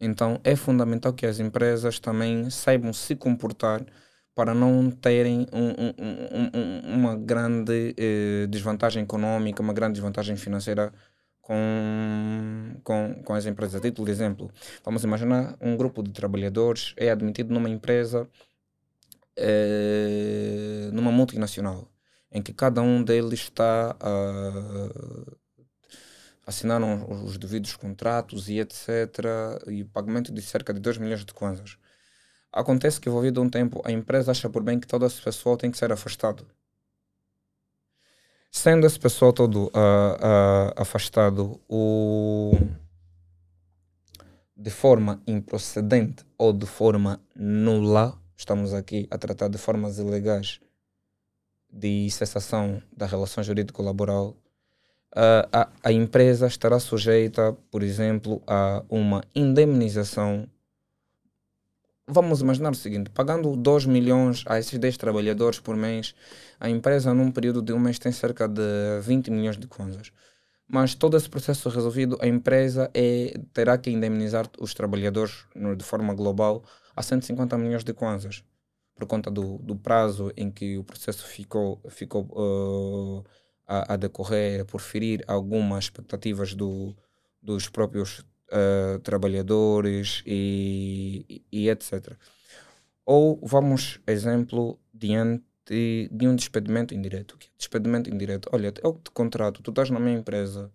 Então 0.00 0.40
é 0.44 0.56
fundamental 0.56 1.12
que 1.12 1.26
as 1.26 1.40
empresas 1.40 1.98
também 1.98 2.50
saibam 2.50 2.92
se 2.92 3.16
comportar 3.16 3.84
para 4.34 4.52
não 4.54 4.90
terem 4.90 5.46
um, 5.52 5.68
um, 5.68 6.90
um, 6.92 6.94
uma 6.94 7.16
grande 7.16 7.94
eh, 7.96 8.46
desvantagem 8.48 9.04
econômica, 9.04 9.62
uma 9.62 9.72
grande 9.72 9.94
desvantagem 9.94 10.36
financeira 10.36 10.92
com, 11.40 12.76
com, 12.82 13.22
com 13.22 13.34
as 13.34 13.46
empresas. 13.46 13.76
A 13.76 13.80
título 13.80 14.06
de 14.06 14.12
exemplo, 14.12 14.50
vamos 14.84 15.04
imaginar 15.04 15.56
um 15.60 15.76
grupo 15.76 16.02
de 16.02 16.10
trabalhadores 16.12 16.94
é 16.96 17.10
admitido 17.10 17.52
numa 17.54 17.68
empresa, 17.68 18.28
é, 19.36 20.90
numa 20.92 21.12
multinacional, 21.12 21.88
em 22.34 22.42
que 22.42 22.52
cada 22.52 22.82
um 22.82 23.02
deles 23.02 23.40
está 23.40 23.96
a 24.00 24.88
assinaram 26.46 27.06
os 27.24 27.38
devidos 27.38 27.74
contratos 27.74 28.50
e 28.50 28.58
etc. 28.58 28.88
e 29.66 29.82
o 29.82 29.88
pagamento 29.88 30.30
de 30.30 30.42
cerca 30.42 30.74
de 30.74 30.80
2 30.80 30.98
milhões 30.98 31.24
de 31.24 31.32
kwanzas. 31.32 31.78
Acontece 32.52 33.00
que, 33.00 33.08
envolvido 33.08 33.40
um 33.40 33.48
tempo, 33.48 33.80
a 33.82 33.90
empresa 33.90 34.30
acha 34.30 34.50
por 34.50 34.62
bem 34.62 34.78
que 34.78 34.86
todo 34.86 35.06
esse 35.06 35.22
pessoal 35.22 35.56
tem 35.56 35.70
que 35.70 35.78
ser 35.78 35.90
afastado 35.90 36.46
sendo 38.54 38.86
esse 38.86 38.98
pessoal 39.00 39.32
todo 39.32 39.64
uh, 39.64 39.68
uh, 39.68 40.72
afastado 40.76 41.60
o, 41.68 42.52
de 44.56 44.70
forma 44.70 45.20
improcedente 45.26 46.24
ou 46.38 46.52
de 46.52 46.64
forma 46.64 47.20
nula, 47.34 48.16
estamos 48.36 48.72
aqui 48.72 49.08
a 49.10 49.18
tratar 49.18 49.48
de 49.48 49.58
formas 49.58 49.98
ilegais 49.98 50.60
de 51.74 52.08
cessação 52.10 52.80
da 52.96 53.06
relação 53.06 53.42
jurídico-laboral, 53.42 54.36
a, 55.52 55.68
a 55.82 55.92
empresa 55.92 56.46
estará 56.46 56.78
sujeita, 56.78 57.56
por 57.70 57.82
exemplo, 57.82 58.42
a 58.46 58.82
uma 58.88 59.22
indemnização 59.34 60.48
vamos 62.06 62.40
imaginar 62.40 62.70
o 62.72 62.74
seguinte: 62.74 63.10
pagando 63.10 63.56
2 63.56 63.86
milhões 63.86 64.44
a 64.46 64.58
esses 64.58 64.78
10 64.78 64.96
trabalhadores 64.96 65.58
por 65.58 65.76
mês, 65.76 66.14
a 66.60 66.68
empresa, 66.68 67.14
num 67.14 67.30
período 67.30 67.62
de 67.62 67.72
um 67.72 67.78
mês, 67.78 67.98
tem 67.98 68.12
cerca 68.12 68.46
de 68.48 68.62
20 69.02 69.30
milhões 69.30 69.56
de 69.56 69.66
kwanzas. 69.66 70.12
Mas 70.66 70.94
todo 70.94 71.16
esse 71.16 71.28
processo 71.28 71.68
resolvido, 71.68 72.18
a 72.20 72.26
empresa 72.26 72.90
é, 72.94 73.34
terá 73.52 73.76
que 73.76 73.90
indemnizar 73.90 74.48
os 74.58 74.72
trabalhadores 74.72 75.44
de 75.76 75.84
forma 75.84 76.14
global 76.14 76.64
a 76.96 77.02
150 77.02 77.58
milhões 77.58 77.84
de 77.84 77.92
kwanzas, 77.92 78.42
por 78.94 79.06
conta 79.06 79.30
do, 79.30 79.58
do 79.58 79.76
prazo 79.76 80.32
em 80.36 80.50
que 80.50 80.78
o 80.78 80.84
processo 80.84 81.26
ficou, 81.26 81.80
ficou 81.88 82.24
uh, 82.32 83.24
a, 83.66 83.94
a, 83.94 83.96
decorrer, 83.96 84.64
por 84.64 84.80
ferir 84.80 85.24
algumas 85.26 85.84
expectativas 85.84 86.54
do, 86.54 86.94
dos 87.42 87.68
próprios 87.68 88.20
uh, 88.50 88.98
trabalhadores 89.02 90.22
e, 90.26 91.42
e, 91.50 91.68
etc. 91.68 92.16
Ou 93.04 93.40
vamos, 93.42 94.00
exemplo, 94.06 94.78
diante 94.92 95.44
de 95.66 96.28
um 96.28 96.36
despedimento 96.36 96.94
indireto. 96.94 97.36
É 97.40 97.46
despedimento 97.56 98.10
indireto. 98.10 98.48
Olha, 98.52 98.72
eu 98.82 98.92
te 98.92 99.10
contrato, 99.10 99.62
tu 99.62 99.70
estás 99.70 99.90
na 99.90 99.98
minha 99.98 100.18
empresa 100.18 100.70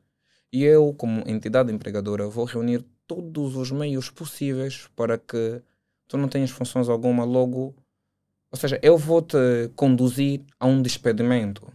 e 0.52 0.64
eu, 0.64 0.94
como 0.94 1.24
entidade 1.28 1.72
empregadora, 1.72 2.28
vou 2.28 2.46
reunir 2.46 2.84
todos 3.06 3.56
os 3.56 3.72
meios 3.72 4.10
possíveis 4.10 4.88
para 4.96 5.18
que 5.18 5.62
tu 6.08 6.18
não 6.18 6.28
tenhas 6.28 6.50
funções 6.50 6.90
alguma 6.90 7.24
logo. 7.24 7.76
Ou 8.52 8.58
seja, 8.58 8.80
eu 8.82 8.98
vou 8.98 9.22
te 9.22 9.38
conduzir 9.76 10.42
a 10.60 10.66
um 10.66 10.82
despedimento, 10.82 11.72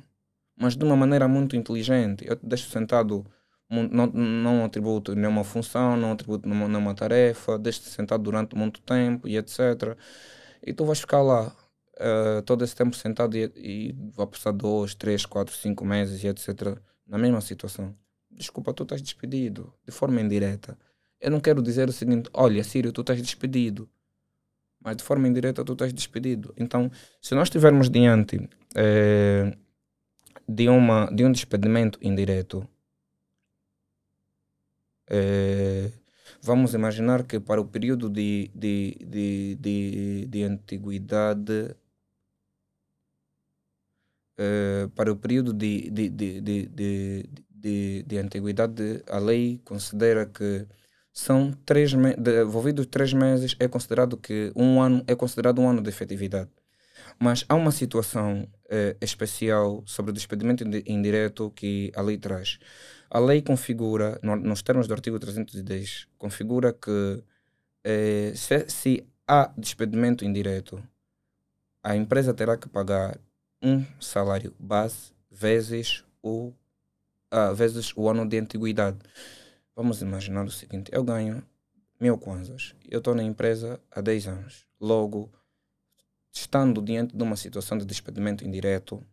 mas 0.57 0.77
de 0.77 0.85
uma 0.85 0.97
maneira 0.97 1.29
muito 1.29 1.57
inteligente. 1.57 2.25
Eu 2.27 2.37
te 2.37 2.45
deixo 2.47 2.69
sentado 2.71 3.25
não, 3.69 4.07
não 4.07 4.65
atributo 4.65 5.15
nenhuma 5.15 5.45
função, 5.45 5.97
não 5.97 6.13
atributo 6.13 6.49
nenhuma, 6.49 6.69
nenhuma 6.69 6.95
tarefa, 6.95 7.59
deixo-te 7.59 7.89
sentado 7.89 8.23
durante 8.23 8.57
muito 8.57 8.81
tempo 8.83 9.27
e 9.29 9.37
etc. 9.37 9.97
E 10.63 10.73
tu 10.73 10.85
vais 10.85 11.01
ficar 11.01 11.23
lá 11.23 11.55
uh, 11.95 12.43
todo 12.43 12.65
esse 12.65 12.75
tempo 12.75 12.95
sentado 12.97 13.37
e, 13.37 13.51
e 13.57 13.95
vai 14.13 14.27
passar 14.27 14.53
dois, 14.53 14.95
três, 14.95 15.27
quatro, 15.27 15.55
cinco 15.55 15.85
meses 15.85 16.23
e 16.23 16.29
etc. 16.29 16.79
na 17.07 17.19
mesma 17.19 17.41
situação. 17.41 17.95
Desculpa, 18.31 18.73
tu 18.73 18.83
estás 18.83 19.01
despedido 19.01 19.73
de 19.87 19.93
forma 19.93 20.21
indireta. 20.21 20.77
Eu 21.21 21.31
não 21.31 21.41
quero 21.41 21.63
dizer 21.63 21.89
o 21.89 21.93
seguinte: 21.93 22.29
olha, 22.33 22.63
Sírio, 22.65 22.93
tu 22.93 23.01
estás 23.01 23.21
despedido. 23.21 23.89
Mas 24.85 24.97
de 24.97 25.03
forma 25.03 25.27
indireta 25.27 25.65
tu 25.65 25.73
estás 25.73 25.93
despedido. 25.93 26.53
Então, 26.59 26.91
se 27.21 27.35
nós 27.35 27.49
estivermos 27.49 27.89
diante 27.89 28.49
eh, 28.77 29.57
de, 30.47 30.69
uma, 30.69 31.07
de 31.07 31.25
um 31.25 31.33
despedimento 31.33 31.99
indireto, 32.03 32.69
eh, 35.09 35.91
vamos 36.43 36.75
imaginar 36.75 37.25
que 37.25 37.41
para 37.41 37.61
o 37.61 37.65
período 37.65 38.11
de, 38.11 38.51
de, 38.55 38.95
de, 39.01 39.55
de, 39.57 40.27
de 40.27 40.43
antiguidade, 40.45 41.75
eh, 44.37 44.89
para 44.95 45.11
o 45.11 45.17
período 45.17 45.55
de, 45.55 45.91
de, 45.91 46.11
de, 46.11 46.41
de, 46.43 47.29
de, 47.49 48.03
de 48.03 48.19
antiguidade, 48.19 49.03
a 49.09 49.19
lei 49.19 49.61
considera 49.65 50.27
que 50.27 50.67
são 51.15 51.53
três 51.65 51.93
devolvidos 52.19 52.87
três 52.87 53.13
meses 53.13 53.55
é 53.61 53.69
considerado 53.69 54.17
que 54.17 54.53
um 54.57 54.83
ano 54.83 55.05
é 55.07 55.15
considerado 55.15 55.61
um 55.61 55.69
ano 55.69 55.81
de 55.81 55.89
efetividade. 55.89 56.51
Mas 57.21 57.45
há 57.49 57.55
uma 57.55 57.71
situação 57.71 58.49
eh, 58.69 58.97
especial 59.01 59.85
sobre 59.87 60.11
o 60.11 60.15
despedimento 60.15 60.65
indireto 60.87 61.53
que 61.55 61.93
a 61.95 62.03
lei 62.03 62.19
traz. 62.19 62.59
A 63.09 63.21
lei 63.21 63.41
configura, 63.41 64.19
no, 64.23 64.35
nos 64.35 64.63
termos 64.63 64.89
do 64.89 64.95
artigo 64.95 65.19
310, 65.21 66.09
configura 66.19 66.73
que 66.73 67.23
eh, 67.85 68.33
se, 68.35 68.69
se 68.69 69.07
há 69.29 69.53
despedimento 69.57 70.25
indireto, 70.25 70.83
a 71.81 71.95
empresa 71.95 72.35
terá 72.35 72.57
que 72.57 72.69
pagar 72.69 73.21
um 73.63 73.85
salário 74.01 74.53
base 74.59 75.13
vezes 75.31 76.05
o, 76.21 76.53
uh, 77.33 77.55
vezes 77.55 77.93
o 77.97 78.09
ano 78.09 78.27
de 78.27 78.39
antiguidade. 78.39 78.99
Vamos 79.77 80.01
imaginar 80.03 80.45
o 80.45 80.51
seguinte: 80.51 80.91
eu 80.93 81.03
ganho 81.03 81.43
mil 82.01 82.17
kwanzas, 82.17 82.75
eu 82.89 82.99
estou 82.99 83.15
na 83.15 83.23
empresa 83.23 83.81
há 83.91 84.01
10 84.01 84.29
anos. 84.29 84.67
Logo, 84.81 85.33
estando 86.31 86.81
diante 86.81 87.17
de 87.17 87.23
uma 87.23 87.37
situação 87.37 87.77
de 87.77 87.85
despedimento 87.85 88.45
indireto, 88.45 89.05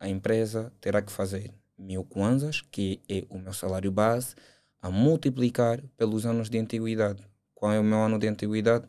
a 0.00 0.08
empresa 0.08 0.72
terá 0.80 1.02
que 1.02 1.12
fazer 1.12 1.52
mil 1.76 2.04
kwanzas, 2.04 2.62
que 2.62 3.02
é 3.08 3.24
o 3.28 3.38
meu 3.38 3.52
salário 3.52 3.90
base, 3.90 4.34
a 4.80 4.90
multiplicar 4.90 5.82
pelos 5.96 6.24
anos 6.24 6.48
de 6.48 6.58
antiguidade. 6.58 7.22
Qual 7.54 7.72
é 7.72 7.78
o 7.78 7.84
meu 7.84 7.98
ano 7.98 8.18
de 8.18 8.28
antiguidade? 8.28 8.86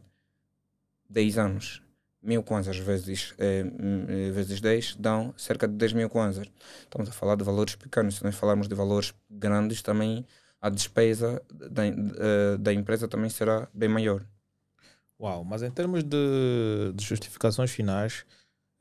10 1.09 1.37
anos. 1.37 1.81
Mil 2.21 2.43
kwanzas 2.43 2.77
vezes, 2.77 3.33
eh, 3.37 3.63
vezes 4.31 4.59
10 4.59 4.95
dão 4.95 5.33
cerca 5.37 5.67
de 5.67 5.75
10 5.75 5.93
mil 5.93 6.09
kwanzas. 6.09 6.47
Estamos 6.81 7.09
a 7.09 7.11
falar 7.11 7.35
de 7.35 7.43
valores 7.43 7.75
pequenos. 7.75 8.15
Se 8.15 8.23
nós 8.23 8.35
falarmos 8.35 8.67
de 8.67 8.75
valores 8.75 9.13
grandes, 9.29 9.81
também 9.81 10.25
a 10.61 10.69
despesa 10.69 11.41
da, 11.51 11.83
uh, 11.83 12.57
da 12.57 12.73
empresa 12.73 13.07
também 13.07 13.29
será 13.29 13.67
bem 13.73 13.89
maior. 13.89 14.25
Uau, 15.19 15.43
mas 15.43 15.63
em 15.63 15.71
termos 15.71 16.03
de, 16.03 16.93
de 16.93 17.03
justificações 17.03 17.71
finais, 17.71 18.25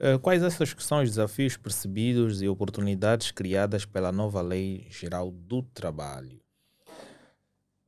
uh, 0.01 0.19
quais 0.19 0.43
essas 0.43 0.73
que 0.74 0.82
são 0.82 1.03
os 1.03 1.11
desafios 1.11 1.57
percebidos 1.57 2.43
e 2.43 2.48
oportunidades 2.48 3.31
criadas 3.31 3.85
pela 3.85 4.12
nova 4.12 4.43
Lei 4.43 4.86
Geral 4.90 5.31
do 5.31 5.62
Trabalho? 5.62 6.40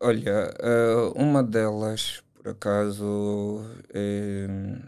Olha, 0.00 0.54
uh, 0.60 1.20
uma 1.20 1.42
delas, 1.42 2.22
por 2.32 2.48
acaso, 2.48 3.60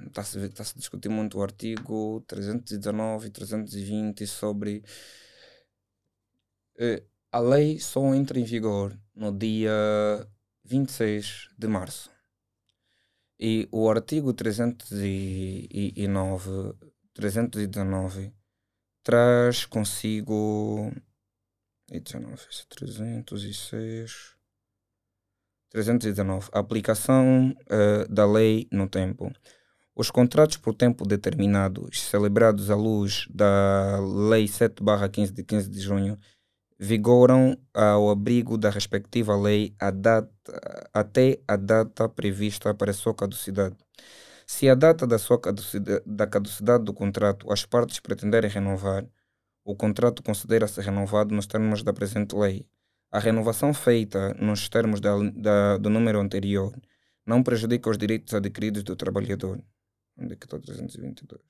está-se 0.06 0.38
é, 0.38 0.48
tá 0.48 0.62
a 0.62 0.78
discutir 0.78 1.08
muito 1.08 1.38
o 1.38 1.42
artigo 1.42 2.22
319 2.28 3.26
e 3.26 3.30
320 3.30 4.26
sobre 4.26 4.84
a 7.32 7.38
lei 7.38 7.78
só 7.78 8.14
entra 8.14 8.38
em 8.38 8.44
vigor 8.44 8.94
no 9.14 9.30
dia 9.30 9.70
26 10.64 11.48
de 11.56 11.68
março. 11.68 12.10
E 13.38 13.68
o 13.72 13.88
artigo 13.88 14.34
309, 14.34 16.74
319 17.14 18.32
traz 19.02 19.64
consigo. 19.64 20.92
19, 21.90 22.36
306. 22.68 24.36
319. 25.70 26.50
A 26.52 26.58
aplicação 26.58 27.50
uh, 27.50 28.12
da 28.12 28.26
lei 28.26 28.68
no 28.70 28.88
tempo. 28.88 29.32
Os 29.94 30.10
contratos 30.10 30.56
por 30.56 30.74
tempo 30.74 31.06
determinado, 31.06 31.88
celebrados 31.94 32.70
à 32.70 32.76
luz 32.76 33.26
da 33.28 33.98
Lei 34.30 34.46
7-15 34.46 35.32
de 35.32 35.44
15 35.44 35.68
de 35.68 35.80
junho 35.80 36.18
vigoram 36.82 37.58
ao 37.74 38.08
abrigo 38.08 38.56
da 38.56 38.70
respectiva 38.70 39.36
lei 39.36 39.74
a 39.78 39.90
data, 39.90 40.30
até 40.94 41.38
a 41.46 41.54
data 41.54 42.08
prevista 42.08 42.72
para 42.72 42.90
a 42.90 42.94
sua 42.94 43.14
caducidade. 43.14 43.76
Se 44.46 44.66
a 44.66 44.74
data 44.74 45.06
da, 45.06 45.18
sua 45.18 45.38
caducidade, 45.38 46.02
da 46.06 46.26
caducidade 46.26 46.84
do 46.84 46.94
contrato 46.94 47.52
as 47.52 47.66
partes 47.66 48.00
pretenderem 48.00 48.50
renovar, 48.50 49.06
o 49.62 49.76
contrato 49.76 50.22
considera-se 50.22 50.80
renovado 50.80 51.34
nos 51.34 51.46
termos 51.46 51.82
da 51.82 51.92
presente 51.92 52.34
lei. 52.34 52.66
A 53.12 53.18
renovação 53.18 53.74
feita 53.74 54.32
nos 54.40 54.70
termos 54.70 55.02
da, 55.02 55.14
da, 55.36 55.76
do 55.76 55.90
número 55.90 56.18
anterior 56.18 56.74
não 57.26 57.42
prejudica 57.42 57.90
os 57.90 57.98
direitos 57.98 58.32
adquiridos 58.32 58.82
do 58.82 58.96
trabalhador. 58.96 59.62
Onde 60.16 60.32
é 60.32 60.36
que 60.36 60.46
está 60.46 60.58
322? 60.58 61.42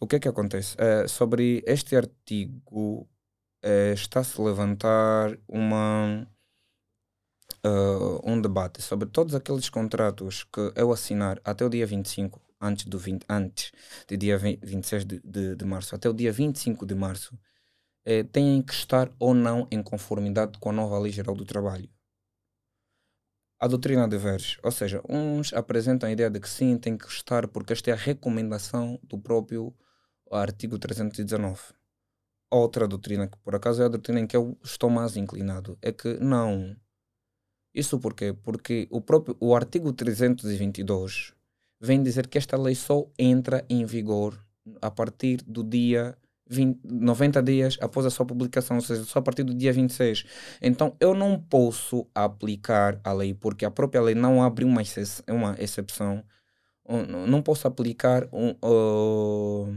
O 0.00 0.06
que 0.06 0.16
é 0.16 0.18
que 0.20 0.28
acontece? 0.28 0.74
Uh, 0.76 1.06
sobre 1.06 1.62
este 1.66 1.96
artigo 1.96 3.06
uh, 3.64 3.94
está-se 3.94 4.40
a 4.40 4.44
levantar 4.44 5.36
uma, 5.48 6.26
uh, 7.64 8.30
um 8.30 8.40
debate 8.40 8.82
sobre 8.82 9.08
todos 9.08 9.34
aqueles 9.34 9.68
contratos 9.70 10.44
que 10.44 10.72
eu 10.76 10.92
assinar 10.92 11.40
até 11.44 11.64
o 11.64 11.70
dia 11.70 11.86
25, 11.86 12.40
antes 12.60 12.84
do 12.84 12.98
20, 12.98 13.24
antes 13.28 13.72
do 14.06 14.16
dia 14.16 14.38
20, 14.38 14.64
26 14.64 15.04
de, 15.04 15.20
de, 15.24 15.56
de, 15.56 15.64
março, 15.64 15.94
até 15.94 16.08
o 16.08 16.12
dia 16.12 16.30
25 16.30 16.86
de 16.86 16.94
março, 16.94 17.34
uh, 17.34 18.24
têm 18.30 18.62
que 18.62 18.74
estar 18.74 19.10
ou 19.18 19.34
não 19.34 19.66
em 19.70 19.82
conformidade 19.82 20.58
com 20.58 20.70
a 20.70 20.72
nova 20.72 20.98
Lei 20.98 21.12
Geral 21.12 21.34
do 21.34 21.44
Trabalho. 21.44 21.88
A 23.58 23.66
doutrina 23.66 24.06
diverge, 24.06 24.58
ou 24.62 24.70
seja, 24.70 25.00
uns 25.08 25.54
apresentam 25.54 26.06
a 26.08 26.12
ideia 26.12 26.28
de 26.28 26.38
que 26.38 26.50
sim, 26.50 26.76
tem 26.76 26.98
que 26.98 27.06
estar, 27.06 27.48
porque 27.48 27.72
esta 27.72 27.88
é 27.90 27.94
a 27.94 27.96
recomendação 27.96 29.00
do 29.02 29.16
próprio 29.18 29.74
artigo 30.30 30.78
319 30.78 31.72
outra 32.50 32.86
doutrina, 32.86 33.26
que 33.26 33.38
por 33.38 33.54
acaso 33.54 33.82
é 33.82 33.86
a 33.86 33.88
doutrina 33.88 34.20
em 34.20 34.26
que 34.26 34.36
eu 34.36 34.56
estou 34.62 34.90
mais 34.90 35.16
inclinado, 35.16 35.78
é 35.82 35.92
que 35.92 36.18
não. 36.20 36.76
Isso 37.74 37.98
porquê? 37.98 38.32
Porque 38.32 38.86
o 38.90 39.00
próprio 39.00 39.36
o 39.40 39.54
artigo 39.54 39.92
322 39.92 41.32
vem 41.80 42.02
dizer 42.02 42.28
que 42.28 42.38
esta 42.38 42.56
lei 42.56 42.74
só 42.74 43.06
entra 43.18 43.64
em 43.68 43.84
vigor 43.84 44.38
a 44.80 44.90
partir 44.90 45.42
do 45.44 45.62
dia 45.64 46.16
20, 46.46 46.80
90 46.84 47.42
dias 47.42 47.78
após 47.80 48.06
a 48.06 48.10
sua 48.10 48.26
publicação, 48.26 48.76
ou 48.76 48.82
seja, 48.82 49.04
só 49.04 49.18
a 49.18 49.22
partir 49.22 49.42
do 49.42 49.54
dia 49.54 49.72
26. 49.72 50.24
Então 50.62 50.94
eu 51.00 51.14
não 51.14 51.38
posso 51.38 52.06
aplicar 52.14 53.00
a 53.02 53.12
lei, 53.12 53.34
porque 53.34 53.64
a 53.64 53.70
própria 53.70 54.02
lei 54.02 54.14
não 54.14 54.42
abre 54.42 54.64
uma, 54.64 54.82
uma 55.28 55.56
exceção. 55.58 56.24
Não 57.26 57.40
posso 57.40 57.66
aplicar 57.66 58.28
um, 58.30 58.50
uh, 58.62 59.74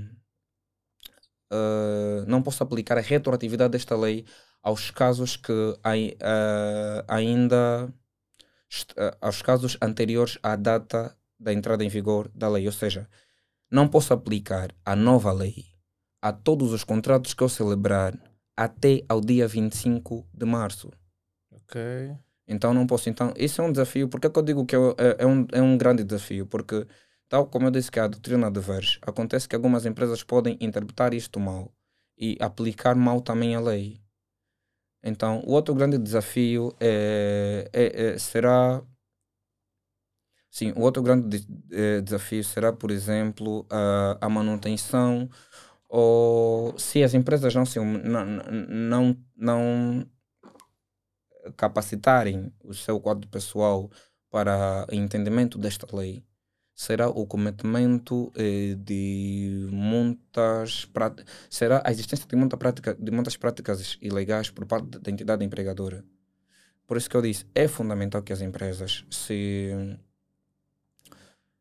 uh, 1.52 2.26
não 2.28 2.42
posso 2.42 2.64
aplicar 2.64 2.98
a 2.98 3.02
retroatividade 3.02 3.72
desta 3.72 3.96
lei 3.96 4.26
aos 4.62 4.92
casos 4.92 5.38
que 5.38 5.52
uh, 5.52 7.04
ainda 7.08 7.88
uh, 7.88 9.18
aos 9.22 9.42
casos 9.42 9.78
anteriores 9.82 10.38
à 10.44 10.56
data 10.56 11.16
da 11.40 11.54
entrada 11.54 11.84
em 11.84 11.90
vigor 11.90 12.30
da 12.34 12.50
lei, 12.50 12.66
ou 12.66 12.72
seja, 12.72 13.08
não 13.70 13.88
posso 13.88 14.14
aplicar 14.14 14.74
a 14.86 14.96
nova 14.96 15.32
lei 15.32 15.66
a 16.22 16.32
todos 16.32 16.74
os 16.74 16.84
contratos 16.84 17.34
que 17.34 17.44
eu 17.44 17.50
celebrar 17.50 18.18
até 18.56 19.04
ao 19.08 19.22
dia 19.22 19.48
25 19.48 20.28
de 20.34 20.46
março. 20.46 20.92
Ok. 21.52 21.80
Então 22.48 22.74
não 22.74 22.88
posso. 22.88 23.10
Então, 23.10 23.34
isso 23.38 23.62
é 23.62 23.64
um 23.64 23.72
desafio. 23.72 24.08
Por 24.08 24.20
que, 24.20 24.28
é 24.28 24.30
que 24.30 24.40
eu 24.40 24.44
digo 24.44 24.66
que 24.66 24.76
é, 24.76 24.80
é, 24.80 25.16
é, 25.20 25.26
um, 25.28 25.46
é 25.52 25.62
um 25.62 25.78
grande 25.78 26.04
desafio? 26.04 26.46
Porque 26.48 26.88
Tal 27.30 27.46
como 27.48 27.68
eu 27.68 27.72
disse 27.72 27.92
que 27.92 28.00
a 28.00 28.08
doutrina 28.08 28.50
diverge, 28.50 29.00
acontece 29.02 29.48
que 29.48 29.56
algumas 29.56 29.86
empresas 29.86 30.24
podem 30.24 30.58
interpretar 30.62 31.14
isto 31.14 31.40
mal 31.40 31.74
e 32.18 32.38
aplicar 32.40 32.96
mal 32.96 33.22
também 33.22 33.56
a 33.56 33.60
lei. 33.60 34.02
Então, 35.04 35.42
o 35.46 35.52
outro 35.52 35.76
grande 35.76 35.98
desafio 35.98 36.76
é, 36.80 37.70
é, 37.74 38.04
é 38.14 38.18
será. 38.18 38.82
Sim, 40.50 40.74
o 40.76 40.82
outro 40.82 41.04
grande 41.04 41.40
de, 41.40 41.48
é, 41.72 42.02
desafio 42.02 42.44
será, 42.44 42.74
por 42.74 42.90
exemplo, 42.90 43.66
a, 43.70 44.18
a 44.22 44.30
manutenção 44.30 45.30
ou 45.90 46.78
se 46.78 47.04
as 47.04 47.14
empresas 47.14 47.54
não, 47.54 47.66
se, 47.66 47.80
não, 47.80 48.26
não, 48.70 49.18
não 49.36 50.10
capacitarem 51.56 52.52
o 52.64 52.74
seu 52.74 53.00
quadro 53.00 53.28
pessoal 53.30 53.90
para 54.30 54.86
entendimento 54.92 55.58
desta 55.58 55.88
lei, 55.96 56.24
será 56.78 57.10
o 57.10 57.26
cometimento 57.26 58.32
eh, 58.36 58.76
de 58.78 59.68
muitas 59.72 60.86
práticas, 60.86 61.26
será 61.50 61.82
a 61.84 61.90
existência 61.90 62.28
de, 62.28 62.36
muita 62.36 62.56
prática, 62.56 62.94
de 62.94 63.12
muitas 63.12 63.36
práticas 63.36 63.98
ilegais 64.00 64.52
por 64.52 64.68
parte 64.68 65.00
da 65.00 65.10
entidade 65.10 65.44
empregadora. 65.44 66.06
Por 66.86 66.96
isso 66.96 67.10
que 67.10 67.18
eu 67.18 67.22
disse, 67.24 67.48
é 67.56 67.68
fundamental 67.68 68.22
que 68.22 68.32
as 68.32 68.42
empresas 68.42 69.04
se 69.10 69.98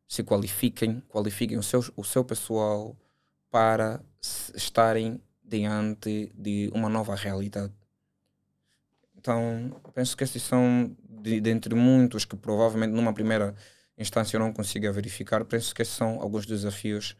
se 0.07 0.23
qualifiquem, 0.23 1.01
qualifiquem 1.09 1.57
o 1.57 1.63
seu, 1.63 1.83
o 1.95 2.03
seu 2.03 2.23
pessoal 2.23 2.95
para 3.49 3.99
estarem 4.53 5.19
diante 5.43 6.31
de 6.35 6.69
uma 6.75 6.89
nova 6.89 7.15
realidade. 7.15 7.73
Então, 9.17 9.81
penso 9.95 10.15
que 10.15 10.23
esses 10.23 10.43
são, 10.43 10.95
de, 11.09 11.41
de 11.41 11.49
entre 11.49 11.73
muitos 11.73 12.23
que 12.23 12.37
provavelmente 12.37 12.93
numa 12.93 13.13
primeira 13.13 13.55
instância 14.01 14.35
eu 14.35 14.39
não 14.39 14.53
consiga 14.53 14.91
verificar, 14.91 15.43
penso 15.45 15.73
que 15.73 15.81
esses 15.81 15.95
são 15.95 16.21
alguns 16.21 16.45
desafios 16.45 17.15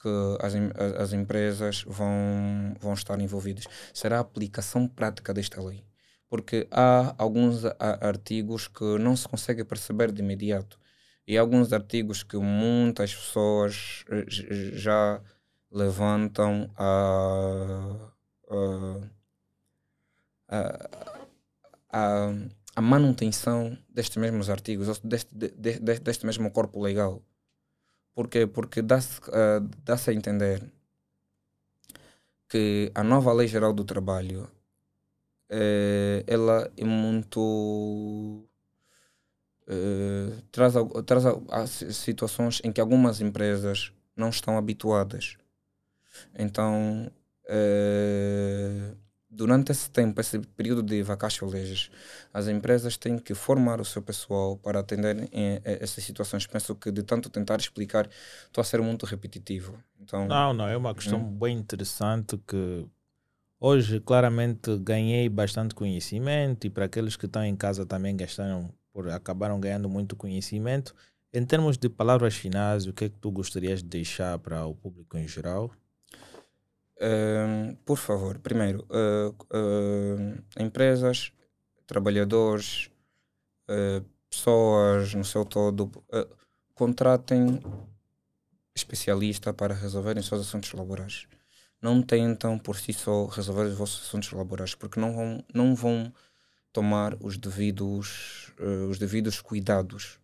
que 0.00 0.08
as, 0.40 0.54
as 1.00 1.12
empresas 1.12 1.84
vão, 1.86 2.74
vão 2.80 2.92
estar 2.92 3.20
envolvidas. 3.20 3.64
Será 3.94 4.18
a 4.18 4.20
aplicação 4.20 4.88
prática 4.88 5.32
desta 5.32 5.62
lei. 5.62 5.84
Porque 6.28 6.66
há 6.70 7.14
alguns 7.18 7.64
artigos 7.80 8.66
que 8.66 8.98
não 8.98 9.14
se 9.14 9.28
consegue 9.28 9.62
perceber 9.64 10.10
de 10.10 10.22
imediato. 10.22 10.80
E 11.26 11.38
alguns 11.38 11.72
artigos 11.72 12.22
que 12.22 12.36
muitas 12.36 13.14
pessoas 13.14 14.04
eh, 14.10 14.24
já 14.28 15.20
levantam 15.70 16.70
a, 16.76 18.10
a, 20.48 20.88
a 21.92 22.34
manutenção 22.80 23.76
destes 23.88 24.16
mesmos 24.16 24.48
artigos, 24.48 24.98
deste, 25.00 25.34
deste, 25.34 26.02
deste 26.02 26.26
mesmo 26.26 26.50
corpo 26.50 26.80
legal. 26.80 27.22
Porque, 28.14 28.46
porque 28.46 28.82
dá-se 28.82 29.20
uh, 29.28 29.60
dá 29.84 29.94
a 29.94 30.12
entender 30.12 30.62
que 32.48 32.90
a 32.94 33.02
nova 33.02 33.32
Lei 33.32 33.48
Geral 33.48 33.72
do 33.72 33.84
Trabalho 33.84 34.48
eh, 35.54 36.24
ela 36.26 36.70
é 36.76 36.84
muito. 36.84 38.48
Eh, 39.68 40.42
traz, 40.50 40.74
traz 41.06 41.70
situações 41.94 42.60
em 42.64 42.72
que 42.72 42.80
algumas 42.80 43.20
empresas 43.20 43.92
não 44.16 44.30
estão 44.30 44.56
habituadas. 44.56 45.36
Então, 46.38 47.10
eh, 47.48 48.94
durante 49.34 49.72
esse 49.72 49.90
tempo, 49.90 50.20
esse 50.20 50.38
período 50.38 50.82
de 50.82 51.02
legis, 51.42 51.90
as 52.32 52.48
empresas 52.48 52.98
têm 52.98 53.18
que 53.18 53.34
formar 53.34 53.80
o 53.80 53.84
seu 53.84 54.02
pessoal 54.02 54.58
para 54.58 54.80
atender 54.80 55.28
em, 55.32 55.58
essas 55.64 56.04
situações. 56.04 56.46
Penso 56.46 56.74
que 56.74 56.92
de 56.92 57.02
tanto 57.02 57.30
tentar 57.30 57.58
explicar, 57.58 58.08
estou 58.44 58.60
a 58.60 58.64
ser 58.64 58.82
muito 58.82 59.06
repetitivo. 59.06 59.82
Então, 59.98 60.28
não, 60.28 60.52
não, 60.52 60.68
é 60.68 60.76
uma 60.76 60.94
questão 60.94 61.18
hum. 61.18 61.38
bem 61.38 61.56
interessante 61.56 62.36
que 62.46 62.86
hoje 63.58 64.00
claramente 64.00 64.76
ganhei 64.78 65.28
bastante 65.30 65.74
conhecimento 65.74 66.66
e 66.66 66.70
para 66.70 66.84
aqueles 66.84 67.16
que 67.16 67.24
estão 67.24 67.42
em 67.42 67.56
casa 67.56 67.86
também 67.86 68.14
gastaram, 68.14 68.70
por, 68.92 69.08
acabaram 69.08 69.58
ganhando 69.58 69.88
muito 69.88 70.14
conhecimento. 70.14 70.94
Em 71.32 71.46
termos 71.46 71.78
de 71.78 71.88
palavras 71.88 72.34
finais, 72.34 72.86
o 72.86 72.92
que 72.92 73.06
é 73.06 73.08
que 73.08 73.18
tu 73.18 73.30
gostarias 73.30 73.82
de 73.82 73.88
deixar 73.88 74.38
para 74.40 74.66
o 74.66 74.74
público 74.74 75.16
em 75.16 75.26
geral? 75.26 75.70
Por 77.84 77.98
favor, 77.98 78.38
primeiro, 78.38 78.86
uh, 78.90 79.34
uh, 79.54 80.62
empresas, 80.62 81.32
trabalhadores, 81.86 82.90
uh, 83.68 84.04
pessoas 84.30 85.12
no 85.14 85.24
seu 85.24 85.44
todo, 85.44 85.90
contratem 86.74 87.60
especialista 88.74 89.52
para 89.52 89.74
resolverem 89.74 90.20
os 90.20 90.26
seus 90.26 90.40
assuntos 90.42 90.72
laborais. 90.72 91.26
Não 91.82 92.00
tentam 92.00 92.58
por 92.58 92.76
si 92.76 92.92
só 92.92 93.26
resolver 93.26 93.64
os 93.64 93.74
vossos 93.74 94.06
assuntos 94.06 94.32
laborais, 94.32 94.74
porque 94.74 94.98
não 94.98 95.12
vão, 95.12 95.44
não 95.52 95.74
vão 95.74 96.12
tomar 96.72 97.14
os 97.20 97.36
devidos, 97.36 98.52
os 98.88 98.98
devidos 98.98 99.42
cuidados 99.42 100.18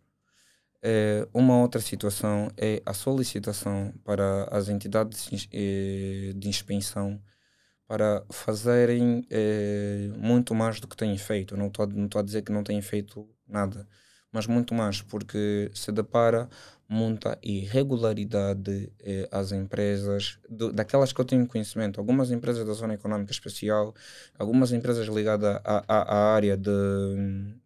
é, 0.82 1.26
uma 1.34 1.58
outra 1.60 1.80
situação 1.80 2.48
é 2.56 2.82
a 2.86 2.94
solicitação 2.94 3.92
para 4.04 4.44
as 4.50 4.68
entidades 4.68 5.28
eh, 5.52 6.32
de 6.36 6.48
inspeção 6.48 7.20
para 7.86 8.24
fazerem 8.30 9.26
é, 9.30 10.10
muito 10.16 10.54
mais 10.54 10.80
do 10.80 10.86
que 10.88 10.96
têm 10.96 11.16
feito. 11.18 11.56
Não 11.56 11.68
estou 11.68 11.86
não 11.88 12.08
a 12.16 12.22
dizer 12.22 12.42
que 12.42 12.52
não 12.52 12.62
têm 12.62 12.82
feito 12.82 13.28
nada, 13.48 13.88
mas 14.32 14.46
muito 14.46 14.74
mais, 14.74 15.02
porque 15.02 15.70
se 15.74 15.90
depara 15.92 16.48
muita 16.88 17.38
irregularidade 17.42 18.92
eh, 19.00 19.28
às 19.30 19.52
empresas, 19.52 20.38
do, 20.48 20.72
daquelas 20.72 21.12
que 21.12 21.20
eu 21.20 21.24
tenho 21.24 21.46
conhecimento, 21.46 22.00
algumas 22.00 22.30
empresas 22.30 22.66
da 22.66 22.72
Zona 22.72 22.94
Econômica 22.94 23.32
Especial, 23.32 23.94
algumas 24.38 24.72
empresas 24.72 25.06
ligadas 25.08 25.60
à, 25.64 25.84
à, 25.88 26.14
à 26.16 26.34
área 26.34 26.56
de, 26.56 26.70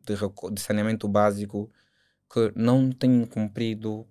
de, 0.07 0.15
de 0.53 0.61
saneamento 0.61 1.09
básico, 1.09 1.71
que 2.33 2.51
não 2.57 2.91
têm 2.91 3.27
cumprido 3.27 4.07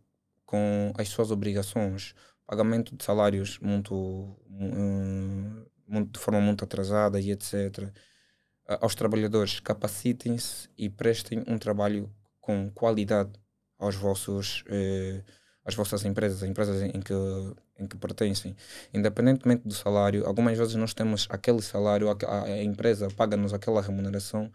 com 0.45 0.93
as 0.95 1.09
suas 1.09 1.31
obrigações, 1.31 2.13
pagamento 2.45 2.95
de 2.95 3.03
salários 3.03 3.57
muito, 3.59 4.37
muito 5.87 6.11
de 6.11 6.19
forma 6.19 6.39
muito 6.39 6.63
atrasada 6.63 7.19
e 7.19 7.31
etc. 7.31 7.91
Aos 8.79 8.93
trabalhadores, 8.93 9.59
capacitem-se 9.59 10.69
e 10.77 10.87
prestem 10.89 11.43
um 11.47 11.57
trabalho 11.57 12.13
com 12.39 12.69
qualidade 12.69 13.31
aos 13.79 13.95
vossos, 13.95 14.63
eh, 14.67 15.23
às 15.65 15.73
vossas 15.73 16.05
empresas, 16.05 16.43
as 16.43 16.49
empresas 16.49 16.81
em 16.81 17.01
que, 17.01 17.13
em 17.79 17.87
que 17.87 17.97
pertencem. 17.97 18.55
Independentemente 18.93 19.67
do 19.67 19.73
salário, 19.73 20.25
algumas 20.27 20.57
vezes 20.57 20.75
nós 20.75 20.93
temos 20.93 21.27
aquele 21.29 21.61
salário, 21.61 22.09
a, 22.09 22.43
a 22.43 22.63
empresa 22.63 23.09
paga-nos 23.09 23.53
aquela 23.53 23.81
remuneração, 23.81 24.51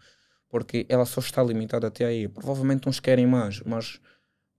porque 0.49 0.85
ela 0.89 1.05
só 1.05 1.19
está 1.19 1.43
limitada 1.43 1.87
até 1.87 2.05
aí. 2.05 2.27
Provavelmente 2.27 2.87
uns 2.87 2.99
querem 2.99 3.27
mais, 3.27 3.61
mas 3.61 3.99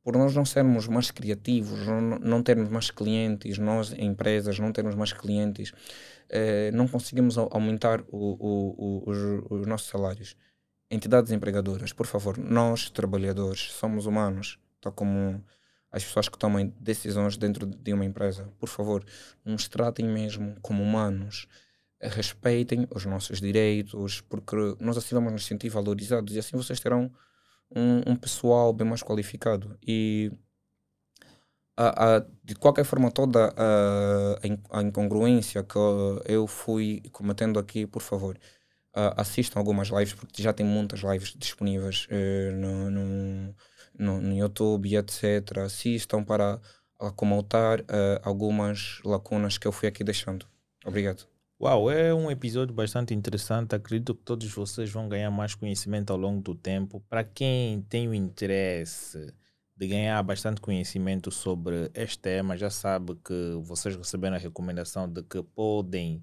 por 0.03 0.17
nós 0.17 0.35
não 0.35 0.45
sermos 0.45 0.89
mais 0.89 1.11
criativos, 1.11 1.87
não, 1.87 2.01
não 2.01 2.43
termos 2.43 2.69
mais 2.69 2.91
clientes, 2.91 3.59
nós, 3.59 3.93
empresas, 3.93 4.59
não 4.59 4.73
termos 4.73 4.95
mais 4.95 5.13
clientes, 5.13 5.73
eh, 6.31 6.71
não 6.73 6.89
conseguimos 6.89 7.37
aumentar 7.37 8.01
o, 8.09 8.17
o, 8.17 8.75
o, 8.79 9.11
os, 9.11 9.19
os 9.51 9.67
nossos 9.67 9.89
salários. 9.89 10.37
Entidades 10.91 11.31
empregadoras, 11.31 11.93
por 11.93 12.07
favor, 12.07 12.39
nós, 12.39 12.89
trabalhadores, 12.89 13.73
somos 13.73 14.07
humanos, 14.07 14.59
tal 14.81 14.93
como 14.93 15.45
as 15.91 16.05
pessoas 16.05 16.29
que 16.29 16.39
tomam 16.39 16.73
decisões 16.81 17.37
dentro 17.37 17.67
de 17.67 17.93
uma 17.93 18.05
empresa, 18.05 18.49
por 18.59 18.69
favor, 18.69 19.05
nos 19.45 19.69
tratem 19.69 20.07
mesmo 20.07 20.57
como 20.63 20.83
humanos 20.83 21.47
respeitem 22.01 22.87
os 22.95 23.05
nossos 23.05 23.41
direitos, 23.41 24.21
porque 24.21 24.57
nós 24.81 24.97
assim 24.97 25.15
vamos 25.15 25.33
nos 25.33 25.47
sentir 25.47 25.69
valorizados 25.69 26.35
e 26.35 26.39
assim 26.39 26.57
vocês 26.57 26.81
terão 26.81 27.11
um, 27.75 28.13
um 28.13 28.17
pessoal 28.17 28.73
bem 28.73 28.87
mais 28.87 29.03
qualificado. 29.03 29.77
E 29.87 30.31
a, 31.77 32.17
a, 32.17 32.27
de 32.45 32.55
qualquer 32.55 32.85
forma, 32.85 33.11
toda 33.11 33.55
a, 33.57 34.79
a, 34.79 34.83
incongruência 34.83 35.63
que 35.63 35.79
eu 36.27 36.47
fui 36.47 37.03
cometendo 37.13 37.59
aqui, 37.59 37.87
por 37.87 38.03
favor, 38.03 38.39
assistam 39.17 39.59
algumas 39.59 39.89
lives, 39.89 40.13
porque 40.13 40.43
já 40.43 40.53
tem 40.53 40.67
muitas 40.67 41.01
lives 41.01 41.35
disponíveis 41.37 42.07
uh, 42.11 42.53
no, 42.53 42.91
no, 42.91 43.55
no, 43.99 44.21
no, 44.21 44.37
YouTube 44.37 44.97
etc. 44.97 45.59
Assistam 45.65 46.25
para 46.25 46.61
acomotar 46.99 47.81
uh, 47.83 48.21
algumas 48.23 49.01
lacunas 49.05 49.57
que 49.59 49.67
eu 49.67 49.73
fui 49.73 49.89
aqui 49.89 50.03
deixando. 50.03 50.47
Obrigado. 50.85 51.38
Uau, 51.61 51.91
é 51.91 52.15
um 52.15 52.31
episódio 52.31 52.73
bastante 52.73 53.13
interessante. 53.13 53.75
Acredito 53.75 54.15
que 54.15 54.23
todos 54.23 54.49
vocês 54.49 54.89
vão 54.93 55.09
ganhar 55.09 55.29
mais 55.29 55.57
conhecimento 55.57 56.13
ao 56.13 56.17
longo 56.17 56.41
do 56.41 56.55
tempo. 56.55 57.01
Para 57.09 57.25
quem 57.25 57.83
tem 57.83 58.07
o 58.07 58.15
interesse 58.15 59.35
de 59.77 59.89
ganhar 59.89 60.23
bastante 60.23 60.61
conhecimento 60.61 61.33
sobre 61.33 61.91
este 61.95 62.17
tema, 62.17 62.57
já 62.57 62.71
sabe 62.71 63.17
que 63.17 63.59
vocês 63.65 63.97
receberam 63.97 64.37
a 64.37 64.39
recomendação 64.39 65.09
de 65.09 65.21
que 65.25 65.43
podem 65.43 66.23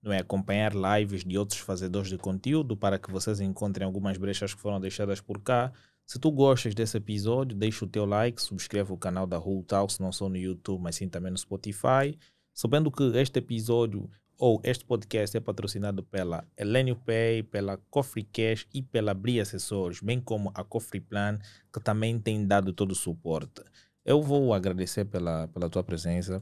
não 0.00 0.12
é, 0.12 0.18
acompanhar 0.18 0.72
lives 0.72 1.24
de 1.24 1.36
outros 1.36 1.58
fazedores 1.58 2.08
de 2.08 2.16
conteúdo 2.16 2.76
para 2.76 2.96
que 2.96 3.10
vocês 3.10 3.40
encontrem 3.40 3.84
algumas 3.84 4.16
brechas 4.16 4.54
que 4.54 4.60
foram 4.60 4.80
deixadas 4.80 5.20
por 5.20 5.42
cá. 5.42 5.72
Se 6.06 6.16
tu 6.20 6.30
gostas 6.30 6.76
desse 6.76 6.96
episódio, 6.96 7.56
deixa 7.56 7.84
o 7.84 7.88
teu 7.88 8.06
like, 8.06 8.40
subscreve 8.40 8.92
o 8.92 8.96
canal 8.96 9.26
da 9.26 9.36
Hull 9.36 9.64
Talks, 9.64 9.98
não 9.98 10.12
só 10.12 10.28
no 10.28 10.36
YouTube, 10.36 10.80
mas 10.80 10.94
sim 10.94 11.08
também 11.08 11.32
no 11.32 11.38
Spotify. 11.38 12.16
Sabendo 12.54 12.88
que 12.88 13.02
este 13.16 13.40
episódio 13.40 14.08
ou 14.38 14.60
este 14.62 14.84
podcast 14.84 15.36
é 15.36 15.40
patrocinado 15.40 16.02
pela 16.02 16.46
Elenio 16.56 16.96
Pay, 16.96 17.42
pela 17.44 17.78
Cofre 17.90 18.22
Cash 18.22 18.66
e 18.72 18.82
pela 18.82 19.14
Bri 19.14 19.40
Assessores, 19.40 20.00
bem 20.00 20.20
como 20.20 20.50
a 20.54 20.62
Cofre 20.62 21.00
Plan, 21.00 21.38
que 21.72 21.80
também 21.80 22.18
tem 22.18 22.46
dado 22.46 22.72
todo 22.72 22.92
o 22.92 22.94
suporte. 22.94 23.62
Eu 24.04 24.22
vou 24.22 24.52
agradecer 24.52 25.06
pela, 25.06 25.48
pela 25.48 25.70
tua 25.70 25.82
presença, 25.82 26.40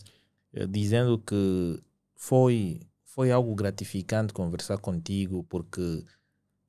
eh, 0.52 0.66
dizendo 0.66 1.18
que 1.18 1.80
foi, 2.16 2.80
foi 3.04 3.30
algo 3.30 3.54
gratificante 3.54 4.32
conversar 4.32 4.78
contigo, 4.78 5.44
porque 5.44 6.04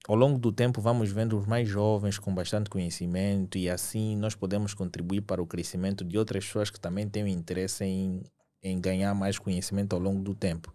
ao 0.07 0.15
longo 0.15 0.37
do 0.37 0.51
tempo 0.51 0.79
vamos 0.79 1.11
vendo 1.11 1.37
os 1.37 1.47
mais 1.47 1.67
jovens 1.67 2.19
com 2.19 2.33
bastante 2.33 2.69
conhecimento 2.69 3.57
e 3.57 3.67
assim 3.67 4.15
nós 4.15 4.35
podemos 4.35 4.75
contribuir 4.75 5.21
para 5.21 5.41
o 5.41 5.47
crescimento 5.47 6.05
de 6.05 6.17
outras 6.17 6.45
pessoas 6.45 6.69
que 6.69 6.79
também 6.79 7.09
têm 7.09 7.27
interesse 7.27 7.83
em, 7.83 8.23
em 8.61 8.79
ganhar 8.79 9.15
mais 9.15 9.39
conhecimento 9.39 9.93
ao 9.93 9.99
longo 9.99 10.21
do 10.21 10.35
tempo. 10.35 10.71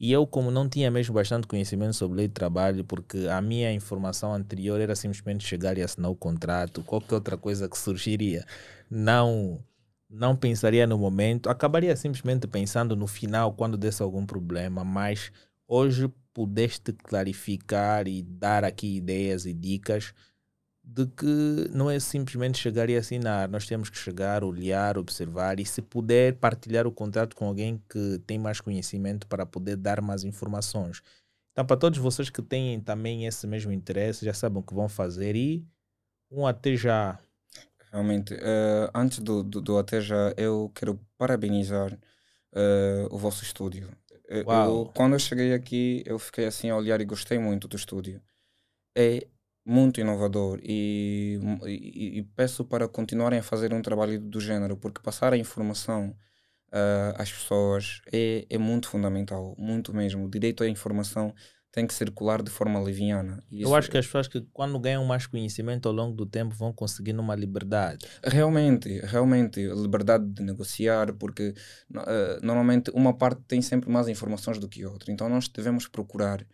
E 0.00 0.10
eu, 0.10 0.26
como 0.26 0.50
não 0.50 0.66
tinha 0.66 0.90
mesmo 0.90 1.14
bastante 1.14 1.46
conhecimento 1.46 1.92
sobre 1.92 2.16
lei 2.16 2.28
de 2.28 2.32
trabalho, 2.32 2.82
porque 2.82 3.28
a 3.30 3.42
minha 3.42 3.70
informação 3.70 4.32
anterior 4.32 4.80
era 4.80 4.96
simplesmente 4.96 5.46
chegar 5.46 5.76
e 5.76 5.82
assinar 5.82 6.10
o 6.10 6.16
contrato, 6.16 6.82
qualquer 6.82 7.16
outra 7.16 7.36
coisa 7.36 7.68
que 7.68 7.76
surgiria, 7.78 8.46
não 8.90 9.62
não 10.08 10.34
pensaria 10.34 10.88
no 10.88 10.98
momento, 10.98 11.48
acabaria 11.48 11.94
simplesmente 11.94 12.46
pensando 12.48 12.96
no 12.96 13.06
final 13.06 13.52
quando 13.52 13.76
desse 13.76 14.02
algum 14.02 14.26
problema, 14.26 14.82
mas 14.82 15.30
hoje 15.68 16.10
pudeste 16.34 16.92
clarificar 16.92 18.08
e 18.08 18.22
dar 18.22 18.64
aqui 18.64 18.96
ideias 18.96 19.46
e 19.46 19.52
dicas 19.52 20.12
de 20.92 21.06
que 21.06 21.70
não 21.72 21.88
é 21.88 22.00
simplesmente 22.00 22.58
chegar 22.58 22.90
e 22.90 22.96
assinar, 22.96 23.48
nós 23.48 23.64
temos 23.64 23.88
que 23.88 23.96
chegar, 23.96 24.42
olhar, 24.42 24.98
observar 24.98 25.60
e 25.60 25.64
se 25.64 25.80
puder 25.80 26.34
partilhar 26.34 26.84
o 26.86 26.90
contrato 26.92 27.36
com 27.36 27.46
alguém 27.46 27.80
que 27.88 28.20
tem 28.26 28.38
mais 28.38 28.60
conhecimento 28.60 29.26
para 29.28 29.46
poder 29.46 29.76
dar 29.76 30.00
mais 30.00 30.24
informações. 30.24 31.00
Então, 31.52 31.64
para 31.64 31.76
todos 31.76 31.98
vocês 31.98 32.28
que 32.28 32.42
têm 32.42 32.80
também 32.80 33.24
esse 33.24 33.46
mesmo 33.46 33.70
interesse, 33.72 34.24
já 34.24 34.34
sabem 34.34 34.58
o 34.58 34.62
que 34.64 34.74
vão 34.74 34.88
fazer 34.88 35.36
e 35.36 35.64
um 36.30 36.44
até 36.44 36.74
já. 36.74 37.18
Realmente, 37.92 38.34
uh, 38.34 38.90
antes 38.92 39.20
do, 39.20 39.44
do, 39.44 39.60
do, 39.60 39.78
até 39.78 40.00
já, 40.00 40.34
eu 40.36 40.72
quero 40.74 40.98
parabenizar 41.16 41.92
uh, 41.92 43.14
o 43.14 43.18
vosso 43.18 43.44
estúdio. 43.44 43.88
Eu, 44.28 44.90
quando 44.94 45.12
eu 45.12 45.18
cheguei 45.18 45.54
aqui, 45.54 46.02
eu 46.06 46.18
fiquei 46.18 46.46
assim 46.46 46.70
a 46.70 46.76
olhar 46.76 47.00
e 47.00 47.04
gostei 47.04 47.38
muito 47.38 47.68
do 47.68 47.76
estúdio. 47.76 48.20
É 48.96 49.26
muito 49.64 50.00
inovador 50.00 50.58
e, 50.62 51.38
e, 51.66 52.18
e, 52.18 52.22
peço 52.34 52.64
para 52.64 52.88
continuarem 52.88 53.38
a 53.38 53.42
fazer 53.42 53.72
um 53.72 53.82
trabalho 53.82 54.20
do 54.20 54.40
género, 54.40 54.76
porque 54.76 55.02
passar 55.02 55.32
a 55.32 55.36
informação 55.36 56.16
uh, 56.72 57.14
às 57.16 57.30
pessoas 57.32 58.00
é, 58.12 58.46
é 58.48 58.58
muito 58.58 58.88
fundamental, 58.88 59.54
muito 59.58 59.94
mesmo. 59.94 60.24
O 60.24 60.30
direito 60.30 60.64
à 60.64 60.68
informação 60.68 61.34
tem 61.72 61.86
que 61.86 61.94
circular 61.94 62.42
de 62.42 62.50
forma 62.50 62.80
liviana. 62.80 63.44
Eu 63.50 63.74
acho 63.76 63.88
que 63.88 63.96
as 63.96 64.04
pessoas 64.04 64.26
que 64.26 64.40
quando 64.52 64.78
ganham 64.78 65.04
mais 65.04 65.26
conhecimento 65.26 65.88
ao 65.88 65.94
longo 65.94 66.16
do 66.16 66.26
tempo 66.26 66.54
vão 66.54 66.72
conseguir 66.72 67.16
uma 67.16 67.36
liberdade. 67.36 68.06
Realmente, 68.24 68.98
realmente, 69.04 69.64
liberdade 69.68 70.26
de 70.26 70.42
negociar, 70.42 71.12
porque 71.14 71.54
uh, 71.94 72.44
normalmente 72.44 72.90
uma 72.92 73.16
parte 73.16 73.42
tem 73.46 73.62
sempre 73.62 73.88
mais 73.88 74.08
informações 74.08 74.58
do 74.58 74.68
que 74.68 74.84
outra. 74.84 75.12
Então 75.12 75.28
nós 75.28 75.46
devemos 75.46 75.86
procurar 75.86 76.44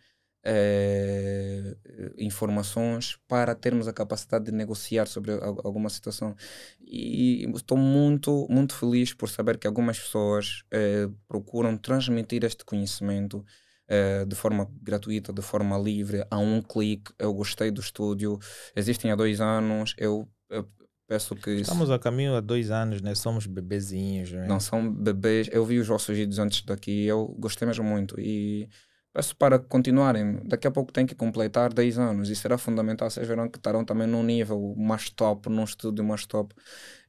eh, 0.49 1.75
informações 2.17 3.17
para 3.27 3.53
termos 3.53 3.85
a 3.85 3.91
capacidade 3.91 4.45
de 4.45 4.51
negociar 4.53 5.05
sobre 5.05 5.33
alguma 5.33 5.89
situação. 5.89 6.33
E 6.79 7.45
estou 7.53 7.77
muito, 7.77 8.47
muito 8.49 8.73
feliz 8.73 9.13
por 9.13 9.27
saber 9.27 9.57
que 9.57 9.67
algumas 9.67 9.99
pessoas 9.99 10.63
eh, 10.71 11.09
procuram 11.27 11.77
transmitir 11.77 12.45
este 12.45 12.63
conhecimento 12.63 13.43
eh, 13.89 14.23
de 14.23 14.35
forma 14.35 14.71
gratuita, 14.81 15.33
de 15.33 15.41
forma 15.41 15.77
livre, 15.77 16.25
a 16.31 16.37
um 16.37 16.61
clique. 16.61 17.11
Eu 17.19 17.33
gostei 17.33 17.69
do 17.69 17.81
estúdio, 17.81 18.39
existem 18.73 19.11
há 19.11 19.15
dois 19.17 19.41
anos. 19.41 19.95
Eu, 19.97 20.29
eu 20.49 20.65
peço 21.05 21.35
que. 21.35 21.51
Estamos 21.51 21.91
a 21.91 21.99
caminho 21.99 22.35
há 22.35 22.39
dois 22.39 22.71
anos, 22.71 23.01
né? 23.01 23.13
Somos 23.15 23.45
bebezinhos. 23.45 24.31
Né? 24.31 24.47
Não 24.47 24.61
são 24.61 24.89
bebês. 24.89 25.49
Eu 25.51 25.65
vi 25.65 25.77
os 25.77 25.87
vossos 25.87 26.15
vídeos 26.15 26.39
antes 26.39 26.61
daqui, 26.61 27.05
eu 27.05 27.35
gostei 27.37 27.67
mesmo 27.67 27.83
muito. 27.83 28.17
E 28.17 28.69
Peço 29.17 29.35
para 29.35 29.57
continuarem. 29.57 30.39
Daqui 30.43 30.67
a 30.67 30.71
pouco 30.71 30.91
tem 30.91 31.03
que 31.03 31.15
completar 31.15 31.73
10 31.73 31.97
anos 31.97 32.29
e 32.29 32.35
será 32.35 32.55
fundamental. 32.55 33.09
Vocês 33.09 33.27
verão 33.27 33.49
que 33.49 33.57
estarão 33.57 33.83
também 33.83 34.05
num 34.05 34.21
nível 34.21 34.75
mais 34.77 35.09
top, 35.09 35.49
num 35.49 35.63
estúdio 35.63 36.05
mais 36.05 36.27
top. 36.27 36.53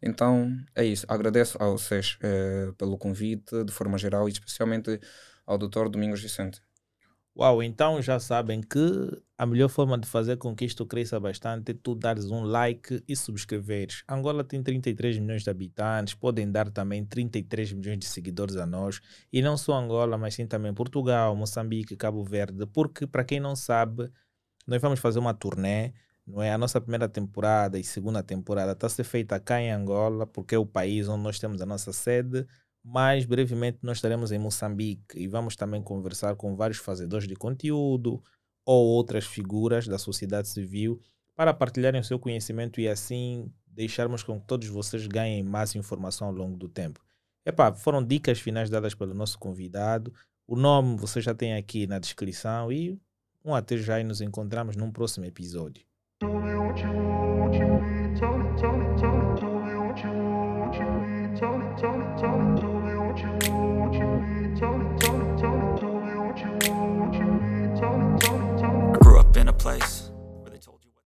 Então 0.01 0.57
é 0.75 0.87
isso. 0.87 1.05
Agradeço 1.07 1.63
a 1.63 1.67
vocês 1.67 2.17
eh, 2.23 2.73
pelo 2.79 2.97
convite, 2.97 3.63
de 3.63 3.71
forma 3.75 3.99
geral, 3.99 4.27
e 4.27 4.33
especialmente 4.33 4.99
ao 5.47 5.59
Dr. 5.59 5.91
Domingos 5.91 6.23
Vicente. 6.23 6.63
Uau, 7.41 7.63
então 7.63 8.03
já 8.03 8.19
sabem 8.19 8.61
que 8.61 8.81
a 9.39 9.47
melhor 9.47 9.69
forma 9.69 9.97
de 9.97 10.09
fazer 10.09 10.39
com 10.39 10.57
que 10.57 10.65
isto 10.65 10.85
cresça 10.85 11.21
bastante 11.21 11.71
é 11.71 11.75
tu 11.75 11.95
dares 11.95 12.33
um 12.33 12.43
like 12.43 13.01
e 13.07 13.15
subscreveres. 13.15 14.03
Angola 14.09 14.43
tem 14.43 14.61
33 14.61 15.21
milhões 15.21 15.45
de 15.45 15.51
habitantes, 15.51 16.15
podem 16.15 16.51
dar 16.51 16.69
também 16.69 17.05
33 17.05 17.75
milhões 17.75 18.01
de 18.01 18.07
seguidores 18.07 18.57
a 18.57 18.67
nós. 18.67 19.01
E 19.33 19.41
não 19.41 19.57
só 19.57 19.75
Angola, 19.75 20.19
mas 20.19 20.35
sim 20.35 20.49
também 20.49 20.75
Portugal, 20.75 21.37
Moçambique, 21.37 21.97
Cabo 21.97 22.25
Verde. 22.25 22.67
Porque, 22.67 23.07
para 23.07 23.23
quem 23.23 23.39
não 23.39 23.55
sabe, 23.55 24.11
nós 24.67 24.83
vamos 24.83 24.99
fazer 24.99 25.21
uma 25.21 25.33
turnê. 25.33 25.93
Não 26.27 26.43
é? 26.43 26.53
A 26.53 26.59
nossa 26.59 26.81
primeira 26.81 27.09
temporada 27.09 27.79
e 27.79 27.85
segunda 27.85 28.21
temporada 28.21 28.73
está 28.73 28.89
a 28.89 28.91
ser 28.91 29.05
feita 29.05 29.39
cá 29.39 29.61
em 29.61 29.71
Angola, 29.71 30.27
porque 30.27 30.57
é 30.57 30.59
o 30.59 30.67
país 30.67 31.09
onde 31.09 31.23
nós 31.23 31.39
temos 31.39 31.63
a 31.63 31.67
nossa 31.67 31.93
sede 31.93 32.49
mas 32.85 33.25
brevemente 33.25 33.79
nós 33.83 33.99
estaremos 33.99 34.33
em 34.33 34.39
Moçambique 34.39 35.19
e 35.19 35.27
vamos 35.27 35.57
também 35.57 35.83
conversar 35.83 36.37
com 36.37 36.57
vários 36.57 36.79
fazedores 36.79 37.29
de 37.29 37.37
conteúdo 37.37 38.23
ou 38.65 38.87
outras 38.87 39.25
figuras 39.25 39.87
da 39.87 39.99
sociedade 39.99 40.49
civil 40.49 41.01
para 41.35 41.55
partilharem 41.55 42.01
o 42.01 42.05
seu 42.05 42.19
conhecimento 42.19 42.81
e 42.81 42.89
assim 42.89 43.53
deixarmos 43.67 44.23
com 44.23 44.41
que 44.41 44.47
todos 44.47 44.69
vocês 44.69 45.07
ganhem 45.07 45.43
mais 45.43 45.75
informação 45.75 46.27
ao 46.27 46.35
longo 46.35 46.57
do 46.57 46.69
tempo. 46.69 47.01
Epá, 47.47 47.73
foram 47.73 48.05
dicas 48.05 48.41
finais 48.41 48.69
dadas 48.69 48.95
pelo 48.95 49.15
nosso 49.15 49.39
convidado. 49.39 50.13
O 50.47 50.57
nome 50.57 50.97
você 50.97 51.21
já 51.21 51.35
tem 51.35 51.55
aqui 51.55 51.87
na 51.87 51.99
descrição 51.99 52.73
e 52.73 53.01
um 53.45 53.55
até 53.55 53.77
já 53.77 54.01
e 54.01 54.05
nos 54.05 54.21
encontramos 54.21 54.77
num 54.77 54.91
próximo 54.91 55.25
episódio. 55.25 55.87
I 61.81 61.87
grew 69.01 69.21
up 69.21 69.37
in 69.37 69.47
a 69.47 69.53
place 69.53 70.08